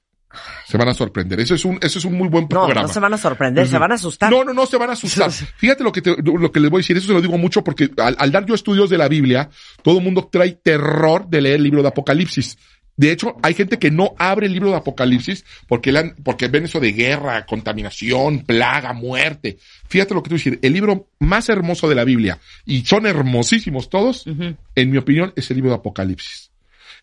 Se 0.66 0.76
van 0.76 0.88
a 0.88 0.94
sorprender. 0.94 1.40
Eso 1.40 1.54
es 1.54 1.64
un, 1.64 1.78
eso 1.82 1.98
es 1.98 2.04
un 2.04 2.14
muy 2.14 2.28
buen 2.28 2.44
No, 2.44 2.48
programa. 2.48 2.82
no 2.82 2.88
se 2.88 3.00
van 3.00 3.14
a 3.14 3.18
sorprender, 3.18 3.66
se 3.66 3.78
van 3.78 3.92
a 3.92 3.94
asustar. 3.94 4.30
No, 4.30 4.44
no, 4.44 4.52
no 4.52 4.66
se 4.66 4.76
van 4.76 4.90
a 4.90 4.92
asustar. 4.94 5.30
Fíjate 5.56 5.82
lo 5.84 5.92
que, 5.92 6.02
te- 6.02 6.16
lo 6.22 6.50
que 6.52 6.60
les 6.60 6.70
voy 6.70 6.78
a 6.78 6.82
decir, 6.82 6.96
eso 6.96 7.06
se 7.08 7.12
lo 7.12 7.20
digo 7.22 7.38
mucho 7.38 7.62
porque 7.64 7.90
al, 7.98 8.16
al 8.18 8.32
dar 8.32 8.46
yo 8.46 8.54
estudios 8.54 8.90
de 8.90 8.98
la 8.98 9.08
Biblia, 9.08 9.48
todo 9.82 9.98
el 9.98 10.04
mundo 10.04 10.28
trae 10.30 10.52
terror 10.52 11.28
de 11.28 11.40
leer 11.40 11.56
el 11.56 11.62
libro 11.64 11.82
de 11.82 11.88
Apocalipsis. 11.88 12.58
De 12.96 13.10
hecho, 13.10 13.34
hay 13.42 13.54
gente 13.54 13.80
que 13.80 13.90
no 13.90 14.14
abre 14.20 14.46
el 14.46 14.52
libro 14.52 14.70
de 14.70 14.76
Apocalipsis 14.76 15.44
porque, 15.66 15.90
le 15.90 15.98
han- 15.98 16.14
porque 16.22 16.46
ven 16.46 16.66
eso 16.66 16.78
de 16.78 16.92
guerra, 16.92 17.44
contaminación, 17.44 18.44
plaga, 18.44 18.92
muerte. 18.92 19.58
Fíjate 19.88 20.14
lo 20.14 20.22
que 20.22 20.28
te 20.28 20.34
voy 20.34 20.40
a 20.40 20.44
decir, 20.44 20.58
el 20.62 20.72
libro 20.72 21.08
más 21.18 21.48
hermoso 21.48 21.88
de 21.88 21.96
la 21.96 22.04
Biblia, 22.04 22.38
y 22.64 22.84
son 22.84 23.06
hermosísimos 23.06 23.90
todos, 23.90 24.24
en 24.26 24.90
mi 24.90 24.96
opinión, 24.96 25.32
es 25.34 25.50
el 25.50 25.56
libro 25.56 25.70
de 25.70 25.76
Apocalipsis. 25.78 26.43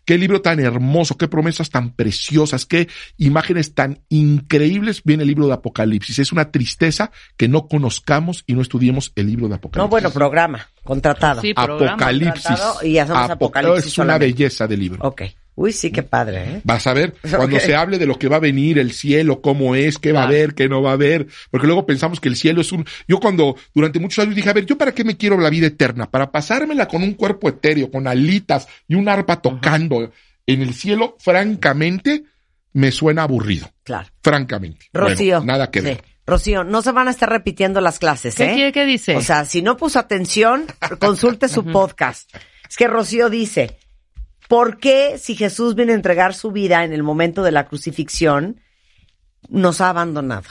Qué 0.05 0.17
libro 0.17 0.41
tan 0.41 0.59
hermoso, 0.59 1.15
qué 1.17 1.27
promesas 1.27 1.69
tan 1.69 1.91
preciosas, 1.93 2.65
qué 2.65 2.87
imágenes 3.17 3.75
tan 3.75 4.01
increíbles 4.09 5.03
viene 5.03 5.23
el 5.23 5.27
libro 5.29 5.47
de 5.47 5.53
Apocalipsis. 5.53 6.19
Es 6.19 6.31
una 6.31 6.51
tristeza 6.51 7.11
que 7.37 7.47
no 7.47 7.67
conozcamos 7.67 8.43
y 8.47 8.53
no 8.53 8.61
estudiemos 8.61 9.11
el 9.15 9.27
libro 9.27 9.47
de 9.47 9.55
Apocalipsis. 9.55 9.83
No, 9.83 9.89
bueno, 9.89 10.09
programa, 10.11 10.67
contratado. 10.83 11.41
Sí, 11.41 11.53
programa. 11.53 11.93
Apocalipsis. 11.93 12.43
contratado 12.43 12.85
y 12.85 12.97
hacemos 12.97 13.21
Apo- 13.23 13.33
Apocalipsis 13.33 13.85
Es 13.85 13.97
una 13.97 14.05
solamente. 14.05 14.33
belleza 14.33 14.67
de 14.67 14.77
libro. 14.77 15.07
Ok. 15.07 15.21
Uy, 15.55 15.73
sí, 15.73 15.91
qué 15.91 16.01
padre, 16.01 16.43
¿eh? 16.43 16.61
Vas 16.63 16.87
a 16.87 16.93
ver 16.93 17.13
cuando 17.37 17.59
se 17.59 17.75
hable 17.75 17.97
de 17.99 18.05
lo 18.05 18.17
que 18.17 18.27
va 18.29 18.37
a 18.37 18.39
venir, 18.39 18.79
el 18.79 18.93
cielo, 18.93 19.41
cómo 19.41 19.75
es, 19.75 19.97
qué 19.97 20.11
va 20.11 20.21
a 20.21 20.25
haber, 20.25 20.53
qué 20.55 20.69
no 20.69 20.81
va 20.81 20.91
a 20.91 20.93
haber, 20.93 21.27
porque 21.51 21.67
luego 21.67 21.85
pensamos 21.85 22.19
que 22.19 22.29
el 22.29 22.35
cielo 22.35 22.61
es 22.61 22.71
un... 22.71 22.85
Yo 23.07 23.19
cuando 23.19 23.55
durante 23.75 23.99
muchos 23.99 24.23
años 24.23 24.35
dije, 24.35 24.49
a 24.49 24.53
ver, 24.53 24.65
¿yo 24.65 24.77
para 24.77 24.93
qué 24.93 25.03
me 25.03 25.17
quiero 25.17 25.37
la 25.37 25.49
vida 25.49 25.67
eterna? 25.67 26.09
Para 26.09 26.31
pasármela 26.31 26.87
con 26.87 27.03
un 27.03 27.13
cuerpo 27.13 27.49
etéreo, 27.49 27.91
con 27.91 28.07
alitas 28.07 28.67
y 28.87 28.95
un 28.95 29.09
arpa 29.09 29.41
tocando 29.41 30.11
en 30.47 30.61
el 30.61 30.73
cielo, 30.73 31.17
francamente, 31.19 32.23
me 32.73 32.91
suena 32.91 33.23
aburrido, 33.23 33.69
Claro. 33.83 34.07
francamente. 34.23 34.87
Bueno, 34.93 35.09
Rocío. 35.09 35.41
nada 35.43 35.69
que 35.69 35.79
sí. 35.81 35.85
ver. 35.85 36.03
Rocío, 36.25 36.63
no 36.63 36.81
se 36.81 36.91
van 36.93 37.07
a 37.07 37.11
estar 37.11 37.29
repitiendo 37.29 37.81
las 37.81 37.99
clases, 37.99 38.35
¿Qué 38.35 38.51
¿eh? 38.51 38.53
quiere 38.53 38.71
que 38.71 38.85
dice? 38.85 39.15
O 39.17 39.21
sea, 39.21 39.43
si 39.45 39.61
no 39.61 39.75
puso 39.75 39.99
atención, 39.99 40.65
consulte 40.99 41.49
su 41.49 41.65
podcast. 41.65 42.33
Es 42.69 42.77
que 42.77 42.87
Rocío 42.87 43.29
dice, 43.29 43.77
¿por 44.51 44.79
qué 44.79 45.17
si 45.17 45.35
Jesús 45.35 45.75
viene 45.75 45.93
a 45.93 45.95
entregar 45.95 46.33
su 46.33 46.51
vida 46.51 46.83
en 46.83 46.91
el 46.91 47.03
momento 47.03 47.41
de 47.41 47.53
la 47.53 47.67
crucifixión, 47.67 48.59
nos 49.47 49.79
ha 49.79 49.87
abandonado? 49.87 50.49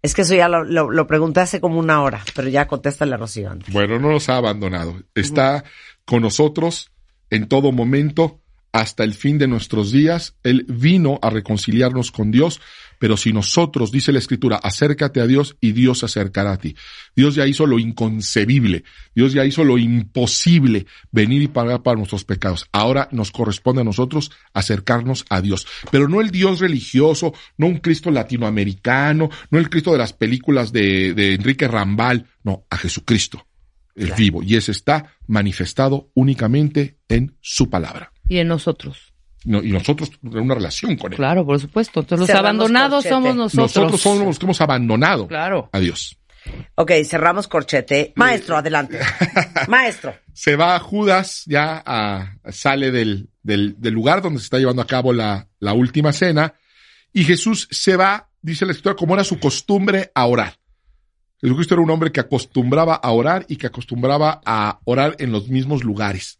Es 0.00 0.14
que 0.14 0.22
eso 0.22 0.36
ya 0.36 0.48
lo, 0.48 1.06
pregunté 1.08 1.40
hace 1.40 1.60
como 1.60 1.80
una 1.80 2.02
hora, 2.02 2.22
pero 2.36 2.48
ya 2.48 2.68
contéstale 2.68 3.14
a 3.14 3.16
Rocío 3.16 3.50
antes. 3.50 3.74
Bueno, 3.74 3.98
no 3.98 4.12
nos 4.12 4.28
ha 4.28 4.36
abandonado. 4.36 4.94
Está 5.16 5.64
con 6.04 6.22
nosotros 6.22 6.92
en 7.30 7.48
todo 7.48 7.72
momento, 7.72 8.40
hasta 8.72 9.04
el 9.04 9.14
fin 9.14 9.38
de 9.38 9.46
nuestros 9.46 9.92
días. 9.92 10.34
Él 10.42 10.64
vino 10.68 11.18
a 11.22 11.30
reconciliarnos 11.30 12.10
con 12.10 12.30
Dios, 12.30 12.60
pero 12.98 13.16
si 13.16 13.32
nosotros, 13.32 13.92
dice 13.92 14.12
la 14.12 14.18
Escritura, 14.18 14.56
acércate 14.56 15.20
a 15.20 15.26
Dios 15.26 15.56
y 15.60 15.72
Dios 15.72 15.98
se 15.98 16.06
acercará 16.06 16.52
a 16.52 16.58
ti. 16.58 16.74
Dios 17.14 17.34
ya 17.34 17.46
hizo 17.46 17.66
lo 17.66 17.78
inconcebible, 17.78 18.84
Dios 19.14 19.34
ya 19.34 19.44
hizo 19.44 19.62
lo 19.62 19.76
imposible, 19.76 20.86
venir 21.10 21.42
y 21.42 21.48
pagar 21.48 21.82
para 21.82 21.96
nuestros 21.96 22.24
pecados. 22.24 22.66
Ahora 22.72 23.08
nos 23.12 23.30
corresponde 23.30 23.82
a 23.82 23.84
nosotros 23.84 24.30
acercarnos 24.54 25.26
a 25.28 25.42
Dios, 25.42 25.66
pero 25.90 26.08
no 26.08 26.20
el 26.20 26.30
Dios 26.30 26.60
religioso, 26.60 27.34
no 27.58 27.66
un 27.66 27.78
Cristo 27.78 28.10
latinoamericano, 28.10 29.28
no 29.50 29.58
el 29.58 29.68
Cristo 29.68 29.92
de 29.92 29.98
las 29.98 30.12
películas 30.12 30.72
de, 30.72 31.12
de 31.12 31.34
Enrique 31.34 31.68
Rambal, 31.68 32.26
no, 32.42 32.64
a 32.70 32.76
Jesucristo, 32.78 33.46
el 33.94 34.12
vivo, 34.12 34.42
y 34.42 34.56
ese 34.56 34.72
está 34.72 35.16
manifestado 35.26 36.10
únicamente 36.14 36.98
en 37.08 37.36
su 37.40 37.68
palabra. 37.68 38.11
Y 38.32 38.38
en 38.38 38.48
nosotros. 38.48 39.12
No, 39.44 39.62
y 39.62 39.72
nosotros 39.72 40.10
tenemos 40.20 40.44
una 40.44 40.54
relación 40.54 40.96
con 40.96 41.12
él. 41.12 41.16
Claro, 41.16 41.44
por 41.44 41.58
supuesto. 41.60 42.00
Entonces 42.00 42.20
los 42.20 42.26
Cerramos 42.28 42.48
abandonados 42.48 43.04
corchete. 43.04 43.14
somos 43.14 43.36
nosotros. 43.36 43.76
Nosotros 43.76 44.00
somos 44.00 44.24
los 44.24 44.38
que 44.38 44.46
hemos 44.46 44.60
abandonado 44.60 45.26
Claro. 45.26 45.68
a 45.72 45.78
Dios. 45.80 46.16
Ok, 46.76 46.92
cerramos 47.04 47.46
corchete. 47.48 48.12
Maestro, 48.16 48.56
adelante. 48.56 48.98
Maestro. 49.68 50.14
Se 50.32 50.56
va 50.56 50.78
Judas, 50.78 51.42
ya 51.46 51.82
a- 51.84 52.36
sale 52.50 52.90
del, 52.90 53.28
del, 53.42 53.74
del 53.80 53.92
lugar 53.94 54.22
donde 54.22 54.38
se 54.40 54.44
está 54.44 54.58
llevando 54.58 54.80
a 54.82 54.86
cabo 54.86 55.12
la, 55.12 55.48
la 55.60 55.72
última 55.72 56.12
cena, 56.12 56.54
y 57.12 57.24
Jesús 57.24 57.68
se 57.70 57.96
va, 57.96 58.28
dice 58.40 58.64
la 58.64 58.72
escritura, 58.72 58.96
como 58.96 59.14
era 59.14 59.24
su 59.24 59.38
costumbre, 59.38 60.10
a 60.14 60.24
orar. 60.26 60.54
Jesucristo 61.40 61.74
era 61.74 61.82
un 61.82 61.90
hombre 61.90 62.12
que 62.12 62.20
acostumbraba 62.20 62.94
a 62.94 63.10
orar 63.10 63.44
y 63.48 63.56
que 63.56 63.66
acostumbraba 63.66 64.40
a 64.46 64.78
orar 64.84 65.16
en 65.18 65.32
los 65.32 65.48
mismos 65.48 65.82
lugares. 65.84 66.38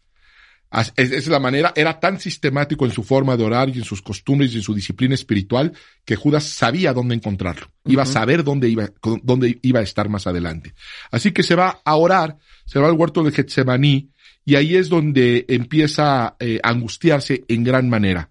Es- 0.81 0.91
Esa 0.95 1.15
es 1.15 1.27
la 1.27 1.39
manera, 1.39 1.71
era 1.75 1.99
tan 1.99 2.19
sistemático 2.19 2.85
en 2.85 2.91
su 2.91 3.03
forma 3.03 3.37
de 3.37 3.43
orar 3.43 3.69
y 3.69 3.77
en 3.79 3.83
sus 3.83 4.01
costumbres 4.01 4.53
y 4.53 4.57
en 4.57 4.63
su 4.63 4.73
disciplina 4.73 5.13
espiritual 5.15 5.73
que 6.05 6.15
Judas 6.15 6.43
sabía 6.45 6.93
dónde 6.93 7.15
encontrarlo. 7.15 7.67
Iba 7.85 8.03
a 8.03 8.05
saber 8.07 8.43
dónde 8.43 8.69
iba, 8.69 8.89
dónde 9.23 9.59
iba 9.61 9.79
a 9.79 9.83
estar 9.83 10.09
más 10.09 10.25
adelante. 10.27 10.73
Así 11.11 11.31
que 11.31 11.43
se 11.43 11.55
va 11.55 11.81
a 11.85 11.95
orar, 11.95 12.37
se 12.65 12.79
va 12.79 12.87
al 12.87 12.93
huerto 12.97 13.23
de 13.23 13.31
Getsemaní 13.31 14.09
y 14.45 14.55
ahí 14.55 14.75
es 14.75 14.89
donde 14.89 15.45
empieza 15.47 16.35
eh, 16.39 16.59
a 16.63 16.69
angustiarse 16.69 17.43
en 17.47 17.63
gran 17.63 17.87
manera. 17.89 18.29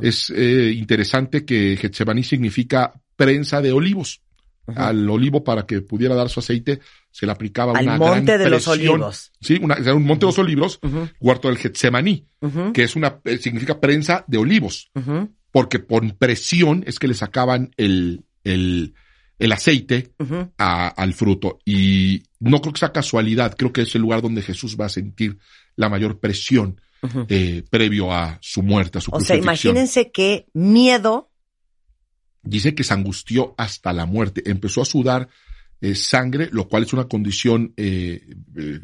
Es 0.00 0.30
eh, 0.34 0.72
interesante 0.76 1.44
que 1.44 1.76
Getsemaní 1.76 2.22
significa 2.22 2.92
prensa 3.16 3.60
de 3.60 3.72
olivos. 3.72 4.20
Al 4.76 5.10
olivo 5.10 5.42
para 5.42 5.66
que 5.66 5.80
pudiera 5.82 6.14
dar 6.14 6.28
su 6.28 6.38
aceite 6.38 6.78
se 7.12 7.26
le 7.26 7.32
aplicaba 7.32 7.72
Al 7.78 7.84
una 7.84 7.98
monte 7.98 8.32
gran 8.32 8.38
de 8.44 8.50
los 8.50 8.64
presión. 8.64 8.94
olivos. 8.94 9.30
Sí, 9.40 9.58
una, 9.62 9.74
era 9.74 9.94
un 9.94 10.02
monte 10.04 10.26
de 10.26 10.30
los 10.30 10.38
olivos, 10.38 10.80
Ujú, 10.82 11.08
huerto 11.20 11.48
del 11.48 11.58
Getsemaní, 11.58 12.26
que 12.74 12.82
es 12.82 12.96
una, 12.96 13.20
eh, 13.24 13.38
significa 13.38 13.78
prensa 13.78 14.24
de 14.26 14.38
olivos, 14.38 14.90
porque 15.52 15.78
por 15.78 16.16
presión 16.16 16.82
es 16.86 16.98
que 16.98 17.06
le 17.08 17.14
sacaban 17.14 17.70
el, 17.76 18.24
el, 18.44 18.94
el 19.38 19.52
aceite 19.52 20.12
a- 20.58 20.88
al 20.88 21.12
fruto. 21.14 21.58
Y 21.64 22.22
no 22.40 22.60
creo 22.60 22.72
que 22.72 22.80
sea 22.80 22.92
casualidad, 22.92 23.54
creo 23.56 23.72
que 23.72 23.82
es 23.82 23.94
el 23.94 24.00
lugar 24.02 24.22
donde 24.22 24.40
Jesús 24.42 24.76
va 24.80 24.86
a 24.86 24.88
sentir 24.88 25.38
la 25.76 25.88
mayor 25.88 26.18
presión 26.18 26.80
eh, 27.28 27.62
previo 27.68 28.12
a 28.12 28.38
su 28.40 28.62
muerte, 28.62 28.98
a 28.98 29.00
su 29.00 29.10
O 29.14 29.20
sea, 29.20 29.36
imagínense 29.36 30.10
qué 30.12 30.46
miedo. 30.54 31.30
Dice 32.42 32.74
que 32.74 32.84
se 32.84 32.94
angustió 32.94 33.54
hasta 33.58 33.92
la 33.92 34.06
muerte, 34.06 34.42
empezó 34.50 34.82
a 34.82 34.84
sudar 34.84 35.28
eh, 35.82 35.94
sangre, 35.94 36.48
lo 36.52 36.66
cual 36.68 36.84
es 36.84 36.92
una 36.94 37.04
condición 37.08 37.74
eh, 37.76 38.22
eh, 38.56 38.80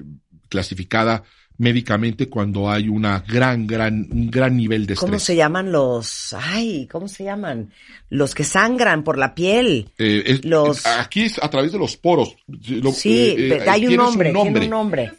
clasificada 0.50 1.22
médicamente 1.60 2.28
cuando 2.28 2.70
hay 2.70 2.88
una 2.88 3.24
gran, 3.26 3.66
gran, 3.66 4.06
un 4.12 4.30
gran 4.30 4.56
nivel 4.56 4.86
de 4.86 4.94
¿Cómo 4.94 5.14
estrés. 5.14 5.24
se 5.24 5.34
llaman 5.36 5.72
los? 5.72 6.32
Ay, 6.32 6.86
¿cómo 6.90 7.08
se 7.08 7.24
llaman? 7.24 7.72
Los 8.10 8.32
que 8.36 8.44
sangran 8.44 9.02
por 9.02 9.18
la 9.18 9.34
piel. 9.34 9.90
Eh, 9.98 10.22
es- 10.24 10.44
Los- 10.44 10.78
es- 10.78 10.86
aquí 10.86 11.22
es 11.22 11.42
a 11.42 11.50
través 11.50 11.72
de 11.72 11.78
los 11.78 11.96
poros. 11.96 12.36
Lo- 12.46 12.92
Sí, 12.92 13.10
eh, 13.30 13.34
eh, 13.38 13.46
pero 13.58 13.70
hay 13.72 13.86
un 13.88 13.96
nombre, 13.96 14.32
tiene 14.32 14.60
un 14.60 14.70
nombre. 14.70 15.12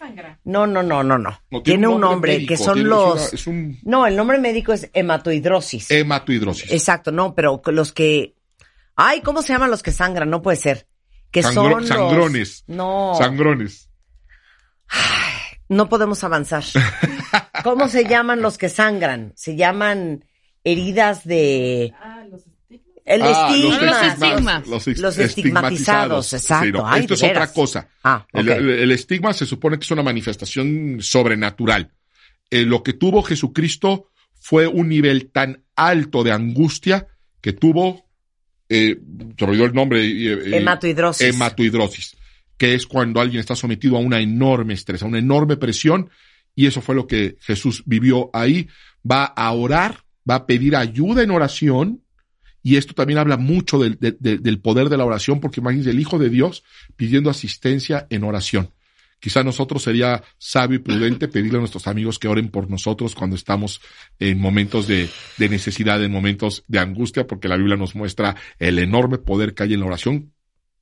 No, 0.46 0.66
no, 0.66 0.82
no, 0.82 1.04
no, 1.04 1.18
no. 1.18 1.42
No, 1.52 1.62
tiene, 1.62 1.88
un 1.90 2.00
nombre, 2.00 2.34
médico, 2.36 2.50
que 2.50 2.58
son 2.58 2.76
tiene- 2.76 2.90
es 2.90 2.96
los. 2.96 3.14
una- 3.16 3.26
es 3.34 3.48
un 3.48 3.80
No, 3.84 4.08
el 4.08 4.16
nombre 4.16 4.38
médico 4.40 4.72
es 4.72 4.90
hematohidrosis. 4.94 5.92
hematohidrosis. 5.92 6.72
Exacto, 6.72 7.12
no, 7.12 7.36
pero 7.36 7.62
los 7.66 7.92
que. 7.92 8.34
Ay, 8.96 9.20
¿cómo 9.22 9.42
se 9.42 9.52
llaman 9.52 9.72
los 9.72 9.84
que 9.84 9.92
sangran? 9.92 10.30
No 10.30 10.42
puede 10.42 10.56
ser. 10.58 10.88
Que 11.32 11.42
Sangro- 11.44 11.54
son 11.54 11.80
los- 11.82 11.88
sangrones. 11.88 12.64
No, 12.68 13.14
Sangrones. 13.18 13.90
no 15.68 15.90
podemos 15.90 16.24
avanzar. 16.24 16.64
¿Cómo 17.64 17.88
se 17.90 18.06
llaman 18.06 18.42
los 18.42 18.58
que 18.58 18.70
sangran? 18.70 19.34
Se 19.36 19.56
llaman 19.56 20.26
heridas 20.64 21.26
de. 21.26 21.94
El 23.06 23.22
Ah, 23.24 23.50
estigma. 23.52 23.82
Los 23.82 24.04
estigmas. 24.04 24.68
Los, 24.68 24.88
Los 25.00 25.18
estigmatizados, 25.18 26.34
exacto. 26.34 26.66
Sí, 26.66 26.72
no, 26.72 26.88
Ay, 26.88 27.02
esto 27.02 27.14
es 27.16 27.24
otra 27.24 27.52
cosa. 27.52 27.88
Ah, 28.04 28.26
El- 28.34 28.50
ok. 28.50 28.56
el, 28.58 28.70
el 28.70 28.92
estigma 28.92 29.34
se 29.34 29.46
supone 29.48 29.78
que 29.78 29.84
es 29.84 29.92
una 29.92 30.04
manifestación 30.04 30.98
sobrenatural. 31.02 31.92
Eh, 32.52 32.64
lo 32.64 32.84
que 32.84 32.94
tuvo 32.94 33.24
Jesucristo 33.24 34.10
fue 34.40 34.68
un 34.68 34.90
nivel 34.90 35.32
tan 35.32 35.64
alto 35.76 36.24
de 36.24 36.32
angustia 36.32 37.08
que 37.42 37.54
tuvo, 37.54 38.09
eh, 38.70 38.98
se 39.38 39.46
me 39.46 39.52
olvidó 39.52 39.66
el 39.66 39.74
nombre. 39.74 40.06
eh, 40.06 40.56
Hematohidrosis. 40.58 41.28
hematohidrosis, 41.28 42.16
que 42.58 42.76
es 42.76 42.86
cuando 42.86 43.20
alguien 43.20 43.40
está 43.40 43.56
sometido 43.56 43.98
a 43.98 44.00
una 44.00 44.20
enorme 44.22 44.74
estrés, 44.76 45.02
a 45.04 45.06
una 45.08 45.20
enorme 45.20 45.58
presión, 45.58 46.10
y 46.56 46.68
eso 46.68 46.82
fue 46.82 46.96
lo 46.96 47.08
que 47.08 47.38
Jesús 47.42 47.84
vivió 47.86 48.30
ahí. 48.34 48.68
Va 49.10 49.24
a 49.26 49.52
orar, 49.54 50.04
va 50.30 50.36
a 50.36 50.46
pedir 50.46 50.76
ayuda 50.76 51.24
en 51.24 51.32
oración, 51.32 52.02
y 52.62 52.76
esto 52.76 52.94
también 52.94 53.18
habla 53.20 53.38
mucho 53.38 53.80
del, 53.80 53.98
de- 54.00 54.18
de- 54.20 54.38
del 54.38 54.60
poder 54.60 54.90
de 54.90 54.98
la 54.98 55.06
oración, 55.06 55.40
porque 55.40 55.62
imagínense 55.62 55.92
el 55.92 56.00
Hijo 56.00 56.20
de 56.20 56.30
Dios 56.30 56.64
pidiendo 56.96 57.30
asistencia 57.30 58.06
en 58.10 58.24
oración. 58.26 58.72
Quizá 59.20 59.44
nosotros 59.44 59.84
sería 59.84 60.24
sabio 60.38 60.78
y 60.78 60.80
prudente 60.80 61.28
pedirle 61.28 61.58
a 61.58 61.60
nuestros 61.60 61.88
amigos 61.88 62.20
que 62.20 62.28
oren 62.28 62.50
por 62.50 62.70
nosotros 62.70 63.16
cuando 63.16 63.36
estamos 63.36 63.82
en 64.18 64.40
momentos 64.40 64.88
de, 64.88 65.10
de 65.38 65.50
necesidad, 65.50 66.04
en 66.04 66.12
momentos 66.12 66.64
de 66.68 66.80
angustia, 66.80 67.28
porque 67.28 67.50
la 67.50 67.58
Biblia 67.58 67.76
nos 67.76 67.96
muestra 67.96 68.36
el 68.60 68.80
enorme 68.80 69.18
poder 69.18 69.54
que 69.54 69.64
hay 69.64 69.74
en 69.74 69.82
la 69.82 69.88
oración 69.88 70.34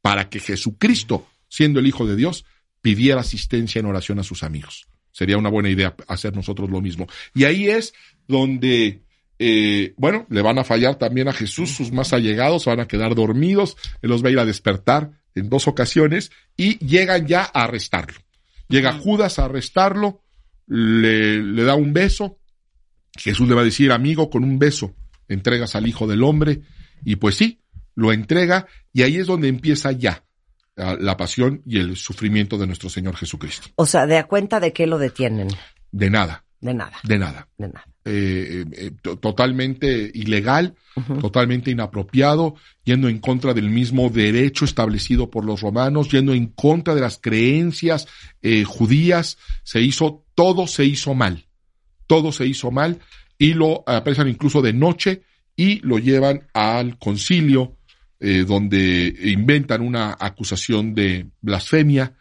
para 0.01 0.29
que 0.29 0.39
Jesucristo, 0.39 1.27
siendo 1.49 1.79
el 1.79 1.87
Hijo 1.87 2.05
de 2.05 2.15
Dios, 2.15 2.45
pidiera 2.81 3.21
asistencia 3.21 3.79
en 3.79 3.87
oración 3.87 4.19
a 4.19 4.23
sus 4.23 4.43
amigos. 4.43 4.87
Sería 5.11 5.37
una 5.37 5.49
buena 5.49 5.69
idea 5.69 5.95
hacer 6.07 6.35
nosotros 6.35 6.69
lo 6.69 6.79
mismo. 6.79 7.07
Y 7.33 7.45
ahí 7.45 7.67
es 7.67 7.93
donde, 8.27 9.01
eh, 9.39 9.93
bueno, 9.97 10.27
le 10.29 10.41
van 10.41 10.59
a 10.59 10.63
fallar 10.63 10.95
también 10.97 11.27
a 11.27 11.33
Jesús, 11.33 11.71
sus 11.71 11.91
más 11.91 12.13
allegados 12.13 12.65
van 12.65 12.79
a 12.79 12.87
quedar 12.87 13.15
dormidos, 13.15 13.77
él 14.01 14.11
los 14.11 14.23
va 14.23 14.29
a 14.29 14.31
ir 14.31 14.39
a 14.39 14.45
despertar 14.45 15.11
en 15.33 15.49
dos 15.49 15.67
ocasiones 15.67 16.31
y 16.55 16.77
llegan 16.85 17.27
ya 17.27 17.41
a 17.41 17.63
arrestarlo. 17.63 18.19
Llega 18.67 18.93
Judas 18.93 19.39
a 19.39 19.45
arrestarlo, 19.45 20.23
le, 20.67 21.41
le 21.41 21.63
da 21.63 21.75
un 21.75 21.93
beso, 21.93 22.39
Jesús 23.17 23.47
le 23.47 23.55
va 23.55 23.61
a 23.61 23.65
decir, 23.65 23.91
amigo, 23.91 24.29
con 24.29 24.43
un 24.43 24.59
beso 24.59 24.95
entregas 25.27 25.75
al 25.75 25.87
Hijo 25.87 26.07
del 26.07 26.23
Hombre, 26.23 26.61
y 27.03 27.17
pues 27.17 27.35
sí, 27.35 27.61
lo 27.95 28.11
entrega, 28.11 28.67
y 28.93 29.03
ahí 29.03 29.17
es 29.17 29.27
donde 29.27 29.47
empieza 29.47 29.91
ya 29.91 30.23
la 30.77 31.17
pasión 31.17 31.63
y 31.65 31.79
el 31.79 31.95
sufrimiento 31.95 32.57
de 32.57 32.67
nuestro 32.67 32.89
Señor 32.89 33.15
Jesucristo. 33.15 33.69
O 33.75 33.85
sea, 33.85 34.05
¿de 34.05 34.17
a 34.17 34.27
cuenta 34.27 34.59
de 34.59 34.73
qué 34.73 34.85
lo 34.85 34.99
detienen? 34.99 35.47
De 35.91 36.09
nada, 36.09 36.45
De 36.59 36.73
nada, 36.73 36.97
de 37.03 37.17
nada. 37.19 37.47
de 37.57 37.67
nada. 37.67 37.85
Eh, 38.05 38.65
eh, 38.71 38.91
to- 39.01 39.17
totalmente 39.17 40.09
ilegal, 40.13 40.75
totalmente 41.21 41.69
inapropiado, 41.71 42.55
yendo 42.83 43.09
en 43.09 43.19
contra 43.19 43.53
del 43.53 43.69
mismo 43.69 44.09
derecho 44.09 44.65
establecido 44.65 45.29
por 45.29 45.45
los 45.45 45.61
romanos, 45.61 46.09
yendo 46.09 46.33
en 46.33 46.47
contra 46.47 46.95
de 46.95 47.01
las 47.01 47.19
creencias 47.19 48.07
eh, 48.41 48.63
judías, 48.63 49.37
se 49.63 49.81
hizo, 49.81 50.25
todo 50.33 50.65
se 50.67 50.85
hizo 50.85 51.13
mal, 51.13 51.45
todo 52.07 52.31
se 52.31 52.47
hizo 52.47 52.71
mal, 52.71 52.99
y 53.37 53.53
lo 53.53 53.83
apresan 53.87 54.27
incluso 54.29 54.61
de 54.63 54.73
noche 54.73 55.21
y 55.55 55.79
lo 55.81 55.99
llevan 55.99 56.47
al 56.53 56.97
concilio, 56.97 57.75
eh, 58.19 58.45
donde 58.47 59.13
inventan 59.25 59.81
una 59.81 60.15
acusación 60.19 60.95
de 60.95 61.27
blasfemia, 61.41 62.13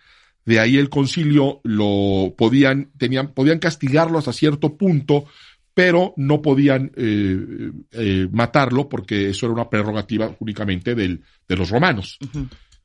de 0.47 0.59
ahí 0.61 0.79
el 0.79 0.89
concilio 0.89 1.61
lo 1.65 2.35
podían, 2.39 2.91
tenían, 2.97 3.35
podían 3.35 3.59
castigarlo 3.59 4.19
hasta 4.19 4.33
cierto 4.33 4.77
punto, 4.77 5.27
pero 5.75 6.15
no 6.17 6.41
podían 6.41 6.91
eh, 6.97 7.71
eh, 7.93 8.29
matarlo 8.33 8.89
porque 8.89 9.29
eso 9.31 9.45
era 9.47 9.53
una 9.55 9.69
prerrogativa 9.69 10.35
únicamente 10.39 10.95
del, 10.95 11.23
de 11.47 11.57
los 11.57 11.69
romanos. 11.69 12.19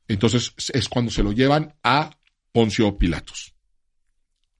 Entonces 0.08 0.52
es 0.74 0.88
cuando 0.88 1.10
se 1.10 1.22
lo 1.22 1.32
llevan 1.32 1.72
a 1.82 2.10
Poncio 2.52 2.98
Pilatos. 2.98 3.54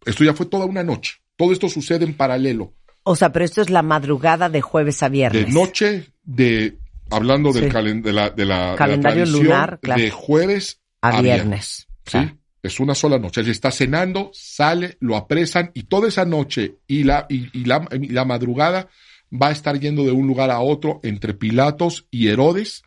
Esto 0.06 0.24
ya 0.24 0.32
fue 0.34 0.46
toda 0.46 0.64
una 0.64 0.82
noche. 0.82 1.16
Todo 1.36 1.52
esto 1.52 1.68
sucede 1.68 2.04
en 2.04 2.14
paralelo. 2.14 2.72
O 3.02 3.16
sea, 3.16 3.32
pero 3.32 3.44
esto 3.44 3.60
es 3.60 3.68
la 3.70 3.82
madrugada 3.82 4.48
de 4.48 4.60
jueves 4.62 5.02
a 5.02 5.08
viernes. 5.08 5.46
De 5.46 5.52
noche, 5.52 6.12
de 6.22 6.78
hablando 7.10 7.52
del 7.52 7.64
Sí. 7.64 7.70
calen- 7.70 8.02
de 8.02 8.12
la, 8.12 8.30
de 8.30 8.46
la- 8.46 8.60
de 8.70 8.70
la 8.70 8.76
Calendario 8.76 9.26
lunar, 9.26 9.78
claro. 9.82 10.00
de 10.00 10.10
jueves 10.10 10.80
a 11.02 11.18
a 11.18 11.20
viernes. 11.22 11.88
¿sí? 12.06 12.12
Claro. 12.12 12.38
Es 12.62 12.78
una 12.80 12.94
sola 12.94 13.18
noche. 13.18 13.40
Él 13.40 13.48
está 13.48 13.70
cenando, 13.72 14.30
sale, 14.32 14.96
lo 15.00 15.16
apresan 15.16 15.72
y 15.74 15.84
toda 15.84 16.08
esa 16.08 16.24
noche 16.24 16.76
y 16.86 17.02
la, 17.04 17.26
y, 17.28 17.48
y 17.58 17.64
la, 17.64 17.88
y 17.92 18.08
la 18.08 18.24
madrugada 18.24 18.88
va 19.32 19.48
a 19.48 19.52
estar 19.52 19.78
yendo 19.80 20.04
de 20.04 20.12
un 20.12 20.26
lugar 20.26 20.50
a 20.50 20.60
otro 20.60 21.00
entre 21.02 21.34
Pilatos 21.34 22.06
y 22.10 22.28
Herodes 22.28 22.82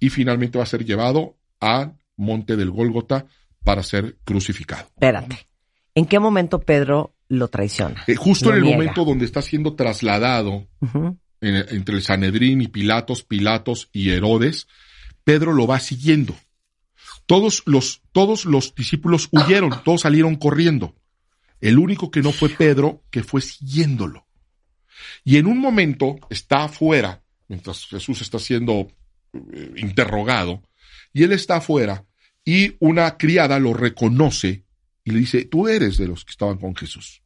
y 0.00 0.08
finalmente 0.10 0.56
va 0.58 0.64
a 0.64 0.66
ser 0.66 0.84
llevado 0.84 1.36
al 1.60 1.94
monte 2.16 2.56
del 2.56 2.70
Gólgota 2.70 3.26
para 3.64 3.82
ser 3.82 4.16
crucificado. 4.24 4.84
Espérate. 4.94 5.46
¿En 5.94 6.06
qué 6.06 6.18
momento 6.20 6.60
Pedro 6.60 7.14
lo 7.28 7.48
traiciona? 7.48 8.04
Eh, 8.06 8.14
justo 8.14 8.46
Lo 8.46 8.52
en 8.52 8.58
el 8.58 8.62
niega. 8.64 8.76
momento 8.78 9.04
donde 9.04 9.24
está 9.26 9.42
siendo 9.42 9.74
trasladado 9.74 10.66
en- 11.40 11.66
entre 11.68 11.96
el 11.96 12.02
Sanedrín 12.02 12.62
y 12.62 12.68
Pilatos, 12.68 13.24
Pilatos 13.24 13.90
y 13.92 14.10
Herodes, 14.10 14.68
Pedro 15.24 15.52
lo 15.52 15.66
va 15.66 15.80
siguiendo. 15.80 16.34
Todos 17.28 17.62
los, 17.66 18.00
todos 18.12 18.46
los 18.46 18.74
discípulos 18.74 19.28
huyeron, 19.30 19.84
todos 19.84 20.00
salieron 20.00 20.36
corriendo. 20.36 20.96
El 21.60 21.78
único 21.78 22.10
que 22.10 22.22
no 22.22 22.32
fue 22.32 22.48
Pedro, 22.48 23.04
que 23.10 23.22
fue 23.22 23.42
siguiéndolo. 23.42 24.26
Y 25.24 25.36
en 25.36 25.46
un 25.46 25.58
momento 25.58 26.16
está 26.30 26.64
afuera, 26.64 27.22
mientras 27.46 27.84
Jesús 27.84 28.22
está 28.22 28.38
siendo 28.38 28.88
eh, 29.34 29.74
interrogado, 29.76 30.62
y 31.12 31.22
él 31.22 31.32
está 31.32 31.56
afuera, 31.56 32.06
y 32.46 32.76
una 32.78 33.18
criada 33.18 33.58
lo 33.58 33.74
reconoce 33.74 34.64
y 35.04 35.10
le 35.10 35.18
dice, 35.18 35.44
tú 35.44 35.68
eres 35.68 35.98
de 35.98 36.08
los 36.08 36.24
que 36.24 36.30
estaban 36.30 36.56
con 36.56 36.74
Jesús. 36.74 37.22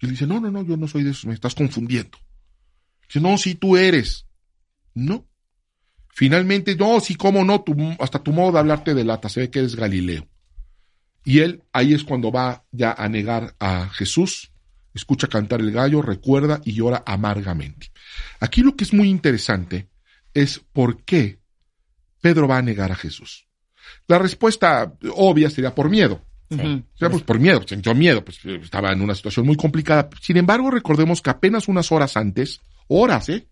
Y 0.00 0.06
él 0.06 0.10
dice, 0.10 0.26
no, 0.26 0.40
no, 0.40 0.50
no, 0.50 0.64
yo 0.64 0.76
no 0.76 0.88
soy 0.88 1.04
de 1.04 1.12
esos, 1.12 1.26
me 1.26 1.34
estás 1.34 1.54
confundiendo. 1.54 2.18
Dice, 3.06 3.20
no, 3.20 3.38
sí, 3.38 3.54
tú 3.54 3.76
eres. 3.76 4.26
No. 4.92 5.24
Finalmente, 6.16 6.74
no, 6.76 6.98
sí, 7.00 7.14
cómo 7.14 7.44
no, 7.44 7.60
tu- 7.60 7.76
hasta 8.00 8.18
tu 8.22 8.32
modo 8.32 8.52
de 8.52 8.58
hablarte 8.60 8.94
delata, 8.94 9.28
se 9.28 9.40
ve 9.40 9.50
que 9.50 9.58
eres 9.58 9.76
Galileo. 9.76 10.26
Y 11.26 11.40
él 11.40 11.62
ahí 11.74 11.92
es 11.92 12.04
cuando 12.04 12.32
va 12.32 12.64
ya 12.72 12.92
a 12.92 13.06
negar 13.10 13.54
a 13.60 13.90
Jesús, 13.90 14.50
escucha 14.94 15.26
cantar 15.26 15.60
el 15.60 15.72
gallo, 15.72 16.00
recuerda 16.00 16.62
y 16.64 16.72
llora 16.72 17.02
amargamente. 17.04 17.88
Aquí 18.40 18.62
lo 18.62 18.74
que 18.76 18.84
es 18.84 18.94
muy 18.94 19.10
interesante 19.10 19.88
es 20.32 20.58
por 20.72 21.02
qué 21.04 21.38
Pedro 22.22 22.48
va 22.48 22.56
a 22.56 22.62
negar 22.62 22.92
a 22.92 22.96
Jesús. 22.96 23.46
La 24.08 24.18
respuesta 24.18 24.94
obvia 25.16 25.50
sería 25.50 25.74
por 25.74 25.90
miedo. 25.90 26.22
Ujú. 26.48 26.62
O 26.94 26.98
sea, 26.98 27.10
pues 27.10 27.24
por 27.24 27.38
miedo, 27.38 27.60
sintió 27.68 27.94
miedo, 27.94 28.24
pues 28.24 28.42
estaba 28.44 28.90
en 28.92 29.02
una 29.02 29.14
situación 29.14 29.44
muy 29.44 29.56
complicada. 29.56 30.08
Sin 30.22 30.38
embargo, 30.38 30.70
recordemos 30.70 31.20
que 31.20 31.28
apenas 31.28 31.68
unas 31.68 31.92
horas 31.92 32.16
antes, 32.16 32.62
horas, 32.88 33.28
¿eh? 33.28 33.46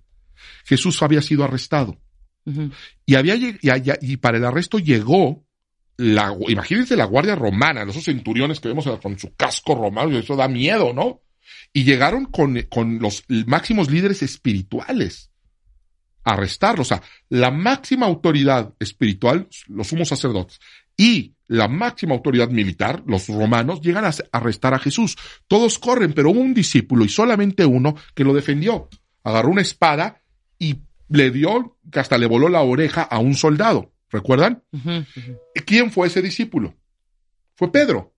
Jesús 0.64 1.02
había 1.02 1.20
sido 1.20 1.44
arrestado. 1.44 1.98
Y 3.06 3.14
había 3.14 3.36
y, 3.36 4.16
para 4.18 4.38
el 4.38 4.44
arresto 4.44 4.78
llegó 4.78 5.44
la, 5.96 6.36
imagínense 6.48 6.96
la 6.96 7.04
guardia 7.04 7.36
romana, 7.36 7.84
esos 7.84 8.04
centuriones 8.04 8.60
que 8.60 8.68
vemos 8.68 8.86
con 9.00 9.18
su 9.18 9.34
casco 9.34 9.74
romano, 9.74 10.12
y 10.12 10.16
eso 10.16 10.36
da 10.36 10.48
miedo, 10.48 10.92
¿no? 10.92 11.22
Y 11.72 11.84
llegaron 11.84 12.26
con, 12.26 12.60
con 12.68 12.98
los 12.98 13.24
máximos 13.46 13.90
líderes 13.90 14.22
espirituales 14.22 15.30
a 16.24 16.32
arrestarlo. 16.32 16.82
O 16.82 16.86
sea, 16.86 17.02
la 17.28 17.50
máxima 17.50 18.06
autoridad 18.06 18.74
espiritual, 18.78 19.48
los 19.68 19.88
sumos 19.88 20.08
sacerdotes, 20.08 20.58
y 20.96 21.34
la 21.46 21.68
máxima 21.68 22.14
autoridad 22.14 22.48
militar, 22.48 23.02
los 23.06 23.28
romanos, 23.28 23.80
llegan 23.80 24.04
a 24.04 24.14
arrestar 24.32 24.74
a 24.74 24.78
Jesús. 24.78 25.16
Todos 25.46 25.78
corren, 25.78 26.12
pero 26.12 26.30
un 26.30 26.54
discípulo 26.54 27.04
y 27.04 27.08
solamente 27.08 27.64
uno 27.66 27.94
que 28.14 28.24
lo 28.24 28.32
defendió. 28.32 28.88
Agarró 29.22 29.50
una 29.50 29.62
espada 29.62 30.22
y 30.58 30.76
le 31.14 31.30
dio, 31.30 31.76
que 31.90 32.00
hasta 32.00 32.18
le 32.18 32.26
voló 32.26 32.48
la 32.48 32.62
oreja 32.62 33.02
a 33.02 33.18
un 33.18 33.34
soldado. 33.34 33.92
¿Recuerdan? 34.10 34.62
¿Quién 35.66 35.90
fue 35.90 36.06
ese 36.08 36.22
discípulo? 36.22 36.74
Fue 37.56 37.70
Pedro. 37.72 38.12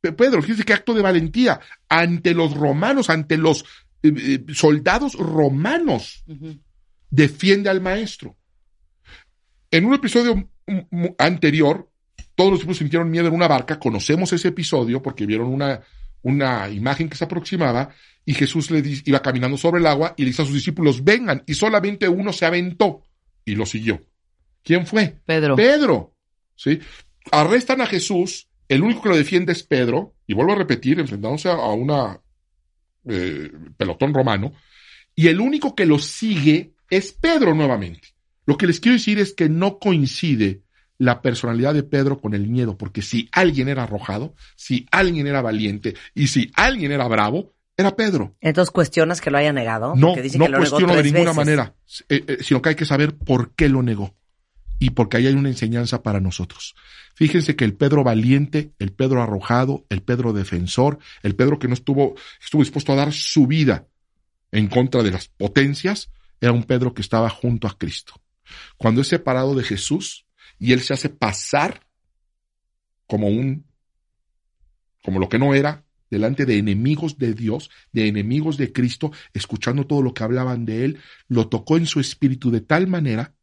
Pe- 0.00 0.12
Pedro, 0.12 0.40
fíjense 0.42 0.64
qué 0.64 0.72
acto 0.74 0.94
de 0.94 1.02
valentía 1.02 1.60
ante 1.88 2.34
los 2.34 2.54
romanos, 2.54 3.10
ante 3.10 3.36
los 3.36 3.64
eh, 4.02 4.12
eh, 4.16 4.44
soldados 4.54 5.14
romanos 5.14 6.24
defiende 7.10 7.70
al 7.70 7.80
maestro. 7.80 8.36
En 9.70 9.86
un 9.86 9.94
episodio 9.94 10.36
mm, 10.36 10.78
mm, 10.90 11.06
anterior, 11.18 11.90
todos 12.34 12.50
los 12.50 12.58
discípulos 12.58 12.78
sintieron 12.78 13.10
miedo 13.10 13.28
en 13.28 13.34
una 13.34 13.48
barca. 13.48 13.78
Conocemos 13.78 14.32
ese 14.32 14.48
episodio 14.48 15.02
porque 15.02 15.26
vieron 15.26 15.48
una, 15.48 15.80
una 16.24 16.68
imagen 16.68 17.08
que 17.08 17.16
se 17.16 17.24
aproximaba 17.24 17.94
y 18.26 18.34
Jesús 18.34 18.70
le 18.70 18.82
di- 18.82 19.02
iba 19.04 19.22
caminando 19.22 19.56
sobre 19.56 19.80
el 19.80 19.86
agua 19.86 20.14
y 20.16 20.22
le 20.22 20.28
dice 20.30 20.42
a 20.42 20.46
sus 20.46 20.54
discípulos, 20.54 21.04
vengan. 21.04 21.44
Y 21.46 21.54
solamente 21.54 22.08
uno 22.08 22.32
se 22.32 22.44
aventó 22.46 23.02
y 23.44 23.54
lo 23.54 23.64
siguió. 23.66 24.00
¿Quién 24.62 24.86
fue? 24.86 25.20
Pedro. 25.24 25.54
Pedro. 25.56 26.16
¿Sí? 26.56 26.80
Arrestan 27.30 27.80
a 27.82 27.86
Jesús. 27.86 28.48
El 28.66 28.82
único 28.82 29.02
que 29.02 29.10
lo 29.10 29.16
defiende 29.16 29.52
es 29.52 29.62
Pedro. 29.62 30.14
Y 30.26 30.34
vuelvo 30.34 30.52
a 30.52 30.56
repetir, 30.56 30.98
enfrentándose 30.98 31.50
a 31.50 31.56
una 31.72 32.18
eh, 33.06 33.52
pelotón 33.76 34.14
romano. 34.14 34.54
Y 35.14 35.28
el 35.28 35.38
único 35.40 35.74
que 35.74 35.84
lo 35.86 35.98
sigue 35.98 36.72
es 36.88 37.12
Pedro 37.12 37.54
nuevamente. 37.54 38.08
Lo 38.46 38.56
que 38.56 38.66
les 38.66 38.80
quiero 38.80 38.96
decir 38.96 39.18
es 39.18 39.34
que 39.34 39.48
no 39.48 39.78
coincide 39.78 40.62
la 40.98 41.22
personalidad 41.22 41.74
de 41.74 41.82
Pedro 41.82 42.20
con 42.20 42.34
el 42.34 42.48
miedo, 42.48 42.76
porque 42.76 43.02
si 43.02 43.28
alguien 43.32 43.68
era 43.68 43.84
arrojado, 43.84 44.34
si 44.56 44.86
alguien 44.90 45.26
era 45.26 45.42
valiente 45.42 45.94
y 46.14 46.28
si 46.28 46.50
alguien 46.54 46.92
era 46.92 47.08
bravo, 47.08 47.52
era 47.76 47.96
Pedro. 47.96 48.36
Entonces 48.40 48.70
cuestionas 48.70 49.20
que 49.20 49.30
lo 49.30 49.38
haya 49.38 49.52
negado. 49.52 49.94
No, 49.96 50.14
dice 50.14 50.38
no 50.38 50.46
que 50.46 50.52
lo 50.52 50.58
negó 50.58 50.70
cuestiono 50.70 50.96
de 50.96 51.02
ninguna 51.02 51.32
veces. 51.32 51.36
manera, 51.36 51.74
eh, 52.08 52.24
eh, 52.26 52.38
sino 52.40 52.62
que 52.62 52.70
hay 52.70 52.74
que 52.74 52.84
saber 52.84 53.16
por 53.16 53.54
qué 53.54 53.68
lo 53.68 53.82
negó. 53.82 54.14
Y 54.78 54.90
porque 54.90 55.16
ahí 55.16 55.26
hay 55.26 55.34
una 55.34 55.48
enseñanza 55.48 56.02
para 56.02 56.20
nosotros. 56.20 56.74
Fíjense 57.14 57.54
que 57.54 57.64
el 57.64 57.74
Pedro 57.74 58.02
valiente, 58.02 58.72
el 58.78 58.92
Pedro 58.92 59.22
arrojado, 59.22 59.84
el 59.88 60.02
Pedro 60.02 60.32
defensor, 60.32 60.98
el 61.22 61.36
Pedro 61.36 61.58
que 61.58 61.68
no 61.68 61.74
estuvo, 61.74 62.16
estuvo 62.42 62.62
dispuesto 62.62 62.92
a 62.92 62.96
dar 62.96 63.12
su 63.12 63.46
vida 63.46 63.86
en 64.50 64.68
contra 64.68 65.02
de 65.02 65.12
las 65.12 65.28
potencias, 65.28 66.10
era 66.40 66.52
un 66.52 66.64
Pedro 66.64 66.92
que 66.92 67.02
estaba 67.02 67.30
junto 67.30 67.68
a 67.68 67.78
Cristo. 67.78 68.14
Cuando 68.76 69.00
es 69.00 69.08
separado 69.08 69.54
de 69.54 69.62
Jesús 69.62 70.26
y 70.58 70.72
él 70.72 70.80
se 70.80 70.94
hace 70.94 71.08
pasar 71.08 71.86
como 73.06 73.28
un, 73.28 73.66
como 75.02 75.18
lo 75.18 75.28
que 75.28 75.38
no 75.38 75.54
era, 75.54 75.84
delante 76.10 76.46
de 76.46 76.58
enemigos 76.58 77.18
de 77.18 77.34
Dios, 77.34 77.70
de 77.92 78.08
enemigos 78.08 78.56
de 78.56 78.72
Cristo, 78.72 79.12
escuchando 79.32 79.86
todo 79.86 80.02
lo 80.02 80.14
que 80.14 80.22
hablaban 80.22 80.64
de 80.64 80.84
él, 80.84 80.98
lo 81.28 81.48
tocó 81.48 81.76
en 81.76 81.86
su 81.86 82.00
espíritu 82.00 82.50
de 82.50 82.60
tal 82.60 82.86
manera 82.86 83.34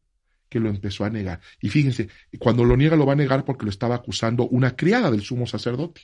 que 0.48 0.60
lo 0.60 0.68
empezó 0.68 1.04
a 1.04 1.10
negar. 1.10 1.40
Y 1.60 1.70
fíjense, 1.70 2.08
cuando 2.38 2.64
lo 2.64 2.76
niega 2.76 2.96
lo 2.96 3.06
va 3.06 3.14
a 3.14 3.16
negar 3.16 3.44
porque 3.44 3.64
lo 3.64 3.70
estaba 3.70 3.94
acusando 3.94 4.46
una 4.48 4.76
criada 4.76 5.10
del 5.10 5.22
sumo 5.22 5.46
sacerdote. 5.46 6.02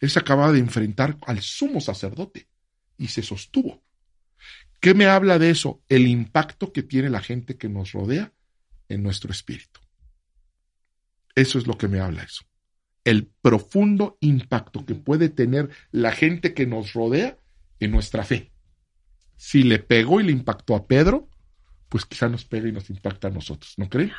Él 0.00 0.08
se 0.08 0.18
acababa 0.18 0.50
de 0.50 0.60
enfrentar 0.60 1.18
al 1.26 1.42
sumo 1.42 1.80
sacerdote 1.80 2.48
y 2.96 3.08
se 3.08 3.22
sostuvo. 3.22 3.82
¿Qué 4.80 4.94
me 4.94 5.06
habla 5.06 5.38
de 5.38 5.50
eso? 5.50 5.82
El 5.88 6.06
impacto 6.06 6.72
que 6.72 6.82
tiene 6.82 7.10
la 7.10 7.20
gente 7.20 7.56
que 7.56 7.68
nos 7.68 7.92
rodea 7.92 8.32
en 8.88 9.02
nuestro 9.02 9.30
espíritu. 9.30 9.81
Eso 11.34 11.58
es 11.58 11.66
lo 11.66 11.78
que 11.78 11.88
me 11.88 12.00
habla 12.00 12.22
eso. 12.22 12.44
El 13.04 13.30
profundo 13.42 14.16
impacto 14.20 14.84
que 14.84 14.94
puede 14.94 15.28
tener 15.28 15.70
la 15.90 16.12
gente 16.12 16.54
que 16.54 16.66
nos 16.66 16.92
rodea 16.92 17.36
en 17.80 17.90
nuestra 17.90 18.24
fe. 18.24 18.52
Si 19.36 19.64
le 19.64 19.78
pegó 19.80 20.20
y 20.20 20.24
le 20.24 20.32
impactó 20.32 20.76
a 20.76 20.86
Pedro, 20.86 21.28
pues 21.88 22.04
quizá 22.06 22.28
nos 22.28 22.44
pega 22.44 22.68
y 22.68 22.72
nos 22.72 22.88
impacta 22.90 23.28
a 23.28 23.30
nosotros, 23.30 23.74
¿no 23.76 23.88
creen? 23.88 24.12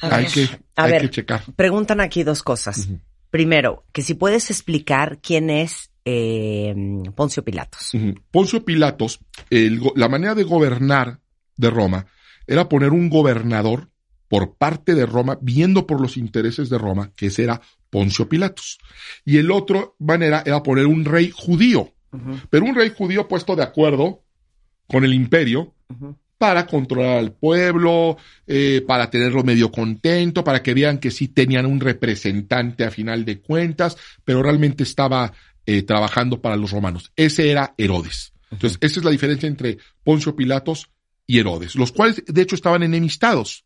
A 0.00 0.16
hay 0.16 0.24
ver, 0.24 0.32
que, 0.32 0.44
a 0.76 0.84
hay 0.84 0.92
ver, 0.92 1.02
que 1.02 1.10
checar. 1.10 1.42
preguntan 1.56 2.00
aquí 2.00 2.22
dos 2.22 2.42
cosas. 2.42 2.88
Primero, 3.30 3.84
que 3.92 4.02
si 4.02 4.14
puedes 4.14 4.50
explicar 4.50 5.18
quién 5.20 5.50
es 5.50 5.90
eh, 6.04 6.74
Poncio 7.14 7.44
Pilatos. 7.44 7.92
Ujú. 7.94 8.14
Poncio 8.30 8.64
Pilatos, 8.64 9.20
el 9.50 9.80
la 9.94 10.08
manera 10.08 10.34
de 10.34 10.44
gobernar 10.44 11.20
de 11.56 11.70
Roma 11.70 12.06
era 12.46 12.68
poner 12.68 12.90
un 12.90 13.10
gobernador 13.10 13.90
por 14.30 14.54
parte 14.54 14.94
de 14.94 15.06
Roma, 15.06 15.36
viendo 15.42 15.88
por 15.88 16.00
los 16.00 16.16
intereses 16.16 16.70
de 16.70 16.78
Roma, 16.78 17.10
que 17.16 17.26
ese 17.26 17.42
era 17.42 17.60
Poncio 17.90 18.28
Pilatos. 18.28 18.78
Y 19.24 19.38
el 19.38 19.50
otro 19.50 19.96
manera 19.98 20.44
era 20.46 20.62
poner 20.62 20.86
un 20.86 21.04
rey 21.04 21.32
judío, 21.34 21.92
pero 22.48 22.64
un 22.64 22.76
rey 22.76 22.92
judío 22.96 23.26
puesto 23.26 23.56
de 23.56 23.64
acuerdo 23.64 24.22
con 24.86 25.04
el 25.04 25.14
imperio 25.14 25.74
para 26.38 26.64
controlar 26.64 27.18
al 27.18 27.32
pueblo, 27.32 28.18
eh, 28.46 28.84
para 28.86 29.10
tenerlo 29.10 29.42
medio 29.42 29.72
contento, 29.72 30.44
para 30.44 30.62
que 30.62 30.74
vean 30.74 30.98
que 30.98 31.10
sí 31.10 31.26
tenían 31.26 31.66
un 31.66 31.80
representante 31.80 32.84
a 32.84 32.92
final 32.92 33.24
de 33.24 33.40
cuentas, 33.40 33.96
pero 34.24 34.44
realmente 34.44 34.84
estaba 34.84 35.32
eh, 35.66 35.82
trabajando 35.82 36.40
para 36.40 36.54
los 36.54 36.70
romanos. 36.70 37.10
Ese 37.16 37.50
era 37.50 37.74
Herodes. 37.76 38.32
Entonces, 38.52 38.78
esa 38.80 39.00
es 39.00 39.04
la 39.04 39.10
diferencia 39.10 39.48
entre 39.48 39.78
Poncio 40.04 40.36
Pilatos 40.36 40.88
y 41.26 41.40
Herodes, 41.40 41.74
los 41.74 41.90
cuales 41.90 42.22
de 42.24 42.42
hecho 42.42 42.54
estaban 42.54 42.84
enemistados, 42.84 43.64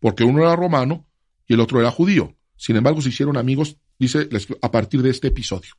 porque 0.00 0.24
uno 0.24 0.42
era 0.42 0.56
romano 0.56 1.06
y 1.46 1.54
el 1.54 1.60
otro 1.60 1.80
era 1.80 1.90
judío. 1.90 2.34
Sin 2.56 2.76
embargo, 2.76 3.00
se 3.02 3.10
hicieron 3.10 3.36
amigos, 3.36 3.76
dice, 3.98 4.28
a 4.62 4.70
partir 4.70 5.02
de 5.02 5.10
este 5.10 5.28
episodio. 5.28 5.72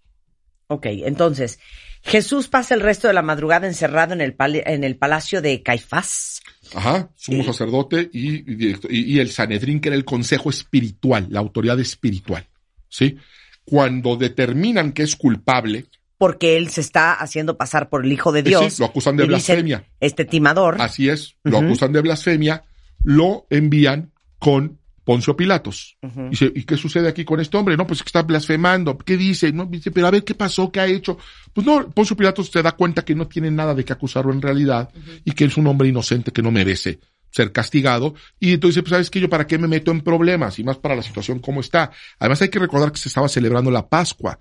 Ok, 0.68 0.86
entonces, 0.88 1.60
Jesús 2.04 2.48
pasa 2.50 2.76
el 2.76 2.82
resto 2.82 3.08
de 3.08 3.14
la 3.14 3.22
madrugada 3.22 3.68
encerrado 3.68 4.14
en 4.14 4.22
el, 4.22 4.36
pali- 4.36 4.64
en 4.66 4.84
el 4.84 4.98
palacio 4.98 5.42
de 5.42 5.64
Caifás. 5.64 6.42
Ajá, 6.76 7.10
sumo 7.16 7.42
Sí. 7.44 7.48
sacerdote 7.48 8.10
y, 8.12 8.72
y, 8.72 8.76
y 8.90 9.20
el 9.20 9.32
Sanedrín, 9.32 9.80
que 9.80 9.90
era 9.90 9.96
el 9.96 10.04
consejo 10.04 10.50
espiritual, 10.50 11.28
la 11.30 11.40
autoridad 11.40 11.80
espiritual. 11.80 12.46
¿sí? 12.90 13.18
Cuando 13.64 14.18
determinan 14.18 14.92
que 14.92 15.04
es 15.04 15.16
culpable, 15.16 15.86
Porque 16.18 16.58
él 16.58 16.70
se 16.70 16.82
está 16.82 17.14
haciendo 17.14 17.58
pasar 17.58 17.90
por 17.90 18.04
el 18.04 18.12
hijo 18.12 18.32
de 18.34 18.42
Sí, 18.42 18.50
Dios. 18.50 18.80
lo 18.80 18.88
acusan 18.88 19.16
de 19.16 19.24
dicen, 19.24 19.36
blasfemia. 19.38 19.86
este 20.02 20.26
timador. 20.26 20.82
así 20.82 21.08
es, 21.10 21.36
lo 21.44 21.60
acusan 21.60 21.94
de 21.94 22.02
blasfemia, 22.02 22.64
lo 23.04 23.48
envían 23.50 24.12
con 24.40 24.80
Poncio 25.08 25.38
Pilatos. 25.38 25.98
Dice, 26.30 26.52
¿y 26.54 26.64
qué 26.64 26.76
sucede 26.76 27.08
aquí 27.08 27.24
con 27.24 27.40
este 27.40 27.56
hombre? 27.56 27.78
No, 27.78 27.88
pues 27.88 28.04
que 28.04 28.08
está 28.08 28.24
blasfemando. 28.24 28.98
¿Qué 28.98 29.16
dice? 29.16 29.54
No, 29.54 29.66
dice, 29.66 29.90
pero 29.90 30.08
a 30.08 30.12
ver 30.12 30.26
qué 30.26 30.36
pasó, 30.36 30.70
qué 30.70 30.82
ha 30.82 30.86
hecho. 30.86 31.18
Pues 31.54 31.66
no, 31.66 31.90
Poncio 31.92 32.18
Pilatos 32.18 32.50
se 32.52 32.62
da 32.62 32.74
cuenta 32.74 33.06
que 33.06 33.16
no 33.16 33.26
tiene 33.26 33.50
nada 33.50 33.74
de 33.74 33.86
qué 33.86 33.94
acusarlo 33.94 34.34
en 34.34 34.42
realidad 34.42 34.90
y 35.24 35.32
que 35.32 35.46
es 35.46 35.56
un 35.56 35.68
hombre 35.68 35.88
inocente 35.88 36.32
que 36.32 36.42
no 36.42 36.52
merece 36.52 37.00
ser 37.30 37.54
castigado. 37.54 38.16
Y 38.38 38.52
entonces, 38.52 38.82
pues, 38.84 38.92
¿sabes 38.92 39.10
qué? 39.10 39.22
Yo 39.22 39.30
para 39.30 39.48
qué 39.48 39.58
me 39.58 39.70
meto 39.70 39.92
en 39.92 40.02
problemas 40.02 40.60
y 40.60 40.66
más 40.66 40.78
para 40.78 40.96
la 40.96 41.04
situación 41.04 41.40
como 41.40 41.62
está. 41.62 41.92
Además 42.20 42.42
hay 42.42 42.50
que 42.50 42.60
recordar 42.60 42.92
que 42.92 43.00
se 43.00 43.08
estaba 43.08 43.30
celebrando 43.30 43.72
la 43.72 43.88
Pascua 43.88 44.40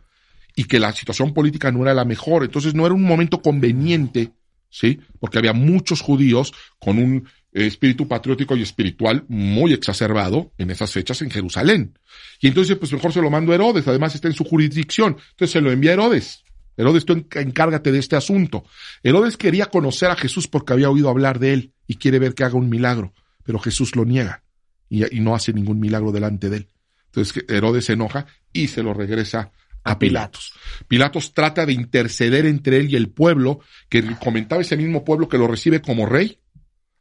y 0.57 0.65
que 0.65 0.81
la 0.81 0.93
situación 0.93 1.33
política 1.33 1.71
no 1.71 1.83
era 1.83 1.95
la 1.95 2.05
mejor. 2.05 2.43
Entonces 2.43 2.75
no 2.75 2.87
era 2.87 2.95
un 2.95 3.05
momento 3.05 3.41
conveniente, 3.41 4.33
¿sí? 4.69 4.99
Porque 5.21 5.39
había 5.39 5.53
muchos 5.53 6.01
judíos 6.01 6.53
con 6.81 6.99
un 6.99 7.29
espíritu 7.65 8.07
patriótico 8.07 8.57
y 8.57 8.63
espiritual 8.63 9.25
muy 9.29 9.73
exacerbado 9.73 10.53
en 10.59 10.71
esas 10.71 10.93
fechas 10.93 11.23
en 11.23 11.31
Jerusalén. 11.31 11.99
Y 12.41 12.49
entonces, 12.49 12.77
pues 12.77 12.93
mejor 12.93 13.13
se 13.13 13.23
lo 13.23 13.31
mando 13.31 13.53
a 13.53 13.55
Herodes, 13.55 13.89
además 13.89 14.15
está 14.15 14.29
en 14.29 14.35
su 14.35 14.45
jurisdicción. 14.45 15.17
Entonces 15.31 15.51
se 15.53 15.61
lo 15.61 15.71
envía 15.73 15.93
a 15.93 15.95
Herodes. 15.95 16.43
Herodes, 16.77 17.07
tú 17.07 17.15
enc- 17.15 17.41
encárgate 17.41 17.91
de 17.93 17.99
este 17.99 18.17
asunto. 18.17 18.65
Herodes 19.03 19.37
quería 19.37 19.67
conocer 19.67 20.11
a 20.11 20.17
Jesús 20.17 20.47
porque 20.49 20.75
había 20.75 20.91
oído 20.91 21.09
hablar 21.09 21.39
de 21.39 21.55
él 21.55 21.73
y 21.87 21.95
quiere 21.95 22.19
ver 22.19 22.35
que 22.35 22.45
haga 22.45 22.57
un 22.57 22.69
milagro, 22.69 23.15
pero 23.45 23.59
Jesús 23.59 23.97
lo 23.97 24.05
niega 24.05 24.43
y, 24.91 25.17
y 25.17 25.21
no 25.21 25.35
hace 25.35 25.53
ningún 25.55 25.81
milagro 25.81 26.13
delante 26.13 26.51
de 26.51 26.59
él. 26.59 26.69
Entonces 27.07 27.45
Herodes 27.49 27.87
se 27.87 27.95
enoja 27.95 28.27
y 28.53 28.69
se 28.69 28.83
lo 28.83 28.93
regresa 28.93 29.51
a 29.85 29.99
Pilatos. 29.99 30.53
Pilatos 30.89 31.33
trata 31.33 31.65
de 31.65 31.73
interceder 31.73 32.45
entre 32.45 32.79
él 32.79 32.91
y 32.91 32.97
el 32.97 33.09
pueblo, 33.09 33.61
que 33.89 34.03
comentaba 34.17 34.61
ese 34.61 34.77
mismo 34.77 35.05
pueblo 35.05 35.29
que 35.29 35.39
lo 35.39 35.47
recibe 35.47 35.81
como 35.81 36.05
rey, 36.07 36.41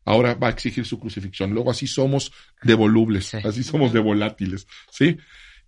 ahora 0.06 0.36
va 0.36 0.48
a 0.48 0.52
exigir 0.52 0.86
su 0.86 1.00
crucifixión. 1.00 1.52
Luego 1.52 1.72
así 1.72 1.88
somos 1.88 2.32
de 2.64 2.74
volubles, 2.76 3.26
Sí. 3.26 3.38
así 3.44 3.64
somos 3.64 3.92
de 3.92 4.00
volátiles, 4.00 4.68
¿sí? 4.92 5.18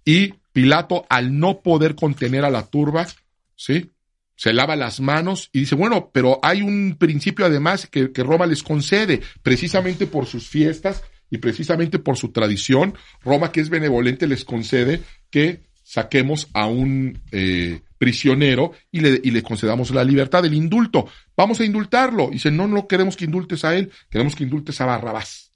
Y 0.06 0.36
Pilato, 0.54 1.06
al 1.10 1.38
no 1.38 1.62
poder 1.62 1.96
contener 1.96 2.46
a 2.46 2.50
la 2.50 2.66
turba, 2.68 3.06
¿sí? 3.56 3.92
Se 4.36 4.54
lava 4.54 4.76
las 4.76 5.00
manos 5.00 5.50
y 5.52 5.62
dice, 5.62 5.76
bueno, 5.76 6.12
pero 6.14 6.40
hay 6.44 6.62
un 6.62 6.96
principio 6.98 7.46
además 7.46 7.88
que, 7.88 8.12
que 8.12 8.24
Roma 8.24 8.46
les 8.46 8.64
concede, 8.64 9.22
precisamente 9.42 10.08
por 10.08 10.28
sus 10.28 10.48
fiestas 10.48 11.04
y 11.30 11.40
precisamente 11.40 12.00
por 12.00 12.18
su 12.18 12.32
tradición, 12.32 12.94
Roma 13.24 13.52
que 13.52 13.60
es 13.62 13.70
benevolente 13.70 14.28
les 14.28 14.46
concede 14.46 15.02
que 15.30 15.67
saquemos 15.88 16.50
a 16.54 16.66
un 16.66 17.18
eh, 17.32 17.80
prisionero 17.98 18.74
y 18.92 19.00
le, 19.00 19.22
y 19.24 19.32
le 19.32 19.42
concedamos 19.42 19.92
la 19.92 20.04
libertad, 20.04 20.44
el 20.44 20.54
indulto. 20.54 21.08
Vamos 21.36 21.62
a 21.62 21.64
indultarlo. 21.64 22.28
Y 22.28 22.34
dice, 22.34 22.52
no, 22.52 22.68
no 22.68 22.90
queremos 22.90 23.16
que 23.16 23.24
indultes 23.24 23.64
a 23.64 23.74
él, 23.74 23.90
queremos 24.10 24.36
que 24.36 24.44
indultes 24.44 24.82
a 24.82 24.86
Barrabás. 24.86 25.54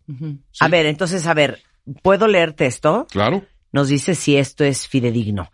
A 0.61 0.67
ver, 0.69 0.85
entonces, 0.85 1.27
a 1.27 1.33
ver, 1.33 1.61
¿puedo 2.01 2.27
leerte 2.27 2.65
esto? 2.65 3.07
Claro. 3.11 3.43
Nos 3.73 3.89
dice 3.89 4.15
si 4.15 4.37
esto 4.37 4.63
es 4.63 4.87
fidedigno. 4.87 5.51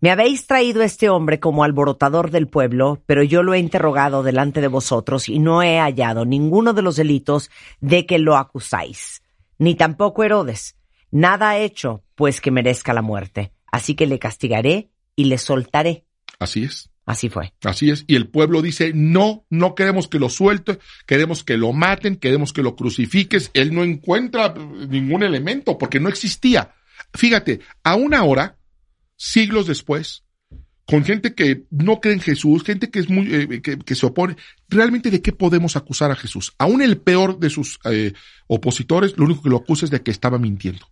Me 0.00 0.10
habéis 0.10 0.46
traído 0.46 0.82
este 0.82 1.10
hombre 1.10 1.38
como 1.38 1.62
alborotador 1.62 2.30
del 2.30 2.48
pueblo, 2.48 3.02
pero 3.04 3.22
yo 3.22 3.42
lo 3.42 3.52
he 3.52 3.58
interrogado 3.58 4.22
delante 4.22 4.62
de 4.62 4.68
vosotros 4.68 5.28
y 5.28 5.38
no 5.38 5.62
he 5.62 5.78
hallado 5.78 6.24
ninguno 6.24 6.72
de 6.72 6.82
los 6.82 6.96
delitos 6.96 7.50
de 7.80 8.06
que 8.06 8.18
lo 8.18 8.36
acusáis, 8.36 9.22
ni 9.58 9.74
tampoco 9.74 10.24
Herodes. 10.24 10.76
Nada 11.10 11.50
ha 11.50 11.58
hecho, 11.58 12.02
pues 12.14 12.40
que 12.40 12.50
merezca 12.50 12.94
la 12.94 13.02
muerte. 13.02 13.52
Así 13.74 13.96
que 13.96 14.06
le 14.06 14.20
castigaré 14.20 14.88
y 15.16 15.24
le 15.24 15.36
soltaré. 15.36 16.04
Así 16.38 16.62
es. 16.62 16.90
Así 17.06 17.28
fue. 17.28 17.54
Así 17.64 17.90
es. 17.90 18.04
Y 18.06 18.14
el 18.14 18.28
pueblo 18.28 18.62
dice, 18.62 18.92
no, 18.94 19.46
no 19.50 19.74
queremos 19.74 20.06
que 20.06 20.20
lo 20.20 20.28
suelte, 20.28 20.78
queremos 21.06 21.42
que 21.42 21.56
lo 21.56 21.72
maten, 21.72 22.14
queremos 22.14 22.52
que 22.52 22.62
lo 22.62 22.76
crucifiques. 22.76 23.50
Él 23.52 23.74
no 23.74 23.82
encuentra 23.82 24.54
ningún 24.54 25.24
elemento 25.24 25.76
porque 25.76 25.98
no 25.98 26.08
existía. 26.08 26.72
Fíjate, 27.14 27.62
aún 27.82 28.14
ahora, 28.14 28.58
siglos 29.16 29.66
después, 29.66 30.22
con 30.86 31.04
gente 31.04 31.34
que 31.34 31.64
no 31.70 32.00
cree 32.00 32.14
en 32.14 32.20
Jesús, 32.20 32.62
gente 32.62 32.90
que 32.90 33.00
es 33.00 33.10
muy, 33.10 33.34
eh, 33.34 33.60
que, 33.60 33.76
que 33.76 33.94
se 33.96 34.06
opone, 34.06 34.36
realmente 34.68 35.10
de 35.10 35.20
qué 35.20 35.32
podemos 35.32 35.74
acusar 35.74 36.12
a 36.12 36.16
Jesús. 36.16 36.54
Aún 36.58 36.80
el 36.80 36.98
peor 36.98 37.40
de 37.40 37.50
sus 37.50 37.80
eh, 37.86 38.12
opositores, 38.46 39.18
lo 39.18 39.24
único 39.24 39.42
que 39.42 39.50
lo 39.50 39.56
acusa 39.56 39.84
es 39.84 39.90
de 39.90 40.00
que 40.00 40.12
estaba 40.12 40.38
mintiendo, 40.38 40.86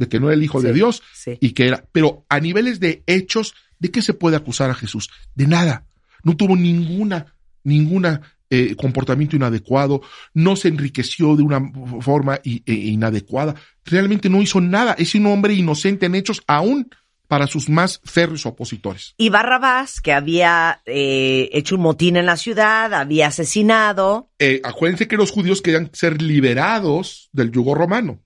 de 0.00 0.08
que 0.08 0.18
no 0.18 0.26
era 0.28 0.34
el 0.34 0.42
hijo 0.42 0.60
de 0.62 0.72
Dios 0.72 1.02
sí. 1.14 1.36
y 1.40 1.50
que 1.52 1.66
era, 1.68 1.84
pero 1.92 2.24
a 2.28 2.40
niveles 2.40 2.80
de 2.80 3.02
hechos, 3.06 3.54
¿de 3.78 3.90
qué 3.90 4.00
se 4.02 4.14
puede 4.14 4.34
acusar 4.36 4.70
a 4.70 4.74
Jesús? 4.74 5.10
De 5.34 5.46
nada. 5.46 5.84
No 6.24 6.36
tuvo 6.36 6.56
ninguna, 6.56 7.34
ninguna 7.62 8.22
eh, 8.48 8.74
comportamiento 8.76 9.36
inadecuado, 9.36 10.00
no 10.34 10.56
se 10.56 10.68
enriqueció 10.68 11.36
de 11.36 11.42
una 11.42 11.60
forma 12.00 12.40
i- 12.42 12.62
e- 12.66 12.72
inadecuada, 12.72 13.54
realmente 13.84 14.28
no 14.28 14.42
hizo 14.42 14.60
nada, 14.60 14.94
es 14.98 15.14
un 15.14 15.26
hombre 15.26 15.54
inocente 15.54 16.06
en 16.06 16.14
hechos 16.14 16.42
aún 16.46 16.88
para 17.28 17.46
sus 17.46 17.68
más 17.68 18.00
férreos 18.04 18.44
opositores. 18.46 19.14
Y 19.16 19.28
Barrabás, 19.28 20.00
que 20.00 20.12
había 20.12 20.80
eh, 20.84 21.48
hecho 21.52 21.76
un 21.76 21.82
motín 21.82 22.16
en 22.16 22.26
la 22.26 22.36
ciudad, 22.36 22.92
había 22.92 23.28
asesinado. 23.28 24.30
Eh, 24.40 24.60
acuérdense 24.64 25.06
que 25.06 25.16
los 25.16 25.30
judíos 25.30 25.62
querían 25.62 25.90
ser 25.92 26.20
liberados 26.20 27.28
del 27.32 27.52
yugo 27.52 27.76
romano. 27.76 28.18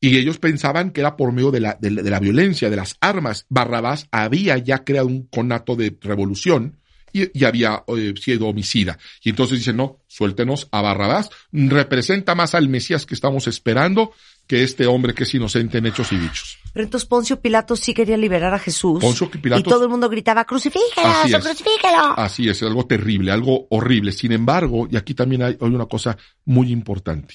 Y 0.00 0.16
ellos 0.16 0.38
pensaban 0.38 0.90
que 0.92 1.00
era 1.02 1.16
por 1.16 1.30
medio 1.32 1.50
de 1.50 1.60
la, 1.60 1.76
de 1.80 1.90
la- 1.90 2.02
de 2.02 2.10
la 2.10 2.20
violencia, 2.20 2.70
de 2.70 2.76
las 2.76 2.96
armas. 3.00 3.44
Barrabás 3.50 4.06
había 4.10 4.56
ya 4.58 4.82
creado 4.82 5.06
un 5.08 5.26
conato 5.26 5.76
de 5.76 5.94
revolución 6.00 6.78
y, 7.12 7.38
y 7.38 7.44
había 7.44 7.84
eh, 7.88 8.14
sido 8.18 8.46
homicida. 8.48 8.98
Y 9.22 9.28
entonces 9.30 9.58
dicen, 9.58 9.76
no, 9.76 9.98
suéltenos 10.06 10.68
a 10.72 10.80
Barrabás. 10.80 11.28
Representa 11.52 12.34
más 12.34 12.54
al 12.54 12.68
Mesías 12.68 13.04
que 13.04 13.14
estamos 13.14 13.46
esperando 13.46 14.12
que 14.46 14.62
este 14.62 14.86
hombre 14.86 15.12
que 15.12 15.24
es 15.24 15.34
inocente 15.34 15.78
en 15.78 15.86
hechos 15.86 16.12
y 16.12 16.16
dichos. 16.16 16.56
Pero 16.72 16.84
entonces 16.84 17.06
Poncio 17.08 17.40
Pilato 17.40 17.76
sí 17.76 17.92
quería 17.92 18.16
liberar 18.16 18.54
a 18.54 18.58
Jesús. 18.58 19.00
Poncio 19.00 19.30
Pilatos- 19.30 19.60
y 19.60 19.62
todo 19.70 19.84
el 19.84 19.90
mundo 19.90 20.08
gritaba, 20.08 20.44
crucifíquelo, 20.44 21.06
Así 21.06 21.34
es. 21.34 21.44
crucifíquelo. 21.44 22.14
Así 22.16 22.48
es, 22.48 22.62
algo 22.62 22.86
terrible, 22.86 23.32
algo 23.32 23.66
horrible. 23.70 24.12
Sin 24.12 24.32
embargo, 24.32 24.88
y 24.90 24.96
aquí 24.96 25.12
también 25.14 25.42
hay, 25.42 25.58
hay 25.60 25.68
una 25.68 25.86
cosa 25.86 26.16
muy 26.46 26.70
importante. 26.72 27.34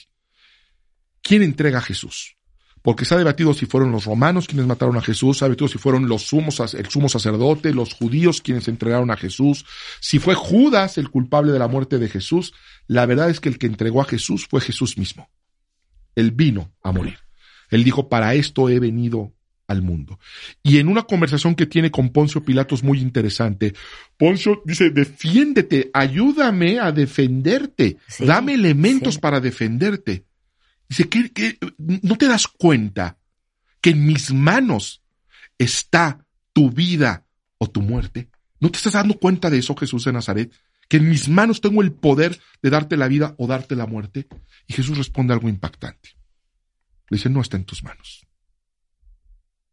¿Quién 1.21 1.43
entrega 1.43 1.79
a 1.79 1.81
Jesús? 1.81 2.35
Porque 2.85 3.03
se 3.03 3.15
ha 3.15 3.17
debatido 3.17 3.55
si 3.55 3.65
fueron 3.65 3.91
los 3.91 4.05
romanos 4.05 4.45
quienes 4.45 4.67
mataron 4.67 4.95
a 4.95 5.01
Jesús, 5.01 5.39
se 5.39 5.43
ha 5.43 5.47
debatido 5.47 5.67
si 5.67 5.79
fueron 5.79 6.07
los 6.07 6.21
sumos, 6.21 6.59
el 6.75 6.85
sumo 6.87 7.09
sacerdote, 7.09 7.73
los 7.73 7.95
judíos 7.95 8.41
quienes 8.41 8.67
entregaron 8.67 9.09
a 9.09 9.17
Jesús, 9.17 9.65
si 9.99 10.19
fue 10.19 10.35
Judas 10.35 10.99
el 10.99 11.09
culpable 11.09 11.51
de 11.51 11.57
la 11.57 11.67
muerte 11.67 11.97
de 11.97 12.09
Jesús. 12.09 12.53
La 12.85 13.07
verdad 13.07 13.31
es 13.31 13.39
que 13.39 13.49
el 13.49 13.57
que 13.57 13.65
entregó 13.65 14.01
a 14.01 14.05
Jesús 14.05 14.45
fue 14.47 14.61
Jesús 14.61 14.99
mismo. 14.99 15.31
Él 16.13 16.29
vino 16.29 16.75
a 16.83 16.91
morir. 16.91 17.17
Él 17.71 17.83
dijo, 17.83 18.07
para 18.07 18.35
esto 18.35 18.69
he 18.69 18.79
venido 18.79 19.33
al 19.65 19.81
mundo. 19.81 20.19
Y 20.61 20.77
en 20.77 20.87
una 20.87 21.01
conversación 21.01 21.55
que 21.55 21.65
tiene 21.65 21.89
con 21.89 22.09
Poncio 22.09 22.43
Pilatos 22.43 22.83
muy 22.83 22.99
interesante, 22.99 23.73
Poncio 24.15 24.61
dice, 24.63 24.91
defiéndete, 24.91 25.89
ayúdame 25.91 26.79
a 26.79 26.91
defenderte, 26.91 27.97
Sí, 28.07 28.27
dame 28.27 28.53
elementos 28.53 29.15
sí. 29.15 29.19
para 29.19 29.39
defenderte. 29.39 30.25
Dice, 30.89 31.09
¿qué, 31.09 31.31
qué- 31.31 31.57
no 31.77 32.17
te 32.17 32.27
das 32.27 32.47
cuenta 32.47 33.17
que 33.81 33.91
en 33.91 34.05
mis 34.05 34.31
manos 34.33 35.03
está 35.57 36.25
tu 36.53 36.69
vida 36.69 37.25
o 37.57 37.69
tu 37.69 37.81
muerte? 37.81 38.29
¿No 38.59 38.69
te 38.71 38.77
estás 38.77 38.93
dando 38.93 39.17
cuenta 39.19 39.49
de 39.49 39.57
eso, 39.59 39.75
Jesús 39.75 40.05
de 40.05 40.13
Nazaret? 40.13 40.53
Que 40.87 40.97
en 40.97 41.09
mis 41.09 41.27
manos 41.29 41.61
tengo 41.61 41.81
el 41.81 41.91
poder 41.91 42.39
de 42.61 42.69
darte 42.69 42.95
la 42.97 43.07
vida 43.07 43.33
o 43.37 43.47
darte 43.47 43.75
la 43.75 43.87
muerte. 43.87 44.27
Y 44.67 44.73
Jesús 44.73 44.97
responde 44.97 45.33
algo 45.33 45.49
impactante. 45.49 46.09
Le 47.09 47.17
dice, 47.17 47.29
no 47.29 47.41
está 47.41 47.57
en 47.57 47.65
tus 47.65 47.83
manos. 47.83 48.25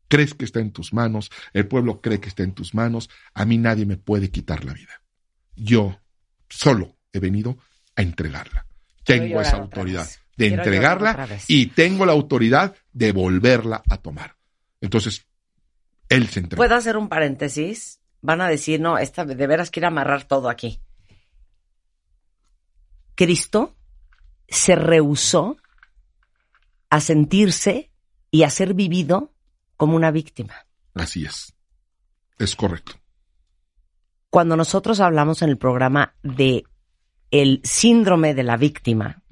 Crees 0.09 0.35
que 0.35 0.45
está 0.45 0.61
en 0.61 0.73
tus 0.73 0.93
manos, 0.93 1.31
el 1.55 1.67
pueblo 1.67 2.03
cree 2.03 2.21
que 2.21 2.29
está 2.29 2.43
en 2.43 2.53
tus 2.53 2.75
manos, 2.75 3.09
a 3.33 3.47
mí 3.47 3.57
nadie 3.57 3.87
me 3.87 3.97
puede 3.97 4.31
quitar 4.31 4.63
la 4.65 4.75
vida. 4.75 5.03
Yo 5.57 5.99
solo 6.51 6.99
he 7.15 7.19
venido 7.19 7.57
a 7.97 8.03
entregarla. 8.03 8.67
Tengo 9.05 9.41
esa 9.41 9.57
autoridad. 9.63 10.07
De 10.37 10.49
Quiero 10.49 10.63
entregarla 10.63 11.29
y 11.49 11.67
tengo 11.67 12.07
la 12.07 12.13
autoridad 12.13 12.75
de 12.93 13.13
volverla 13.13 13.83
a 13.89 13.97
tomar. 13.99 14.37
Entonces, 14.81 15.27
él 16.09 16.29
se 16.29 16.41
entregó. 16.41 16.61
¿Puedo 16.61 16.75
hacer 16.75 16.97
un 16.97 17.09
paréntesis? 17.09 18.01
Van 18.21 18.41
a 18.41 18.49
decir, 18.49 18.81
no, 18.81 18.99
esta 18.99 19.25
de 19.25 19.47
veras 19.47 19.71
quiere 19.71 19.87
amarrar 19.87 20.25
todo 20.25 20.49
aquí. 20.49 20.81
Cristo 23.15 23.77
se 24.49 24.75
rehusó 24.77 25.57
a 26.91 27.01
sentirse 27.01 27.91
y 28.31 28.43
a 28.43 28.51
ser 28.51 28.75
vivido 28.75 29.33
como 29.77 29.97
una 29.97 30.11
víctima. 30.11 30.55
Así 30.95 31.25
es. 31.25 31.55
Es 32.39 32.55
correcto. 32.57 32.93
Cuando 34.31 34.57
nosotros 34.57 35.01
hablamos 35.01 35.43
en 35.43 35.51
el 35.51 35.59
programa 35.59 36.15
de 36.23 36.65
el 37.31 37.61
síndrome 37.65 38.35
de 38.35 38.43
la 38.45 38.57
víctima. 38.57 39.23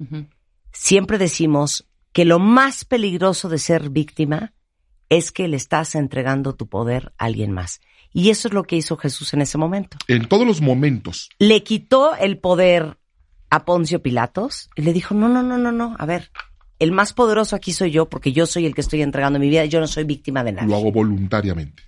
Siempre 0.71 1.17
decimos 1.17 1.87
que 2.13 2.25
lo 2.25 2.39
más 2.39 2.85
peligroso 2.85 3.49
de 3.49 3.57
ser 3.57 3.89
víctima 3.89 4.53
es 5.09 5.31
que 5.31 5.47
le 5.47 5.57
estás 5.57 5.95
entregando 5.95 6.55
tu 6.55 6.67
poder 6.67 7.13
a 7.17 7.25
alguien 7.25 7.51
más. 7.51 7.81
Y 8.13 8.29
eso 8.29 8.47
es 8.47 8.53
lo 8.53 8.63
que 8.63 8.75
hizo 8.75 8.97
Jesús 8.97 9.33
en 9.33 9.41
ese 9.41 9.57
momento. 9.57 9.97
En 10.07 10.27
todos 10.27 10.45
los 10.45 10.61
momentos. 10.61 11.29
Le 11.39 11.63
quitó 11.63 12.15
el 12.15 12.37
poder 12.37 12.97
a 13.49 13.65
Poncio 13.65 14.01
Pilatos 14.01 14.69
y 14.75 14.81
le 14.81 14.93
dijo, 14.93 15.13
no, 15.15 15.29
no, 15.29 15.43
no, 15.43 15.57
no, 15.57 15.71
no, 15.71 15.95
a 15.99 16.05
ver, 16.05 16.31
el 16.79 16.91
más 16.91 17.13
poderoso 17.13 17.55
aquí 17.55 17.73
soy 17.73 17.91
yo 17.91 18.09
porque 18.09 18.31
yo 18.31 18.45
soy 18.45 18.65
el 18.65 18.73
que 18.73 18.81
estoy 18.81 19.01
entregando 19.01 19.37
mi 19.37 19.49
vida, 19.49 19.65
yo 19.65 19.79
no 19.79 19.87
soy 19.87 20.03
víctima 20.03 20.43
de 20.43 20.53
nadie. 20.53 20.69
Lo 20.69 20.77
hago 20.77 20.91
voluntariamente. 20.91 21.83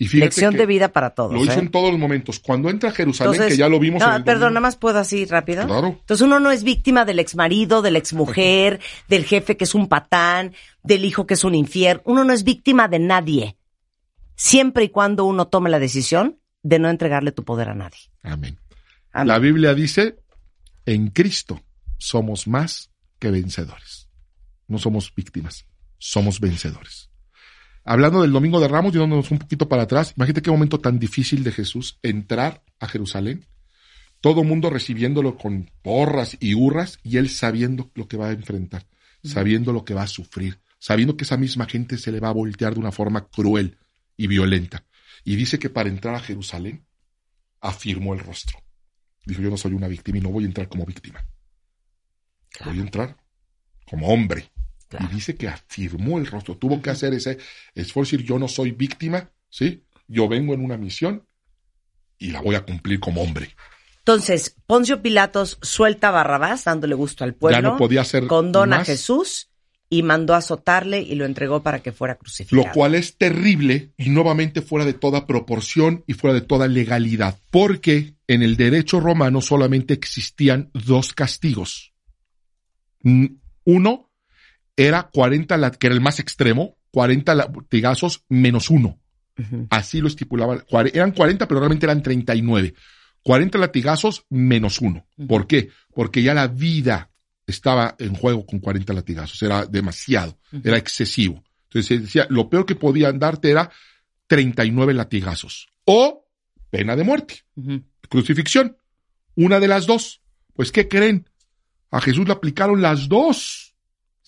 Y 0.00 0.08
Lección 0.16 0.54
de 0.54 0.64
vida 0.64 0.92
para 0.92 1.10
todos. 1.10 1.32
Lo 1.32 1.44
hizo 1.44 1.54
¿eh? 1.54 1.58
en 1.58 1.70
todos 1.72 1.90
los 1.90 1.98
momentos. 1.98 2.38
Cuando 2.38 2.70
entra 2.70 2.90
a 2.90 2.92
Jerusalén, 2.92 3.34
Entonces, 3.34 3.54
que 3.54 3.58
ya 3.58 3.68
lo 3.68 3.80
vimos 3.80 4.00
no, 4.00 4.08
en 4.08 4.14
el 4.14 4.24
perdón, 4.24 4.54
nada 4.54 4.60
más 4.60 4.76
puedo 4.76 5.00
así 5.00 5.24
rápido. 5.24 5.66
Claro. 5.66 5.88
Entonces 5.88 6.24
uno 6.24 6.38
no 6.38 6.52
es 6.52 6.62
víctima 6.62 7.04
del 7.04 7.18
exmarido, 7.18 7.82
de 7.82 7.90
la 7.90 7.98
exmujer, 7.98 8.78
del 9.08 9.24
jefe 9.24 9.56
que 9.56 9.64
es 9.64 9.74
un 9.74 9.88
patán, 9.88 10.54
del 10.84 11.04
hijo 11.04 11.26
que 11.26 11.34
es 11.34 11.42
un 11.42 11.56
infiel. 11.56 12.00
Uno 12.04 12.22
no 12.22 12.32
es 12.32 12.44
víctima 12.44 12.86
de 12.86 13.00
nadie. 13.00 13.56
Siempre 14.36 14.84
y 14.84 14.88
cuando 14.90 15.24
uno 15.24 15.48
tome 15.48 15.68
la 15.68 15.80
decisión 15.80 16.38
de 16.62 16.78
no 16.78 16.88
entregarle 16.88 17.32
tu 17.32 17.44
poder 17.44 17.68
a 17.68 17.74
nadie. 17.74 17.98
Amén. 18.22 18.56
Amén. 19.10 19.26
La 19.26 19.40
Biblia 19.40 19.74
dice, 19.74 20.16
en 20.86 21.08
Cristo 21.08 21.60
somos 21.96 22.46
más 22.46 22.92
que 23.18 23.32
vencedores. 23.32 24.08
No 24.68 24.78
somos 24.78 25.12
víctimas, 25.12 25.66
somos 25.98 26.38
vencedores. 26.38 27.07
Hablando 27.90 28.20
del 28.20 28.32
Domingo 28.32 28.60
de 28.60 28.68
Ramos, 28.68 28.92
yéndonos 28.92 29.30
un 29.30 29.38
poquito 29.38 29.66
para 29.66 29.84
atrás, 29.84 30.12
imagínate 30.14 30.42
qué 30.42 30.50
momento 30.50 30.78
tan 30.78 30.98
difícil 30.98 31.42
de 31.42 31.52
Jesús 31.52 31.98
entrar 32.02 32.62
a 32.80 32.86
Jerusalén, 32.86 33.46
todo 34.20 34.44
mundo 34.44 34.68
recibiéndolo 34.68 35.38
con 35.38 35.70
porras 35.80 36.36
y 36.38 36.52
hurras 36.52 36.98
y 37.02 37.16
él 37.16 37.30
sabiendo 37.30 37.90
lo 37.94 38.06
que 38.06 38.18
va 38.18 38.28
a 38.28 38.32
enfrentar, 38.32 38.86
sabiendo 39.24 39.72
lo 39.72 39.86
que 39.86 39.94
va 39.94 40.02
a 40.02 40.06
sufrir, 40.06 40.60
sabiendo 40.78 41.16
que 41.16 41.24
esa 41.24 41.38
misma 41.38 41.64
gente 41.64 41.96
se 41.96 42.12
le 42.12 42.20
va 42.20 42.28
a 42.28 42.32
voltear 42.32 42.74
de 42.74 42.80
una 42.80 42.92
forma 42.92 43.26
cruel 43.26 43.78
y 44.18 44.26
violenta. 44.26 44.84
Y 45.24 45.36
dice 45.36 45.58
que 45.58 45.70
para 45.70 45.88
entrar 45.88 46.14
a 46.14 46.20
Jerusalén 46.20 46.84
afirmó 47.62 48.12
el 48.12 48.20
rostro. 48.20 48.58
Dijo, 49.24 49.40
yo 49.40 49.48
no 49.48 49.56
soy 49.56 49.72
una 49.72 49.88
víctima 49.88 50.18
y 50.18 50.20
no 50.20 50.28
voy 50.28 50.44
a 50.44 50.48
entrar 50.48 50.68
como 50.68 50.84
víctima. 50.84 51.26
Voy 52.66 52.80
a 52.80 52.82
entrar 52.82 53.16
como 53.86 54.08
hombre. 54.08 54.50
Claro. 54.88 55.06
Y 55.10 55.14
dice 55.14 55.36
que 55.36 55.48
afirmó 55.48 56.18
el 56.18 56.26
rostro. 56.26 56.56
Tuvo 56.56 56.80
que 56.80 56.90
hacer 56.90 57.14
ese 57.14 57.38
esfuerzo 57.74 58.14
y 58.14 58.18
decir, 58.18 58.28
yo 58.28 58.38
no 58.38 58.48
soy 58.48 58.72
víctima, 58.72 59.30
¿sí? 59.48 59.84
Yo 60.06 60.28
vengo 60.28 60.54
en 60.54 60.64
una 60.64 60.76
misión 60.76 61.26
y 62.18 62.30
la 62.30 62.40
voy 62.40 62.54
a 62.54 62.64
cumplir 62.64 62.98
como 62.98 63.22
hombre. 63.22 63.54
Entonces, 63.98 64.56
Poncio 64.66 65.02
Pilatos 65.02 65.58
suelta 65.60 66.08
a 66.08 66.12
Barrabás, 66.12 66.64
dándole 66.64 66.94
gusto 66.94 67.24
al 67.24 67.34
pueblo. 67.34 67.58
Ya 67.58 67.62
no 67.62 67.76
podía 67.76 68.00
hacer 68.00 68.26
Condona 68.26 68.80
a. 68.80 68.84
Jesús 68.84 69.50
y 69.90 70.02
mandó 70.02 70.34
a 70.34 70.38
azotarle 70.38 71.00
y 71.00 71.14
lo 71.14 71.24
entregó 71.24 71.62
para 71.62 71.80
que 71.80 71.92
fuera 71.92 72.16
crucificado. 72.16 72.66
Lo 72.66 72.72
cual 72.72 72.94
es 72.94 73.16
terrible 73.16 73.92
y 73.96 74.10
nuevamente 74.10 74.62
fuera 74.62 74.84
de 74.84 74.94
toda 74.94 75.26
proporción 75.26 76.04
y 76.06 76.14
fuera 76.14 76.34
de 76.34 76.40
toda 76.40 76.68
legalidad. 76.68 77.38
Porque 77.50 78.14
en 78.26 78.42
el 78.42 78.56
derecho 78.56 79.00
romano 79.00 79.40
solamente 79.40 79.94
existían 79.94 80.70
dos 80.72 81.12
castigos. 81.12 81.92
Uno 83.64 84.07
era 84.78 85.10
40, 85.12 85.56
lat- 85.58 85.76
que 85.76 85.88
era 85.88 85.94
el 85.94 86.00
más 86.00 86.18
extremo, 86.20 86.76
40 86.92 87.34
latigazos 87.34 88.24
menos 88.28 88.70
uno. 88.70 88.98
Así 89.70 90.00
lo 90.00 90.08
estipulaban. 90.08 90.60
Cuare- 90.60 90.90
Eran 90.94 91.12
40, 91.12 91.46
pero 91.46 91.60
realmente 91.60 91.86
eran 91.86 92.02
39. 92.02 92.74
40 93.22 93.58
latigazos 93.58 94.24
menos 94.30 94.80
uno. 94.80 95.06
¿Por 95.28 95.46
qué? 95.46 95.68
Porque 95.94 96.22
ya 96.22 96.32
la 96.34 96.46
vida 96.48 97.10
estaba 97.46 97.94
en 97.98 98.14
juego 98.14 98.46
con 98.46 98.58
40 98.60 98.92
latigazos. 98.94 99.42
Era 99.42 99.66
demasiado, 99.66 100.38
era 100.64 100.76
excesivo. 100.78 101.42
Entonces 101.64 101.86
se 101.86 101.98
decía, 101.98 102.26
lo 102.30 102.48
peor 102.48 102.64
que 102.66 102.74
podían 102.74 103.18
darte 103.18 103.50
era 103.50 103.70
39 104.26 104.94
latigazos. 104.94 105.68
O 105.84 106.26
pena 106.70 106.96
de 106.96 107.04
muerte, 107.04 107.42
crucifixión. 108.08 108.76
Una 109.34 109.60
de 109.60 109.68
las 109.68 109.86
dos. 109.86 110.20
Pues, 110.54 110.72
¿qué 110.72 110.88
creen? 110.88 111.28
A 111.90 112.00
Jesús 112.00 112.26
le 112.26 112.32
aplicaron 112.32 112.82
las 112.82 113.08
dos 113.08 113.67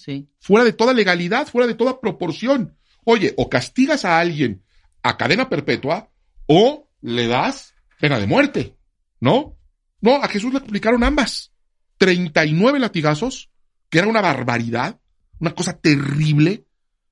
Sí. 0.00 0.30
fuera 0.40 0.64
de 0.64 0.72
toda 0.72 0.94
legalidad, 0.94 1.46
fuera 1.46 1.66
de 1.66 1.74
toda 1.74 2.00
proporción. 2.00 2.74
Oye, 3.04 3.34
o 3.36 3.50
castigas 3.50 4.06
a 4.06 4.18
alguien 4.18 4.62
a 5.02 5.18
cadena 5.18 5.50
perpetua 5.50 6.10
o 6.46 6.88
le 7.02 7.26
das 7.26 7.74
pena 7.98 8.18
de 8.18 8.26
muerte, 8.26 8.76
¿no? 9.20 9.58
No, 10.00 10.16
a 10.16 10.28
Jesús 10.28 10.52
le 10.52 10.58
aplicaron 10.58 11.04
ambas. 11.04 11.52
39 11.98 12.78
latigazos, 12.78 13.50
que 13.90 13.98
era 13.98 14.08
una 14.08 14.22
barbaridad, 14.22 14.98
una 15.38 15.54
cosa 15.54 15.78
terrible, 15.78 16.64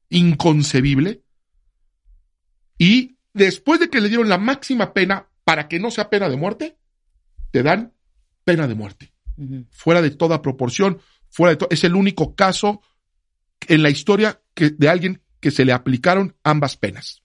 inconcebible. 0.09 1.23
Y 2.79 3.19
después 3.35 3.81
de 3.81 3.91
que 3.91 4.01
le 4.01 4.09
dieron 4.09 4.31
la 4.31 4.39
máxima 4.39 4.95
pena 4.95 5.29
para 5.45 5.69
que 5.69 5.79
no 5.79 5.91
sea 5.91 6.09
pena 6.09 6.31
de 6.31 6.37
muerte, 6.37 6.79
te 7.51 7.63
dan 7.63 7.93
pena 8.45 8.67
de 8.67 8.75
muerte 8.75 9.13
fuera 9.71 10.03
de 10.03 10.11
toda 10.11 10.43
proporción, 10.43 11.01
fuera 11.31 11.51
de 11.53 11.57
todo. 11.57 11.69
Es 11.71 11.85
el 11.85 11.95
único 11.95 12.35
caso 12.35 12.83
en 13.67 13.83
la 13.83 13.91
historia 13.91 14.41
que, 14.55 14.71
de 14.71 14.89
alguien 14.89 15.23
que 15.41 15.51
se 15.51 15.65
le 15.65 15.73
aplicaron 15.73 16.37
ambas 16.43 16.77
penas. 16.77 17.23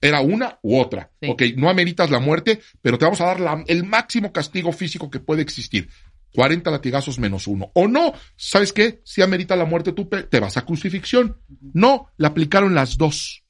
Era 0.00 0.20
una 0.20 0.58
u 0.62 0.78
otra. 0.78 1.12
Sí. 1.20 1.28
Ok, 1.30 1.42
no 1.56 1.70
ameritas 1.70 2.10
la 2.10 2.18
muerte, 2.18 2.60
pero 2.80 2.98
te 2.98 3.04
vamos 3.04 3.20
a 3.20 3.26
dar 3.26 3.40
la- 3.40 3.64
el 3.68 3.84
máximo 3.84 4.32
castigo 4.32 4.72
físico 4.72 5.10
que 5.10 5.20
puede 5.20 5.42
existir. 5.42 5.88
40 6.34 6.70
latigazos 6.70 7.18
menos 7.18 7.46
uno. 7.46 7.70
O 7.74 7.86
no, 7.88 8.12
¿sabes 8.36 8.72
qué? 8.72 9.00
Si 9.04 9.20
amerita 9.22 9.54
la 9.54 9.66
muerte 9.66 9.92
tú 9.92 10.06
te 10.08 10.40
vas 10.40 10.56
a 10.56 10.64
crucifixión. 10.64 11.38
No, 11.74 12.08
le 12.16 12.26
aplicaron 12.26 12.74
las 12.74 12.96
dos. 12.96 13.44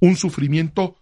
Un 0.00 0.16
sufrimiento 0.16 0.96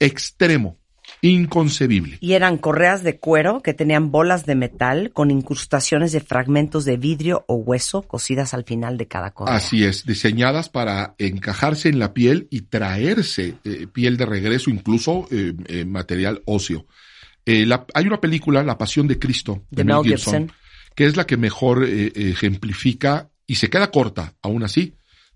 extremo, 0.00 0.78
inconcebible. 1.22 2.18
Y 2.20 2.32
eran 2.34 2.58
correas 2.58 3.02
de 3.02 3.18
cuero 3.18 3.62
que 3.62 3.74
tenían 3.74 4.10
bolas 4.10 4.46
de 4.46 4.54
metal 4.54 5.10
con 5.12 5.30
incrustaciones 5.30 6.12
de 6.12 6.20
fragmentos 6.20 6.84
de 6.84 6.96
vidrio 6.96 7.44
o 7.48 7.54
hueso 7.56 8.02
cosidas 8.02 8.54
al 8.54 8.64
final 8.64 8.96
de 8.98 9.08
cada 9.08 9.32
correa. 9.32 9.54
Así 9.56 9.84
es, 9.84 10.04
diseñadas 10.04 10.68
para 10.68 11.14
encajarse 11.18 11.88
en 11.88 11.98
la 11.98 12.12
piel 12.14 12.48
y 12.50 12.62
traerse 12.62 13.54
eh, 13.64 13.86
piel 13.92 14.16
de 14.16 14.26
regreso, 14.26 14.70
incluso 14.70 15.26
eh, 15.30 15.54
eh, 15.66 15.84
material 15.84 16.42
óseo. 16.44 16.86
La- 17.44 17.86
hay 17.94 18.06
una 18.06 18.20
película, 18.20 18.62
La 18.64 18.76
Pasión 18.76 19.06
de 19.06 19.18
Cristo, 19.20 19.62
De 19.70 19.84
Mel 19.84 20.02
Gibson. 20.02 20.50
que 20.96 21.06
es 21.06 21.16
la 21.16 21.26
que 21.26 21.36
mejor 21.36 21.84
ejemplifica 22.40 23.30
y 23.46 23.54
se 23.56 23.70
queda 23.70 23.90
corta, 23.90 24.34
aún 24.42 24.64
así, 24.64 24.94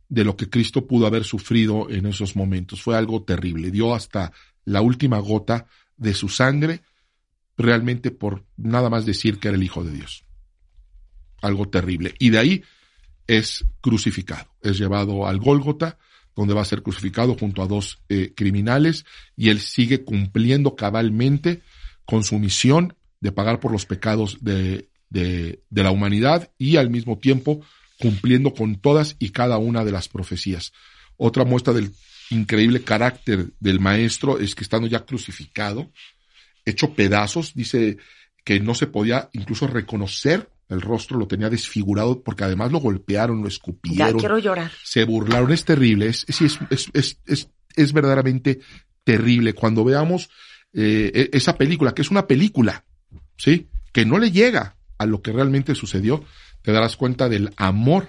de 0.08 0.24
lo 0.24 0.36
que 0.36 0.50
Cristo 0.50 0.86
pudo 0.88 1.06
haber 1.06 1.22
sufrido 1.22 1.88
en 1.88 2.06
esos 2.06 2.34
momentos. 2.34 2.82
Fue 2.82 2.96
algo 2.96 3.22
terrible. 3.22 3.70
Dio 3.70 3.94
hasta 3.94 4.32
la 4.64 4.80
última 4.80 5.18
gota 5.18 5.66
de 5.96 6.14
su 6.14 6.28
sangre, 6.28 6.82
realmente 7.56 8.10
por 8.10 8.44
nada 8.56 8.90
más 8.90 9.06
decir 9.06 9.38
que 9.38 9.48
era 9.48 9.56
el 9.56 9.62
Hijo 9.62 9.84
de 9.84 9.92
Dios. 9.92 10.24
Algo 11.42 11.68
terrible. 11.68 12.14
Y 12.18 12.30
de 12.30 12.38
ahí 12.38 12.62
es 13.26 13.64
crucificado, 13.80 14.48
es 14.62 14.78
llevado 14.78 15.26
al 15.26 15.38
Gólgota, 15.38 15.98
donde 16.34 16.54
va 16.54 16.62
a 16.62 16.66
ser 16.66 16.82
crucificado 16.82 17.36
junto 17.36 17.62
a 17.62 17.66
dos 17.66 18.02
eh, 18.08 18.32
criminales, 18.34 19.04
y 19.36 19.50
él 19.50 19.60
sigue 19.60 20.04
cumpliendo 20.04 20.74
cabalmente 20.74 21.62
con 22.04 22.24
su 22.24 22.38
misión 22.38 22.96
de 23.20 23.32
pagar 23.32 23.60
por 23.60 23.72
los 23.72 23.84
pecados 23.86 24.38
de, 24.40 24.88
de, 25.10 25.62
de 25.68 25.82
la 25.82 25.90
humanidad 25.90 26.50
y 26.56 26.76
al 26.76 26.88
mismo 26.90 27.18
tiempo 27.18 27.60
cumpliendo 28.00 28.54
con 28.54 28.76
todas 28.76 29.16
y 29.18 29.30
cada 29.30 29.58
una 29.58 29.84
de 29.84 29.92
las 29.92 30.08
profecías. 30.08 30.72
Otra 31.16 31.44
muestra 31.44 31.74
del 31.74 31.92
increíble 32.30 32.82
carácter 32.82 33.50
del 33.60 33.80
maestro 33.80 34.38
es 34.38 34.54
que 34.54 34.64
estando 34.64 34.86
ya 34.88 35.04
crucificado, 35.04 35.90
hecho 36.64 36.94
pedazos, 36.94 37.54
dice 37.54 37.98
que 38.44 38.60
no 38.60 38.74
se 38.74 38.86
podía 38.86 39.28
incluso 39.32 39.66
reconocer 39.66 40.48
el 40.68 40.80
rostro, 40.80 41.18
lo 41.18 41.26
tenía 41.26 41.50
desfigurado 41.50 42.22
porque 42.22 42.44
además 42.44 42.70
lo 42.70 42.78
golpearon, 42.78 43.38
lo 43.38 43.44
Ya 43.44 43.48
escupieron 43.48 44.18
quiero 44.20 44.38
llorar. 44.38 44.70
se 44.84 45.04
burlaron, 45.04 45.50
es 45.52 45.64
terrible, 45.64 46.06
es, 46.06 46.24
es, 46.28 46.40
es, 46.42 46.58
es, 46.70 46.90
es, 46.94 47.18
es, 47.26 47.48
es 47.74 47.92
verdaderamente 47.92 48.60
terrible. 49.02 49.52
Cuando 49.54 49.82
veamos 49.84 50.30
eh, 50.72 51.10
e- 51.12 51.36
esa 51.36 51.58
película, 51.58 51.92
que 51.92 52.02
es 52.02 52.10
una 52.12 52.26
película, 52.28 52.84
¿sí? 53.36 53.66
Que 53.92 54.04
no 54.06 54.18
le 54.18 54.30
llega 54.30 54.76
a 54.98 55.06
lo 55.06 55.22
que 55.22 55.32
realmente 55.32 55.74
sucedió, 55.74 56.24
te 56.62 56.70
darás 56.70 56.96
cuenta 56.96 57.28
del 57.28 57.52
amor 57.56 58.06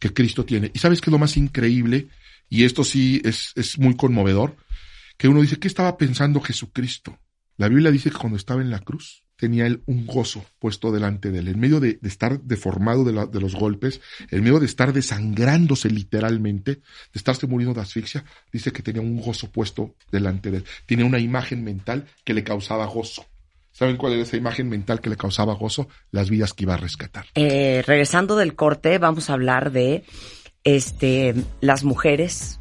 que 0.00 0.12
Cristo 0.12 0.44
tiene. 0.44 0.70
¿Y 0.74 0.78
sabes 0.80 1.00
qué 1.00 1.10
es 1.10 1.12
lo 1.12 1.18
más 1.18 1.36
increíble? 1.36 2.08
Y 2.48 2.64
esto 2.64 2.84
sí 2.84 3.20
es, 3.24 3.52
es 3.56 3.78
muy 3.78 3.96
conmovedor, 3.96 4.56
que 5.16 5.28
uno 5.28 5.40
dice, 5.40 5.58
¿qué 5.58 5.68
estaba 5.68 5.96
pensando 5.96 6.40
Jesucristo? 6.40 7.18
La 7.56 7.68
Biblia 7.68 7.90
dice 7.90 8.10
que 8.10 8.18
cuando 8.18 8.36
estaba 8.36 8.62
en 8.62 8.70
la 8.70 8.78
cruz, 8.78 9.24
tenía 9.38 9.66
él 9.66 9.82
un 9.86 10.04
gozo 10.06 10.44
puesto 10.58 10.90
delante 10.90 11.30
de 11.30 11.38
él, 11.38 11.48
en 11.48 11.60
medio 11.60 11.80
de, 11.80 11.98
de 12.00 12.08
estar 12.08 12.40
deformado 12.40 13.04
de, 13.04 13.26
de 13.26 13.40
los 13.40 13.54
golpes, 13.54 14.00
en 14.30 14.42
medio 14.42 14.58
de 14.58 14.66
estar 14.66 14.92
desangrándose 14.92 15.90
literalmente, 15.90 16.74
de 16.74 16.82
estarse 17.14 17.46
muriendo 17.46 17.74
de 17.74 17.80
asfixia, 17.80 18.24
dice 18.52 18.72
que 18.72 18.82
tenía 18.82 19.02
un 19.02 19.20
gozo 19.20 19.50
puesto 19.50 19.94
delante 20.10 20.50
de 20.50 20.58
él. 20.58 20.64
Tiene 20.86 21.04
una 21.04 21.20
imagen 21.20 21.62
mental 21.62 22.06
que 22.24 22.34
le 22.34 22.44
causaba 22.44 22.86
gozo. 22.86 23.26
¿Saben 23.70 23.96
cuál 23.96 24.14
era 24.14 24.22
esa 24.22 24.36
imagen 24.36 24.68
mental 24.68 25.00
que 25.00 25.08
le 25.08 25.16
causaba 25.16 25.54
gozo? 25.54 25.88
Las 26.10 26.30
vidas 26.30 26.52
que 26.52 26.64
iba 26.64 26.74
a 26.74 26.78
rescatar. 26.78 27.26
Eh, 27.36 27.84
regresando 27.86 28.34
del 28.34 28.56
corte, 28.56 28.98
vamos 28.98 29.30
a 29.30 29.34
hablar 29.34 29.70
de 29.70 30.02
este, 30.64 31.34
las 31.60 31.84
mujeres 31.84 32.60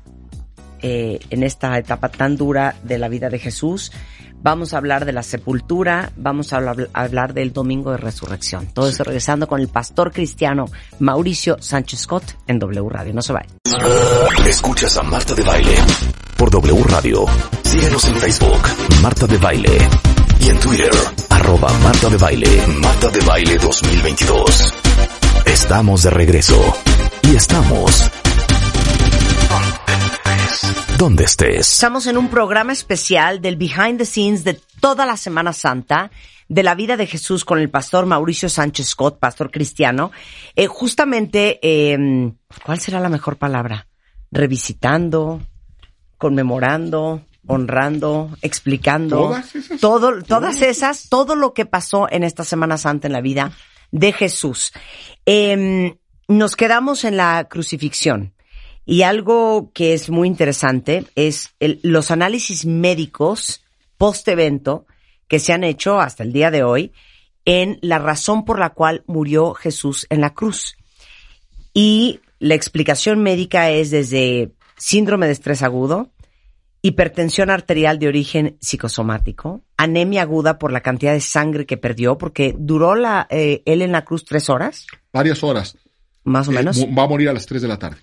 eh, 0.81 1.19
en 1.29 1.43
esta 1.43 1.77
etapa 1.77 2.09
tan 2.09 2.37
dura 2.37 2.75
de 2.83 2.97
la 2.97 3.09
vida 3.09 3.29
de 3.29 3.39
Jesús. 3.39 3.91
Vamos 4.39 4.73
a 4.73 4.77
hablar 4.77 5.05
de 5.05 5.13
la 5.13 5.23
sepultura, 5.23 6.11
vamos 6.15 6.53
a 6.53 6.57
hablar, 6.57 6.89
a 6.93 7.01
hablar 7.01 7.33
del 7.33 7.51
domingo 7.51 7.91
de 7.91 7.97
resurrección. 7.97 8.67
Todo 8.67 8.87
eso 8.87 9.03
regresando 9.03 9.47
con 9.47 9.59
el 9.59 9.67
pastor 9.67 10.11
cristiano 10.11 10.65
Mauricio 10.99 11.57
Sánchez 11.59 12.01
Scott 12.01 12.23
en 12.45 12.59
W 12.59 12.87
Radio. 12.89 13.13
No 13.13 13.21
se 13.23 13.33
vayan. 13.33 13.57
Escuchas 14.47 14.97
a 14.97 15.03
Marta 15.03 15.33
de 15.33 15.43
Baile 15.43 15.75
por 16.37 16.51
W 16.51 16.83
Radio. 16.83 17.25
Síguenos 17.63 18.05
en 18.05 18.15
Facebook, 18.15 18.61
Marta 19.01 19.25
de 19.25 19.37
Baile. 19.37 19.77
Y 20.39 20.49
en 20.49 20.59
Twitter, 20.59 20.91
arroba 21.29 21.73
Marta 21.79 22.09
de 22.09 22.17
Baile, 22.17 22.67
Marta 22.79 23.09
de 23.09 23.19
Baile 23.21 23.57
2022. 23.57 24.73
Estamos 25.45 26.03
de 26.03 26.09
regreso. 26.11 26.75
Estamos... 27.37 28.09
Donde 30.97 31.25
estés. 31.25 31.71
Estamos 31.73 32.07
en 32.07 32.17
un 32.17 32.29
programa 32.29 32.73
especial 32.73 33.41
del 33.41 33.57
behind 33.57 33.99
the 33.99 34.05
scenes 34.05 34.43
de 34.43 34.59
toda 34.81 35.05
la 35.05 35.17
Semana 35.17 35.53
Santa 35.53 36.09
de 36.47 36.63
la 36.63 36.73
vida 36.73 36.97
de 36.97 37.05
Jesús 37.05 37.45
con 37.45 37.59
el 37.59 37.69
pastor 37.69 38.07
Mauricio 38.07 38.49
Sánchez 38.49 38.87
Scott, 38.87 39.19
pastor 39.19 39.51
cristiano. 39.51 40.11
Eh, 40.55 40.65
justamente, 40.65 41.59
eh, 41.61 42.33
¿cuál 42.65 42.79
será 42.79 42.99
la 42.99 43.09
mejor 43.09 43.37
palabra? 43.37 43.85
Revisitando, 44.31 45.39
conmemorando, 46.17 47.21
honrando, 47.45 48.35
explicando. 48.41 49.17
Todas 49.17 49.55
esas. 49.55 49.79
Todo, 49.79 50.23
todas 50.23 50.61
esas, 50.63 51.07
todo 51.07 51.35
lo 51.35 51.53
que 51.53 51.67
pasó 51.67 52.07
en 52.09 52.23
esta 52.23 52.43
Semana 52.43 52.79
Santa 52.79 53.05
en 53.05 53.13
la 53.13 53.21
vida 53.21 53.51
de 53.91 54.11
Jesús. 54.11 54.73
Eh, 55.27 55.99
nos 56.27 56.55
quedamos 56.55 57.03
en 57.03 57.17
la 57.17 57.47
crucifixión. 57.49 58.33
Y 58.85 59.01
algo 59.01 59.71
que 59.73 59.93
es 59.93 60.09
muy 60.09 60.27
interesante 60.27 61.05
es 61.15 61.49
el- 61.59 61.79
los 61.83 62.09
análisis 62.11 62.65
médicos 62.65 63.63
post-evento 63.97 64.85
que 65.27 65.39
se 65.39 65.51
han 65.53 65.63
hecho 65.63 65.99
hasta 65.99 66.23
el 66.23 66.31
día 66.31 66.51
de 66.51 66.63
hoy 66.63 66.93
en 67.43 67.79
la 67.81 67.99
razón 67.99 68.45
por 68.45 68.59
la 68.59 68.69
cual 68.71 69.03
murió 69.07 69.53
Jesús 69.53 70.05
en 70.09 70.21
la 70.21 70.33
cruz. 70.33 70.77
Y 71.73 72.21
la 72.39 72.55
explicación 72.55 73.21
médica 73.21 73.69
es 73.71 73.91
desde 73.91 74.51
síndrome 74.77 75.25
de 75.25 75.33
estrés 75.33 75.63
agudo, 75.63 76.11
hipertensión 76.81 77.49
arterial 77.49 77.99
de 77.99 78.07
origen 78.07 78.57
psicosomático, 78.61 79.61
anemia 79.75 80.21
aguda 80.21 80.59
por 80.59 80.71
la 80.71 80.81
cantidad 80.81 81.13
de 81.13 81.21
sangre 81.21 81.65
que 81.65 81.77
perdió, 81.77 82.17
porque 82.17 82.55
duró 82.57 82.95
la, 82.95 83.27
eh, 83.29 83.63
él 83.65 83.81
en 83.81 83.91
la 83.91 84.05
cruz 84.05 84.23
tres 84.23 84.49
horas, 84.49 84.85
Varias 85.11 85.43
horas. 85.43 85.75
Más 86.27 86.47
o 86.47 86.51
Eh, 86.51 86.55
menos 86.55 86.85
va 86.97 87.03
a 87.03 87.07
morir 87.07 87.29
a 87.29 87.33
las 87.33 87.45
3 87.45 87.61
de 87.61 87.67
la 87.67 87.77
tarde. 87.79 87.97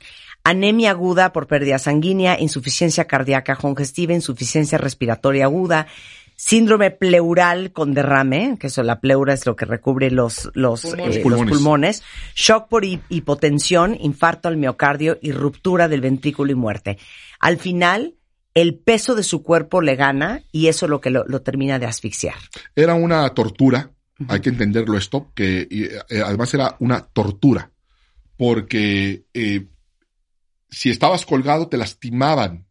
anemia 0.44 0.90
aguda 0.90 1.32
por 1.32 1.46
pérdida 1.46 1.78
sanguínea, 1.78 2.38
insuficiencia 2.40 3.06
cardíaca 3.06 3.56
congestiva, 3.56 4.12
insuficiencia 4.12 4.76
respiratoria 4.78 5.44
aguda, 5.44 5.86
síndrome 6.36 6.90
pleural 6.90 7.72
con 7.72 7.94
derrame, 7.94 8.56
que 8.59 8.66
eso 8.66 8.82
la 8.82 9.01
pleura 9.01 9.32
es 9.34 9.46
lo 9.46 9.55
que 9.56 9.64
recubre 9.64 10.10
los, 10.10 10.51
los, 10.55 10.82
Pulmones. 10.82 11.16
eh, 11.16 11.22
los 11.24 11.40
Pulmones. 11.42 12.02
shock 12.34 12.68
por 12.68 12.84
hi- 12.84 13.01
hipotensión, 13.09 13.96
infarto 14.01 14.48
al 14.48 14.56
miocardio 14.56 15.16
y 15.22 15.32
ruptura 15.32 15.88
del 15.88 16.01
ventrículo 16.01 16.51
y 16.52 16.56
muerte. 16.56 16.98
Al 17.40 17.56
final, 17.56 18.14
el 18.52 18.74
peso 18.74 19.14
de 19.14 19.22
su 19.22 19.42
cuerpo 19.42 19.80
le 19.80 19.96
gana 19.96 20.42
y 20.52 20.66
eso 20.66 20.86
es 20.86 20.90
lo 20.90 21.01
que 21.01 21.10
lo, 21.10 21.24
lo 21.26 21.40
termina 21.42 21.78
de 21.78 21.86
asfixiar. 21.86 22.34
Era 22.76 22.94
una 22.94 23.28
tortura, 23.30 23.90
hay 24.28 24.40
que 24.40 24.48
entenderlo 24.51 24.98
esto, 24.98 25.30
que 25.34 25.66
y, 25.70 25.84
eh, 25.84 26.22
además 26.24 26.52
era 26.55 26.76
una 26.80 27.01
tortura, 27.01 27.70
porque 28.36 29.27
eh, 29.35 29.69
si 30.70 30.90
estabas 30.90 31.24
colgado 31.24 31.69
te 31.69 31.77
lastimaban 31.77 32.66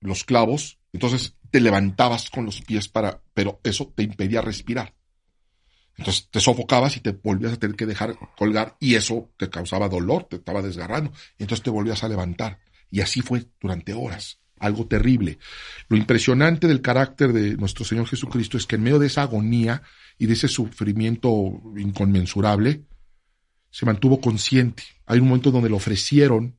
los 0.00 0.24
clavos, 0.24 0.78
entonces 0.92 1.36
te 1.50 1.60
levantabas 1.60 2.30
con 2.30 2.44
los 2.44 2.60
pies 2.62 2.88
para, 2.88 3.22
pero 3.34 3.60
eso 3.64 3.92
te 3.94 4.02
impedía 4.02 4.42
respirar. 4.42 4.94
Entonces 5.96 6.28
te 6.30 6.40
sofocabas 6.40 6.96
y 6.96 7.00
te 7.00 7.10
volvías 7.10 7.54
a 7.54 7.56
tener 7.56 7.76
que 7.76 7.86
dejar 7.86 8.16
colgar 8.36 8.76
y 8.78 8.94
eso 8.94 9.30
te 9.36 9.50
causaba 9.50 9.88
dolor, 9.88 10.24
te 10.24 10.36
estaba 10.36 10.62
desgarrando, 10.62 11.12
entonces 11.38 11.64
te 11.64 11.70
volvías 11.70 12.04
a 12.04 12.08
levantar. 12.08 12.60
Y 12.90 13.00
así 13.00 13.20
fue 13.20 13.46
durante 13.60 13.92
horas, 13.94 14.38
algo 14.58 14.86
terrible. 14.86 15.38
Lo 15.88 15.96
impresionante 15.96 16.68
del 16.68 16.82
carácter 16.82 17.32
de 17.32 17.56
nuestro 17.56 17.84
Señor 17.84 18.06
Jesucristo 18.06 18.56
es 18.56 18.66
que 18.66 18.76
en 18.76 18.82
medio 18.82 19.00
de 19.00 19.08
esa 19.08 19.22
agonía 19.22 19.82
y 20.18 20.26
de 20.26 20.34
ese 20.34 20.48
sufrimiento 20.48 21.60
inconmensurable, 21.76 22.84
se 23.70 23.86
mantuvo 23.86 24.20
consciente. 24.20 24.82
Hay 25.06 25.18
un 25.20 25.28
momento 25.28 25.50
donde 25.50 25.68
le 25.68 25.76
ofrecieron 25.76 26.56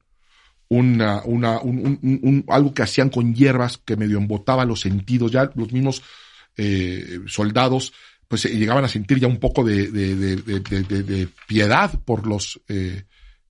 una, 0.67 1.23
una, 1.25 1.59
un, 1.59 1.79
un- 2.01 2.19
un- 2.23 2.45
algo 2.47 2.73
que 2.73 2.83
hacían 2.83 3.09
con 3.09 3.33
hierbas 3.33 3.77
que 3.77 3.95
medio 3.95 4.17
embotaba 4.17 4.65
los 4.65 4.81
sentidos. 4.81 5.31
Ya 5.31 5.49
los 5.55 5.71
mismos 5.71 6.03
eh, 6.57 7.19
soldados 7.27 7.93
pues 8.27 8.45
eh, 8.45 8.49
llegaban 8.55 8.85
a 8.85 8.89
sentir 8.89 9.19
ya 9.19 9.27
un 9.27 9.37
poco 9.39 9.63
de- 9.63 9.89
de- 9.91 10.15
de- 10.15 10.35
de 11.03 11.27
piedad 11.47 11.99
por 12.03 12.27
los 12.27 12.61
eh, 12.67 13.03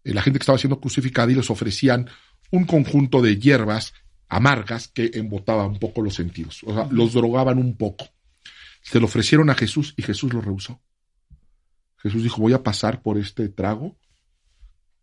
eh, 0.04 0.14
la 0.14 0.22
gente 0.22 0.40
que 0.40 0.44
estaba 0.44 0.58
siendo 0.58 0.80
crucificada 0.80 1.30
y 1.32 1.36
les 1.36 1.50
ofrecían 1.50 2.08
un 2.52 2.64
conjunto 2.66 3.22
de 3.22 3.38
hierbas 3.38 3.94
amargas 4.30 4.88
que 4.88 5.12
embotaba 5.16 5.66
un 5.68 5.80
poco 5.80 6.02
los 6.02 6.16
sentidos. 6.16 6.62
O 6.66 6.74
sea, 6.74 6.88
los 6.92 7.14
drogaban 7.14 7.58
un 7.58 7.76
poco. 7.76 8.08
Se 8.82 9.00
lo 9.00 9.08
ofrecieron 9.08 9.50
a 9.50 9.56
Jesús 9.56 9.94
y 9.98 10.04
Jesús 10.04 10.32
lo 10.34 10.40
rehusó. 10.40 10.80
Jesús 12.02 12.24
dijo, 12.24 12.42
voy 12.42 12.54
a 12.54 12.64
pasar 12.64 13.02
por 13.02 13.18
este 13.18 13.50
trago 13.50 13.96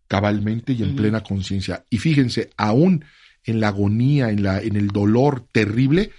cabalmente 0.09 0.73
y 0.73 0.83
en 0.83 0.95
plena 0.97 1.23
conciencia. 1.23 1.85
Y 1.91 1.99
fíjense, 1.99 2.51
aún 2.57 3.05
en 3.45 3.61
la 3.61 3.69
agonía, 3.69 4.31
en, 4.31 4.43
la, 4.43 4.61
en 4.61 4.77
el 4.77 4.89
dolor 4.89 5.47
terrible, 5.53 6.13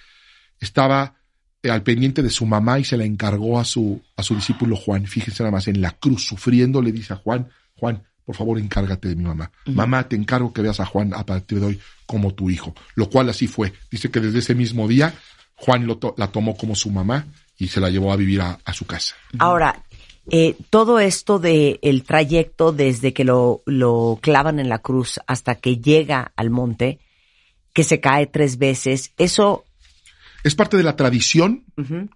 estaba 0.59 1.15
eh, 1.63 1.69
al 1.69 1.83
pendiente 1.83 2.21
de 2.21 2.29
su 2.29 2.45
mamá 2.45 2.79
y 2.79 2.83
se 2.83 2.97
la 2.97 3.05
encargó 3.05 3.59
a 3.59 3.65
su, 3.65 4.01
a 4.15 4.23
su 4.23 4.35
discípulo 4.35 4.75
Juan. 4.75 5.05
Fíjense 5.07 5.43
nada 5.43 5.51
más, 5.51 5.67
en 5.67 5.81
la 5.81 5.91
cruz, 5.91 6.25
sufriendo, 6.25 6.81
le 6.81 6.91
dice 6.91 7.13
a 7.13 7.17
Juan, 7.17 7.47
Juan, 7.75 8.03
por 8.25 8.35
favor, 8.35 8.59
encárgate 8.59 9.07
de 9.07 9.15
mi 9.15 9.23
mamá. 9.23 9.51
Mamá, 9.65 10.07
te 10.07 10.17
encargo 10.17 10.51
que 10.51 10.61
veas 10.61 10.79
a 10.81 10.85
Juan 10.85 11.13
a 11.13 11.25
partir 11.25 11.59
de 11.61 11.65
hoy 11.67 11.79
como 12.05 12.33
tu 12.33 12.49
hijo. 12.49 12.75
Lo 12.95 13.09
cual 13.09 13.29
así 13.29 13.47
fue. 13.47 13.73
Dice 13.89 14.11
que 14.11 14.19
desde 14.19 14.39
ese 14.39 14.53
mismo 14.53 14.85
día, 14.87 15.13
Juan 15.55 15.87
lo 15.87 15.97
to- 15.97 16.13
la 16.17 16.27
tomó 16.31 16.57
como 16.57 16.75
su 16.75 16.89
mamá 16.91 17.25
y 17.57 17.69
se 17.69 17.79
la 17.79 17.89
llevó 17.89 18.11
a 18.11 18.17
vivir 18.17 18.41
a, 18.41 18.59
a 18.65 18.73
su 18.73 18.85
casa. 18.85 19.15
Ahora, 19.39 19.81
eh, 20.31 20.55
todo 20.69 20.99
esto 20.99 21.39
de 21.39 21.79
el 21.81 22.03
trayecto 22.03 22.71
desde 22.71 23.13
que 23.13 23.23
lo, 23.23 23.63
lo 23.65 24.19
clavan 24.21 24.59
en 24.59 24.69
la 24.69 24.79
cruz 24.79 25.19
hasta 25.27 25.55
que 25.55 25.77
llega 25.77 26.31
al 26.35 26.49
monte, 26.49 26.99
que 27.73 27.83
se 27.83 27.99
cae 27.99 28.27
tres 28.27 28.57
veces, 28.57 29.11
eso 29.17 29.63
Es 30.43 30.55
parte 30.55 30.77
de 30.77 30.83
la 30.83 30.95
tradición 30.95 31.65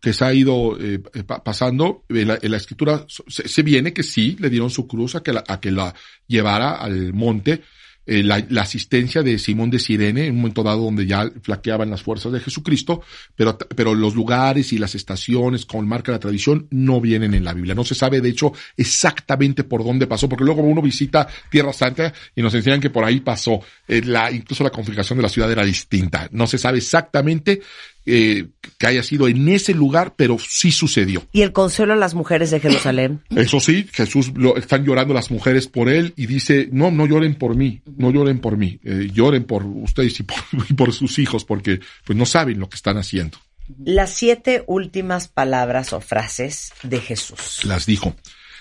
que 0.02 0.14
se 0.14 0.24
ha 0.26 0.34
ido 0.34 0.78
eh, 0.80 1.02
eh, 1.14 1.24
pa- 1.24 1.44
pasando. 1.44 2.04
En 2.10 2.28
la, 2.30 2.40
en 2.42 2.52
la 2.52 2.58
escritura 2.58 3.06
se, 3.08 3.48
se 3.48 3.62
viene 3.64 3.92
que 3.94 4.04
sí, 4.04 4.38
le 4.40 4.50
dieron 4.50 4.70
su 4.70 4.88
cruz 4.88 5.16
a 5.16 5.22
que 5.24 5.34
la, 5.34 5.44
a 5.48 5.60
que 5.60 5.72
la 5.72 5.94
llevara 6.28 6.76
al 6.78 7.14
monte. 7.14 7.62
Eh, 8.08 8.24
la, 8.24 8.44
asistencia 8.62 9.22
de 9.22 9.38
Simón 9.38 9.70
de 9.70 9.78
Sirene, 9.78 10.26
en 10.26 10.32
un 10.32 10.38
momento 10.38 10.64
dado 10.64 10.84
donde 10.84 11.06
ya 11.06 11.30
flaqueaban 11.44 11.92
las 11.92 12.02
fuerzas 12.02 12.32
de 12.32 12.40
Jesucristo, 12.40 13.04
pero, 13.36 13.58
pero 13.58 13.94
los 13.94 14.16
lugares 14.16 14.74
y 14.74 14.80
las 14.80 14.96
estaciones, 14.96 15.68
como 15.68 15.84
marca 15.84 16.12
la 16.12 16.20
tradición, 16.20 16.68
no 16.72 17.00
vienen 17.00 17.36
en 17.36 17.44
la 17.44 17.54
Biblia. 17.54 17.76
No 17.76 17.84
se 17.84 17.94
sabe, 17.94 18.20
de 18.20 18.30
hecho, 18.30 18.54
exactamente 18.76 19.64
por 19.64 19.84
dónde 19.84 20.08
pasó, 20.08 20.28
porque 20.28 20.44
luego 20.44 20.64
uno 20.64 20.82
visita 20.82 21.28
Tierra 21.50 21.74
Santa 21.74 22.12
y 22.36 22.42
nos 22.42 22.54
enseñan 22.56 22.82
que 22.82 22.90
por 22.90 23.04
ahí 23.04 23.20
pasó. 23.20 23.62
Eh, 23.88 24.02
incluso 24.34 24.64
la 24.64 24.72
configuración 24.72 25.18
de 25.18 25.24
la 25.24 25.30
ciudad 25.30 25.52
era 25.52 25.64
distinta. 25.64 26.28
No 26.32 26.48
se 26.48 26.58
sabe 26.58 26.80
exactamente 26.80 27.62
eh, 28.06 28.48
que 28.78 28.88
haya 28.88 29.04
sido 29.04 29.28
en 29.28 29.48
ese 29.50 29.74
lugar, 29.74 30.16
pero 30.16 30.38
sí 30.40 30.72
sucedió. 30.72 31.28
y 31.32 31.42
el 31.42 31.52
consuelo 31.52 31.94
a 31.94 31.96
las 31.96 32.14
mujeres 32.14 32.52
de 32.52 32.60
Jerusalén. 32.60 33.22
Eso 33.36 33.60
sí, 33.60 33.88
Jesús 33.92 34.32
lo 34.36 34.58
están 34.58 34.84
llorando 34.86 35.14
las 35.14 35.32
mujeres 35.32 35.68
por 35.68 35.90
él 35.90 36.14
y 36.16 36.26
dice, 36.26 36.70
no, 36.72 36.92
no 36.92 37.06
lloren 37.06 37.36
por 37.36 37.56
mí, 37.56 37.82
no 37.98 38.12
lloren 38.12 38.40
por 38.40 38.58
mí, 38.58 38.80
eh, 38.84 39.10
lloren 39.14 39.44
por 39.44 39.66
ustedes 39.66 40.20
y 40.20 40.24
por, 40.24 40.38
y 40.70 40.74
por 40.74 40.94
sus 40.94 41.20
hijos 41.20 41.46
porque 41.46 41.80
pues 42.06 42.18
no 42.18 42.26
saben 42.26 42.60
lo 42.60 42.70
que 42.70 42.76
están 42.76 42.98
haciendo. 42.98 43.38
Las 43.84 44.14
siete 44.14 44.64
últimas 44.68 45.28
palabras 45.28 45.94
o 45.94 46.02
frases 46.02 46.74
de 46.84 47.00
Jesús. 47.00 47.64
Las 47.64 47.86
dijo, 47.86 48.16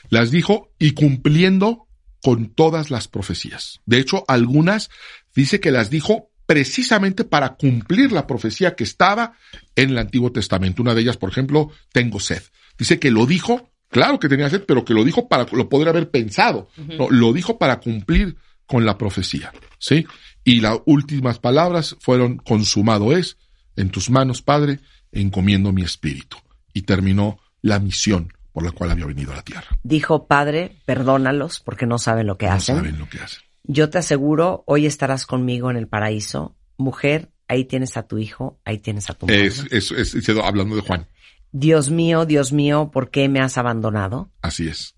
las 0.08 0.30
dijo 0.30 0.70
y 0.78 0.92
cumpliendo 0.92 1.86
con 2.22 2.50
todas 2.50 2.90
las 2.90 3.08
profecías. 3.08 3.80
De 3.86 3.98
hecho, 3.98 4.24
algunas 4.28 4.90
dice 5.34 5.60
que 5.60 5.70
las 5.70 5.90
dijo 5.90 6.29
precisamente 6.50 7.22
para 7.22 7.54
cumplir 7.54 8.10
la 8.10 8.26
profecía 8.26 8.74
que 8.74 8.82
estaba 8.82 9.34
en 9.76 9.90
el 9.90 9.98
Antiguo 9.98 10.32
Testamento. 10.32 10.82
Una 10.82 10.96
de 10.96 11.02
ellas, 11.02 11.16
por 11.16 11.30
ejemplo, 11.30 11.70
tengo 11.92 12.18
sed. 12.18 12.42
Dice 12.76 12.98
que 12.98 13.12
lo 13.12 13.24
dijo, 13.24 13.70
claro 13.88 14.18
que 14.18 14.28
tenía 14.28 14.50
sed, 14.50 14.64
pero 14.66 14.84
que 14.84 14.92
lo 14.92 15.04
dijo 15.04 15.28
para, 15.28 15.46
lo 15.52 15.68
podría 15.68 15.90
haber 15.90 16.10
pensado. 16.10 16.68
No, 16.76 17.08
lo 17.08 17.32
dijo 17.32 17.56
para 17.56 17.78
cumplir 17.78 18.34
con 18.66 18.84
la 18.84 18.98
profecía. 18.98 19.52
¿Sí? 19.78 20.08
Y 20.42 20.60
las 20.60 20.80
últimas 20.86 21.38
palabras 21.38 21.96
fueron, 22.00 22.38
consumado 22.38 23.16
es, 23.16 23.36
en 23.76 23.90
tus 23.90 24.10
manos, 24.10 24.42
Padre, 24.42 24.80
encomiendo 25.12 25.70
mi 25.70 25.82
espíritu. 25.82 26.36
Y 26.72 26.82
terminó 26.82 27.38
la 27.62 27.78
misión 27.78 28.32
por 28.50 28.64
la 28.64 28.72
cual 28.72 28.90
había 28.90 29.06
venido 29.06 29.32
a 29.32 29.36
la 29.36 29.42
tierra. 29.42 29.78
Dijo, 29.84 30.26
Padre, 30.26 30.78
perdónalos 30.84 31.60
porque 31.60 31.86
no 31.86 32.00
saben 32.00 32.26
lo 32.26 32.38
que 32.38 32.46
No 32.46 32.54
hacen. 32.54 32.74
saben 32.74 32.98
lo 32.98 33.08
que 33.08 33.20
hacen. 33.20 33.40
Yo 33.64 33.90
te 33.90 33.98
aseguro, 33.98 34.64
hoy 34.66 34.86
estarás 34.86 35.26
conmigo 35.26 35.70
en 35.70 35.76
el 35.76 35.86
paraíso. 35.88 36.56
Mujer, 36.76 37.30
ahí 37.48 37.64
tienes 37.64 37.96
a 37.96 38.04
tu 38.06 38.18
hijo, 38.18 38.58
ahí 38.64 38.78
tienes 38.78 39.10
a 39.10 39.14
tu 39.14 39.26
madre. 39.26 39.46
Es, 39.46 39.64
es, 39.70 39.90
es- 39.92 40.14
es- 40.14 40.28
hablando 40.42 40.76
de 40.76 40.82
Juan. 40.82 41.06
Dios 41.52 41.90
mío, 41.90 42.26
Dios 42.26 42.52
mío, 42.52 42.90
¿por 42.92 43.10
qué 43.10 43.28
me 43.28 43.40
has 43.40 43.58
abandonado? 43.58 44.30
Así 44.40 44.68
es. 44.68 44.94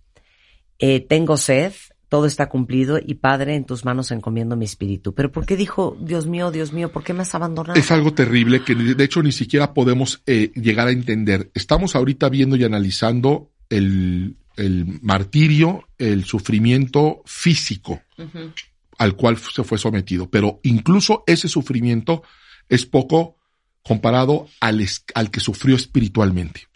Eh, 0.78 1.00
tengo 1.00 1.36
sed, 1.36 1.72
todo 2.08 2.26
está 2.26 2.48
cumplido 2.50 2.98
y 3.02 3.14
Padre, 3.14 3.54
en 3.54 3.64
tus 3.64 3.84
manos 3.86 4.10
encomiendo 4.10 4.54
mi 4.54 4.66
espíritu. 4.66 5.14
Pero 5.14 5.32
¿por 5.32 5.46
qué 5.46 5.56
dijo, 5.56 5.96
Dios 6.00 6.26
mío, 6.26 6.50
Dios 6.50 6.72
mío, 6.74 6.92
¿por 6.92 7.04
qué 7.04 7.14
me 7.14 7.22
has 7.22 7.34
abandonado? 7.34 7.78
Es 7.80 7.90
algo 7.90 8.12
terrible 8.12 8.62
que 8.64 8.74
de 8.74 9.02
hecho 9.04 9.22
ni 9.22 9.32
siquiera 9.32 9.72
podemos 9.72 10.22
eh, 10.26 10.52
llegar 10.54 10.88
a 10.88 10.90
entender. 10.90 11.50
Estamos 11.54 11.96
ahorita 11.96 12.28
viendo 12.28 12.56
y 12.56 12.64
analizando 12.64 13.50
el, 13.70 14.36
el 14.56 15.00
martirio, 15.02 15.88
el 15.98 16.24
sufrimiento 16.24 17.22
físico 17.26 18.02
al 18.98 19.16
cual 19.16 19.36
se 19.36 19.64
fue 19.64 19.78
sometido. 19.78 20.30
Pero 20.30 20.60
incluso 20.62 21.24
ese 21.26 21.48
sufrimiento 21.48 22.22
es 22.68 22.86
poco 22.86 23.36
comparado 23.82 24.46
al, 24.60 24.86
al 25.14 25.30
que 25.30 25.40
sufrió 25.40 25.74
espiritualmente, 25.76 26.68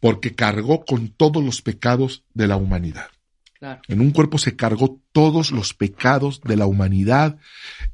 porque 0.00 0.34
cargó 0.34 0.84
con 0.84 1.08
todos 1.08 1.42
los 1.42 1.62
pecados 1.62 2.24
de 2.34 2.48
la 2.48 2.56
humanidad. 2.56 3.08
Claro. 3.58 3.80
En 3.86 4.00
un 4.00 4.10
cuerpo 4.10 4.38
se 4.38 4.56
cargó 4.56 5.00
todos 5.12 5.52
los 5.52 5.72
pecados 5.72 6.40
de 6.40 6.56
la 6.56 6.66
humanidad. 6.66 7.38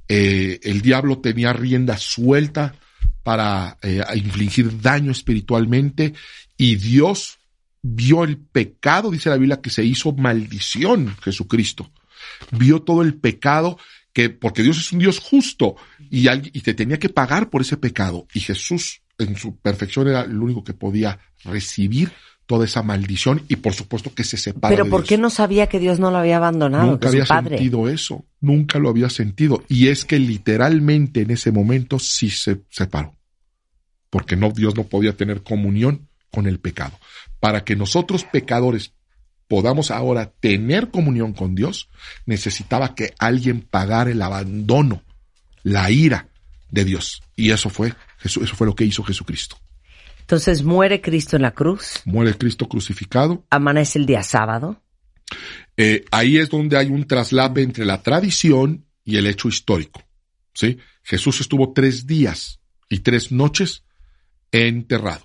Eh, 0.08 0.60
el 0.62 0.80
diablo 0.80 1.18
tenía 1.18 1.52
rienda 1.52 1.98
suelta 1.98 2.74
para 3.22 3.76
eh, 3.82 4.02
infligir 4.14 4.80
daño 4.80 5.12
espiritualmente 5.12 6.14
y 6.56 6.76
Dios 6.76 7.37
vio 7.82 8.24
el 8.24 8.36
pecado, 8.38 9.10
dice 9.10 9.30
la 9.30 9.36
Biblia, 9.36 9.60
que 9.60 9.70
se 9.70 9.84
hizo 9.84 10.12
maldición 10.12 11.14
Jesucristo. 11.22 11.90
Vio 12.50 12.82
todo 12.82 13.02
el 13.02 13.14
pecado 13.14 13.78
que, 14.12 14.30
porque 14.30 14.62
Dios 14.62 14.78
es 14.78 14.92
un 14.92 14.98
Dios 14.98 15.18
justo 15.20 15.76
y, 16.10 16.26
alguien- 16.28 16.50
y 16.54 16.60
te 16.62 16.74
tenía 16.74 16.98
que 16.98 17.08
pagar 17.08 17.50
por 17.50 17.60
ese 17.62 17.76
pecado. 17.76 18.26
Y 18.34 18.40
Jesús 18.40 19.02
en 19.18 19.36
su 19.36 19.56
perfección 19.56 20.08
era 20.08 20.22
el 20.22 20.38
único 20.40 20.64
que 20.64 20.74
podía 20.74 21.18
recibir 21.44 22.10
toda 22.46 22.64
esa 22.64 22.82
maldición 22.82 23.42
y 23.48 23.56
por 23.56 23.74
supuesto 23.74 24.14
que 24.14 24.24
se 24.24 24.38
separa 24.38 24.72
Pero 24.72 24.84
de 24.84 24.90
¿por 24.90 25.00
Dios. 25.02 25.08
qué 25.10 25.18
no 25.18 25.28
sabía 25.28 25.66
que 25.68 25.78
Dios 25.78 26.00
no 26.00 26.10
lo 26.10 26.16
había 26.16 26.38
abandonado? 26.38 26.86
Nunca 26.86 27.00
que 27.00 27.08
había 27.08 27.24
padre. 27.26 27.58
sentido 27.58 27.88
eso, 27.90 28.24
nunca 28.40 28.78
lo 28.78 28.88
había 28.88 29.10
sentido. 29.10 29.62
Y 29.68 29.88
es 29.88 30.04
que 30.06 30.18
literalmente 30.18 31.20
en 31.22 31.30
ese 31.32 31.52
momento 31.52 31.98
sí 31.98 32.30
se 32.30 32.62
separó. 32.70 33.14
Porque 34.10 34.34
no, 34.36 34.50
Dios 34.50 34.74
no 34.76 34.84
podía 34.84 35.14
tener 35.14 35.42
comunión 35.42 36.07
con 36.30 36.46
el 36.46 36.60
pecado. 36.60 36.98
Para 37.40 37.64
que 37.64 37.76
nosotros 37.76 38.24
pecadores 38.24 38.92
podamos 39.48 39.90
ahora 39.90 40.32
tener 40.40 40.90
comunión 40.90 41.32
con 41.32 41.54
Dios, 41.54 41.88
necesitaba 42.26 42.94
que 42.94 43.14
alguien 43.18 43.62
pagara 43.62 44.10
el 44.10 44.20
abandono, 44.20 45.02
la 45.62 45.90
ira 45.90 46.28
de 46.70 46.84
Dios. 46.84 47.22
Y 47.34 47.50
eso 47.50 47.70
fue, 47.70 47.94
eso, 48.22 48.42
eso 48.42 48.54
fue 48.54 48.66
lo 48.66 48.74
que 48.74 48.84
hizo 48.84 49.02
Jesucristo. 49.02 49.56
Entonces 50.20 50.62
muere 50.62 51.00
Cristo 51.00 51.36
en 51.36 51.42
la 51.42 51.52
cruz, 51.52 52.02
Muere 52.04 52.34
Cristo 52.34 52.68
crucificado, 52.68 53.46
amanece 53.48 53.98
el 53.98 54.04
día 54.04 54.22
sábado. 54.22 54.82
Eh, 55.76 56.04
ahí 56.10 56.36
es 56.36 56.50
donde 56.50 56.76
hay 56.76 56.88
un 56.88 57.06
traslape 57.06 57.62
entre 57.62 57.86
la 57.86 58.02
tradición 58.02 58.84
y 59.04 59.16
el 59.16 59.26
hecho 59.26 59.48
histórico. 59.48 60.02
¿sí? 60.52 60.78
Jesús 61.02 61.40
estuvo 61.40 61.72
tres 61.72 62.06
días 62.06 62.60
y 62.90 62.98
tres 63.00 63.32
noches 63.32 63.84
enterrado. 64.52 65.24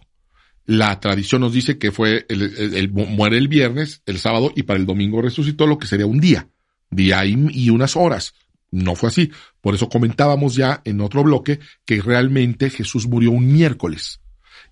La 0.66 1.00
tradición 1.00 1.42
nos 1.42 1.54
dice 1.54 1.78
que 1.78 1.92
fue 1.92 2.26
el, 2.30 2.92
muere 2.92 3.38
el 3.38 3.48
viernes, 3.48 4.02
el 4.06 4.20
sábado 4.20 4.54
y 4.56 4.64
para 4.64 4.80
el 4.80 4.86
domingo 4.86 5.22
resucitó 5.22 5.68
lo 5.68 5.78
que 5.78 5.88
sería 5.88 6.06
un 6.06 6.20
día, 6.20 6.50
día 6.90 7.26
y, 7.26 7.36
y 7.52 7.70
unas 7.70 7.96
horas. 7.96 8.34
No 8.72 8.96
fue 8.96 9.10
así. 9.10 9.32
Por 9.62 9.76
eso 9.76 9.90
comentábamos 9.90 10.56
ya 10.56 10.82
en 10.86 11.02
otro 11.02 11.24
bloque 11.24 11.60
que 11.86 12.02
realmente 12.02 12.70
Jesús 12.70 13.08
murió 13.08 13.32
un 13.32 13.52
miércoles 13.52 14.22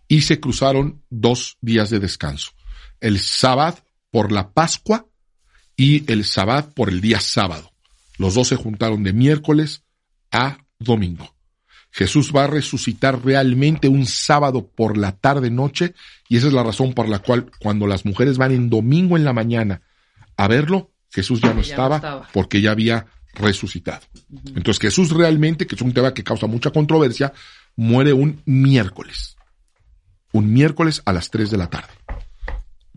y 0.08 0.22
se 0.22 0.40
cruzaron 0.40 1.04
dos 1.10 1.58
días 1.62 1.90
de 1.90 2.00
descanso. 2.00 2.52
El 3.00 3.20
sábado 3.20 3.78
por 4.12 4.32
la 4.32 4.54
Pascua 4.54 5.08
y 5.76 6.12
el 6.12 6.26
Sabbat 6.26 6.74
por 6.74 6.90
el 6.90 7.02
día 7.02 7.20
sábado. 7.20 7.72
Los 8.18 8.36
dos 8.36 8.50
se 8.50 8.56
juntaron 8.56 9.04
de 9.04 9.14
miércoles 9.14 9.84
a 10.32 10.58
domingo. 10.80 11.34
Jesús 11.92 12.32
va 12.36 12.46
a 12.46 12.48
resucitar 12.48 13.24
realmente 13.24 13.90
un 13.90 14.06
sábado 14.06 14.68
por 14.68 14.98
la 14.98 15.12
tarde 15.12 15.52
noche 15.52 15.94
y 16.30 16.38
esa 16.38 16.48
es 16.48 16.54
la 16.54 16.64
razón 16.64 16.94
por 16.94 17.10
la 17.10 17.20
cual 17.20 17.52
cuando 17.60 17.86
las 17.86 18.06
mujeres 18.06 18.38
van 18.38 18.52
en 18.52 18.70
domingo 18.70 19.18
en 19.18 19.26
la 19.26 19.34
mañana 19.34 19.82
a 20.38 20.48
verlo, 20.48 20.92
Jesús 21.12 21.42
ya 21.42 21.54
no, 21.54 21.62
Ya 21.62 21.78
no 21.78 21.96
estaba, 21.96 22.28
porque 22.32 22.62
ya 22.62 22.72
había 22.72 23.08
resucitado. 23.34 24.02
Entonces 24.56 24.80
Jesús 24.80 25.12
realmente, 25.12 25.68
que 25.68 25.76
es 25.76 25.82
un 25.82 25.94
tema 25.94 26.14
que 26.14 26.24
causa 26.24 26.48
mucha 26.48 26.72
controversia, 26.72 27.34
muere 27.76 28.14
un 28.14 28.42
miércoles. 28.46 29.36
Un 30.32 30.54
miércoles 30.54 31.02
a 31.06 31.12
las 31.12 31.30
3 31.30 31.52
de 31.52 31.58
la 31.58 31.70
tarde. 31.70 31.94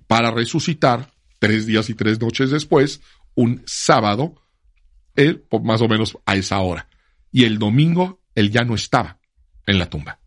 Para 0.06 0.30
resucitar 0.30 1.10
tres 1.40 1.66
días 1.66 1.90
y 1.90 1.94
tres 1.94 2.20
noches 2.20 2.50
después, 2.50 3.00
un 3.34 3.62
sábado, 3.66 4.34
por 5.48 5.62
más 5.62 5.80
o 5.80 5.88
menos 5.88 6.16
a 6.26 6.36
esa 6.36 6.60
hora. 6.60 6.88
Y 7.32 7.44
el 7.44 7.58
domingo, 7.58 8.20
él 8.34 8.50
ya 8.50 8.64
no 8.64 8.74
estaba 8.74 9.18
en 9.66 9.78
la 9.78 9.88
tumba. 9.88 10.20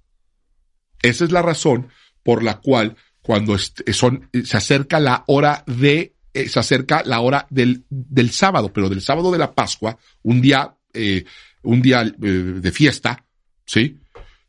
Esa 1.01 1.25
es 1.25 1.31
la 1.31 1.41
razón 1.41 1.89
por 2.23 2.43
la 2.43 2.59
cual 2.59 2.95
cuando 3.21 3.57
son, 3.57 4.29
se 4.43 4.57
acerca 4.57 4.99
la 4.99 5.23
hora 5.27 5.63
de, 5.67 6.15
eh, 6.33 6.47
se 6.49 6.59
acerca 6.59 7.03
la 7.05 7.19
hora 7.19 7.45
del, 7.49 7.85
del 7.89 8.31
sábado, 8.31 8.71
pero 8.71 8.89
del 8.89 9.01
sábado 9.01 9.31
de 9.31 9.37
la 9.37 9.53
Pascua, 9.53 9.97
un 10.23 10.41
día, 10.41 10.75
eh, 10.93 11.25
un 11.63 11.81
día 11.81 12.01
eh, 12.03 12.27
de 12.27 12.71
fiesta, 12.71 13.25
¿sí? 13.65 13.99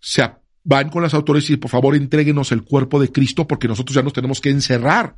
Se 0.01 0.31
van 0.65 0.91
con 0.91 1.03
las 1.03 1.15
autoridades 1.15 1.51
y 1.51 1.57
por 1.57 1.71
favor 1.71 1.97
entréguenos 1.97 2.53
el 2.53 2.63
cuerpo 2.63 3.01
de 3.01 3.11
Cristo 3.11 3.47
porque 3.49 3.69
nosotros 3.69 3.95
ya 3.95 4.03
nos 4.03 4.13
tenemos 4.13 4.41
que 4.41 4.51
encerrar 4.51 5.17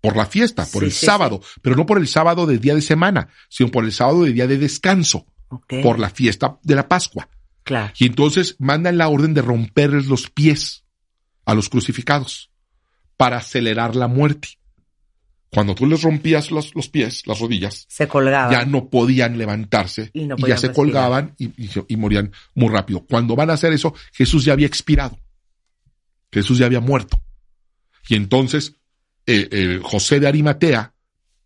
por 0.00 0.16
la 0.16 0.26
fiesta, 0.26 0.64
por 0.64 0.82
Sí, 0.82 0.86
el 0.86 0.92
sí, 0.92 1.06
sábado, 1.06 1.42
pero 1.62 1.76
no 1.76 1.84
por 1.84 1.98
el 1.98 2.06
sábado 2.08 2.46
de 2.46 2.58
día 2.58 2.74
de 2.74 2.80
semana, 2.80 3.28
sino 3.48 3.70
por 3.70 3.84
el 3.84 3.92
sábado 3.92 4.24
de 4.24 4.32
día 4.32 4.46
de 4.46 4.56
descanso, 4.56 5.26
Por 5.82 5.98
la 5.98 6.10
fiesta 6.10 6.58
de 6.62 6.74
la 6.74 6.88
Pascua. 6.88 7.28
Claro. 7.62 7.92
Y 7.98 8.06
entonces 8.06 8.56
mandan 8.58 8.98
la 8.98 9.08
orden 9.08 9.34
de 9.34 9.42
romperles 9.42 10.06
los 10.06 10.30
pies 10.30 10.84
a 11.44 11.54
los 11.54 11.68
crucificados 11.68 12.50
para 13.16 13.38
acelerar 13.38 13.96
la 13.96 14.08
muerte. 14.08 14.48
Cuando 15.50 15.74
tú 15.74 15.86
les 15.86 16.02
rompías 16.02 16.50
los, 16.50 16.74
los 16.74 16.90
pies, 16.90 17.26
las 17.26 17.38
rodillas, 17.40 17.86
Se 17.88 18.06
colgaba. 18.06 18.52
ya 18.52 18.66
no 18.66 18.90
podían 18.90 19.38
levantarse 19.38 20.10
Y 20.12 20.26
no 20.26 20.34
y, 20.36 20.42
ya 20.42 20.58
se 20.58 20.66
respirar. 20.68 20.74
colgaban 20.74 21.34
y, 21.38 21.46
y- 21.64 21.70
y 21.88 21.96
morían 21.96 22.30
muy 22.54 22.68
rápido. 22.68 23.06
Cuando 23.08 23.34
van 23.34 23.48
a 23.48 23.54
hacer 23.54 23.72
eso, 23.72 23.94
Jesús 24.12 24.44
ya 24.44 24.52
había 24.52 24.66
expirado. 24.66 25.18
Jesús 26.30 26.58
ya 26.58 26.66
había 26.66 26.80
muerto. 26.80 27.18
Y 28.10 28.16
entonces 28.16 28.74
eh, 29.26 29.48
eh, 29.50 29.80
José 29.82 30.20
de 30.20 30.28
Arimatea 30.28 30.92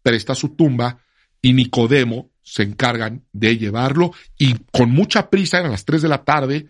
presta 0.02 0.34
su 0.34 0.50
tumba 0.56 0.98
y 1.40 1.52
Nicodemo 1.52 2.31
se 2.42 2.62
encargan 2.62 3.24
de 3.32 3.56
llevarlo 3.56 4.12
y 4.38 4.56
con 4.72 4.90
mucha 4.90 5.30
prisa, 5.30 5.58
eran 5.58 5.70
las 5.70 5.84
3 5.84 6.02
de 6.02 6.08
la 6.08 6.24
tarde, 6.24 6.66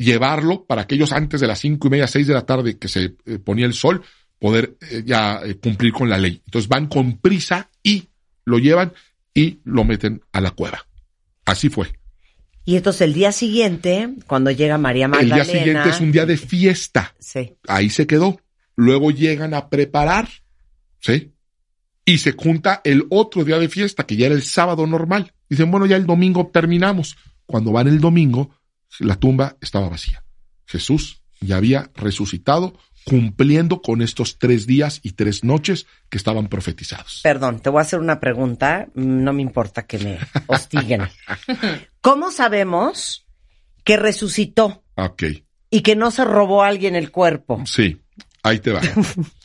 llevarlo 0.00 0.64
para 0.64 0.82
aquellos 0.82 1.12
antes 1.12 1.40
de 1.40 1.46
las 1.46 1.58
cinco 1.58 1.88
y 1.88 1.90
media, 1.90 2.06
seis 2.06 2.26
de 2.26 2.34
la 2.34 2.46
tarde 2.46 2.78
que 2.78 2.88
se 2.88 3.16
eh, 3.26 3.38
ponía 3.38 3.66
el 3.66 3.74
sol, 3.74 4.02
poder 4.38 4.76
eh, 4.90 5.02
ya 5.04 5.42
eh, 5.44 5.56
cumplir 5.56 5.92
con 5.92 6.08
la 6.08 6.16
ley. 6.16 6.40
Entonces 6.46 6.68
van 6.68 6.86
con 6.86 7.18
prisa 7.18 7.70
y 7.82 8.08
lo 8.46 8.58
llevan 8.58 8.94
y 9.34 9.60
lo 9.64 9.84
meten 9.84 10.22
a 10.32 10.40
la 10.40 10.52
cueva. 10.52 10.86
Así 11.44 11.68
fue. 11.68 11.88
Y 12.64 12.76
entonces 12.76 13.02
el 13.02 13.12
día 13.12 13.32
siguiente, 13.32 14.08
cuando 14.26 14.50
llega 14.50 14.78
María 14.78 15.04
El 15.04 15.10
Magdalena. 15.10 15.34
día 15.36 15.44
siguiente 15.44 15.88
es 15.90 16.00
un 16.00 16.12
día 16.12 16.24
de 16.24 16.36
fiesta. 16.36 17.14
Sí. 17.18 17.56
Ahí 17.68 17.90
se 17.90 18.06
quedó. 18.06 18.40
Luego 18.76 19.10
llegan 19.10 19.52
a 19.52 19.68
preparar, 19.68 20.28
¿sí? 21.00 21.32
Y 22.04 22.18
se 22.18 22.32
junta 22.32 22.80
el 22.84 23.04
otro 23.10 23.44
día 23.44 23.58
de 23.58 23.68
fiesta, 23.68 24.04
que 24.04 24.16
ya 24.16 24.26
era 24.26 24.34
el 24.34 24.42
sábado 24.42 24.86
normal. 24.86 25.32
Dicen, 25.48 25.70
bueno, 25.70 25.86
ya 25.86 25.96
el 25.96 26.06
domingo 26.06 26.50
terminamos. 26.52 27.16
Cuando 27.46 27.72
van 27.72 27.88
el 27.88 28.00
domingo, 28.00 28.50
la 28.98 29.16
tumba 29.16 29.56
estaba 29.60 29.88
vacía. 29.88 30.24
Jesús 30.66 31.22
ya 31.40 31.56
había 31.56 31.90
resucitado, 31.94 32.78
cumpliendo 33.04 33.80
con 33.80 34.02
estos 34.02 34.38
tres 34.38 34.66
días 34.66 35.00
y 35.02 35.12
tres 35.12 35.42
noches 35.42 35.86
que 36.08 36.18
estaban 36.18 36.48
profetizados. 36.48 37.20
Perdón, 37.22 37.60
te 37.60 37.70
voy 37.70 37.78
a 37.78 37.82
hacer 37.82 37.98
una 37.98 38.20
pregunta. 38.20 38.88
No 38.94 39.32
me 39.32 39.42
importa 39.42 39.86
que 39.86 39.98
me 39.98 40.18
hostiguen. 40.46 41.02
¿Cómo 42.00 42.30
sabemos 42.30 43.26
que 43.84 43.96
resucitó 43.96 44.84
Ok. 44.96 45.24
y 45.70 45.80
que 45.80 45.96
no 45.96 46.10
se 46.10 46.24
robó 46.24 46.62
a 46.62 46.68
alguien 46.68 46.94
el 46.94 47.10
cuerpo? 47.10 47.62
Sí, 47.66 48.00
ahí 48.42 48.58
te 48.58 48.72
va. 48.72 48.80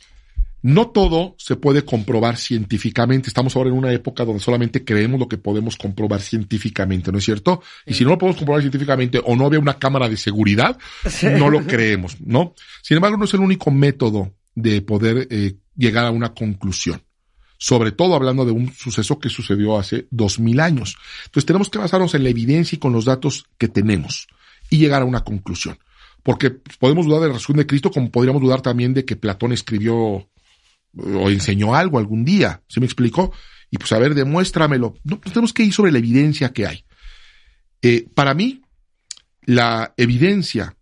No 0.62 0.88
todo 0.88 1.36
se 1.38 1.54
puede 1.54 1.84
comprobar 1.84 2.36
científicamente. 2.36 3.28
Estamos 3.28 3.54
ahora 3.54 3.70
en 3.70 3.76
una 3.76 3.92
época 3.92 4.24
donde 4.24 4.40
solamente 4.40 4.84
creemos 4.84 5.20
lo 5.20 5.28
que 5.28 5.38
podemos 5.38 5.76
comprobar 5.76 6.20
científicamente, 6.20 7.12
¿no 7.12 7.18
es 7.18 7.24
cierto? 7.24 7.62
Y 7.86 7.94
si 7.94 8.02
no 8.04 8.10
lo 8.10 8.18
podemos 8.18 8.36
comprobar 8.36 8.62
científicamente 8.62 9.20
o 9.24 9.36
no 9.36 9.46
había 9.46 9.60
una 9.60 9.78
cámara 9.78 10.08
de 10.08 10.16
seguridad, 10.16 10.76
no 11.38 11.50
lo 11.50 11.64
creemos, 11.66 12.20
¿no? 12.20 12.54
Sin 12.82 12.96
embargo, 12.96 13.16
no 13.16 13.26
es 13.26 13.34
el 13.34 13.40
único 13.40 13.70
método 13.70 14.32
de 14.54 14.82
poder 14.82 15.28
eh, 15.30 15.54
llegar 15.76 16.06
a 16.06 16.10
una 16.10 16.34
conclusión. 16.34 17.00
sobre 17.58 17.92
todo 17.92 18.14
hablando 18.14 18.44
de 18.44 18.52
un 18.52 18.72
suceso 18.72 19.18
que 19.18 19.28
sucedió 19.28 19.78
hace 19.78 20.06
dos 20.10 20.38
mil 20.38 20.60
años. 20.60 20.96
Entonces 21.26 21.46
tenemos 21.46 21.70
que 21.70 21.78
basarnos 21.78 22.14
en 22.14 22.22
la 22.22 22.30
evidencia 22.30 22.76
y 22.76 22.78
con 22.78 22.92
los 22.92 23.04
datos 23.04 23.46
que 23.58 23.68
tenemos 23.68 24.28
y 24.70 24.78
llegar 24.78 25.02
a 25.02 25.06
una 25.06 25.24
conclusión. 25.24 25.78
Porque 26.22 26.50
podemos 26.50 27.06
dudar 27.06 27.20
de 27.20 27.28
la 27.28 27.34
resurrección 27.34 27.58
de 27.58 27.66
Cristo 27.66 27.90
como 27.90 28.10
podríamos 28.10 28.42
dudar 28.42 28.60
también 28.60 28.94
de 28.94 29.04
que 29.04 29.16
Platón 29.16 29.52
escribió 29.52 30.28
o 30.96 31.30
enseñó 31.30 31.74
algo 31.74 31.98
algún 31.98 32.24
día. 32.24 32.62
¿Se 32.68 32.80
me 32.80 32.86
explicó? 32.86 33.32
Y 33.70 33.78
pues 33.78 33.92
a 33.92 33.98
ver, 33.98 34.14
demuéstramelo. 34.14 34.94
No, 35.04 35.20
pues 35.20 35.32
tenemos 35.32 35.52
que 35.52 35.64
ir 35.64 35.72
sobre 35.72 35.92
la 35.92 35.98
evidencia 35.98 36.52
que 36.52 36.66
hay. 36.66 36.84
Eh, 37.82 38.08
para 38.14 38.34
mí, 38.34 38.62
la 39.42 39.94
evidencia 39.96 40.76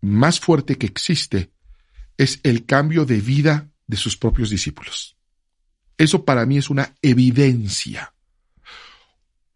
más 0.00 0.40
fuerte 0.40 0.76
que 0.76 0.86
existe 0.86 1.50
es 2.16 2.40
el 2.42 2.64
cambio 2.66 3.04
de 3.04 3.20
vida 3.20 3.70
de 3.86 3.96
sus 3.96 4.16
propios 4.16 4.50
discípulos. 4.50 5.16
Eso 5.96 6.24
para 6.24 6.46
mí 6.46 6.58
es 6.58 6.70
una 6.70 6.94
evidencia. 7.02 8.14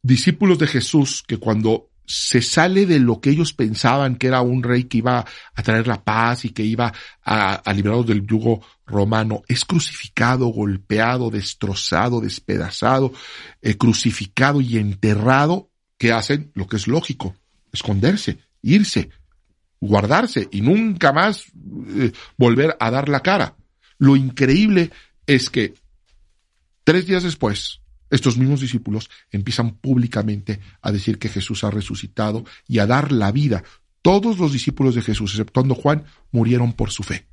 Discípulos 0.02 0.59
de 0.59 0.66
Jesús 0.66 1.23
que 1.27 1.39
cuando 1.39 1.90
se 2.09 2.40
sale 2.40 2.86
de 2.86 2.98
lo 2.98 3.20
que 3.20 3.30
ellos 3.30 3.52
pensaban 3.52 4.16
que 4.16 4.28
era 4.28 4.40
un 4.40 4.62
rey 4.62 4.85
que 4.85 4.98
iba 4.98 5.26
a 5.55 5.62
traer 5.62 5.86
la 5.86 6.02
paz 6.02 6.47
y 6.47 6.51
que 6.51 6.64
iba 6.64 6.93
a, 7.22 7.55
a 7.55 7.72
liberarlos 7.74 8.06
del 8.06 8.26
yugo 8.26 8.62
romano, 8.86 9.43
es 9.47 9.66
crucificado, 9.66 10.47
golpeado, 10.47 11.30
destrozado, 11.30 12.20
despedazado, 12.20 13.12
eh, 13.60 13.76
crucificado 13.76 14.62
y 14.62 14.78
enterrado, 14.78 15.70
que 15.98 16.12
hacen 16.12 16.51
lo 16.55 16.66
que 16.66 16.76
es 16.76 16.89
lógico, 16.89 17.36
esconderse, 17.72 18.39
irse, 18.62 19.10
guardarse 19.80 20.48
y 20.51 20.62
nunca 20.62 21.12
más 21.12 21.44
eh, 21.89 22.12
volver 22.39 22.76
a 22.80 22.90
dar 22.90 23.09
la 23.09 23.20
cara. 23.20 23.56
Lo 23.98 24.16
increíble 24.16 24.90
es 25.26 25.51
que 25.51 25.74
tres 26.85 27.06
días 27.06 27.24
después, 27.24 27.80
estos 28.10 28.36
mismos 28.39 28.60
discípulos 28.60 29.10
empiezan 29.30 29.76
públicamente 29.76 30.60
a 30.80 30.93
decir 30.93 31.18
que 31.18 31.28
Jesús 31.28 31.64
ha 31.64 31.70
resucitado 31.70 32.44
y 32.66 32.78
a 32.78 32.86
dar 32.86 33.12
la 33.12 33.32
vida. 33.32 33.64
Todos 34.02 34.39
los 34.39 34.52
discípulos 34.52 34.94
de 34.94 35.02
Jesús, 35.02 35.32
exceptuando 35.32 35.74
Juan, 35.74 36.05
murieron 36.30 36.72
por 36.72 36.90
su 36.90 37.02
fe. 37.02 37.26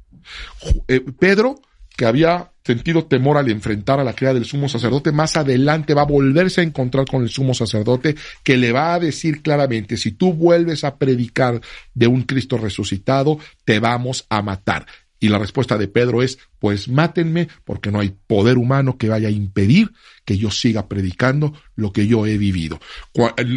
Eh, 0.88 1.02
Pedro, 1.18 1.61
que 1.95 2.06
había 2.06 2.52
sentido 2.64 3.06
temor 3.06 3.38
al 3.38 3.49
enfrentar 3.49 3.99
a 3.99 4.03
la 4.03 4.14
cría 4.14 4.34
del 4.34 4.45
sumo 4.45 4.68
sacerdote, 4.68 5.11
más 5.11 5.38
adelante 5.38 5.93
va 5.93 6.02
a 6.02 6.06
volverse 6.06 6.61
a 6.61 6.64
encontrar 6.64 7.06
con 7.06 7.22
el 7.22 7.30
sumo 7.30 7.53
sacerdote 7.53 8.15
que 8.43 8.57
le 8.57 8.72
va 8.72 8.95
a 8.95 8.99
decir 8.99 9.41
claramente, 9.41 9.95
si 9.97 10.11
tú 10.11 10.34
vuelves 10.34 10.84
a 10.84 10.97
predicar 10.97 11.61
de 11.93 12.07
un 12.07 12.23
Cristo 12.23 12.57
resucitado, 12.57 13.39
te 13.64 13.80
vamos 13.80 14.26
a 14.30 14.41
matar. 14.41 14.88
Y 15.26 15.27
la 15.27 15.39
respuesta 15.39 15.76
de 15.80 15.88
Pedro 15.88 16.22
es, 16.22 16.38
pues 16.60 16.88
mátenme, 16.88 17.47
porque 17.64 17.91
no 17.91 17.99
hay 17.99 18.15
poder 18.27 18.60
humano 18.60 18.95
que 18.95 19.10
vaya 19.10 19.27
a 19.27 19.31
impedir 19.31 19.91
que 20.23 20.38
yo 20.38 20.52
siga 20.52 20.88
predicando 20.88 21.52
lo 21.76 21.91
que 21.91 22.06
yo 22.06 22.27
he 22.27 22.38
vivido. 22.38 22.80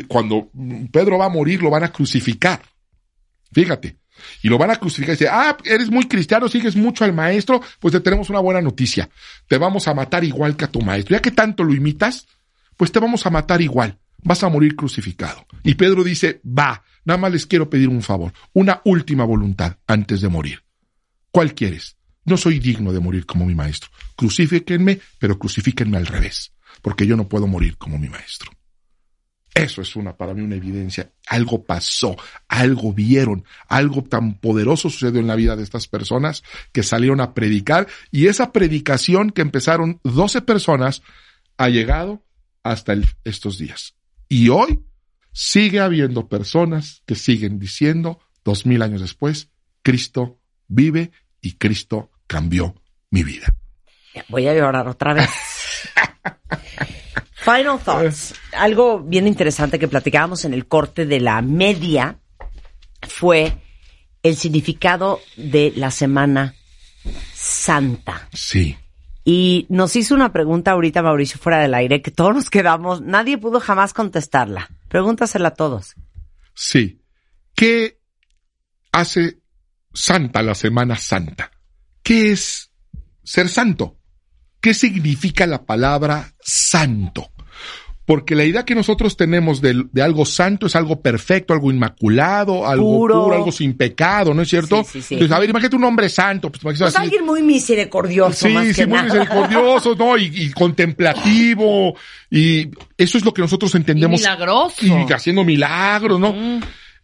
Cuando 0.09 0.51
Pedro 0.91 1.19
va 1.19 1.27
a 1.27 1.29
morir, 1.29 1.63
lo 1.63 1.69
van 1.69 1.85
a 1.85 1.93
crucificar. 1.93 2.63
Fíjate. 3.53 3.99
Y 4.43 4.49
lo 4.49 4.57
van 4.57 4.71
a 4.71 4.77
crucificar 4.77 5.11
y 5.11 5.19
dice, 5.19 5.29
ah, 5.31 5.59
eres 5.63 5.91
muy 5.91 6.09
cristiano, 6.09 6.49
sigues 6.49 6.75
mucho 6.75 7.05
al 7.05 7.13
maestro, 7.13 7.61
pues 7.81 7.93
te 7.93 8.01
tenemos 8.01 8.31
una 8.31 8.41
buena 8.41 8.63
noticia. 8.63 9.11
Te 9.47 9.59
vamos 9.59 9.89
a 9.89 9.95
matar 9.95 10.25
igual 10.25 10.57
que 10.57 10.65
a 10.65 10.73
tu 10.73 10.81
maestro. 10.81 11.17
Ya 11.17 11.21
que 11.21 11.33
tanto 11.33 11.65
lo 11.65 11.75
imitas, 11.75 12.27
pues 12.79 12.91
te 12.91 12.99
vamos 12.99 13.27
a 13.27 13.31
matar 13.31 13.61
igual. 13.61 13.99
Vas 14.23 14.43
a 14.43 14.49
morir 14.49 14.75
crucificado. 14.75 15.45
Y 15.65 15.75
Pedro 15.75 16.03
dice, 16.03 16.41
va, 16.47 16.83
nada 17.05 17.19
más 17.19 17.31
les 17.31 17.45
quiero 17.45 17.69
pedir 17.69 17.91
un 17.91 18.01
favor, 18.01 18.33
una 18.55 18.81
última 18.87 19.25
voluntad 19.25 19.77
antes 19.87 20.23
de 20.23 20.29
morir. 20.31 20.63
¿Cuál 21.31 21.55
quieres? 21.55 21.97
No 22.25 22.37
soy 22.37 22.59
digno 22.59 22.93
de 22.93 23.01
morir 23.01 23.27
como 23.27 23.47
mi 23.47 23.55
maestro. 23.55 23.91
Crucifíquenme, 24.17 25.01
pero 25.19 25.39
crucifíquenme 25.39 25.97
al 25.97 26.07
revés, 26.07 26.53
porque 26.83 27.07
yo 27.07 27.17
no 27.17 27.29
puedo 27.29 27.47
morir 27.47 27.77
como 27.79 27.99
mi 27.99 28.09
maestro. 28.09 28.51
Eso 29.55 29.83
es 29.83 29.97
una, 29.97 30.17
para 30.17 30.35
mí, 30.35 30.43
una 30.43 30.55
evidencia. 30.55 31.11
Algo 31.27 31.65
pasó, 31.65 32.17
algo 32.47 32.93
vieron, 32.93 33.45
algo 33.69 34.05
tan 34.05 34.39
poderoso 34.39 34.89
sucedió 34.89 35.21
en 35.21 35.27
la 35.27 35.35
vida 35.35 35.57
de 35.57 35.65
estas 35.65 35.89
personas 35.89 36.45
que 36.71 36.83
salieron 36.83 37.21
a 37.21 37.35
predicar 37.35 37.89
y 38.13 38.27
esa 38.27 38.53
predicación 38.53 39.31
que 39.31 39.43
empezaron 39.43 40.01
12 40.05 40.43
personas 40.43 41.03
ha 41.57 41.69
llegado 41.71 42.25
hasta 42.63 42.95
estos 43.25 43.59
días. 43.59 43.97
Y 44.29 44.51
hoy 44.51 44.85
sigue 45.33 45.81
habiendo 45.81 46.29
personas 46.29 47.03
que 47.07 47.15
siguen 47.15 47.59
diciendo, 47.59 48.21
dos 48.45 48.65
mil 48.65 48.83
años 48.83 49.01
después, 49.01 49.51
Cristo 49.83 50.38
vive 50.69 51.11
y 51.41 51.55
Cristo 51.55 52.11
cambió 52.27 52.75
mi 53.11 53.25
vida. 53.25 53.55
Voy 54.29 54.49
a 54.49 54.55
llorar 54.55 54.89
otra 54.89 55.15
vez. 55.15 55.31
Final 57.33 57.79
thoughts. 57.79 58.35
Algo 58.53 59.01
bien 59.01 59.27
interesante 59.27 59.79
que 59.79 59.89
platicábamos 59.89 60.45
en 60.45 60.55
el 60.55 60.67
corte 60.67 61.07
de 61.07 61.21
la 61.21 61.41
media 61.41 62.19
fue 63.03 63.57
el 64.23 64.37
significado 64.37 65.21
de 65.37 65.73
la 65.77 65.91
Semana 65.91 66.55
Santa. 67.33 68.29
Sí. 68.33 68.77
Y 69.25 69.67
nos 69.69 69.95
hizo 69.97 70.15
una 70.15 70.33
pregunta 70.33 70.73
ahorita 70.73 71.03
Mauricio 71.03 71.39
fuera 71.39 71.59
del 71.59 71.75
aire 71.75 72.03
que 72.03 72.11
todos 72.11 72.35
nos 72.35 72.51
quedamos, 72.51 73.03
nadie 73.03 73.39
pudo 73.39 73.61
jamás 73.61 73.95
contestarla. 73.95 74.71
Pregúntasela 74.89 75.49
a 75.49 75.55
todos. 75.55 75.95
Sí. 76.55 77.01
¿Qué 77.55 77.99
hace 78.93 79.39
Santa 79.93 80.43
la 80.43 80.55
Semana 80.55 80.97
Santa? 80.97 81.51
¿Qué 82.03 82.33
es 82.33 82.71
ser 83.23 83.49
santo? 83.49 83.99
¿Qué 84.61 84.75
significa 84.75 85.47
la 85.47 85.65
palabra 85.65 86.35
santo? 86.41 87.31
Porque 88.09 88.35
la 88.35 88.47
idea 88.47 88.65
que 88.65 88.75
nosotros 88.75 89.19
tenemos 89.19 89.61
de, 89.61 89.85
algo 90.01 90.25
santo 90.25 90.67
es 90.67 90.75
algo 90.75 91.03
perfecto, 91.03 91.53
algo 91.53 91.71
inmaculado, 91.71 92.67
algo 92.67 92.97
puro, 93.01 93.35
algo 93.35 93.53
sin 93.53 93.77
pecado, 93.77 94.33
¿no 94.33 94.41
es 94.41 94.49
cierto? 94.49 94.83
Sí, 94.83 94.93
sí, 94.93 95.03
sí. 95.03 95.15
Entonces, 95.17 95.37
a 95.37 95.39
ver, 95.39 95.51
imagínate 95.51 95.77
un 95.77 95.85
hombre 95.85 96.09
santo. 96.09 96.51
Pues, 96.51 96.79
pues 96.81 96.97
alguien 96.97 97.27
muy 97.27 97.43
misericordioso, 97.43 98.49
sí, 98.49 98.55
más 98.55 98.75
sí, 98.75 98.87
muy 98.87 99.03
misericordioso, 99.03 99.95
¿no? 99.95 100.17
Y, 100.17 100.51
contemplativo. 100.53 101.95
Y 102.31 102.71
eso 102.97 103.19
es 103.19 103.27
lo 103.27 103.35
que 103.35 103.43
nosotros 103.43 103.75
entendemos. 103.75 104.19
Y 104.19 104.25
milagroso. 104.25 104.87
Y 104.87 105.13
haciendo 105.13 105.45
milagros, 105.45 106.19
¿no? 106.19 106.35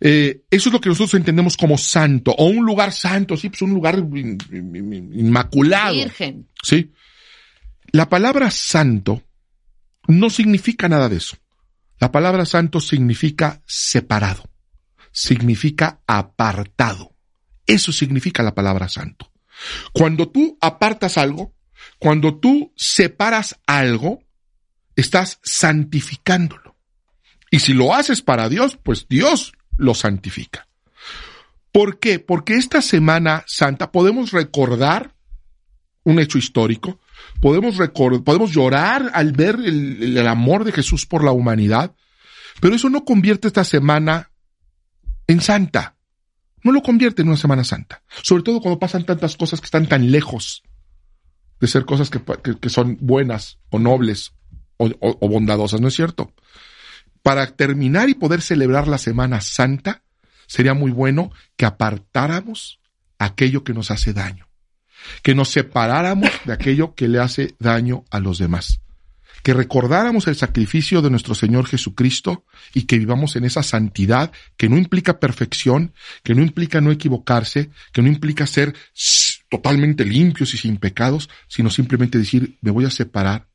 Eh, 0.00 0.42
eso 0.50 0.68
es 0.68 0.72
lo 0.72 0.80
que 0.80 0.88
nosotros 0.88 1.14
entendemos 1.14 1.56
como 1.56 1.78
santo. 1.78 2.32
O 2.32 2.46
un 2.46 2.64
lugar 2.64 2.92
santo, 2.92 3.36
sí, 3.36 3.48
pues 3.48 3.62
un 3.62 3.70
lugar 3.74 3.96
inmaculado. 3.98 5.94
Virgen. 5.94 6.48
Sí. 6.62 6.92
La 7.92 8.08
palabra 8.08 8.50
santo 8.50 9.22
no 10.08 10.30
significa 10.30 10.88
nada 10.88 11.08
de 11.08 11.16
eso. 11.16 11.36
La 12.00 12.10
palabra 12.10 12.44
santo 12.44 12.80
significa 12.80 13.62
separado, 13.66 14.50
significa 15.12 16.00
apartado. 16.06 17.14
Eso 17.66 17.92
significa 17.92 18.42
la 18.42 18.54
palabra 18.54 18.88
santo. 18.88 19.30
Cuando 19.92 20.28
tú 20.28 20.58
apartas 20.60 21.16
algo, 21.16 21.54
cuando 21.98 22.38
tú 22.38 22.72
separas 22.76 23.60
algo, 23.66 24.22
estás 24.96 25.38
santificándolo. 25.42 26.76
Y 27.50 27.60
si 27.60 27.72
lo 27.72 27.94
haces 27.94 28.20
para 28.20 28.48
Dios, 28.48 28.78
pues 28.82 29.06
Dios 29.08 29.52
lo 29.76 29.94
santifica. 29.94 30.66
¿Por 31.72 31.98
qué? 31.98 32.18
Porque 32.18 32.54
esta 32.54 32.80
Semana 32.80 33.44
Santa 33.46 33.90
podemos 33.90 34.30
recordar 34.30 35.14
un 36.04 36.18
hecho 36.18 36.38
histórico, 36.38 37.00
podemos, 37.40 37.76
podemos 38.24 38.52
llorar 38.52 39.10
al 39.14 39.32
ver 39.32 39.56
el, 39.56 40.26
amor 40.26 40.64
de 40.64 40.72
Jesús 40.72 41.06
por 41.06 41.24
la 41.24 41.32
humanidad, 41.32 41.94
pero 42.60 42.74
eso 42.74 42.90
no 42.90 43.04
convierte 43.04 43.48
esta 43.48 43.64
semana 43.64 44.30
en 45.26 45.40
santa. 45.40 45.96
No 46.62 46.72
lo 46.72 46.82
convierte 46.82 47.22
en 47.22 47.28
una 47.28 47.36
Semana 47.36 47.62
Santa. 47.62 48.02
Sobre 48.22 48.42
todo 48.42 48.60
cuando 48.60 48.78
pasan 48.78 49.04
tantas 49.04 49.36
cosas 49.36 49.60
que 49.60 49.66
están 49.66 49.86
tan 49.86 50.10
lejos 50.10 50.62
de 51.60 51.66
ser 51.66 51.84
cosas 51.84 52.08
que, 52.08 52.20
que, 52.60 52.68
son 52.70 52.96
buenas 53.00 53.58
o 53.70 53.78
nobles 53.78 54.32
o, 54.78 55.28
bondadosas, 55.28 55.80
¿no 55.80 55.88
es 55.88 55.94
cierto? 55.94 56.32
Para 57.24 57.48
terminar 57.48 58.08
y 58.08 58.14
poder 58.14 58.40
celebrar 58.40 58.86
la 58.86 58.98
Semana 58.98 59.40
Santa, 59.40 60.04
sería 60.46 60.74
muy 60.74 60.92
bueno 60.92 61.32
que 61.56 61.66
apartáramos 61.66 62.78
aquello 63.18 63.64
que 63.64 63.74
nos 63.74 63.90
hace 63.90 64.12
daño 64.12 64.46
que 65.22 65.34
nos 65.34 65.48
separáramos 65.50 66.30
de 66.44 66.52
aquello 66.52 66.94
que 66.94 67.08
le 67.08 67.18
hace 67.18 67.54
daño 67.58 68.04
a 68.10 68.20
los 68.20 68.38
demás, 68.38 68.80
que 69.42 69.54
recordáramos 69.54 70.26
el 70.26 70.36
sacrificio 70.36 71.02
de 71.02 71.10
nuestro 71.10 71.34
Señor 71.34 71.66
Jesucristo 71.66 72.44
y 72.72 72.82
que 72.82 72.98
vivamos 72.98 73.36
en 73.36 73.44
esa 73.44 73.62
santidad 73.62 74.32
que 74.56 74.68
no 74.68 74.78
implica 74.78 75.20
perfección, 75.20 75.92
que 76.22 76.34
no 76.34 76.42
implica 76.42 76.80
no 76.80 76.90
equivocarse, 76.90 77.70
que 77.92 78.02
no 78.02 78.08
implica 78.08 78.46
ser 78.46 78.74
totalmente 79.50 80.04
limpios 80.04 80.54
y 80.54 80.58
sin 80.58 80.78
pecados, 80.78 81.28
sino 81.48 81.70
simplemente 81.70 82.18
decir, 82.18 82.58
me 82.60 82.70
voy 82.70 82.84
a 82.84 82.90
separar 82.90 83.48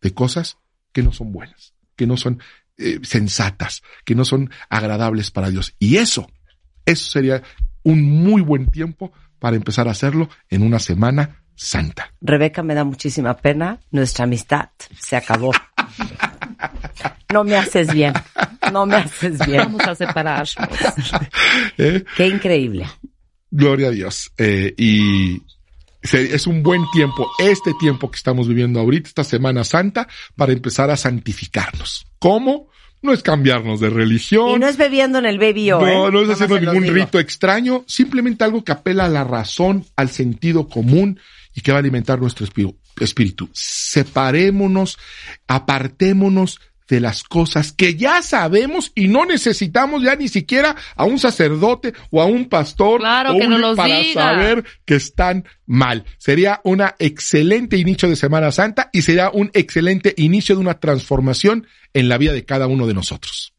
de 0.00 0.14
cosas 0.14 0.58
que 0.92 1.02
no 1.02 1.12
son 1.12 1.32
buenas, 1.32 1.74
que 1.96 2.06
no 2.06 2.16
son 2.16 2.40
eh, 2.78 3.00
sensatas, 3.02 3.82
que 4.04 4.14
no 4.14 4.24
son 4.24 4.50
agradables 4.68 5.30
para 5.30 5.50
Dios. 5.50 5.74
Y 5.78 5.96
eso, 5.96 6.30
eso 6.84 7.10
sería 7.10 7.42
un 7.82 8.02
muy 8.02 8.42
buen 8.42 8.66
tiempo 8.66 9.12
para 9.38 9.56
empezar 9.56 9.88
a 9.88 9.92
hacerlo 9.92 10.28
en 10.48 10.62
una 10.62 10.78
semana 10.78 11.42
Santa. 11.54 12.12
Rebeca, 12.20 12.62
me 12.62 12.74
da 12.74 12.84
muchísima 12.84 13.36
pena. 13.36 13.78
Nuestra 13.90 14.24
amistad 14.24 14.70
se 14.98 15.16
acabó. 15.16 15.52
No 17.32 17.44
me 17.44 17.56
haces 17.56 17.92
bien. 17.92 18.14
No 18.72 18.86
me 18.86 18.96
haces 18.96 19.44
bien. 19.46 19.58
Vamos 19.58 19.86
a 19.86 19.94
separarnos. 19.94 20.56
¿Eh? 21.78 22.04
Qué 22.16 22.28
increíble. 22.28 22.86
Gloria 23.50 23.88
a 23.88 23.90
Dios. 23.90 24.32
Eh, 24.38 24.74
y 24.76 25.42
se- 26.02 26.34
es 26.34 26.46
un 26.46 26.62
buen 26.62 26.82
tiempo, 26.92 27.30
este 27.38 27.72
tiempo 27.80 28.10
que 28.10 28.16
estamos 28.16 28.48
viviendo 28.48 28.80
ahorita, 28.80 29.08
esta 29.08 29.24
Semana 29.24 29.64
Santa, 29.64 30.08
para 30.36 30.52
empezar 30.52 30.90
a 30.90 30.96
santificarnos. 30.96 32.06
¿Cómo? 32.18 32.68
No 33.02 33.12
es 33.12 33.22
cambiarnos 33.22 33.80
de 33.80 33.90
religión. 33.90 34.50
Y 34.50 34.58
no 34.60 34.68
es 34.68 34.76
bebiendo 34.76 35.18
en 35.18 35.26
el 35.26 35.38
baby 35.38 35.72
O, 35.72 35.80
No, 35.80 36.08
¿eh? 36.08 36.12
no 36.12 36.20
es 36.22 36.30
haciendo 36.30 36.60
ningún 36.60 36.86
rito 36.94 37.18
extraño, 37.18 37.84
simplemente 37.88 38.44
algo 38.44 38.62
que 38.62 38.72
apela 38.72 39.06
a 39.06 39.08
la 39.08 39.24
razón, 39.24 39.84
al 39.96 40.08
sentido 40.08 40.68
común 40.68 41.18
y 41.54 41.60
que 41.62 41.72
va 41.72 41.78
a 41.78 41.80
alimentar 41.80 42.20
nuestro 42.20 42.44
espíritu. 42.44 42.76
espíritu. 43.00 43.48
Separémonos, 43.52 44.98
apartémonos 45.48 46.60
de 46.92 47.00
las 47.00 47.22
cosas 47.24 47.72
que 47.72 47.94
ya 47.94 48.20
sabemos 48.20 48.92
y 48.94 49.08
no 49.08 49.24
necesitamos 49.24 50.02
ya 50.02 50.14
ni 50.14 50.28
siquiera 50.28 50.76
a 50.94 51.06
un 51.06 51.18
sacerdote 51.18 51.94
o 52.10 52.20
a 52.20 52.26
un 52.26 52.50
pastor 52.50 53.00
Claro 53.00 53.32
o 53.34 53.38
que 53.38 53.46
un- 53.46 53.74
para 53.76 53.96
diga. 54.00 54.22
saber 54.22 54.62
que 54.84 54.96
están 54.96 55.46
mal. 55.64 56.04
Sería 56.18 56.60
una 56.64 56.94
excelente 56.98 57.78
inicio 57.78 58.10
de 58.10 58.16
Semana 58.16 58.52
Santa 58.52 58.90
y 58.92 59.00
sería 59.00 59.30
un 59.30 59.50
excelente 59.54 60.12
inicio 60.18 60.54
de 60.54 60.60
una 60.60 60.74
transformación 60.80 61.66
en 61.94 62.10
la 62.10 62.18
vida 62.18 62.34
de 62.34 62.44
cada 62.44 62.66
uno 62.66 62.86
de 62.86 62.92
nosotros. 62.92 63.54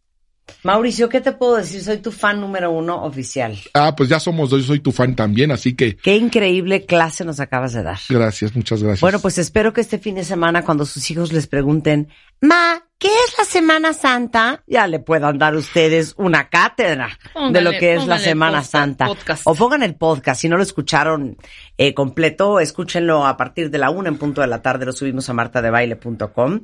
Mauricio, 0.62 1.10
¿qué 1.10 1.22
te 1.22 1.32
puedo 1.32 1.56
decir? 1.56 1.82
Soy 1.82 1.98
tu 1.98 2.12
fan 2.12 2.40
número 2.40 2.70
uno 2.72 3.04
oficial. 3.04 3.58
Ah, 3.74 3.96
pues 3.96 4.10
ya 4.10 4.20
somos 4.20 4.50
dos, 4.50 4.62
yo 4.62 4.68
soy 4.68 4.80
tu 4.80 4.92
fan 4.92 5.16
también, 5.16 5.52
así 5.52 5.74
que 5.74 5.96
Qué 5.96 6.16
increíble 6.18 6.86
clase 6.86 7.26
nos 7.26 7.40
acabas 7.40 7.74
de 7.74 7.82
dar. 7.84 7.98
gracias, 8.10 8.56
muchas 8.56 8.82
gracias. 8.84 9.02
Bueno, 9.02 9.20
pues 9.20 9.38
espero 9.38 9.74
que 9.74 9.82
este 9.82 9.98
fin 10.00 10.16
de 10.16 10.24
semana, 10.24 10.64
cuando 10.64 10.86
sus 10.86 11.10
hijos 11.12 11.32
les 11.34 11.48
pregunten, 11.48 12.10
Ma, 12.42 12.84
¿qué 13.04 13.10
es 13.10 13.38
la 13.38 13.44
Semana 13.44 13.94
Santa? 13.94 14.64
Ya 14.66 14.88
le 14.88 15.00
puedan 15.00 15.38
dar 15.38 15.56
ustedes 15.56 16.14
una 16.18 16.48
cátedra 16.48 17.20
de 17.52 17.62
lo 17.62 17.72
que 17.72 17.96
es 17.96 18.08
la 18.08 18.18
Semana 18.18 18.60
podcast, 18.60 18.72
Santa. 18.72 19.06
podcast. 19.08 19.42
O 19.46 19.54
pongan 19.54 19.84
el 19.84 19.96
podcast. 19.96 20.40
Si 20.42 20.48
no 20.48 20.56
lo 20.56 20.64
escucharon 20.64 21.38
eh, 21.78 21.94
completo, 21.94 22.62
escúchenlo 22.62 23.28
a 23.28 23.36
partir 23.36 23.70
de 23.70 23.78
la 23.78 23.90
una 23.90 24.08
en 24.08 24.18
punto 24.18 24.40
de 24.40 24.48
la 24.48 24.62
tarde. 24.62 24.86
Lo 24.86 24.94
subimos 24.94 25.30
a 25.30 25.34
martadebaile.com. 25.34 26.62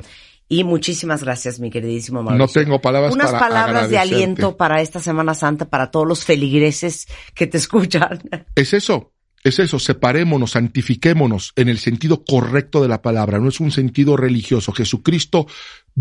Y 0.47 0.63
muchísimas 0.63 1.23
gracias, 1.23 1.59
mi 1.59 1.69
queridísimo 1.69 2.23
Mauricio. 2.23 2.47
no 2.47 2.65
tengo 2.65 2.81
palabras 2.81 3.13
Unas 3.13 3.31
para 3.31 3.39
palabras 3.39 3.89
de 3.89 3.99
aliento 3.99 4.57
para 4.57 4.81
esta 4.81 4.99
Semana 4.99 5.35
Santa, 5.35 5.69
para 5.69 5.91
todos 5.91 6.07
los 6.07 6.23
feligreses 6.23 7.07
que 7.35 7.47
te 7.47 7.57
escuchan. 7.57 8.19
Es 8.55 8.73
eso, 8.73 9.11
es 9.43 9.59
eso, 9.59 9.79
separémonos, 9.79 10.51
santifiquémonos 10.51 11.53
en 11.55 11.69
el 11.69 11.77
sentido 11.77 12.23
correcto 12.25 12.81
de 12.81 12.89
la 12.89 13.01
palabra, 13.01 13.39
no 13.39 13.47
es 13.47 13.59
un 13.59 13.71
sentido 13.71 14.17
religioso. 14.17 14.73
Jesucristo 14.73 15.47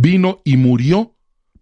vino 0.01 0.41
y 0.45 0.57
murió 0.57 1.15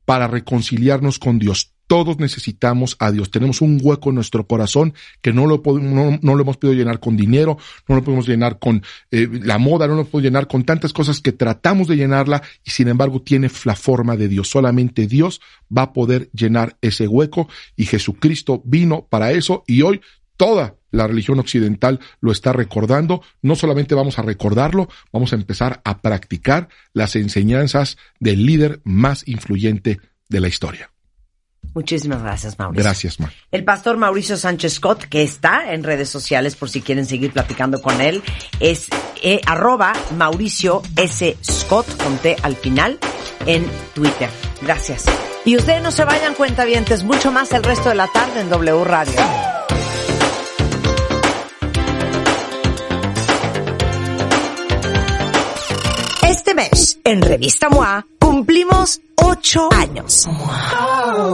para 0.04 0.28
reconciliarnos 0.28 1.18
con 1.18 1.38
Dios. 1.38 1.72
Todos 1.88 2.18
necesitamos 2.18 2.96
a 2.98 3.12
Dios. 3.12 3.30
Tenemos 3.30 3.60
un 3.60 3.78
hueco 3.80 4.08
en 4.08 4.16
nuestro 4.16 4.46
corazón 4.46 4.92
que 5.20 5.32
no 5.32 5.46
lo, 5.46 5.62
podemos- 5.62 5.92
no, 5.92 6.18
no 6.20 6.34
lo 6.34 6.42
hemos 6.42 6.56
podido 6.56 6.76
llenar 6.76 6.98
con 6.98 7.16
dinero, 7.16 7.58
no 7.88 7.94
lo 7.94 8.02
podemos 8.02 8.26
llenar 8.26 8.58
con 8.58 8.82
eh, 9.12 9.28
la 9.42 9.58
moda, 9.58 9.86
no 9.86 9.94
lo 9.94 10.04
podemos 10.04 10.24
llenar 10.24 10.48
con 10.48 10.64
tantas 10.64 10.92
cosas 10.92 11.20
que 11.20 11.32
tratamos 11.32 11.86
de 11.86 11.96
llenarla 11.96 12.42
y 12.64 12.70
sin 12.72 12.88
embargo 12.88 13.22
tiene 13.22 13.48
la 13.64 13.76
forma 13.76 14.16
de 14.16 14.28
Dios. 14.28 14.48
Solamente 14.50 15.06
Dios 15.06 15.40
va 15.76 15.82
a 15.82 15.92
poder 15.92 16.28
llenar 16.32 16.76
ese 16.82 17.06
hueco 17.06 17.48
y 17.76 17.86
Jesucristo 17.86 18.60
vino 18.64 19.06
para 19.08 19.30
eso 19.32 19.62
y 19.66 19.82
hoy 19.82 20.00
toda 20.36 20.76
la 20.90 21.06
religión 21.06 21.38
occidental 21.38 22.00
lo 22.20 22.32
está 22.32 22.52
recordando. 22.52 23.22
No 23.42 23.56
solamente 23.56 23.94
vamos 23.94 24.18
a 24.18 24.22
recordarlo, 24.22 24.88
vamos 25.12 25.32
a 25.32 25.36
empezar 25.36 25.80
a 25.84 25.98
practicar 26.00 26.68
las 26.92 27.16
enseñanzas 27.16 27.96
del 28.20 28.46
líder 28.46 28.80
más 28.84 29.26
influyente 29.26 30.00
de 30.28 30.40
la 30.40 30.48
historia. 30.48 30.90
Muchísimas 31.74 32.22
gracias, 32.22 32.58
Mauricio. 32.58 32.82
Gracias, 32.82 33.20
Ma. 33.20 33.30
El 33.50 33.64
pastor 33.64 33.98
Mauricio 33.98 34.36
Sánchez 34.36 34.74
Scott, 34.74 35.04
que 35.04 35.22
está 35.22 35.74
en 35.74 35.84
redes 35.84 36.08
sociales 36.08 36.56
por 36.56 36.70
si 36.70 36.80
quieren 36.80 37.04
seguir 37.04 37.32
platicando 37.32 37.82
con 37.82 38.00
él, 38.00 38.22
es 38.60 38.88
eh, 39.22 39.40
arroba 39.44 39.92
Mauricio 40.16 40.82
S. 40.96 41.36
Scott, 41.42 42.02
con 42.02 42.16
T 42.18 42.36
al 42.42 42.56
final, 42.56 42.98
en 43.44 43.66
Twitter. 43.94 44.30
Gracias. 44.62 45.04
Y 45.44 45.56
ustedes 45.56 45.82
no 45.82 45.90
se 45.90 46.04
vayan 46.04 46.34
cuentavientes, 46.34 47.04
mucho 47.04 47.30
más 47.30 47.52
el 47.52 47.62
resto 47.62 47.90
de 47.90 47.94
la 47.94 48.08
tarde 48.08 48.40
en 48.40 48.48
W 48.48 48.84
Radio. 48.84 49.14
Este 56.28 56.55
mes, 56.55 56.98
en 57.05 57.23
Revista 57.23 57.69
MOA, 57.69 58.05
cumplimos 58.19 59.01
ocho 59.15 59.69
años. 59.73 60.28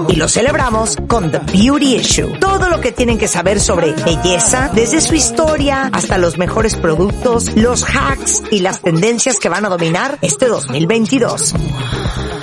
Y 0.09 0.17
lo 0.17 0.29
celebramos 0.29 0.99
con 1.09 1.31
The 1.31 1.39
Beauty 1.39 1.97
Issue. 1.97 2.39
Todo 2.39 2.69
lo 2.69 2.79
que 2.83 2.93
tienen 2.93 3.17
que 3.17 3.27
saber 3.27 3.59
sobre 3.59 3.93
belleza, 3.93 4.71
desde 4.75 5.01
su 5.01 5.15
historia 5.15 5.89
hasta 5.95 6.19
los 6.19 6.37
mejores 6.37 6.77
productos, 6.77 7.57
los 7.57 7.85
hacks 7.85 8.43
y 8.51 8.59
las 8.59 8.83
tendencias 8.83 9.39
que 9.39 9.49
van 9.49 9.65
a 9.65 9.71
dominar 9.71 10.19
este 10.21 10.47
2022. 10.47 11.55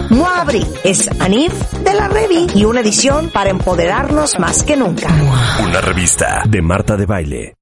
MOA 0.10 0.42
Abril 0.42 0.66
es 0.84 1.08
Anif 1.22 1.54
de 1.54 1.94
la 1.94 2.08
Revi 2.08 2.48
y 2.56 2.66
una 2.66 2.82
edición 2.82 3.30
para 3.30 3.52
empoderarnos 3.52 4.40
más 4.40 4.64
que 4.64 4.76
nunca. 4.76 5.08
Una 5.64 5.82
revista 5.82 6.42
de 6.48 6.64
Marta 6.64 6.98
de 6.98 7.06
Baile. 7.06 7.59